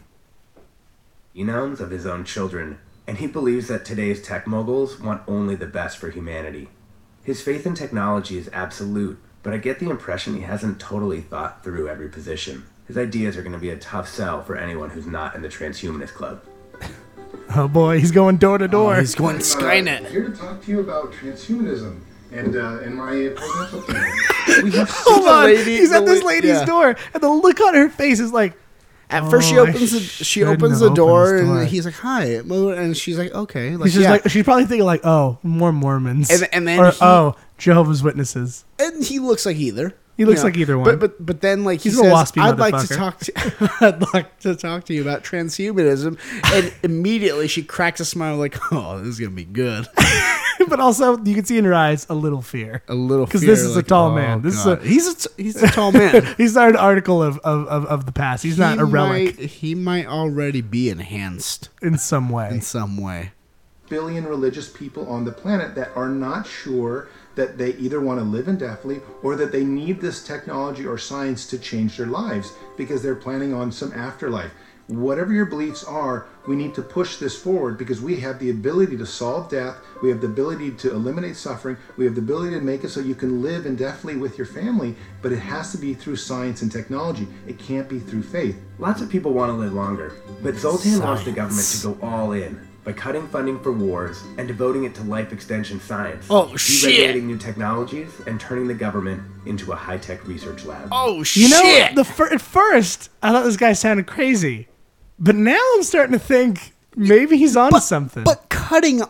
genomes 1.35 1.79
of 1.79 1.91
his 1.91 2.05
own 2.05 2.25
children, 2.25 2.79
and 3.07 3.17
he 3.19 3.27
believes 3.27 3.67
that 3.67 3.85
today's 3.85 4.21
tech 4.21 4.47
moguls 4.47 4.99
want 4.99 5.21
only 5.27 5.55
the 5.55 5.65
best 5.67 5.97
for 5.97 6.09
humanity. 6.09 6.69
His 7.23 7.41
faith 7.41 7.65
in 7.65 7.75
technology 7.75 8.37
is 8.37 8.49
absolute, 8.51 9.19
but 9.43 9.53
I 9.53 9.57
get 9.57 9.79
the 9.79 9.89
impression 9.89 10.35
he 10.35 10.41
hasn't 10.41 10.79
totally 10.79 11.21
thought 11.21 11.63
through 11.63 11.87
every 11.87 12.09
position. 12.09 12.65
His 12.87 12.97
ideas 12.97 13.37
are 13.37 13.43
going 13.43 13.53
to 13.53 13.59
be 13.59 13.69
a 13.69 13.77
tough 13.77 14.09
sell 14.09 14.41
for 14.43 14.55
anyone 14.57 14.89
who's 14.89 15.05
not 15.05 15.35
in 15.35 15.43
the 15.43 15.47
transhumanist 15.49 16.13
club. 16.15 16.41
Oh 17.55 17.67
boy, 17.67 17.99
he's 17.99 18.11
going 18.11 18.37
door 18.37 18.57
to 18.57 18.67
door. 18.67 18.97
He's 18.99 19.15
going 19.15 19.37
Uh, 19.37 19.39
Skynet. 19.39 20.07
here 20.09 20.27
to 20.29 20.35
talk 20.35 20.61
to 20.63 20.71
you 20.71 20.79
about 20.81 21.11
transhumanism 21.13 21.99
and 22.31 22.55
uh, 22.55 22.79
and 22.83 22.95
my 22.95 23.31
presidential 23.35 23.81
candidate. 23.81 24.13
We 24.63 24.71
have 24.71 24.89
Hold 24.89 25.27
on. 25.27 25.43
lady- 25.45 25.77
he's 25.77 25.91
at 25.91 26.05
the 26.05 26.11
this 26.13 26.23
la- 26.23 26.29
lady's 26.29 26.49
yeah. 26.51 26.65
door, 26.65 26.95
and 27.13 27.23
the 27.23 27.29
look 27.29 27.59
on 27.61 27.73
her 27.75 27.87
face 27.89 28.19
is 28.19 28.31
like, 28.33 28.53
At 29.09 29.29
first, 29.29 29.47
she 29.49 29.57
Oh, 29.57 29.65
I 29.65 29.69
opens 29.69 29.91
the 29.91 29.99
she 29.99 30.23
shouldn't 30.41 30.57
opens 30.61 30.79
have 30.81 30.89
the 30.89 30.95
door, 30.95 31.25
opened 31.27 31.39
this 31.39 31.47
door. 31.47 31.59
and 31.61 31.69
he's 31.69 31.85
like, 31.85 31.93
"Hi," 31.95 32.25
and 32.25 32.97
she's 32.97 33.17
like, 33.17 33.31
"Okay." 33.33 33.75
Like, 33.75 33.85
he's 33.85 33.93
just 33.95 34.03
yeah. 34.03 34.11
like, 34.11 34.29
she's 34.29 34.43
probably 34.43 34.65
thinking 34.65 34.85
like, 34.85 35.01
oh, 35.03 35.37
more 35.43 35.71
Mormons, 35.71 36.29
And- 36.29 36.47
and 36.53 36.67
then 36.67 36.79
or 36.79 36.91
he- 36.91 36.97
oh, 37.01 37.35
Jehovah's 37.57 38.03
Witnesses. 38.03 38.65
and 38.79 39.03
he 39.03 39.17
looks 39.19 39.45
like 39.45 39.57
either. 39.57 39.93
He 40.19 40.25
looks 40.25 40.43
like 40.43 40.57
either 40.57 40.77
one. 40.77 40.83
But 40.83 40.99
but 40.99 41.25
but 41.25 41.39
then 41.41 41.63
like 41.63 41.79
He's 41.79 41.93
he 41.93 41.99
a 42.01 42.03
says, 42.03 42.13
waspy 42.13 42.41
I'd 42.41 42.59
like 42.59 42.77
to 42.85 42.93
talk 42.93 43.19
to 43.21 43.71
I'd 43.81 44.13
like 44.13 44.37
to 44.41 44.53
talk 44.53 44.83
to 44.85 44.93
you 44.93 45.01
about 45.01 45.23
transhumanism, 45.23 46.19
and 46.53 46.73
immediately 46.83 47.47
she 47.47 47.63
cracks 47.63 48.01
a 48.01 48.05
smile 48.05 48.35
like, 48.35 48.57
"Oh, 48.73 48.99
this 48.99 49.07
is 49.07 49.19
gonna 49.19 49.31
be 49.31 49.45
good." 49.45 49.87
but 50.67 50.81
also, 50.81 51.17
you 51.23 51.33
can 51.35 51.45
see 51.45 51.57
in 51.57 51.63
her 51.63 51.73
eyes 51.73 52.05
a 52.09 52.13
little 52.15 52.41
fear. 52.41 52.83
A 52.89 52.93
little 52.95 53.27
'Cause 53.27 53.39
fear, 53.39 53.49
this 53.51 53.61
is 53.61 53.77
a 53.77 53.81
tall 53.83 54.09
"Oh, 54.11 54.15
man. 54.15 54.41
This 54.41 54.55
is 54.57 54.65
God." 54.65 54.83
a- 54.83 54.85
he's 54.85 55.07
a 55.07 55.15
t- 55.15 55.43
he's 55.43 55.63
a 55.63 55.67
tall 55.67 55.93
man. 55.93 56.27
He's 56.37 56.53
not 56.55 56.67
an 56.69 56.75
article 56.75 57.23
of, 57.23 57.37
of, 57.39 57.65
of, 57.67 57.85
of 57.85 58.05
the 58.05 58.11
past. 58.11 58.43
He's 58.43 58.59
not 58.59 58.73
He 58.75 58.81
a 58.81 58.85
relic 58.85 59.39
Might, 59.39 59.49
he 59.49 59.73
might 59.73 60.05
already 60.05 60.59
be 60.59 60.89
enhanced 60.89 61.69
in 61.81 61.97
some 61.97 62.27
way. 62.29 62.49
in 62.49 62.59
some 62.61 62.97
way. 62.97 63.31
billion 63.87 64.25
religious 64.25 64.67
people 64.69 65.07
on 65.09 65.23
the 65.23 65.31
planet 65.31 65.75
that 65.75 65.91
are 65.95 66.09
not 66.09 66.45
sure 66.45 67.07
that 67.39 67.57
they 67.57 67.71
either 67.75 68.01
want 68.01 68.19
to 68.19 68.25
live 68.25 68.49
indefinitely 68.49 68.99
or 69.23 69.37
that 69.37 69.53
they 69.53 69.63
need 69.63 70.01
this 70.01 70.21
technology 70.21 70.85
or 70.85 70.97
science 70.97 71.47
to 71.47 71.57
change 71.57 71.95
their 71.95 72.05
lives 72.05 72.51
because 72.75 73.01
they're 73.01 73.15
planning 73.15 73.53
on 73.53 73.71
some 73.71 73.93
afterlife. 73.93 74.51
Whatever 74.87 75.31
your 75.31 75.45
beliefs 75.45 75.85
are, 75.85 76.25
we 76.47 76.57
need 76.57 76.75
to 76.75 76.81
push 76.81 77.15
this 77.15 77.41
forward 77.41 77.77
because 77.77 78.01
we 78.01 78.19
have 78.19 78.39
the 78.39 78.49
ability 78.49 78.97
to 78.97 79.05
solve 79.05 79.49
death, 79.49 79.77
we 80.03 80.09
have 80.09 80.19
the 80.19 80.27
ability 80.27 80.71
to 80.71 80.91
eliminate 80.91 81.37
suffering, 81.37 81.77
we 81.95 82.03
have 82.03 82.15
the 82.15 82.21
ability 82.21 82.55
to 82.55 82.61
make 82.61 82.83
it 82.83 82.89
so 82.89 82.99
you 82.99 83.15
can 83.15 83.41
live 83.41 83.65
indefinitely 83.65 84.19
with 84.19 84.37
your 84.37 84.47
family, 84.47 84.93
but 85.21 85.31
it 85.31 85.39
has 85.39 85.71
to 85.71 85.77
be 85.77 85.93
through 85.93 86.17
science 86.17 86.61
and 86.61 86.69
technology. 86.69 87.25
It 87.47 87.57
can't 87.57 87.87
be 87.87 87.99
through 87.99 88.23
faith. 88.23 88.59
Lots 88.79 89.01
of 89.01 89.09
people 89.09 89.31
want 89.31 89.49
to 89.49 89.57
live 89.57 89.71
longer, 89.71 90.11
but 90.43 90.55
Zoltan 90.55 90.99
wants 90.99 91.23
the 91.23 91.31
government 91.31 91.67
to 91.67 91.87
go 91.87 92.05
all 92.05 92.33
in 92.33 92.68
by 92.83 92.93
cutting 92.93 93.27
funding 93.27 93.59
for 93.59 93.71
wars 93.71 94.23
and 94.37 94.47
devoting 94.47 94.83
it 94.85 94.95
to 94.95 95.03
life 95.03 95.31
extension 95.33 95.79
science. 95.79 96.25
Oh, 96.29 96.55
shit. 96.55 97.15
Deregulating 97.15 97.23
new 97.23 97.37
technologies 97.37 98.09
and 98.25 98.39
turning 98.39 98.67
the 98.67 98.73
government 98.73 99.21
into 99.45 99.71
a 99.71 99.75
high-tech 99.75 100.25
research 100.27 100.65
lab. 100.65 100.87
Oh 100.91 101.21
shit! 101.23 101.43
You 101.43 101.49
know, 101.49 101.89
the 101.95 102.03
fir- 102.05 102.33
at 102.33 102.41
first 102.41 103.09
I 103.21 103.31
thought 103.31 103.43
this 103.43 103.57
guy 103.57 103.73
sounded 103.73 104.07
crazy, 104.07 104.67
but 105.19 105.35
now 105.35 105.59
I'm 105.75 105.83
starting 105.83 106.13
to 106.13 106.19
think 106.19 106.73
maybe 106.95 107.37
he's 107.37 107.55
on 107.57 107.71
to 107.73 107.81
something. 107.81 108.23
but 108.23 108.49
cutting 108.49 109.01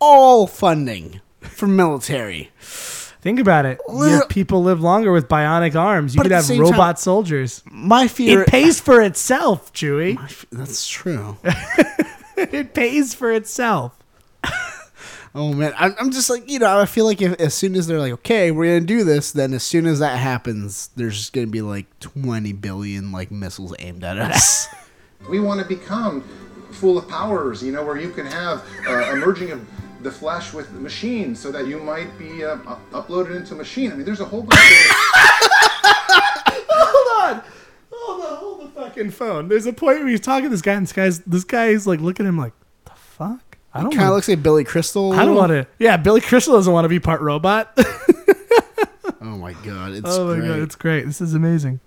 all 0.00 0.46
funding 0.46 1.20
for 1.40 1.66
military. 1.66 2.50
think 2.60 3.40
about 3.40 3.66
it. 3.66 3.80
Well- 3.88 4.22
If 4.22 4.28
people 4.28 4.62
live 4.62 4.80
longer 4.80 5.10
with 5.12 5.28
bionic 5.28 5.74
arms, 5.74 6.14
you 6.14 6.18
But 6.18 6.24
could 6.24 6.32
have 6.32 6.48
robot 6.50 6.76
time- 6.78 6.96
soldiers. 6.96 7.62
My 7.70 8.06
fear. 8.08 8.42
It 8.42 8.48
pays 8.48 8.80
for 8.80 9.00
itself, 9.02 9.72
Chewy. 9.72 10.16
That's 10.52 10.86
true. 10.88 11.36
it 12.52 12.74
pays 12.74 13.14
for 13.14 13.32
itself. 13.32 13.98
Oh 15.34 15.52
man, 15.52 15.74
I'm, 15.76 15.94
I'm 16.00 16.10
just 16.10 16.30
like 16.30 16.50
you 16.50 16.58
know. 16.58 16.80
I 16.80 16.86
feel 16.86 17.04
like 17.04 17.20
if 17.20 17.38
as 17.38 17.52
soon 17.52 17.74
as 17.76 17.86
they're 17.86 18.00
like, 18.00 18.14
okay, 18.14 18.50
we're 18.50 18.74
gonna 18.74 18.86
do 18.86 19.04
this, 19.04 19.30
then 19.30 19.52
as 19.52 19.62
soon 19.62 19.86
as 19.86 19.98
that 19.98 20.16
happens, 20.16 20.88
there's 20.96 21.18
just 21.18 21.34
gonna 21.34 21.46
be 21.46 21.60
like 21.60 21.86
20 22.00 22.54
billion 22.54 23.12
like 23.12 23.30
missiles 23.30 23.74
aimed 23.78 24.02
at 24.04 24.18
us. 24.18 24.66
We 25.28 25.38
want 25.40 25.60
to 25.60 25.66
become 25.66 26.22
full 26.70 26.96
of 26.96 27.08
powers, 27.08 27.62
you 27.62 27.72
know, 27.72 27.84
where 27.84 27.98
you 27.98 28.10
can 28.10 28.24
have 28.24 28.64
uh, 28.88 29.10
a 29.12 29.16
merging 29.16 29.50
of 29.50 29.68
the 30.02 30.10
flesh 30.10 30.54
with 30.54 30.72
the 30.72 30.80
machine 30.80 31.34
so 31.34 31.50
that 31.50 31.66
you 31.66 31.78
might 31.80 32.16
be 32.18 32.44
uh, 32.44 32.54
up- 32.66 32.90
uploaded 32.92 33.36
into 33.36 33.54
a 33.54 33.56
machine. 33.56 33.90
I 33.92 33.96
mean, 33.96 34.06
there's 34.06 34.20
a 34.20 34.24
whole 34.24 34.42
bunch 34.42 34.60
of. 34.60 34.76
Hold 36.70 37.36
on. 37.36 37.42
Hold 37.92 38.24
on. 38.24 38.36
Hold 38.36 38.60
the 38.62 38.68
fucking 38.98 39.10
phone. 39.12 39.48
There's 39.48 39.66
a 39.66 39.72
point 39.72 40.00
where 40.00 40.08
he's 40.08 40.20
talking 40.20 40.44
to 40.44 40.50
this 40.50 40.62
guy, 40.62 40.74
and 40.74 40.84
this 40.86 40.92
guy's 40.92 41.20
this 41.20 41.44
guy's 41.44 41.86
like 41.86 42.00
looking 42.00 42.26
at 42.26 42.28
him 42.30 42.38
like, 42.38 42.52
the 42.84 42.92
fuck? 42.92 43.58
I 43.74 43.82
don't 43.82 43.92
Kind 43.92 44.08
of 44.08 44.14
looks 44.14 44.28
like 44.28 44.42
Billy 44.42 44.64
Crystal. 44.64 45.12
I 45.12 45.24
don't 45.24 45.36
want 45.36 45.50
to. 45.50 45.66
Yeah, 45.78 45.96
Billy 45.96 46.20
Crystal 46.20 46.54
doesn't 46.54 46.72
want 46.72 46.84
to 46.84 46.88
be 46.88 47.00
part 47.00 47.20
robot. 47.20 47.78
Oh 49.20 49.36
my 49.36 49.52
god, 49.64 49.92
it's 49.92 50.08
oh 50.08 50.28
my 50.28 50.36
great. 50.36 50.48
god, 50.48 50.58
it's 50.60 50.74
great. 50.76 51.04
This 51.04 51.20
is 51.20 51.34
amazing. 51.34 51.80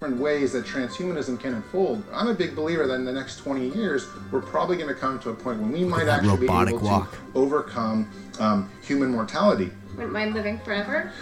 different 0.00 0.20
ways 0.20 0.52
that 0.52 0.64
transhumanism 0.64 1.38
can 1.38 1.54
unfold. 1.54 2.02
I'm 2.12 2.26
a 2.28 2.34
big 2.34 2.56
believer 2.56 2.86
that 2.86 2.94
in 2.94 3.04
the 3.04 3.12
next 3.12 3.38
20 3.38 3.68
years, 3.68 4.06
we're 4.30 4.42
probably 4.42 4.76
going 4.76 4.88
to 4.88 4.94
come 4.94 5.18
to 5.20 5.30
a 5.30 5.34
point 5.34 5.60
when 5.60 5.70
we 5.70 5.84
might 5.84 6.04
that 6.04 6.18
actually 6.24 6.46
be 6.46 6.52
able 6.52 6.78
walk. 6.80 7.12
to 7.12 7.18
overcome 7.34 8.10
um, 8.40 8.70
human 8.82 9.10
mortality. 9.10 9.70
Wouldn't 9.96 10.12
mind 10.12 10.34
living 10.34 10.58
forever. 10.60 11.12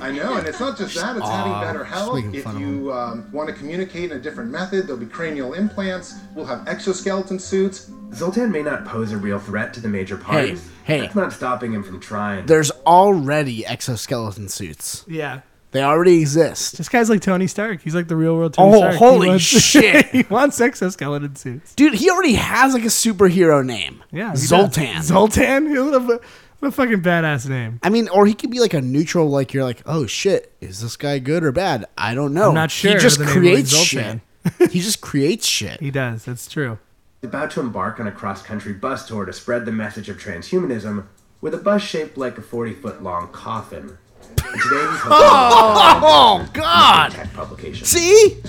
I 0.00 0.10
know, 0.10 0.34
and 0.36 0.46
it's 0.46 0.60
not 0.60 0.76
just 0.78 0.94
that; 0.94 1.16
it's 1.16 1.26
having 1.28 1.52
Aw, 1.52 1.60
better 1.64 1.80
just 1.80 1.90
health. 1.90 2.14
making 2.16 2.34
If 2.34 2.44
fun 2.44 2.56
of 2.56 2.60
you 2.62 2.92
um, 2.92 3.28
want 3.32 3.48
to 3.48 3.54
communicate 3.54 4.10
in 4.10 4.16
a 4.18 4.20
different 4.20 4.50
method, 4.50 4.86
there'll 4.86 5.00
be 5.00 5.06
cranial 5.06 5.54
implants. 5.54 6.14
We'll 6.34 6.46
have 6.46 6.66
exoskeleton 6.68 7.38
suits. 7.38 7.90
Zoltan 8.14 8.50
may 8.50 8.62
not 8.62 8.84
pose 8.84 9.12
a 9.12 9.16
real 9.16 9.38
threat 9.38 9.72
to 9.74 9.80
the 9.80 9.88
major 9.88 10.16
parties. 10.16 10.68
hey. 10.84 11.00
That's 11.00 11.14
not 11.14 11.32
stopping 11.32 11.72
him 11.72 11.82
from 11.82 12.00
trying. 12.00 12.46
There's 12.46 12.70
already 12.86 13.64
exoskeleton 13.66 14.48
suits. 14.48 15.04
Yeah. 15.08 15.40
They 15.72 15.84
already 15.84 16.20
exist. 16.20 16.78
This 16.78 16.88
guy's 16.88 17.08
like 17.08 17.20
Tony 17.20 17.46
Stark. 17.46 17.80
He's 17.82 17.94
like 17.94 18.08
the 18.08 18.16
real 18.16 18.34
world 18.34 18.54
Tony 18.54 18.74
Oh, 18.74 18.78
Stark. 18.78 18.92
He 18.94 18.98
holy 18.98 19.28
wants- 19.28 19.44
shit. 19.44 20.06
he 20.06 20.22
wants 20.28 20.60
exoskeleton 20.60 21.36
suits. 21.36 21.74
Dude, 21.76 21.94
he 21.94 22.10
already 22.10 22.32
has 22.34 22.74
like 22.74 22.82
a 22.82 22.86
superhero 22.88 23.64
name. 23.64 24.02
Yeah. 24.10 24.30
he 24.30 24.32
does. 24.32 24.48
Zoltan. 24.48 25.02
Zoltan? 25.02 25.72
What 25.72 25.94
a, 25.94 26.20
what 26.60 26.68
a 26.68 26.72
fucking 26.72 27.02
badass 27.02 27.48
name. 27.48 27.80
I 27.82 27.88
mean, 27.88 28.08
or 28.08 28.26
he 28.26 28.34
could 28.34 28.50
be 28.50 28.60
like 28.60 28.74
a 28.74 28.80
neutral, 28.80 29.28
like 29.28 29.52
you're 29.52 29.64
like, 29.64 29.82
oh 29.86 30.06
shit, 30.06 30.52
is 30.60 30.80
this 30.80 30.96
guy 30.96 31.18
good 31.18 31.42
or 31.42 31.52
bad? 31.52 31.86
I 31.98 32.14
don't 32.14 32.32
know. 32.34 32.50
I'm 32.50 32.54
not 32.54 32.70
sure 32.70 32.92
He 32.92 32.98
just 32.98 33.18
the 33.18 33.24
name 33.24 33.36
of 33.36 33.38
creates 33.40 33.76
shit. 33.76 34.20
he 34.70 34.80
just 34.80 35.00
creates 35.00 35.46
shit. 35.46 35.80
He 35.80 35.90
does. 35.90 36.24
That's 36.24 36.46
true. 36.48 36.78
He's 37.20 37.28
about 37.28 37.50
to 37.52 37.60
embark 37.60 37.98
on 38.00 38.06
a 38.06 38.12
cross-country 38.12 38.74
bus 38.74 39.06
tour 39.08 39.24
to 39.26 39.32
spread 39.32 39.64
the 39.66 39.72
message 39.72 40.08
of 40.08 40.18
transhumanism 40.18 41.06
with 41.40 41.54
a 41.54 41.58
bus 41.58 41.82
shaped 41.82 42.16
like 42.16 42.38
a 42.38 42.42
40-foot 42.42 43.02
long 43.02 43.28
coffin. 43.28 43.96
And 44.28 44.38
today 44.38 44.80
he's 44.80 45.00
hoping 45.00 45.10
Oh 45.12 46.48
God! 46.52 47.12
tech 47.12 47.32
publication. 47.32 47.86
See? 47.86 48.42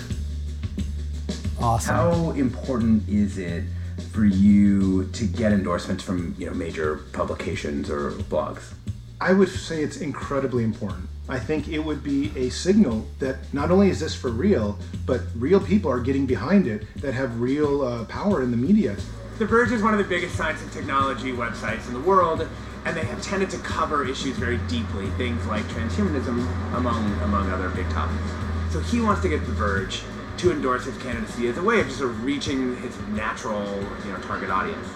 Awesome. 1.60 1.96
How 1.96 2.32
important 2.32 3.08
is 3.08 3.38
it 3.38 3.64
for 4.12 4.26
you 4.26 5.06
to 5.06 5.26
get 5.26 5.52
endorsements 5.52 6.04
from 6.04 6.36
you 6.38 6.48
know 6.48 6.54
major 6.54 6.98
publications 7.14 7.90
or 7.90 8.12
blogs? 8.12 8.74
I 9.20 9.34
would 9.34 9.50
say 9.50 9.84
it's 9.84 9.98
incredibly 9.98 10.64
important. 10.64 11.08
I 11.30 11.40
think 11.40 11.68
it 11.68 11.80
would 11.80 12.04
be 12.04 12.32
a 12.36 12.50
signal 12.50 13.08
that 13.20 13.38
not 13.54 13.72
only 13.72 13.90
is 13.90 14.00
this 14.00 14.14
for 14.14 14.30
real, 14.30 14.78
but 15.06 15.22
real 15.36 15.60
people 15.60 15.90
are 15.92 16.00
getting 16.00 16.26
behind 16.26 16.68
it 16.68 16.86
that 16.98 17.14
have 17.14 17.40
real 17.40 17.84
uh, 17.84 18.06
power 18.06 18.42
in 18.42 18.52
the 18.52 18.58
media. 18.58 18.98
The 19.38 19.46
Verge 19.46 19.72
is 19.72 19.82
one 19.82 19.94
of 19.94 20.00
the 20.00 20.06
biggest 20.06 20.36
science 20.36 20.62
and 20.62 20.72
technology 20.72 21.32
websites 21.32 21.88
in 21.88 21.94
the 21.94 22.00
world, 22.02 22.48
and 22.86 22.98
they 22.98 23.06
have 23.06 23.22
tended 23.22 23.50
to 23.52 23.58
cover 23.60 24.06
issues 24.06 24.36
very 24.38 24.58
deeply, 24.68 25.08
things 25.12 25.46
like 25.48 25.64
transhumanism, 25.66 26.46
among 26.76 27.14
among 27.22 27.50
other 27.50 27.70
big 27.70 27.90
topics. 27.90 28.30
So 28.72 28.80
he 28.80 29.02
wants 29.02 29.22
to 29.22 29.30
get 29.30 29.46
The 29.46 29.54
Verge 29.54 30.02
to 30.42 30.52
endorse 30.52 30.86
his 30.86 30.98
candidacy 30.98 31.48
as 31.48 31.58
a 31.60 31.62
way 31.62 31.80
of 31.82 31.86
just 31.86 32.00
sort 32.00 32.10
of 32.10 32.24
reaching 32.24 32.76
his 32.78 32.98
natural, 33.10 33.64
you 34.04 34.12
know, 34.12 34.18
target 34.24 34.50
audience. 34.50 34.88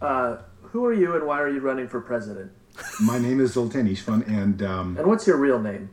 Uh, 0.00 0.38
who 0.62 0.86
are 0.86 0.92
you 0.94 1.14
and 1.14 1.26
why 1.26 1.38
are 1.38 1.50
you 1.50 1.60
running 1.60 1.86
for 1.86 2.00
president? 2.00 2.50
My 3.02 3.18
name 3.18 3.40
is 3.40 3.52
Zoltan 3.52 3.86
Istvan, 3.86 4.26
and 4.26 4.62
um, 4.62 4.96
And 4.96 5.06
what's 5.06 5.26
your 5.26 5.36
real 5.36 5.60
name? 5.60 5.90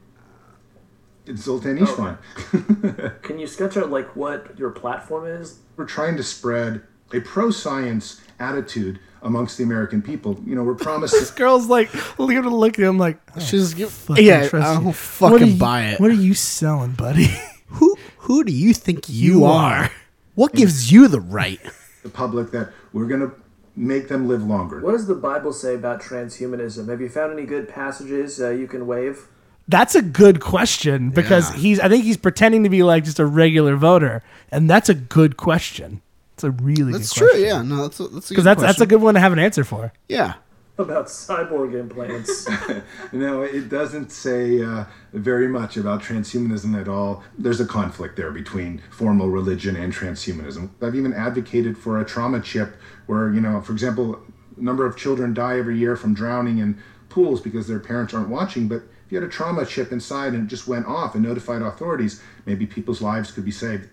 it's 1.26 1.42
Zoltan 1.42 1.78
Istvan. 1.78 3.22
Can 3.24 3.40
you 3.40 3.48
sketch 3.48 3.76
out 3.76 3.90
like 3.92 4.16
what 4.16 4.58
your 4.58 4.70
platform 4.70 5.28
is? 5.28 5.60
We're 5.76 5.86
trying 5.86 6.16
to 6.18 6.24
spread 6.24 6.82
a 7.14 7.20
pro-science 7.20 8.22
attitude 8.40 9.00
amongst 9.22 9.58
the 9.58 9.66
American 9.66 10.02
people. 10.02 10.42
You 10.46 10.56
know, 10.56 10.64
we're 10.64 10.76
promising. 10.76 11.20
This 11.20 11.32
girl's 11.32 11.68
like, 11.68 11.94
look 12.18 12.32
at 12.32 12.46
look 12.46 12.80
at 12.80 12.86
him 12.86 12.98
like, 12.98 13.20
oh, 13.36 13.40
She's 13.42 13.74
fucking 13.74 14.26
yeah. 14.26 14.48
trust 14.48 14.66
I 14.66 14.82
don't 14.82 14.94
fucking 14.96 15.32
What 15.40 15.48
you- 15.48 15.58
buy 15.58 15.88
it. 15.88 16.00
What 16.00 16.10
are 16.10 16.14
you 16.14 16.34
selling, 16.34 16.92
buddy? 16.92 17.28
who 17.68 17.98
who 18.24 18.44
do 18.44 18.52
you 18.52 18.74
think 18.74 19.08
you, 19.10 19.40
You 19.40 19.46
are? 19.46 19.84
are. 19.84 19.92
What 20.36 20.54
gives 20.54 20.92
you 20.92 21.08
the 21.08 21.20
right? 21.22 21.60
the 22.04 22.10
public 22.10 22.52
that 22.52 22.72
we're 22.92 23.06
going 23.06 23.22
to 23.22 23.32
make 23.76 24.08
them 24.10 24.28
live 24.28 24.44
longer. 24.44 24.82
What 24.82 24.92
does 24.92 25.08
the 25.08 25.16
Bible 25.16 25.54
say 25.54 25.74
about 25.76 26.02
transhumanism? 26.02 26.90
Have 26.90 27.00
you 27.02 27.08
found 27.10 27.32
any 27.32 27.46
good 27.46 27.70
passages 27.70 28.42
uh, 28.42 28.50
you 28.50 28.68
can 28.68 28.86
wave? 28.88 29.28
That's 29.68 29.96
a 29.96 30.02
good 30.02 30.42
question 30.42 31.10
because 31.12 31.50
Yeah. 31.52 31.58
he's. 31.62 31.80
I 31.80 31.88
think 31.88 32.04
he's 32.04 32.18
pretending 32.18 32.64
to 32.64 32.70
be 32.70 32.84
like 32.84 33.06
just 33.06 33.20
a 33.20 33.26
regular 33.26 33.76
voter, 33.78 34.22
and 34.52 34.70
that's 34.70 34.90
a 34.90 34.94
good 34.94 35.38
question. 35.38 36.02
It's 36.34 36.44
a 36.44 36.52
really 36.52 36.92
good 36.92 36.92
question. 36.92 37.00
That's 37.02 37.14
true. 37.14 37.28
question. 37.30 37.46
Yeah. 37.48 37.62
No, 37.62 37.84
that's 37.84 38.00
a, 38.00 38.08
that's 38.08 38.30
a 38.30 38.34
because 38.34 38.44
good 38.44 38.44
that's 38.44 38.62
that's 38.62 38.82
a 38.82 38.86
good 38.86 39.02
one 39.02 39.14
to 39.14 39.20
have 39.22 39.32
an 39.32 39.40
answer 39.40 39.64
for. 39.64 39.94
Yeah. 40.10 40.34
About 40.78 41.06
cyborg 41.06 41.80
implants. 41.80 42.48
No, 43.12 43.44
it 43.44 43.70
doesn't 43.70 44.12
say 44.12 44.64
uh, 44.64 44.86
very 45.14 45.48
much 45.48 45.78
about 45.78 46.02
transhumanism 46.02 46.80
at 46.80 46.88
all. 46.88 47.24
There's 47.38 47.60
a 47.60 47.66
conflict 47.66 48.16
there 48.16 48.32
between 48.32 48.82
formal 48.90 49.30
religion 49.30 49.76
and 49.76 49.94
transhumanism. 49.94 50.72
I've 50.82 50.96
even 50.96 51.14
advocated 51.14 51.78
for 51.78 52.00
a 52.00 52.06
trauma 52.06 52.42
chip 52.42 52.76
where, 53.06 53.32
you 53.32 53.40
know, 53.40 53.62
for 53.62 53.72
example, 53.72 54.20
a 54.58 54.62
number 54.62 54.86
of 54.88 54.98
children 54.98 55.34
die 55.36 55.60
every 55.60 55.78
year 55.78 55.96
from 55.96 56.16
drowning 56.16 56.58
in 56.58 56.82
pools 57.10 57.40
because 57.40 57.68
their 57.68 57.80
parents 57.80 58.14
aren't 58.16 58.30
watching. 58.30 58.68
But 58.68 58.78
if 59.06 59.12
you 59.12 59.20
had 59.20 59.28
a 59.28 59.32
trauma 59.32 59.68
chip 59.68 59.92
inside 59.92 60.34
and 60.34 60.46
it 60.46 60.48
just 60.48 60.68
went 60.68 60.88
off 60.88 61.14
and 61.14 61.24
notified 61.24 61.62
authorities, 61.62 62.20
maybe 62.48 62.66
people's 62.66 63.02
lives 63.02 63.32
could 63.32 63.46
be 63.46 63.52
saved. 63.52 63.90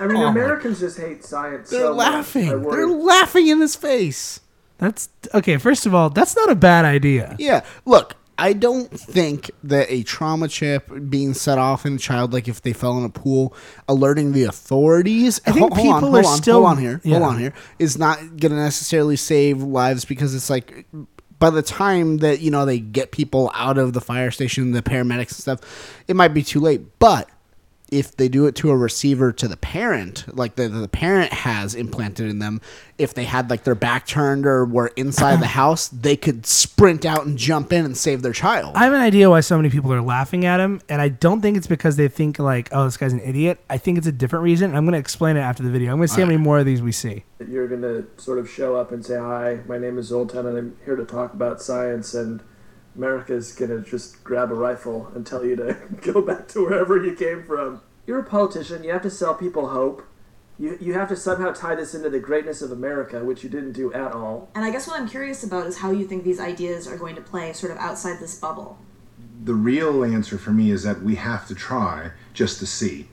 I 0.00 0.06
mean, 0.06 0.22
Americans 0.22 0.80
just 0.80 0.98
hate 0.98 1.22
science. 1.24 1.68
They're 1.68 1.80
so 1.80 1.92
laughing. 1.92 2.62
They're 2.62 2.88
laughing 2.88 3.48
in 3.48 3.60
his 3.60 3.76
face. 3.76 4.40
That's 4.78 5.08
okay. 5.32 5.56
First 5.56 5.86
of 5.86 5.94
all, 5.94 6.10
that's 6.10 6.34
not 6.36 6.50
a 6.50 6.54
bad 6.54 6.84
idea. 6.84 7.36
Yeah. 7.38 7.64
Look, 7.84 8.16
I 8.36 8.52
don't 8.52 8.88
think 8.90 9.50
that 9.62 9.86
a 9.90 10.02
trauma 10.02 10.48
chip 10.48 10.90
being 11.08 11.34
set 11.34 11.56
off 11.58 11.86
in 11.86 11.94
a 11.94 11.98
child, 11.98 12.32
like 12.32 12.48
if 12.48 12.62
they 12.62 12.72
fell 12.72 12.98
in 12.98 13.04
a 13.04 13.08
pool, 13.08 13.54
alerting 13.88 14.32
the 14.32 14.42
authorities. 14.44 15.40
I 15.46 15.52
think 15.52 15.72
hold, 15.72 15.74
hold 15.74 15.86
on, 15.88 15.94
people 16.00 16.10
hold 16.12 16.24
are 16.24 16.28
on, 16.28 16.36
still- 16.38 16.54
hold 16.54 16.66
on 16.66 16.78
here. 16.78 17.00
yeah. 17.04 17.18
Hold 17.18 17.32
on 17.34 17.38
here. 17.38 17.52
Is 17.78 17.96
not 17.96 18.18
going 18.18 18.50
to 18.50 18.56
necessarily 18.56 19.16
save 19.16 19.62
lives 19.62 20.04
because 20.04 20.34
it's 20.34 20.50
like 20.50 20.86
by 21.38 21.50
the 21.50 21.62
time 21.62 22.18
that 22.18 22.40
you 22.40 22.50
know 22.50 22.64
they 22.64 22.80
get 22.80 23.12
people 23.12 23.50
out 23.54 23.78
of 23.78 23.92
the 23.92 24.00
fire 24.00 24.30
station, 24.32 24.72
the 24.72 24.82
paramedics 24.82 25.18
and 25.30 25.30
stuff, 25.30 26.02
it 26.08 26.16
might 26.16 26.28
be 26.34 26.42
too 26.42 26.58
late. 26.60 26.98
But 26.98 27.28
if 27.90 28.16
they 28.16 28.28
do 28.28 28.46
it 28.46 28.54
to 28.56 28.70
a 28.70 28.76
receiver 28.76 29.32
to 29.32 29.46
the 29.48 29.56
parent, 29.56 30.24
like 30.34 30.56
the 30.56 30.68
the 30.68 30.88
parent 30.88 31.32
has 31.32 31.74
implanted 31.74 32.28
in 32.28 32.38
them, 32.38 32.60
if 32.98 33.14
they 33.14 33.24
had 33.24 33.50
like 33.50 33.64
their 33.64 33.74
back 33.74 34.06
turned 34.06 34.46
or 34.46 34.64
were 34.64 34.88
inside 34.96 35.40
the 35.40 35.46
house, 35.60 35.88
they 35.88 36.16
could 36.16 36.46
sprint 36.46 37.04
out 37.04 37.26
and 37.26 37.38
jump 37.38 37.72
in 37.72 37.84
and 37.84 37.96
save 37.96 38.22
their 38.22 38.32
child. 38.32 38.76
I 38.76 38.84
have 38.84 38.92
an 38.92 39.00
idea 39.00 39.30
why 39.30 39.40
so 39.40 39.56
many 39.56 39.70
people 39.70 39.92
are 39.92 40.02
laughing 40.02 40.44
at 40.44 40.60
him, 40.60 40.80
and 40.88 41.00
I 41.00 41.08
don't 41.08 41.40
think 41.40 41.56
it's 41.56 41.66
because 41.66 41.96
they 41.96 42.08
think 42.08 42.38
like, 42.38 42.68
"Oh, 42.72 42.84
this 42.84 42.96
guy's 42.96 43.12
an 43.12 43.20
idiot." 43.20 43.60
I 43.68 43.78
think 43.78 43.98
it's 43.98 44.06
a 44.06 44.12
different 44.12 44.44
reason. 44.44 44.74
I'm 44.74 44.84
going 44.84 44.92
to 44.92 44.98
explain 44.98 45.36
it 45.36 45.40
after 45.40 45.62
the 45.62 45.70
video. 45.70 45.92
I'm 45.92 45.98
going 45.98 46.08
to 46.08 46.14
see 46.14 46.20
how 46.20 46.26
many 46.26 46.38
more 46.38 46.58
of 46.58 46.66
these 46.66 46.82
we 46.82 46.92
see. 46.92 47.24
You're 47.46 47.68
going 47.68 47.82
to 47.82 48.06
sort 48.16 48.38
of 48.38 48.48
show 48.50 48.76
up 48.76 48.92
and 48.92 49.04
say, 49.04 49.16
Hi, 49.18 49.60
my 49.66 49.78
name 49.78 49.98
is 49.98 50.06
Zoltan, 50.06 50.46
and 50.46 50.56
I'm 50.56 50.76
here 50.84 50.96
to 50.96 51.04
talk 51.04 51.34
about 51.34 51.60
science. 51.60 52.14
And 52.14 52.42
America's 52.96 53.52
going 53.52 53.70
to 53.70 53.88
just 53.88 54.22
grab 54.22 54.50
a 54.50 54.54
rifle 54.54 55.10
and 55.14 55.26
tell 55.26 55.44
you 55.44 55.56
to 55.56 55.76
go 56.12 56.22
back 56.22 56.48
to 56.48 56.64
wherever 56.64 57.02
you 57.02 57.14
came 57.14 57.44
from. 57.44 57.80
You're 58.06 58.20
a 58.20 58.24
politician. 58.24 58.84
You 58.84 58.92
have 58.92 59.02
to 59.02 59.10
sell 59.10 59.34
people 59.34 59.68
hope. 59.68 60.06
You, 60.58 60.78
you 60.80 60.92
have 60.94 61.08
to 61.08 61.16
somehow 61.16 61.52
tie 61.52 61.74
this 61.74 61.94
into 61.94 62.08
the 62.10 62.20
greatness 62.20 62.62
of 62.62 62.70
America, 62.70 63.24
which 63.24 63.42
you 63.42 63.50
didn't 63.50 63.72
do 63.72 63.92
at 63.92 64.12
all. 64.12 64.48
And 64.54 64.64
I 64.64 64.70
guess 64.70 64.86
what 64.86 65.00
I'm 65.00 65.08
curious 65.08 65.42
about 65.42 65.66
is 65.66 65.78
how 65.78 65.90
you 65.90 66.06
think 66.06 66.22
these 66.22 66.38
ideas 66.38 66.86
are 66.86 66.96
going 66.96 67.16
to 67.16 67.22
play 67.22 67.52
sort 67.52 67.72
of 67.72 67.78
outside 67.78 68.20
this 68.20 68.38
bubble. 68.38 68.78
The 69.42 69.54
real 69.54 70.04
answer 70.04 70.38
for 70.38 70.52
me 70.52 70.70
is 70.70 70.84
that 70.84 71.02
we 71.02 71.16
have 71.16 71.48
to 71.48 71.54
try 71.54 72.12
just 72.32 72.58
to 72.60 72.66
see. 72.66 73.08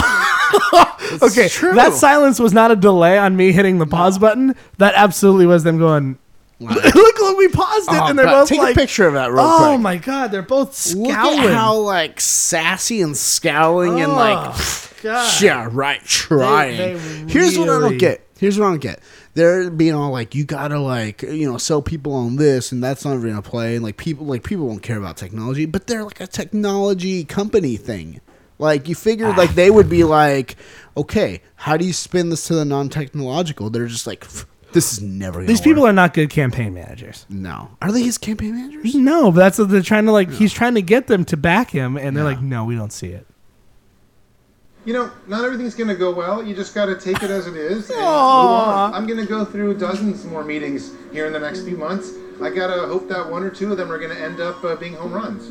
Okay, 1.22 1.48
true. 1.48 1.72
that 1.74 1.92
silence 1.92 2.38
was 2.40 2.52
not 2.52 2.70
a 2.70 2.76
delay 2.76 3.16
on 3.16 3.36
me 3.36 3.52
hitting 3.52 3.78
the 3.78 3.86
pause 3.86 4.18
button. 4.18 4.54
That 4.78 4.94
absolutely 4.96 5.46
was 5.46 5.62
them 5.62 5.78
going. 5.78 6.18
look, 6.60 6.94
look, 6.94 7.36
we 7.36 7.48
paused 7.48 7.88
it, 7.90 8.00
Oh, 8.00 8.06
and 8.06 8.18
they're 8.18 8.24
God, 8.24 8.40
both 8.40 8.48
take 8.48 8.58
like, 8.58 8.76
a 8.76 8.80
picture 8.80 9.06
of 9.06 9.12
that 9.14 9.30
real 9.30 9.40
"Oh 9.42 9.72
quick. 9.72 9.80
my 9.80 9.96
god, 9.98 10.30
they're 10.30 10.40
both 10.40 10.74
scowling. 10.74 11.06
Look 11.06 11.50
at 11.50 11.54
how 11.54 11.76
like 11.76 12.18
sassy 12.18 13.02
and 13.02 13.14
scowling 13.14 14.00
and 14.00 14.12
oh, 14.12 14.16
like, 14.16 14.54
Oh, 14.54 14.90
God. 15.02 15.34
yeah, 15.42 15.68
right, 15.70 16.02
trying. 16.04 16.76
they 16.78 16.98
Here's 17.28 17.58
what 17.58 17.68
I 17.68 17.80
don't 17.80 17.98
get. 17.98 18.26
Here's 18.38 18.58
what 18.58 18.66
I 18.66 18.70
don't 18.70 18.80
get. 18.80 19.00
They're 19.34 19.70
being 19.70 19.94
all 19.94 20.10
like, 20.10 20.34
you 20.34 20.44
gotta 20.44 20.78
like, 20.78 21.20
you 21.22 21.50
know, 21.50 21.58
sell 21.58 21.82
people 21.82 22.14
on 22.14 22.36
this, 22.36 22.72
and 22.72 22.82
that's 22.82 23.04
not 23.04 23.16
gonna 23.16 23.42
play. 23.42 23.74
And 23.76 23.84
like 23.84 23.98
people, 23.98 24.24
like 24.24 24.42
people 24.42 24.66
won't 24.66 24.82
care 24.82 24.96
about 24.96 25.18
technology, 25.18 25.66
but 25.66 25.86
they're 25.86 26.04
like 26.04 26.20
a 26.20 26.26
technology 26.26 27.24
company 27.24 27.76
thing. 27.76 28.22
Like 28.58 28.88
you 28.88 28.94
figured, 28.94 29.36
like 29.36 29.50
ah. 29.50 29.54
they 29.54 29.70
would 29.70 29.90
be 29.90 30.04
like, 30.04 30.56
okay, 30.96 31.42
how 31.56 31.76
do 31.76 31.84
you 31.84 31.92
spin 31.92 32.30
this 32.30 32.46
to 32.46 32.54
the 32.54 32.64
non-technological? 32.64 33.68
They're 33.68 33.86
just 33.86 34.06
like, 34.06 34.20
"Pff, 34.20 34.46
this 34.76 34.92
is 34.92 35.02
never. 35.02 35.38
Gonna 35.40 35.48
These 35.48 35.60
people 35.60 35.82
work." 35.82 35.90
are 35.90 35.94
not 35.94 36.14
good 36.14 36.30
campaign 36.30 36.72
managers. 36.74 37.26
no. 37.28 37.70
Are 37.82 37.90
they 37.90 38.02
his 38.02 38.18
campaign 38.18 38.54
managers? 38.54 38.94
No, 38.94 39.32
but 39.32 39.38
that's 39.40 39.58
what 39.58 39.70
they're 39.70 39.82
trying 39.82 40.06
to 40.06 40.12
like. 40.12 40.30
He's 40.30 40.52
trying 40.52 40.74
to 40.74 40.82
get 40.82 41.08
them 41.08 41.24
to 41.26 41.36
back 41.36 41.70
him, 41.70 41.96
and 41.96 42.16
they're 42.16 42.24
like, 42.24 42.40
"No, 42.40 42.64
we 42.64 42.76
don't 42.76 42.92
see 42.92 43.08
it." 43.08 43.26
you 44.86 44.92
know, 44.92 45.10
not 45.26 45.44
everything's 45.44 45.74
going 45.74 45.88
to 45.88 45.96
go 45.96 46.14
well. 46.14 46.44
You 46.44 46.54
just 46.54 46.72
got 46.72 46.86
to 46.86 46.94
take 46.94 47.20
it 47.20 47.28
as 47.28 47.48
it 47.48 47.56
is 47.56 47.90
and 47.90 47.98
move 47.98 48.08
on. 48.08 48.94
I'm 48.94 49.04
going 49.04 49.18
to 49.18 49.26
go 49.26 49.44
through 49.44 49.78
dozens 49.78 50.24
more 50.24 50.44
meetings 50.44 50.92
here 51.12 51.26
in 51.26 51.32
the 51.32 51.40
next 51.40 51.64
few 51.64 51.76
months. 51.76 52.12
I 52.40 52.50
got 52.50 52.68
to 52.68 52.86
hope 52.86 53.08
that 53.08 53.28
one 53.28 53.42
or 53.42 53.50
two 53.50 53.72
of 53.72 53.78
them 53.78 53.90
are 53.90 53.98
going 53.98 54.14
to 54.16 54.22
end 54.22 54.40
up 54.40 54.62
uh, 54.62 54.76
being 54.76 54.94
home 54.94 55.12
runs. 55.12 55.48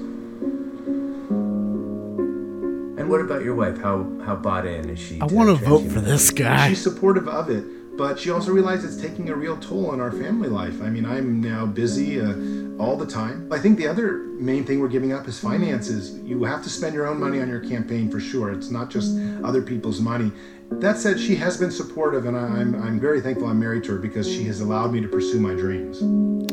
And 2.98 3.10
what 3.10 3.20
about 3.20 3.44
your 3.44 3.56
wife? 3.56 3.78
How 3.78 4.10
how 4.26 4.38
bought 4.38 4.66
in 4.66 4.90
is 4.90 5.00
she? 5.00 5.20
I 5.20 5.26
want 5.26 5.50
to 5.50 5.56
vote 5.66 5.84
for 5.92 6.00
this 6.00 6.32
guy. 6.32 6.70
She's 6.70 6.82
supportive 6.82 7.28
of 7.28 7.50
it, 7.50 7.66
but 7.98 8.20
she 8.20 8.30
also 8.32 8.52
realizes 8.52 8.96
it's 8.96 9.04
taking 9.04 9.30
a 9.30 9.36
real 9.36 9.58
toll 9.58 9.92
on 9.92 10.02
our 10.02 10.12
family 10.12 10.50
life. 10.50 10.82
I 10.82 10.90
mean, 10.90 11.06
I'm 11.06 11.42
now 11.42 11.66
busy 11.66 12.20
uh, 12.20 12.34
all 12.78 12.98
the 12.98 13.06
time. 13.06 13.48
I 13.52 13.60
think 13.60 13.78
the 13.78 13.88
other 13.88 14.18
main 14.40 14.66
thing 14.66 14.80
we're 14.80 14.88
giving 14.88 15.14
up 15.14 15.28
is 15.28 15.40
finances. 15.40 16.18
You 16.20 16.44
have 16.44 16.64
to 16.64 16.70
spend 16.70 16.94
your 16.94 17.08
own 17.08 17.20
money 17.20 17.42
on 17.42 17.48
your 17.48 17.62
campaign 17.62 18.12
for 18.12 18.20
sure. 18.20 18.52
It's 18.52 18.70
not 18.70 18.90
just 18.90 19.18
other 19.44 19.62
people's 19.62 20.02
money. 20.02 20.32
That 20.72 20.98
said, 20.98 21.20
she 21.20 21.36
has 21.36 21.58
been 21.58 21.72
supportive, 21.72 22.26
and 22.26 22.36
I'm, 22.36 22.76
I'm 22.82 23.00
very 23.00 23.22
thankful 23.22 23.48
I'm 23.48 23.60
married 23.60 23.84
to 23.86 23.92
her 23.94 23.98
because 24.00 24.28
she 24.28 24.44
has 24.46 24.62
allowed 24.62 24.92
me 24.92 25.00
to 25.02 25.08
pursue 25.08 25.40
my 25.40 25.54
dreams. 25.54 26.02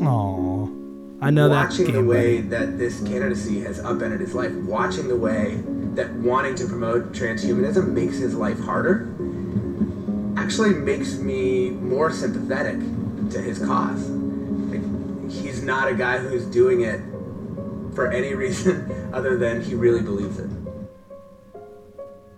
Aw. 0.01 0.69
I 1.21 1.29
know 1.29 1.49
that 1.49 1.69
watching 1.69 1.91
the 1.91 2.03
way 2.03 2.41
buddy. 2.41 2.47
that 2.49 2.77
this 2.77 3.01
candidacy 3.01 3.61
has 3.61 3.79
upended 3.79 4.19
his 4.19 4.35
life, 4.35 4.51
watching 4.53 5.07
the 5.07 5.15
way 5.15 5.61
that 5.95 6.11
wanting 6.15 6.55
to 6.55 6.67
promote 6.67 7.13
transhumanism 7.13 7.93
makes 7.93 8.17
his 8.17 8.35
life 8.35 8.59
harder, 8.59 9.15
actually 10.37 10.73
makes 10.73 11.17
me 11.17 11.69
more 11.69 12.11
sympathetic 12.11 12.79
to 13.31 13.41
his 13.41 13.59
cause. 13.59 14.09
Like, 14.09 15.31
he's 15.31 15.63
not 15.63 15.87
a 15.87 15.95
guy 15.95 16.17
who's 16.17 16.45
doing 16.45 16.81
it 16.81 17.01
for 17.93 18.11
any 18.11 18.33
reason 18.33 19.09
other 19.13 19.37
than 19.37 19.61
he 19.61 19.75
really 19.75 20.01
believes 20.01 20.39
it. 20.39 20.49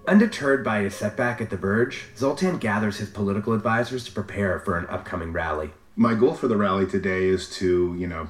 Undeterred 0.07 0.63
by 0.63 0.81
his 0.81 0.93
setback 0.93 1.41
at 1.41 1.49
the 1.49 1.57
Verge, 1.57 2.05
Zoltan 2.15 2.57
gathers 2.57 2.97
his 2.97 3.09
political 3.09 3.53
advisors 3.53 4.05
to 4.05 4.11
prepare 4.11 4.59
for 4.59 4.77
an 4.77 4.85
upcoming 4.87 5.33
rally. 5.33 5.71
my 5.95 6.13
goal 6.13 6.35
for 6.35 6.47
the 6.47 6.57
rally 6.57 6.85
today 6.85 7.25
is 7.25 7.49
to 7.49 7.95
you 7.97 8.05
know 8.05 8.29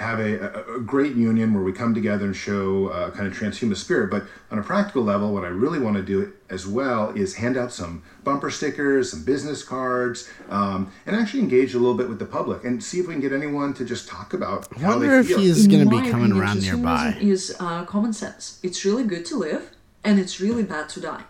have 0.00 0.18
a, 0.18 0.38
a, 0.70 0.76
a 0.76 0.80
great 0.80 1.14
union 1.14 1.52
where 1.54 1.62
we 1.62 1.72
come 1.72 1.94
together 1.94 2.24
and 2.24 2.34
show 2.34 2.88
uh, 2.88 3.10
kind 3.10 3.26
of 3.26 3.32
transhuman 3.36 3.76
spirit 3.76 4.10
but 4.10 4.24
on 4.50 4.58
a 4.58 4.62
practical 4.62 5.02
level 5.02 5.32
what 5.32 5.44
i 5.44 5.48
really 5.48 5.78
want 5.78 5.96
to 5.96 6.02
do 6.02 6.32
as 6.48 6.66
well 6.66 7.10
is 7.10 7.36
hand 7.36 7.56
out 7.56 7.70
some 7.70 8.02
bumper 8.24 8.50
stickers 8.50 9.10
some 9.12 9.22
business 9.24 9.62
cards 9.62 10.28
um, 10.48 10.90
and 11.06 11.14
actually 11.14 11.40
engage 11.40 11.74
a 11.74 11.78
little 11.78 11.94
bit 11.96 12.08
with 12.08 12.18
the 12.18 12.24
public 12.26 12.64
and 12.64 12.82
see 12.82 12.98
if 12.98 13.06
we 13.06 13.12
can 13.14 13.20
get 13.20 13.32
anyone 13.32 13.74
to 13.74 13.84
just 13.84 14.08
talk 14.08 14.32
about 14.32 14.66
I 14.74 14.80
how 14.80 14.88
wonder 14.90 15.08
they 15.08 15.18
if 15.20 15.26
feel. 15.28 15.38
he's 15.38 15.66
going 15.66 15.84
to 15.84 15.90
be 15.90 15.96
coming 16.10 16.30
opinion, 16.32 16.40
around 16.40 16.62
nearby. 16.62 17.16
Is 17.20 17.54
uh, 17.60 17.84
common 17.84 18.12
sense. 18.12 18.58
It's 18.62 18.84
really 18.84 19.04
good 19.04 19.24
to 19.26 19.36
live, 19.36 19.70
and 20.02 20.18
it's 20.18 20.40
really 20.40 20.62
bad 20.62 20.88
to 20.90 21.00
die. 21.00 21.24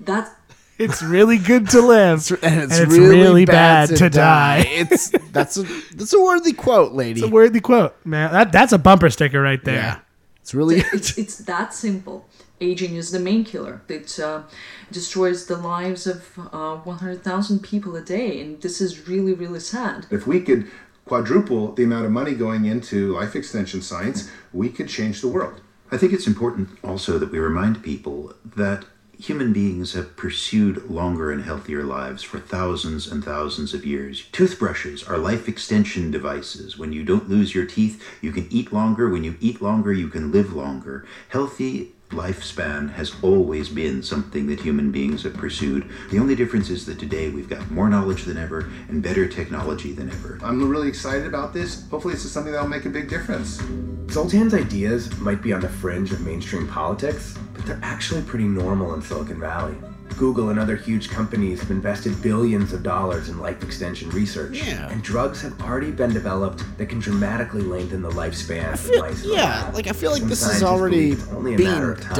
That 0.00 0.34
It's 0.80 1.02
really 1.02 1.36
good 1.36 1.68
to 1.70 1.82
live, 1.82 2.30
and 2.42 2.62
it's, 2.62 2.78
and 2.78 2.90
really, 2.90 3.44
bad, 3.44 3.90
to, 3.96 4.08
die. 4.08 4.62
die. 4.62 4.68
it's 4.70 5.10
that's 5.30 5.58
a 5.58 5.64
that's 5.94 6.14
a 6.14 6.20
worthy 6.20 6.54
quote, 6.54 6.92
lady. 6.92 7.20
It's 7.20 7.28
a 7.28 7.30
worthy 7.30 7.60
quote, 7.60 7.94
man. 8.06 8.32
That 8.32 8.50
that's 8.50 8.72
a 8.72 8.78
bumper 8.78 9.10
sticker 9.10 9.42
right 9.42 9.62
there. 9.62 9.74
yeah, 9.74 10.00
it's 10.40 10.54
really. 10.54 10.76
it's 10.94 11.18
it's 11.18 11.36
that 11.38 11.74
simple. 11.74 12.26
Aging 12.62 12.96
is 12.96 13.10
the 13.10 13.18
main 13.20 13.44
killer. 13.44 13.82
It 13.88 14.18
uh, 14.18 14.42
destroys 14.90 15.46
the 15.46 15.56
lives 15.56 16.06
of 16.06 16.38
uh, 16.52 16.76
100,000 16.76 17.62
people 17.62 17.96
a 17.96 18.02
day, 18.02 18.40
and 18.40 18.60
this 18.60 18.80
is 18.80 19.06
really, 19.06 19.34
really 19.34 19.60
sad. 19.60 20.06
if 20.10 20.26
we 20.26 20.40
could 20.40 20.70
quadruple 21.04 21.72
the 21.72 21.84
amount 21.84 22.06
of 22.06 22.12
money 22.12 22.34
going 22.34 22.64
into 22.64 23.14
life 23.14 23.34
extension 23.34 23.82
science 23.82 24.30
we 24.52 24.68
could 24.68 24.88
change 24.88 25.20
the 25.20 25.28
world 25.28 25.60
I 25.90 25.96
think 25.96 26.12
it's 26.12 26.26
important 26.26 26.68
also 26.84 27.18
that 27.18 27.32
we 27.32 27.38
remind 27.40 27.82
people 27.82 28.32
that 28.56 28.84
human 29.20 29.52
beings 29.52 29.92
have 29.92 30.16
pursued 30.16 30.90
longer 30.90 31.30
and 31.30 31.44
healthier 31.44 31.84
lives 31.84 32.22
for 32.22 32.38
thousands 32.38 33.06
and 33.06 33.22
thousands 33.22 33.74
of 33.74 33.84
years. 33.84 34.24
Toothbrushes 34.32 35.02
are 35.04 35.18
life 35.18 35.46
extension 35.46 36.10
devices. 36.10 36.78
When 36.78 36.92
you 36.92 37.04
don't 37.04 37.28
lose 37.28 37.54
your 37.54 37.66
teeth, 37.66 38.02
you 38.22 38.32
can 38.32 38.48
eat 38.50 38.72
longer. 38.72 39.08
When 39.10 39.22
you 39.22 39.36
eat 39.38 39.60
longer, 39.60 39.92
you 39.92 40.08
can 40.08 40.32
live 40.32 40.54
longer. 40.54 41.06
Healthy 41.28 41.92
lifespan 42.10 42.92
has 42.92 43.14
always 43.22 43.68
been 43.68 44.02
something 44.02 44.46
that 44.48 44.60
human 44.60 44.90
beings 44.90 45.22
have 45.22 45.34
pursued. 45.34 45.88
The 46.10 46.18
only 46.18 46.34
difference 46.34 46.70
is 46.70 46.86
that 46.86 46.98
today 46.98 47.30
we've 47.30 47.48
got 47.48 47.70
more 47.70 47.88
knowledge 47.88 48.24
than 48.24 48.36
ever 48.36 48.68
and 48.88 49.02
better 49.02 49.26
technology 49.26 49.92
than 49.92 50.10
ever. 50.10 50.38
i'm 50.42 50.68
really 50.68 50.88
excited 50.88 51.26
about 51.26 51.52
this 51.52 51.88
hopefully 51.88 52.14
this 52.14 52.24
is 52.24 52.32
something 52.32 52.52
that'll 52.52 52.68
make 52.68 52.84
a 52.84 52.90
big 52.90 53.08
difference 53.08 53.62
Zoltan's 54.10 54.54
ideas 54.54 55.16
might 55.18 55.40
be 55.40 55.52
on 55.52 55.60
the 55.60 55.68
fringe 55.68 56.10
of 56.10 56.20
mainstream 56.22 56.66
politics, 56.66 57.38
but 57.54 57.64
they're 57.64 57.78
actually 57.80 58.22
pretty 58.22 58.44
normal 58.44 58.92
in 58.94 59.02
Silicon 59.02 59.38
Valley. 59.38 59.76
Google 60.18 60.50
and 60.50 60.58
other 60.58 60.76
huge 60.76 61.08
companies 61.08 61.60
have 61.60 61.70
invested 61.70 62.20
billions 62.22 62.72
of 62.72 62.82
dollars 62.82 63.28
in 63.28 63.38
life 63.38 63.62
extension 63.62 64.10
research, 64.10 64.62
Yeah. 64.62 64.88
and 64.90 65.02
drugs 65.02 65.40
have 65.42 65.60
already 65.62 65.90
been 65.90 66.12
developed 66.12 66.62
that 66.78 66.86
can 66.88 66.98
dramatically 67.00 67.62
lengthen 67.62 68.02
the 68.02 68.10
lifespan 68.10 68.72
of 68.74 69.00
mice. 69.00 69.24
yeah, 69.24 69.70
like, 69.72 69.86
I 69.86 69.92
feel 69.92 70.10
like 70.10 70.20
Some 70.20 70.28
this 70.28 70.42
is 70.54 70.62
already 70.62 71.16
only 71.32 71.54
a 71.54 71.56
being 71.56 71.70
matter 71.70 71.92
of 71.92 72.00
time 72.00 72.14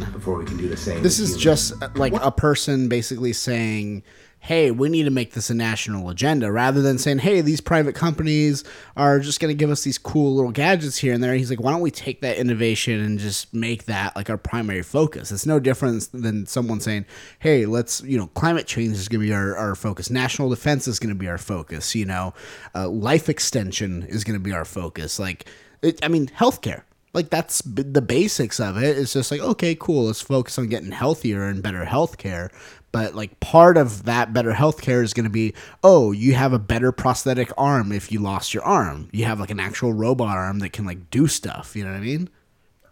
done. 0.00 0.12
before 0.12 0.36
we 0.36 0.44
can 0.44 0.56
do 0.56 0.68
the 0.68 0.76
same. 0.76 1.02
This 1.02 1.18
is 1.18 1.30
humans. 1.30 1.42
just 1.42 1.82
uh, 1.82 1.88
like 1.94 2.12
a 2.14 2.30
person 2.30 2.88
basically 2.88 3.32
saying, 3.32 4.02
"Hey, 4.46 4.70
we 4.70 4.88
need 4.88 5.04
to 5.04 5.10
make 5.10 5.32
this 5.32 5.50
a 5.50 5.54
national 5.54 6.08
agenda," 6.08 6.50
rather 6.50 6.82
than 6.82 6.98
saying, 6.98 7.18
"Hey, 7.18 7.40
these 7.40 7.60
private 7.60 7.94
companies 7.94 8.64
are 8.96 9.20
just 9.20 9.40
going 9.40 9.50
to 9.50 9.58
give 9.58 9.70
us 9.70 9.84
these 9.84 9.98
cool 9.98 10.34
little 10.34 10.52
gadgets 10.52 10.98
here 10.98 11.12
and 11.12 11.22
there." 11.22 11.34
He's 11.34 11.50
like, 11.50 11.60
"Why 11.60 11.72
don't 11.72 11.80
we 11.80 11.90
take 11.90 12.20
that 12.22 12.36
innovation 12.38 13.00
and 13.00 13.18
just 13.18 13.52
make 13.52 13.84
that 13.86 14.16
like 14.16 14.30
our 14.30 14.38
primary 14.38 14.82
focus?" 14.82 15.30
It's 15.30 15.46
no 15.46 15.60
different 15.60 16.08
than 16.12 16.46
someone 16.46 16.80
saying, 16.80 17.06
"Hey, 17.38 17.66
let's 17.66 18.02
you 18.02 18.16
know, 18.16 18.28
climate 18.28 18.66
change 18.66 18.96
is 18.96 19.08
going 19.08 19.20
to 19.20 19.26
be 19.26 19.32
our, 19.34 19.56
our 19.56 19.74
focus. 19.74 20.10
National 20.10 20.48
defense 20.48 20.88
is 20.88 20.98
going 20.98 21.14
to 21.14 21.18
be 21.18 21.28
our 21.28 21.38
focus. 21.38 21.94
You 21.94 22.06
know, 22.06 22.34
uh, 22.74 22.88
life 22.88 23.28
extension 23.28 24.04
is 24.04 24.24
going 24.24 24.38
to 24.38 24.44
be 24.44 24.52
our 24.52 24.64
focus. 24.64 25.18
Like, 25.18 25.46
it, 25.82 25.98
I 26.02 26.08
mean, 26.08 26.26
healthcare." 26.28 26.82
like 27.16 27.30
that's 27.30 27.62
the 27.62 28.02
basics 28.02 28.60
of 28.60 28.76
it 28.76 28.96
it's 28.98 29.14
just 29.14 29.30
like 29.30 29.40
okay 29.40 29.74
cool 29.74 30.04
let's 30.04 30.20
focus 30.20 30.58
on 30.58 30.68
getting 30.68 30.92
healthier 30.92 31.46
and 31.46 31.62
better 31.62 31.84
healthcare 31.86 32.52
but 32.96 33.14
like 33.14 33.38
part 33.40 33.76
of 33.76 34.04
that 34.04 34.32
better 34.32 34.52
healthcare 34.52 35.02
is 35.02 35.12
going 35.12 35.24
to 35.24 35.30
be 35.30 35.52
oh 35.84 36.12
you 36.12 36.32
have 36.32 36.54
a 36.54 36.58
better 36.58 36.90
prosthetic 36.92 37.50
arm 37.58 37.92
if 37.92 38.10
you 38.10 38.18
lost 38.18 38.54
your 38.54 38.62
arm 38.62 39.08
you 39.12 39.24
have 39.26 39.38
like 39.38 39.50
an 39.50 39.60
actual 39.60 39.92
robot 39.92 40.36
arm 40.38 40.60
that 40.60 40.72
can 40.72 40.86
like 40.86 41.10
do 41.10 41.26
stuff 41.26 41.76
you 41.76 41.84
know 41.84 41.90
what 41.90 41.98
i 41.98 42.00
mean 42.00 42.28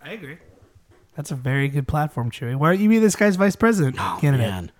I 0.02 0.12
agree. 0.12 0.36
That's 1.16 1.30
a 1.30 1.34
very 1.34 1.68
good 1.68 1.88
platform, 1.88 2.30
Chewy. 2.30 2.54
Why 2.56 2.72
don't 2.72 2.82
you 2.82 2.90
be 2.90 2.98
this 2.98 3.16
guy's 3.16 3.36
vice 3.36 3.56
president 3.56 3.96
candidate? 3.96 4.46
man 4.46 4.72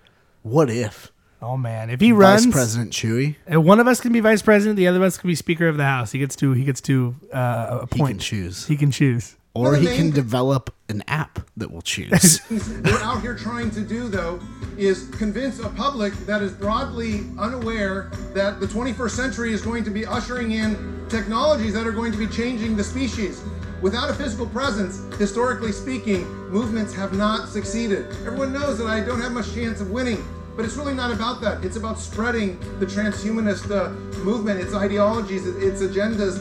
what 0.42 0.68
if 0.68 1.10
Oh 1.40 1.56
man, 1.56 1.88
if 1.90 2.00
he 2.00 2.12
runs, 2.12 2.44
vice 2.44 2.54
president 2.54 2.92
chewy 2.92 3.36
and 3.46 3.64
one 3.64 3.80
of 3.80 3.86
us 3.86 4.00
can 4.00 4.12
be 4.12 4.20
vice 4.20 4.42
president, 4.42 4.76
the 4.76 4.86
other 4.86 4.98
of 4.98 5.04
us 5.04 5.16
can 5.16 5.28
be 5.28 5.34
speaker 5.34 5.66
of 5.68 5.78
the 5.78 5.84
house. 5.84 6.12
He 6.12 6.18
gets 6.18 6.36
to 6.36 6.52
he 6.52 6.64
gets 6.64 6.80
to 6.82 7.16
uh, 7.32 7.78
he 7.78 7.84
appoint. 7.84 8.10
can 8.10 8.18
choose 8.18 8.66
He 8.66 8.76
can 8.76 8.90
choose. 8.90 9.36
Or 9.54 9.76
he 9.76 9.86
can 9.86 10.10
develop 10.10 10.74
an 10.88 11.02
app 11.08 11.38
that 11.56 11.70
will 11.70 11.82
choose 11.82 12.40
we're 12.84 13.02
out 13.02 13.22
here 13.22 13.36
trying 13.36 13.70
to 13.70 13.80
do, 13.80 14.08
though, 14.08 14.40
is 14.76 15.08
convince 15.10 15.60
a 15.60 15.68
public 15.70 16.12
that 16.26 16.42
is 16.42 16.52
broadly 16.52 17.26
unaware 17.38 18.10
that 18.34 18.60
the 18.60 18.66
21st 18.66 19.10
century 19.10 19.52
is 19.52 19.62
going 19.62 19.84
to 19.84 19.90
be 19.90 20.04
ushering 20.04 20.52
in 20.52 21.06
technologies 21.08 21.72
that 21.72 21.86
are 21.86 21.92
going 21.92 22.12
to 22.12 22.18
be 22.18 22.26
changing 22.26 22.76
the 22.76 22.84
species. 22.84 23.42
Without 23.80 24.10
a 24.10 24.14
physical 24.14 24.46
presence, 24.46 25.02
historically 25.18 25.72
speaking, 25.72 26.26
movements 26.48 26.94
have 26.94 27.12
not 27.12 27.48
succeeded. 27.48 28.06
Everyone 28.26 28.52
knows 28.52 28.78
that 28.78 28.86
I 28.86 29.00
don't 29.00 29.20
have 29.20 29.32
much 29.32 29.52
chance 29.54 29.80
of 29.80 29.90
winning, 29.90 30.24
but 30.56 30.64
it's 30.64 30.76
really 30.76 30.94
not 30.94 31.12
about 31.12 31.40
that. 31.42 31.64
It's 31.64 31.76
about 31.76 31.98
spreading 31.98 32.58
the 32.78 32.86
transhumanist 32.86 33.70
uh, 33.70 33.90
movement, 34.20 34.60
its 34.60 34.74
ideologies, 34.74 35.46
its 35.46 35.82
agendas, 35.82 36.38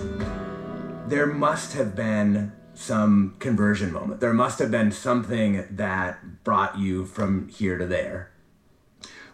there 1.10 1.28
must 1.28 1.74
have 1.74 1.96
been 1.96 2.52
some 2.84 3.36
conversion 3.40 3.92
moment. 3.92 4.20
There 4.20 4.34
must 4.34 4.60
have 4.60 4.70
been 4.70 4.92
something 4.92 5.66
that 5.72 6.44
brought 6.44 6.78
you 6.78 7.06
from 7.06 7.48
here 7.48 7.78
to 7.78 7.86
there. 7.86 8.32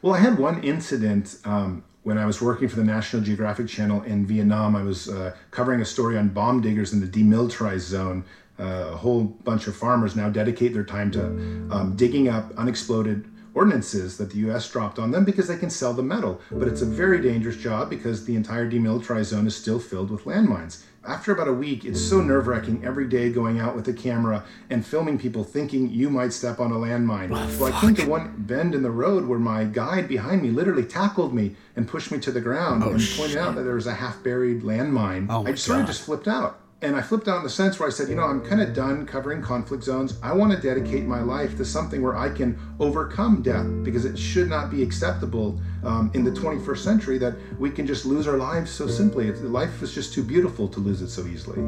Well, 0.01 0.13
I 0.13 0.19
had 0.19 0.37
one 0.37 0.63
incident 0.63 1.37
um, 1.43 1.83
when 2.03 2.17
I 2.17 2.25
was 2.25 2.41
working 2.41 2.69
for 2.69 2.77
the 2.77 2.83
National 2.83 3.21
Geographic 3.21 3.67
Channel 3.67 4.03
in 4.03 4.25
Vietnam. 4.25 4.75
I 4.75 4.83
was 4.83 5.09
uh, 5.09 5.35
covering 5.51 5.81
a 5.81 5.85
story 5.85 6.17
on 6.17 6.29
bomb 6.29 6.61
diggers 6.61 6.93
in 6.93 7.01
the 7.01 7.07
demilitarized 7.07 7.79
zone. 7.79 8.23
Uh, 8.59 8.91
a 8.93 8.97
whole 8.97 9.23
bunch 9.23 9.67
of 9.67 9.75
farmers 9.75 10.15
now 10.15 10.29
dedicate 10.29 10.73
their 10.73 10.83
time 10.83 11.09
to 11.11 11.23
um, 11.71 11.93
digging 11.95 12.27
up 12.27 12.51
unexploded 12.57 13.25
ordinances 13.53 14.17
that 14.17 14.31
the 14.31 14.37
U.S. 14.39 14.69
dropped 14.69 14.99
on 14.99 15.11
them 15.11 15.25
because 15.25 15.47
they 15.47 15.57
can 15.57 15.69
sell 15.69 15.93
the 15.93 16.03
metal. 16.03 16.39
But 16.51 16.67
it's 16.67 16.81
a 16.81 16.85
very 16.85 17.21
dangerous 17.21 17.57
job 17.57 17.89
because 17.89 18.25
the 18.25 18.35
entire 18.35 18.69
demilitarized 18.69 19.25
zone 19.25 19.47
is 19.47 19.55
still 19.55 19.79
filled 19.79 20.11
with 20.11 20.25
landmines. 20.25 20.83
After 21.07 21.31
about 21.31 21.47
a 21.47 21.53
week, 21.53 21.85
it's 21.85 21.99
so 22.01 22.21
nerve 22.21 22.47
wracking 22.47 22.83
every 22.83 23.07
day 23.07 23.31
going 23.31 23.59
out 23.59 23.75
with 23.75 23.87
a 23.87 23.93
camera 23.93 24.43
and 24.69 24.85
filming 24.85 25.17
people 25.17 25.43
thinking 25.43 25.89
you 25.89 26.09
might 26.09 26.33
step 26.33 26.59
on 26.59 26.71
a 26.71 26.75
landmine. 26.75 27.29
well, 27.29 27.73
I 27.73 27.79
came 27.79 27.95
to 27.95 28.05
one 28.05 28.33
bend 28.37 28.75
in 28.75 28.83
the 28.83 28.91
road 28.91 29.25
where 29.25 29.39
my 29.39 29.63
guide 29.63 30.07
behind 30.09 30.41
me 30.41 30.49
literally 30.49 30.83
tackled 30.83 31.33
me 31.33 31.55
and 31.75 31.87
pushed 31.87 32.11
me 32.11 32.19
to 32.19 32.31
the 32.31 32.41
ground 32.41 32.83
and 32.83 33.01
pointed 33.15 33.37
out 33.37 33.55
that 33.55 33.63
there 33.63 33.75
was 33.75 33.87
a 33.87 33.93
half 33.93 34.21
buried 34.23 34.61
landmine. 34.61 35.27
Oh 35.29 35.45
I 35.45 35.51
just 35.51 35.65
sort 35.65 35.79
of 35.79 35.87
just 35.87 36.01
flipped 36.01 36.27
out. 36.27 36.58
And 36.81 36.95
I 36.95 37.01
flipped 37.01 37.27
on 37.27 37.43
the 37.43 37.49
sense 37.49 37.77
where 37.77 37.89
I 37.89 37.91
said, 37.91 38.07
you 38.07 38.15
know, 38.15 38.23
I'm 38.23 38.39
kind 38.41 38.61
of 38.61 38.73
done 38.73 39.05
covering 39.05 39.41
conflict 39.41 39.83
zones. 39.83 40.17
I 40.23 40.31
want 40.31 40.53
to 40.53 40.57
dedicate 40.57 41.03
my 41.03 41.19
life 41.19 41.57
to 41.57 41.65
something 41.65 42.01
where 42.01 42.15
I 42.15 42.29
can 42.29 42.57
overcome 42.79 43.41
death 43.41 43.67
because 43.83 44.05
it 44.05 44.17
should 44.17 44.47
not 44.47 44.71
be 44.71 44.81
acceptable 44.81 45.59
um, 45.83 46.09
in 46.13 46.23
the 46.23 46.31
21st 46.31 46.77
century 46.77 47.17
that 47.17 47.35
we 47.59 47.69
can 47.69 47.85
just 47.85 48.05
lose 48.05 48.29
our 48.29 48.37
lives 48.37 48.71
so 48.71 48.87
simply. 48.87 49.27
It's, 49.27 49.41
life 49.41 49.81
is 49.81 49.93
just 49.93 50.13
too 50.13 50.23
beautiful 50.23 50.69
to 50.69 50.79
lose 50.79 51.01
it 51.01 51.09
so 51.09 51.25
easily. 51.27 51.59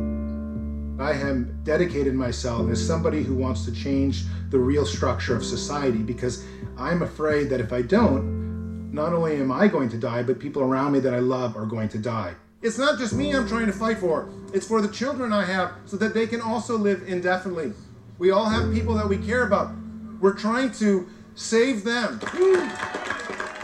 I 0.98 1.12
have 1.12 1.66
dedicated 1.66 2.14
myself 2.14 2.70
as 2.70 2.86
somebody 2.86 3.22
who 3.22 3.36
wants 3.36 3.66
to 3.66 3.74
change 3.74 4.24
the 4.50 4.60
real 4.60 4.86
structure 4.86 5.36
of 5.36 5.44
society 5.44 5.98
because 5.98 6.46
I'm 6.78 7.02
afraid 7.02 7.50
that 7.50 7.60
if 7.60 7.74
I 7.74 7.82
don't, 7.82 8.94
not 8.94 9.12
only 9.12 9.42
am 9.42 9.52
I 9.52 9.68
going 9.68 9.90
to 9.90 9.98
die, 9.98 10.24
but 10.24 10.40
people 10.40 10.62
around 10.62 10.94
me 10.94 11.00
that 11.02 11.14
I 11.14 11.20
love 11.20 11.58
are 11.58 11.66
going 11.66 11.90
to 11.90 11.98
die. 11.98 12.36
It's 12.62 12.78
not 12.78 13.00
just 13.00 13.14
me 13.14 13.34
I'm 13.36 13.48
trying 13.48 13.66
to 13.66 13.74
fight 13.74 13.98
for, 13.98 14.30
it's 14.54 14.68
for 14.68 14.82
the 14.82 14.88
children 14.88 15.34
I 15.34 15.46
have 15.46 15.74
so 15.86 15.98
that 15.98 16.14
they 16.14 16.28
can 16.28 16.42
also 16.42 16.78
live 16.78 17.04
indefinitely. 17.08 17.74
We 18.20 18.30
all 18.30 18.46
have 18.46 18.72
people 18.72 18.94
that 18.96 19.10
we 19.10 19.18
care 19.18 19.48
about. 19.48 19.72
We're 20.20 20.36
trying 20.36 20.72
to 20.74 21.08
save 21.34 21.84
them. 21.84 22.20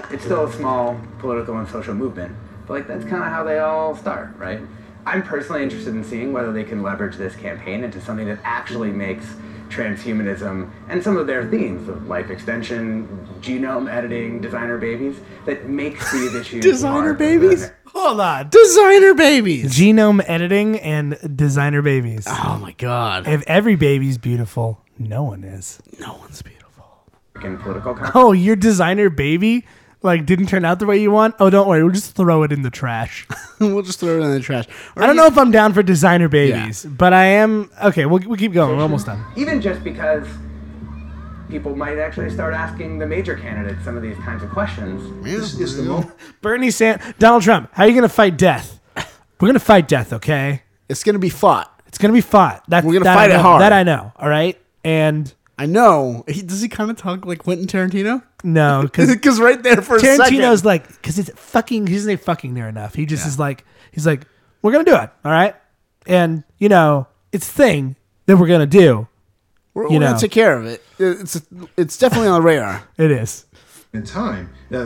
It's 0.09 0.23
still 0.23 0.45
a 0.45 0.53
small 0.53 0.99
political 1.19 1.57
and 1.57 1.67
social 1.67 1.93
movement, 1.93 2.35
but 2.65 2.73
like 2.73 2.87
that's 2.87 3.03
kind 3.03 3.23
of 3.23 3.29
how 3.29 3.43
they 3.43 3.59
all 3.59 3.95
start, 3.95 4.35
right? 4.37 4.61
I'm 5.05 5.21
personally 5.21 5.61
interested 5.61 5.93
in 5.93 6.03
seeing 6.03 6.33
whether 6.33 6.51
they 6.51 6.63
can 6.63 6.81
leverage 6.81 7.17
this 7.17 7.35
campaign 7.35 7.83
into 7.83 8.01
something 8.01 8.25
that 8.25 8.39
actually 8.43 8.91
makes 8.91 9.25
transhumanism 9.69 10.71
and 10.89 11.03
some 11.03 11.17
of 11.17 11.27
their 11.27 11.45
themes 11.45 11.87
of 11.87 12.07
life 12.07 12.29
extension, 12.31 13.27
genome 13.41 13.91
editing, 13.91 14.41
designer 14.41 14.77
babies 14.77 15.19
that 15.45 15.67
makes 15.69 16.11
these 16.11 16.33
issues 16.33 16.63
Designer 16.63 17.13
hard. 17.13 17.17
babies? 17.17 17.69
Hold 17.99 18.19
on. 18.21 18.49
Designer 18.49 19.13
babies. 19.15 19.77
Genome 19.77 20.23
editing 20.27 20.79
and 20.79 21.17
designer 21.35 21.81
babies. 21.81 22.25
Oh 22.27 22.57
my 22.61 22.71
god. 22.73 23.27
If 23.27 23.43
every 23.47 23.75
baby's 23.75 24.17
beautiful, 24.17 24.81
no 24.99 25.23
one 25.23 25.43
is. 25.43 25.79
No 25.99 26.13
one's 26.15 26.41
beautiful. 26.41 26.85
In 27.43 27.57
political 27.57 27.95
con- 27.95 28.11
Oh, 28.15 28.31
your 28.33 28.55
designer 28.55 29.09
baby 29.09 29.65
like 30.03 30.25
didn't 30.27 30.45
turn 30.47 30.63
out 30.63 30.77
the 30.79 30.85
way 30.85 31.01
you 31.01 31.09
want? 31.11 31.35
Oh, 31.39 31.49
don't 31.49 31.67
worry. 31.67 31.83
We'll 31.83 31.91
just 31.91 32.15
throw 32.15 32.43
it 32.43 32.51
in 32.51 32.61
the 32.61 32.69
trash. 32.69 33.27
we'll 33.59 33.81
just 33.81 33.99
throw 33.99 34.19
it 34.21 34.23
in 34.23 34.31
the 34.31 34.39
trash. 34.39 34.65
Or 34.95 35.03
I 35.03 35.07
don't 35.07 35.15
you- 35.15 35.21
know 35.23 35.27
if 35.27 35.37
I'm 35.37 35.49
down 35.51 35.73
for 35.73 35.81
designer 35.83 36.29
babies, 36.29 36.85
but 36.85 37.13
I 37.13 37.25
am. 37.25 37.69
Okay, 37.83 38.05
we'll, 38.05 38.21
we'll 38.27 38.37
keep 38.37 38.53
going. 38.53 38.75
We're 38.77 38.83
almost 38.83 39.07
done. 39.07 39.23
even 39.35 39.59
just 39.59 39.83
because 39.83 40.25
people 41.49 41.75
might 41.75 41.97
actually 41.97 42.29
start 42.29 42.53
asking 42.53 42.99
the 42.99 43.05
major 43.07 43.35
candidates 43.35 43.83
some 43.83 43.95
of 43.97 44.03
these 44.03 44.17
kinds 44.17 44.43
of 44.43 44.49
questions. 44.49 45.23
This 45.23 45.59
is 45.59 45.77
the 45.77 45.83
moment. 45.83 46.11
Bernie 46.41 46.71
Sanders, 46.71 47.13
Donald 47.19 47.43
Trump, 47.43 47.69
how 47.73 47.83
are 47.83 47.87
you 47.87 47.93
going 47.93 48.03
to 48.07 48.09
fight 48.13 48.37
death? 48.37 48.79
We're 48.95 49.47
going 49.47 49.53
to 49.53 49.59
fight 49.59 49.87
death, 49.87 50.13
okay? 50.13 50.63
It's 50.89 51.03
gonna 51.03 51.19
be 51.19 51.29
fought. 51.29 51.81
It's 51.87 51.97
going 51.97 52.09
to 52.09 52.13
be 52.13 52.21
fought. 52.21 52.63
That's, 52.67 52.85
We're 52.85 52.93
gonna 52.93 53.05
that 53.05 53.17
I 53.17 53.21
fight 53.21 53.31
it 53.31 53.33
know- 53.35 53.41
hard. 53.43 53.61
That 53.61 53.73
I 53.73 53.83
know, 53.83 54.11
all 54.15 54.29
right? 54.29 54.59
And 54.83 55.33
I 55.59 55.65
know. 55.65 56.23
He 56.27 56.41
does 56.41 56.61
he 56.61 56.67
kind 56.69 56.89
of 56.89 56.97
talk 56.97 57.25
like 57.25 57.39
Quentin 57.39 57.67
Tarantino? 57.67 58.23
no, 58.43 58.81
because 58.83 59.09
Because 59.13 59.39
right 59.41 59.61
there 59.61 59.81
for 59.81 59.97
a 59.97 59.99
Tarantino's 59.99 60.63
like, 60.65 60.87
because 60.87 61.19
it's 61.19 61.29
fucking, 61.35 61.87
he 61.87 61.93
doesn't 61.95 62.09
say 62.09 62.15
fucking 62.15 62.53
near 62.53 62.67
enough. 62.67 62.95
He 62.95 63.05
just 63.05 63.27
is 63.27 63.37
like, 63.37 63.63
he's 63.91 64.05
like, 64.05 64.25
we're 64.61 64.71
going 64.71 64.85
to 64.85 64.91
do 64.91 64.97
it, 64.97 65.09
all 65.25 65.31
right? 65.31 65.55
And, 66.05 66.43
you 66.57 66.69
know, 66.69 67.07
it's 67.31 67.47
a 67.49 67.53
thing 67.53 67.95
that 68.27 68.37
we're 68.37 68.47
going 68.47 68.61
to 68.61 68.65
do. 68.65 69.07
We're, 69.78 69.84
you 69.84 69.89
we're 69.93 69.99
know. 69.99 70.07
gonna 70.07 70.19
take 70.19 70.32
care 70.32 70.57
of 70.57 70.65
it. 70.65 70.84
It's 70.97 71.39
it's 71.78 71.97
definitely 71.97 72.30
on 72.30 72.41
the 72.41 72.47
radar. 72.47 72.84
It 72.97 73.11
is. 73.11 73.45
in 73.93 74.03
time. 74.03 74.49
Uh, 74.71 74.86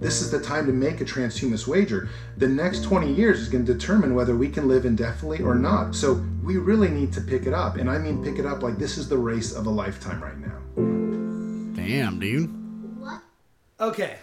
this 0.00 0.22
is 0.22 0.30
the 0.30 0.40
time 0.40 0.64
to 0.66 0.72
make 0.72 1.00
a 1.02 1.04
transhumanist 1.04 1.66
wager. 1.66 2.08
The 2.38 2.48
next 2.48 2.82
20 2.84 3.12
years 3.12 3.38
is 3.40 3.48
going 3.48 3.64
to 3.66 3.72
determine 3.74 4.14
whether 4.14 4.34
we 4.34 4.48
can 4.48 4.66
live 4.66 4.84
indefinitely 4.86 5.42
or 5.42 5.54
not. 5.54 5.94
So 5.94 6.14
we 6.42 6.56
really 6.56 6.88
need 6.88 7.12
to 7.12 7.20
pick 7.20 7.46
it 7.46 7.52
up. 7.54 7.76
And 7.76 7.88
I 7.90 7.98
mean 7.98 8.24
pick 8.24 8.38
it 8.38 8.46
up 8.46 8.62
like 8.62 8.78
this 8.78 8.96
is 8.96 9.08
the 9.10 9.18
race 9.18 9.52
of 9.54 9.66
a 9.66 9.70
lifetime 9.70 10.20
right 10.22 10.38
now. 10.38 10.56
Damn, 11.76 12.18
dude. 12.18 12.50
What? 12.98 13.20
Okay. 13.78 14.16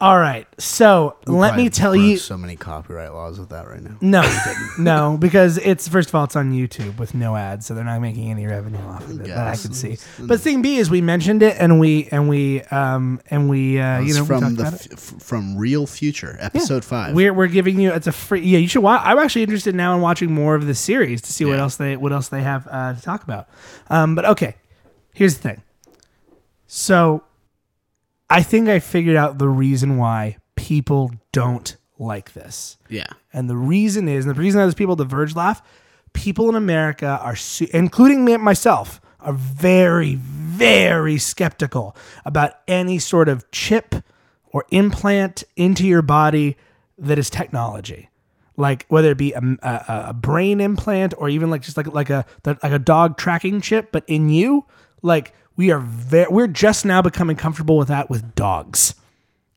All 0.00 0.16
right. 0.16 0.46
So 0.58 1.16
let 1.26 1.56
me 1.56 1.70
tell 1.70 1.96
you. 1.96 2.18
so 2.18 2.38
many 2.38 2.54
copyright 2.54 3.12
laws 3.12 3.40
with 3.40 3.48
that 3.48 3.66
right 3.66 3.82
now. 3.82 3.96
No, 4.00 4.22
no, 4.78 5.16
because 5.18 5.58
it's 5.58 5.88
first 5.88 6.10
of 6.10 6.14
all, 6.14 6.22
it's 6.22 6.36
on 6.36 6.52
YouTube 6.52 6.98
with 6.98 7.14
no 7.14 7.34
ads, 7.34 7.66
so 7.66 7.74
they're 7.74 7.82
not 7.82 8.00
making 8.00 8.30
any 8.30 8.46
revenue 8.46 8.78
off 8.78 9.02
of 9.08 9.20
it 9.20 9.26
that 9.26 9.48
I 9.48 9.56
can 9.56 9.72
see. 9.74 9.98
But 10.20 10.40
thing 10.40 10.62
B 10.62 10.76
is, 10.76 10.88
we 10.88 11.00
mentioned 11.00 11.42
it, 11.42 11.56
and 11.58 11.80
we 11.80 12.06
and 12.12 12.28
we 12.28 12.62
um 12.62 13.20
and 13.28 13.48
we 13.48 13.80
uh, 13.80 13.98
you 13.98 14.14
know 14.14 14.24
from 14.24 14.54
the 14.54 14.66
f- 14.66 14.98
from 15.20 15.56
Real 15.56 15.84
Future, 15.84 16.36
episode 16.38 16.84
five. 16.84 17.12
We're 17.16 17.34
we're 17.34 17.48
giving 17.48 17.80
you 17.80 17.92
it's 17.92 18.06
a 18.06 18.12
free 18.12 18.42
yeah 18.42 18.58
you 18.58 18.68
should 18.68 18.84
watch. 18.84 19.02
I'm 19.04 19.18
actually 19.18 19.42
interested 19.42 19.74
now 19.74 19.96
in 19.96 20.00
watching 20.00 20.30
more 20.32 20.54
of 20.54 20.66
the 20.66 20.76
series 20.76 21.22
to 21.22 21.32
see 21.32 21.44
what 21.44 21.58
else 21.58 21.74
they 21.74 21.96
what 21.96 22.12
else 22.12 22.28
they 22.28 22.42
have 22.42 22.68
uh, 22.70 22.94
to 22.94 23.02
talk 23.02 23.24
about. 23.24 23.48
Um, 23.90 24.14
but 24.14 24.24
okay, 24.26 24.54
here's 25.12 25.34
the 25.38 25.42
thing. 25.42 25.62
So, 26.68 27.24
I 28.30 28.42
think 28.42 28.68
I 28.68 28.78
figured 28.78 29.16
out 29.16 29.38
the 29.38 29.48
reason 29.48 29.96
why 29.96 30.36
people 30.56 31.12
don't 31.32 31.76
like 31.98 32.32
this. 32.32 32.76
yeah. 32.88 33.06
And 33.32 33.48
the 33.50 33.56
reason 33.56 34.08
is, 34.08 34.24
and 34.24 34.34
the 34.34 34.40
reason 34.40 34.58
that 34.58 34.64
there's 34.64 34.74
people 34.74 34.92
at 34.92 34.98
the 34.98 35.04
Verge 35.04 35.34
laugh, 35.34 35.62
people 36.12 36.48
in 36.48 36.54
America 36.54 37.18
are, 37.22 37.36
su- 37.36 37.66
including 37.72 38.24
me 38.24 38.36
myself, 38.36 39.00
are 39.20 39.32
very, 39.32 40.14
very 40.14 41.18
skeptical 41.18 41.96
about 42.24 42.52
any 42.68 42.98
sort 42.98 43.28
of 43.28 43.50
chip 43.50 43.94
or 44.46 44.64
implant 44.70 45.44
into 45.56 45.86
your 45.86 46.02
body 46.02 46.56
that 46.96 47.18
is 47.18 47.28
technology. 47.30 48.08
Like 48.56 48.86
whether 48.88 49.10
it 49.10 49.18
be 49.18 49.32
a, 49.32 49.40
a, 49.62 50.04
a 50.08 50.12
brain 50.14 50.60
implant 50.60 51.14
or 51.18 51.28
even 51.28 51.50
like 51.50 51.62
just 51.62 51.76
like 51.76 51.86
like 51.92 52.10
a 52.10 52.24
like 52.44 52.58
a 52.62 52.78
dog 52.78 53.16
tracking 53.16 53.60
chip, 53.60 53.92
but 53.92 54.04
in 54.08 54.28
you, 54.28 54.64
like 55.02 55.32
we 55.58 55.70
are 55.70 55.80
very 55.80 56.28
we're 56.30 56.46
just 56.46 56.86
now 56.86 57.02
becoming 57.02 57.36
comfortable 57.36 57.76
with 57.76 57.88
that 57.88 58.08
with 58.08 58.34
dogs. 58.34 58.94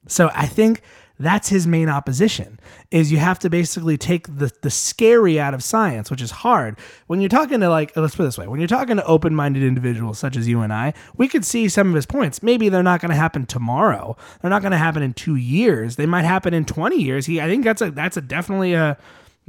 So 0.08 0.30
I 0.34 0.48
think 0.48 0.82
that's 1.20 1.50
his 1.50 1.68
main 1.68 1.88
opposition 1.88 2.60
is 2.90 3.12
you 3.12 3.20
have 3.20 3.38
to 3.38 3.50
basically 3.50 3.96
take 3.96 4.26
the 4.40 4.52
the 4.64 4.72
scary 4.72 5.40
out 5.40 5.54
of 5.54 5.64
science, 5.64 6.10
which 6.10 6.22
is 6.22 6.32
hard. 6.32 6.80
When 7.06 7.22
you're 7.22 7.30
talking 7.30 7.60
to 7.60 7.70
like 7.70 7.96
let's 7.96 8.16
put 8.16 8.24
it 8.24 8.26
this 8.26 8.38
way, 8.40 8.48
when 8.48 8.60
you're 8.60 8.68
talking 8.68 8.98
to 8.98 9.06
open-minded 9.06 9.62
individuals 9.62 10.18
such 10.18 10.36
as 10.36 10.48
you 10.48 10.62
and 10.62 10.74
I, 10.74 10.94
we 11.18 11.28
could 11.28 11.46
see 11.46 11.70
some 11.70 11.90
of 11.90 11.94
his 11.94 12.08
points. 12.08 12.42
Maybe 12.42 12.68
they're 12.68 12.82
not 12.82 13.00
going 13.00 13.12
to 13.12 13.16
happen 13.16 13.46
tomorrow. 13.46 14.18
They're 14.42 14.50
not 14.50 14.64
going 14.64 14.72
to 14.72 14.80
happen 14.80 15.04
in 15.04 15.14
2 15.14 15.36
years. 15.36 15.98
They 15.98 16.08
might 16.08 16.26
happen 16.26 16.54
in 16.54 16.66
20 16.66 16.98
years. 16.98 17.28
He 17.28 17.40
I 17.40 17.48
think 17.48 17.64
that's 17.64 17.84
a 17.84 17.92
that's 17.92 18.18
a 18.18 18.22
definitely 18.22 18.74
a 18.74 18.98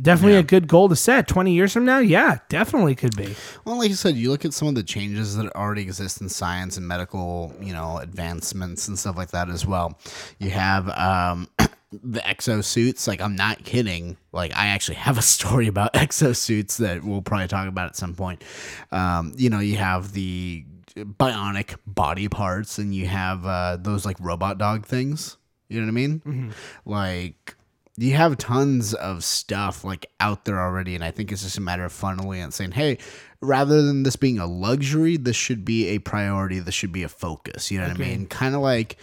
definitely 0.00 0.36
a 0.36 0.42
good 0.42 0.68
goal 0.68 0.88
to 0.88 0.96
set. 0.96 1.28
20 1.28 1.52
years 1.52 1.72
from 1.72 1.84
now, 1.84 1.98
yeah, 1.98 2.38
definitely 2.48 2.94
could 2.94 3.16
be. 3.16 3.34
Well, 3.64 3.78
like 3.78 3.90
you 3.90 3.94
said, 3.94 4.16
you 4.16 4.30
look 4.30 4.44
at 4.44 4.54
some 4.54 4.68
of 4.68 4.74
the 4.74 4.82
changes 4.82 5.36
that 5.36 5.54
already 5.54 5.82
exist 5.82 6.20
in 6.20 6.28
science 6.28 6.76
and 6.76 6.86
medical, 6.86 7.54
you 7.60 7.72
know, 7.72 7.98
advancements 7.98 8.88
and 8.88 8.98
stuff 8.98 9.16
like 9.16 9.30
that 9.30 9.48
as 9.48 9.66
well. 9.66 9.98
You 10.38 10.50
have 10.50 10.88
um, 10.90 11.48
the 11.92 12.20
exosuits. 12.20 13.06
Like, 13.06 13.20
I'm 13.20 13.36
not 13.36 13.64
kidding. 13.64 14.16
Like, 14.32 14.56
I 14.56 14.68
actually 14.68 14.96
have 14.96 15.18
a 15.18 15.22
story 15.36 15.66
about 15.66 15.92
exosuits 15.94 16.78
that 16.78 17.04
we'll 17.04 17.22
probably 17.22 17.48
talk 17.48 17.68
about 17.68 17.86
at 17.86 17.96
some 17.96 18.14
point. 18.14 18.42
Um, 18.90 19.32
you 19.36 19.50
know, 19.50 19.60
you 19.60 19.76
have 19.76 20.12
the 20.12 20.64
bionic 20.96 21.76
body 21.86 22.28
parts, 22.28 22.78
and 22.78 22.94
you 22.94 23.06
have 23.06 23.46
uh, 23.46 23.76
those 23.80 24.04
like 24.04 24.16
robot 24.20 24.58
dog 24.58 24.86
things. 24.86 25.36
You 25.68 25.80
know 25.80 25.86
what 25.86 25.92
I 25.92 25.94
mean? 25.94 26.54
Like 26.84 27.56
you 27.96 28.14
have 28.14 28.38
tons 28.38 28.94
of 28.94 29.22
stuff 29.22 29.84
like 29.84 30.06
out 30.20 30.44
there 30.44 30.60
already, 30.60 30.94
and 30.94 31.04
I 31.04 31.10
think 31.10 31.30
it's 31.30 31.42
just 31.42 31.58
a 31.58 31.60
matter 31.60 31.84
of 31.84 31.92
funneling 31.92 32.42
and 32.42 32.54
saying, 32.54 32.72
hey, 32.72 32.98
rather 33.40 33.82
than 33.82 34.02
this 34.02 34.16
being 34.16 34.38
a 34.38 34.46
luxury, 34.46 35.16
this 35.16 35.36
should 35.36 35.64
be 35.64 35.88
a 35.88 35.98
priority. 35.98 36.58
This 36.58 36.74
should 36.74 36.92
be 36.92 37.02
a 37.02 37.08
focus. 37.08 37.70
You 37.70 37.80
know 37.80 37.88
what 37.88 37.96
I 37.96 38.00
mean? 38.00 38.26
Kind 38.26 38.54
of 38.54 38.62
like 38.62 38.96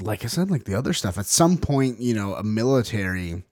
like 0.00 0.24
I 0.24 0.28
said, 0.28 0.50
like 0.50 0.64
the 0.64 0.74
other 0.74 0.92
stuff, 0.92 1.18
at 1.18 1.26
some 1.26 1.58
point, 1.58 2.00
you 2.00 2.14
know, 2.14 2.34
a 2.34 2.42
military, 2.42 3.44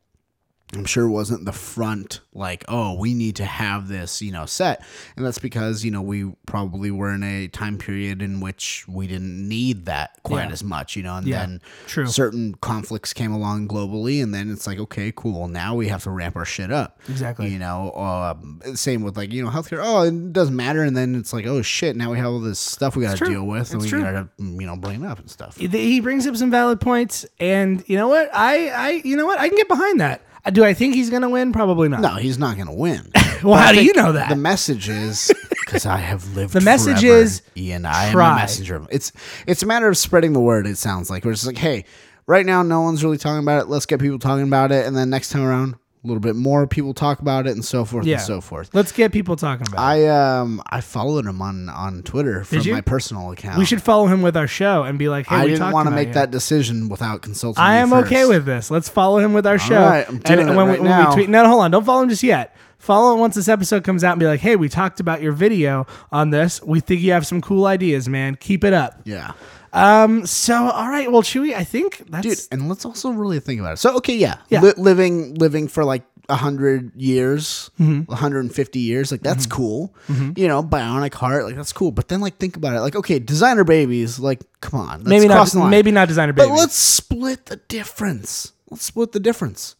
I'm 0.72 0.84
sure 0.84 1.04
it 1.06 1.10
wasn't 1.10 1.44
the 1.46 1.52
front, 1.52 2.20
like, 2.32 2.64
oh, 2.68 2.96
we 2.96 3.12
need 3.12 3.34
to 3.36 3.44
have 3.44 3.88
this, 3.88 4.22
you 4.22 4.30
know, 4.30 4.46
set. 4.46 4.84
And 5.16 5.26
that's 5.26 5.40
because, 5.40 5.84
you 5.84 5.90
know, 5.90 6.00
we 6.00 6.30
probably 6.46 6.92
were 6.92 7.12
in 7.12 7.24
a 7.24 7.48
time 7.48 7.76
period 7.76 8.22
in 8.22 8.38
which 8.38 8.84
we 8.86 9.08
didn't 9.08 9.48
need 9.48 9.86
that 9.86 10.20
quite 10.22 10.46
Yeah. 10.46 10.52
as 10.52 10.62
much, 10.62 10.94
you 10.94 11.02
know, 11.02 11.16
and 11.16 11.26
Yeah, 11.26 11.40
then 11.40 11.60
true. 11.88 12.06
certain 12.06 12.54
conflicts 12.60 13.12
came 13.12 13.32
along 13.32 13.66
globally, 13.66 14.22
and 14.22 14.32
then 14.32 14.48
it's 14.48 14.64
like, 14.64 14.78
okay, 14.78 15.12
cool, 15.16 15.48
now 15.48 15.74
we 15.74 15.88
have 15.88 16.04
to 16.04 16.10
ramp 16.10 16.36
our 16.36 16.44
shit 16.44 16.70
up. 16.70 17.00
Exactly. 17.08 17.48
You 17.48 17.58
know, 17.58 17.92
um, 17.96 18.60
same 18.76 19.02
with 19.02 19.16
like, 19.16 19.32
you 19.32 19.42
know, 19.44 19.50
healthcare, 19.50 19.80
oh, 19.82 20.02
it 20.02 20.32
doesn't 20.32 20.54
matter. 20.54 20.84
And 20.84 20.96
then 20.96 21.16
it's 21.16 21.32
like, 21.32 21.46
oh, 21.46 21.62
shit, 21.62 21.96
now 21.96 22.12
we 22.12 22.18
have 22.18 22.26
all 22.28 22.38
this 22.40 22.60
stuff 22.60 22.94
we 22.94 23.02
got 23.02 23.16
to 23.18 23.24
deal 23.24 23.44
with, 23.44 23.72
and 23.72 23.82
It's 23.82 23.86
we 23.86 23.90
true. 23.90 24.02
got 24.02 24.12
to, 24.12 24.28
you 24.38 24.66
know, 24.66 24.76
bring 24.76 25.02
it 25.02 25.06
up 25.06 25.18
and 25.18 25.28
stuff. 25.28 25.56
he 25.56 25.98
brings 26.00 26.28
up 26.28 26.36
some 26.36 26.50
valid 26.52 26.80
points 26.80 27.26
and 27.40 27.82
you 27.88 27.96
know 27.96 28.06
what 28.08 28.30
i 28.32 28.68
i 28.68 28.90
you 29.04 29.16
know 29.16 29.26
what 29.26 29.38
i 29.40 29.48
can 29.48 29.56
get 29.56 29.66
behind 29.68 30.00
that 30.00 30.20
Uh, 30.44 30.50
do 30.50 30.64
i 30.64 30.72
think 30.74 30.94
he's 30.94 31.10
gonna 31.10 31.28
win 31.28 31.52
probably 31.52 31.88
not 31.88 32.00
No, 32.00 32.14
he's 32.14 32.38
not 32.38 32.56
going 32.56 32.68
to 32.68 32.74
win. 32.74 33.10
well 33.42 33.54
how 33.54 33.72
do 33.72 33.84
you 33.84 33.92
know 33.94 34.12
that 34.12 34.28
The 34.28 34.36
message 34.36 34.88
is 34.88 35.30
because 35.50 35.86
I 35.86 35.98
have 35.98 36.34
lived. 36.34 36.52
The 36.52 36.60
message 36.60 37.00
forever, 37.00 37.18
is, 37.18 37.42
Ian. 37.56 37.86
I 37.86 38.06
am 38.06 38.12
try. 38.12 38.32
a 38.32 38.36
messenger. 38.36 38.86
It's 38.90 39.12
it's 39.46 39.62
a 39.62 39.66
matter 39.66 39.88
of 39.88 39.96
spreading 39.96 40.32
the 40.32 40.40
word. 40.40 40.66
It 40.66 40.76
sounds 40.78 41.10
like 41.10 41.24
we're 41.24 41.32
just 41.32 41.46
like, 41.46 41.58
hey, 41.58 41.84
right 42.26 42.44
now 42.44 42.62
no 42.62 42.80
one's 42.80 43.04
really 43.04 43.18
talking 43.18 43.42
about 43.42 43.62
it. 43.62 43.68
Let's 43.68 43.86
get 43.86 44.00
people 44.00 44.18
talking 44.18 44.44
about 44.46 44.72
it, 44.72 44.86
and 44.86 44.96
then 44.96 45.10
next 45.10 45.28
time 45.30 45.42
around 45.42 45.76
a 46.02 46.06
little 46.06 46.20
bit 46.20 46.34
more 46.34 46.66
people 46.66 46.94
talk 46.94 47.18
about 47.20 47.46
it 47.46 47.50
and 47.50 47.62
so 47.64 47.84
forth 47.84 48.06
Yeah. 48.06 48.16
and 48.16 48.22
so 48.24 48.40
forth. 48.40 48.70
Let's 48.72 48.90
get 48.90 49.12
people 49.12 49.36
talking 49.36 49.66
about 49.68 49.78
it. 49.98 50.06
I 50.06 50.38
um 50.38 50.62
I 50.66 50.80
followed 50.80 51.26
him 51.26 51.42
on 51.42 51.68
on 51.68 52.02
Twitter 52.02 52.42
from 52.44 52.66
my 52.70 52.80
personal 52.80 53.30
account. 53.32 53.58
We 53.58 53.66
should 53.66 53.82
follow 53.82 54.06
him 54.06 54.22
with 54.22 54.34
our 54.36 54.46
show 54.46 54.84
and 54.84 54.98
be 54.98 55.10
like, 55.10 55.26
hey, 55.26 55.36
I 55.36 55.44
we 55.44 55.50
didn't 55.50 55.72
want 55.72 55.88
to 55.88 55.94
make 55.94 56.08
you. 56.08 56.14
that 56.14 56.30
decision 56.30 56.88
without 56.88 57.20
consulting. 57.20 57.62
I 57.62 57.76
am 57.76 57.92
okay 57.92 58.24
with 58.24 58.46
this. 58.46 58.70
Let's 58.70 58.88
follow 58.88 59.18
him 59.18 59.34
with 59.34 59.46
our 59.46 59.58
show. 59.58 59.80
right, 59.80 60.08
I'm 60.08 60.18
doing 60.18 60.48
it 60.48 60.56
when, 60.56 60.56
right 60.56 60.78
we, 60.78 60.80
when 60.80 60.84
now. 60.84 61.08
we 61.10 61.14
tweet, 61.16 61.28
no, 61.28 61.46
hold 61.46 61.62
on, 61.64 61.70
don't 61.70 61.84
follow 61.84 62.02
him 62.02 62.08
just 62.08 62.22
yet. 62.22 62.56
Follow 62.78 63.14
it 63.14 63.20
once 63.20 63.34
this 63.34 63.48
episode 63.48 63.84
comes 63.84 64.02
out 64.02 64.12
and 64.12 64.20
be 64.20 64.26
like, 64.26 64.40
hey, 64.40 64.56
we 64.56 64.70
talked 64.70 65.00
about 65.00 65.20
your 65.20 65.32
video 65.32 65.86
on 66.10 66.30
this. 66.30 66.62
We 66.62 66.80
think 66.80 67.02
you 67.02 67.12
have 67.12 67.26
some 67.26 67.42
cool 67.42 67.66
ideas, 67.66 68.08
man. 68.08 68.36
Keep 68.36 68.64
it 68.64 68.72
up. 68.72 69.02
Yeah. 69.04 69.32
Um. 69.72 70.26
So, 70.26 70.54
all 70.54 70.88
right. 70.88 71.10
Well, 71.10 71.22
Chewy, 71.22 71.54
I 71.54 71.64
think 71.64 72.04
that's 72.10 72.26
Dude, 72.26 72.38
and 72.50 72.68
let's 72.68 72.84
also 72.84 73.10
really 73.10 73.38
think 73.40 73.60
about 73.60 73.74
it. 73.74 73.76
So, 73.78 73.96
okay, 73.98 74.16
yeah, 74.16 74.36
Yeah. 74.48 74.62
Li- 74.62 74.72
living 74.76 75.34
living 75.34 75.68
for 75.68 75.84
like 75.84 76.02
hundred 76.28 76.92
years, 76.94 77.70
Mhm. 77.80 78.06
150 78.08 78.78
years, 78.78 79.10
like 79.10 79.20
that's 79.20 79.46
Mhm. 79.46 79.50
cool. 79.50 79.94
Mhm. 80.08 80.38
You 80.38 80.46
know, 80.46 80.62
bionic 80.62 81.12
heart, 81.14 81.44
like 81.44 81.56
that's 81.56 81.72
cool. 81.72 81.90
But 81.90 82.06
then, 82.06 82.20
like, 82.20 82.38
think 82.38 82.56
about 82.56 82.76
it. 82.76 82.80
Like, 82.82 82.94
okay, 82.94 83.18
designer 83.18 83.64
babies, 83.64 84.20
like, 84.20 84.40
come 84.60 84.78
on, 84.78 84.98
that's 84.98 85.08
maybe 85.08 85.26
not. 85.26 85.52
Maybe 85.54 85.90
not 85.90 86.06
designer 86.06 86.32
babies. 86.32 86.50
But 86.50 86.56
let's 86.56 86.76
split 86.76 87.46
the 87.46 87.56
difference. 87.56 88.52
Let's 88.70 88.84
split 88.84 89.10
the 89.10 89.18
difference. 89.18 89.74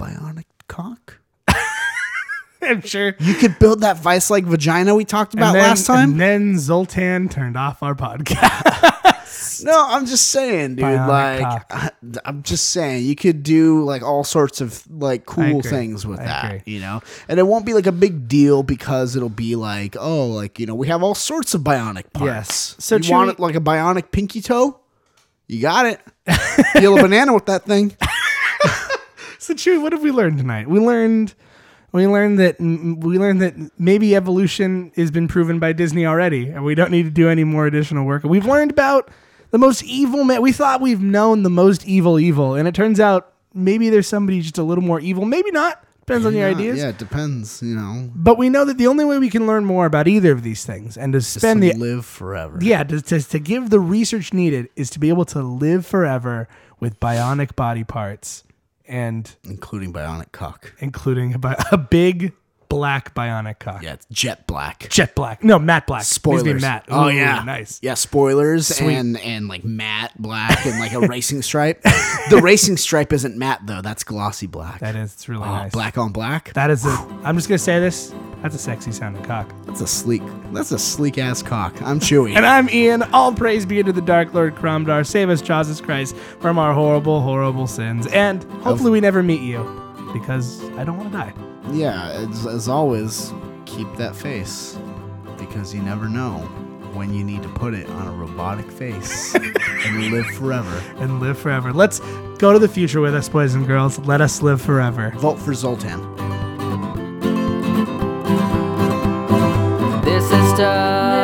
Bionic 0.00 0.44
cock. 0.68 1.18
I'm 2.62 2.80
sure 2.80 3.14
you 3.20 3.34
could 3.34 3.58
build 3.58 3.80
that 3.82 3.98
vice-like 3.98 4.44
vagina 4.44 4.94
we 4.94 5.04
talked 5.04 5.34
about 5.34 5.52
then- 5.52 5.62
last 5.62 5.84
time. 5.86 6.12
And 6.12 6.20
then 6.20 6.58
Zoltan 6.58 7.28
turned 7.28 7.58
off 7.58 7.82
our 7.82 7.94
podcast. 7.94 9.02
No, 9.62 9.84
I'm 9.86 10.06
just 10.06 10.28
saying, 10.28 10.76
dude. 10.76 10.84
Bionic 10.84 11.08
like, 11.08 11.72
I, 11.72 11.90
I'm 12.24 12.42
just 12.42 12.70
saying, 12.70 13.04
you 13.04 13.14
could 13.14 13.42
do 13.42 13.84
like 13.84 14.02
all 14.02 14.24
sorts 14.24 14.60
of 14.60 14.82
like 14.90 15.26
cool 15.26 15.60
things 15.62 16.06
with 16.06 16.20
I 16.20 16.24
that, 16.24 16.44
agree. 16.46 16.74
you 16.74 16.80
know. 16.80 17.02
And 17.28 17.38
it 17.38 17.44
won't 17.44 17.66
be 17.66 17.74
like 17.74 17.86
a 17.86 17.92
big 17.92 18.26
deal 18.26 18.62
because 18.62 19.16
it'll 19.16 19.28
be 19.28 19.54
like, 19.56 19.96
oh, 19.98 20.26
like 20.26 20.58
you 20.58 20.66
know, 20.66 20.74
we 20.74 20.88
have 20.88 21.02
all 21.02 21.14
sorts 21.14 21.54
of 21.54 21.60
bionic 21.60 22.12
parts. 22.12 22.26
Yes. 22.26 22.76
So 22.78 22.96
you 22.96 23.10
want 23.10 23.30
it 23.30 23.38
like 23.38 23.54
a 23.54 23.60
bionic 23.60 24.10
pinky 24.10 24.40
toe? 24.40 24.80
You 25.46 25.60
got 25.60 25.86
it. 25.86 26.00
Peel 26.78 26.98
a 26.98 27.02
banana 27.02 27.34
with 27.34 27.46
that 27.46 27.64
thing. 27.64 27.96
So 29.44 29.52
Chewy, 29.52 29.78
what 29.82 29.92
have 29.92 30.00
we 30.00 30.10
learned 30.10 30.38
tonight? 30.38 30.70
We 30.70 30.80
learned 30.80 31.34
we 31.92 32.06
learned 32.06 32.38
that 32.38 32.58
we 32.58 33.18
learned 33.18 33.42
that 33.42 33.54
maybe 33.78 34.16
evolution 34.16 34.90
has 34.96 35.10
been 35.10 35.28
proven 35.28 35.58
by 35.58 35.74
Disney 35.74 36.06
already, 36.06 36.48
and 36.48 36.64
we 36.64 36.74
don't 36.74 36.90
need 36.90 37.02
to 37.02 37.10
do 37.10 37.28
any 37.28 37.44
more 37.44 37.66
additional 37.66 38.06
work. 38.06 38.24
We've 38.24 38.46
learned 38.46 38.70
about 38.70 39.10
the 39.54 39.58
most 39.58 39.84
evil 39.84 40.24
man. 40.24 40.42
We 40.42 40.50
thought 40.50 40.80
we've 40.80 41.00
known 41.00 41.44
the 41.44 41.48
most 41.50 41.86
evil 41.86 42.18
evil, 42.18 42.56
and 42.56 42.66
it 42.66 42.74
turns 42.74 42.98
out 42.98 43.32
maybe 43.54 43.88
there's 43.88 44.08
somebody 44.08 44.40
just 44.40 44.58
a 44.58 44.64
little 44.64 44.82
more 44.82 44.98
evil. 44.98 45.24
Maybe 45.24 45.52
not. 45.52 45.80
Depends 46.00 46.26
on 46.26 46.32
your 46.34 46.48
Yeah, 46.50 46.56
ideas. 46.56 46.78
Yeah, 46.80 46.88
it 46.88 46.98
depends. 46.98 47.62
You 47.62 47.76
know, 47.76 48.10
But 48.16 48.36
we 48.36 48.48
know 48.48 48.64
that 48.64 48.78
the 48.78 48.88
only 48.88 49.04
way 49.04 49.18
we 49.20 49.30
can 49.30 49.46
learn 49.46 49.64
more 49.64 49.86
about 49.86 50.08
either 50.08 50.32
of 50.32 50.42
these 50.42 50.66
things 50.66 50.96
and 50.96 51.12
to 51.12 51.20
spend 51.20 51.62
to 51.62 51.68
the 51.68 51.78
live 51.78 52.04
forever. 52.04 52.58
yeah 52.60 52.82
to, 52.82 53.00
to, 53.00 53.20
to 53.22 53.38
give 53.38 53.70
the 53.70 53.78
research 53.78 54.34
needed 54.34 54.68
is 54.74 54.90
to 54.90 54.98
be 54.98 55.08
able 55.08 55.24
to 55.26 55.40
live 55.40 55.86
forever 55.86 56.48
with 56.80 56.98
bionic 56.98 57.54
body 57.54 57.84
parts 57.84 58.42
and 58.88 59.36
including 59.44 59.92
bionic 59.92 60.32
cock, 60.32 60.74
including 60.80 61.32
a, 61.32 61.38
bi- 61.38 61.64
a 61.72 61.78
big 61.78 62.32
black 62.74 63.14
bionic 63.14 63.58
cock. 63.58 63.82
Yeah, 63.82 63.94
it's 63.94 64.06
jet 64.10 64.46
black. 64.46 64.88
Jet 64.90 65.14
black. 65.14 65.44
No, 65.44 65.58
matte 65.58 65.86
black. 65.86 66.00
Needs 66.00 66.14
to 66.14 66.20
be 66.20 66.36
Spoilers. 66.38 66.62
matte. 66.62 66.84
Oh 66.88 67.06
Ooh, 67.06 67.10
yeah, 67.10 67.42
nice. 67.44 67.78
Yeah, 67.82 67.94
spoilers 67.94 68.66
Sweet. 68.76 68.94
and 68.94 69.16
and 69.20 69.48
like 69.48 69.64
matte 69.64 70.12
black 70.20 70.66
and 70.66 70.78
like 70.80 70.92
a 70.92 71.00
racing 71.00 71.42
stripe. 71.42 71.80
The 72.30 72.38
racing 72.40 72.78
stripe 72.78 73.12
isn't 73.12 73.36
matte 73.36 73.60
though; 73.66 73.82
that's 73.82 74.02
glossy 74.02 74.46
black. 74.46 74.80
That 74.80 74.96
is. 74.96 75.12
It's 75.12 75.28
really 75.28 75.42
Oh, 75.44 75.52
nice. 75.52 75.72
black 75.72 75.98
on 75.98 76.10
black. 76.10 76.54
That 76.54 76.70
is 76.70 76.86
a. 76.86 76.90
I'm 77.22 77.36
just 77.36 77.48
gonna 77.48 77.58
say 77.58 77.78
this. 77.80 78.14
That's 78.42 78.54
a 78.54 78.58
sexy 78.58 78.92
sounding 78.92 79.22
cock. 79.24 79.52
That's 79.66 79.82
a 79.82 79.86
sleek. 79.86 80.22
That's 80.52 80.72
a 80.72 80.78
sleek 80.78 81.18
ass 81.18 81.42
cock. 81.42 81.80
I'm 81.82 82.00
chewy. 82.00 82.34
And 82.34 82.46
I'm 82.46 82.68
Ian. 82.70 83.02
All 83.12 83.32
praise 83.34 83.66
be 83.66 83.82
to 83.82 83.92
the 83.92 84.00
Dark 84.00 84.32
Lord 84.32 84.54
Cromdar. 84.54 85.06
Save 85.06 85.28
us, 85.28 85.42
Jesus 85.42 85.80
Christ, 85.82 86.16
from 86.16 86.58
our 86.58 86.72
horrible, 86.72 87.20
horrible 87.20 87.66
sins. 87.66 88.06
And 88.08 88.42
hopefully 88.62 88.90
we 88.90 89.00
never 89.00 89.22
meet 89.22 89.42
you, 89.42 89.62
because 90.14 90.62
I 90.78 90.84
don't 90.84 90.96
want 90.96 91.12
to 91.12 91.18
die. 91.18 91.32
Yeah, 91.72 92.10
as, 92.10 92.46
as 92.46 92.68
always, 92.68 93.32
keep 93.66 93.92
that 93.96 94.14
face 94.14 94.78
because 95.38 95.74
you 95.74 95.82
never 95.82 96.08
know 96.08 96.38
when 96.94 97.12
you 97.12 97.24
need 97.24 97.42
to 97.42 97.48
put 97.50 97.74
it 97.74 97.88
on 97.90 98.06
a 98.06 98.12
robotic 98.12 98.70
face 98.70 99.34
and 99.34 100.10
live 100.10 100.26
forever. 100.26 100.82
And 100.96 101.20
live 101.20 101.38
forever. 101.38 101.72
Let's 101.72 102.00
go 102.38 102.52
to 102.52 102.58
the 102.58 102.68
future 102.68 103.00
with 103.00 103.14
us, 103.14 103.28
boys 103.28 103.54
and 103.54 103.66
girls. 103.66 103.98
Let 104.00 104.20
us 104.20 104.42
live 104.42 104.62
forever. 104.62 105.12
Vote 105.16 105.38
for 105.38 105.54
Zoltan. 105.54 106.00
This 110.04 110.24
is 110.24 110.54
stuff. 110.54 111.23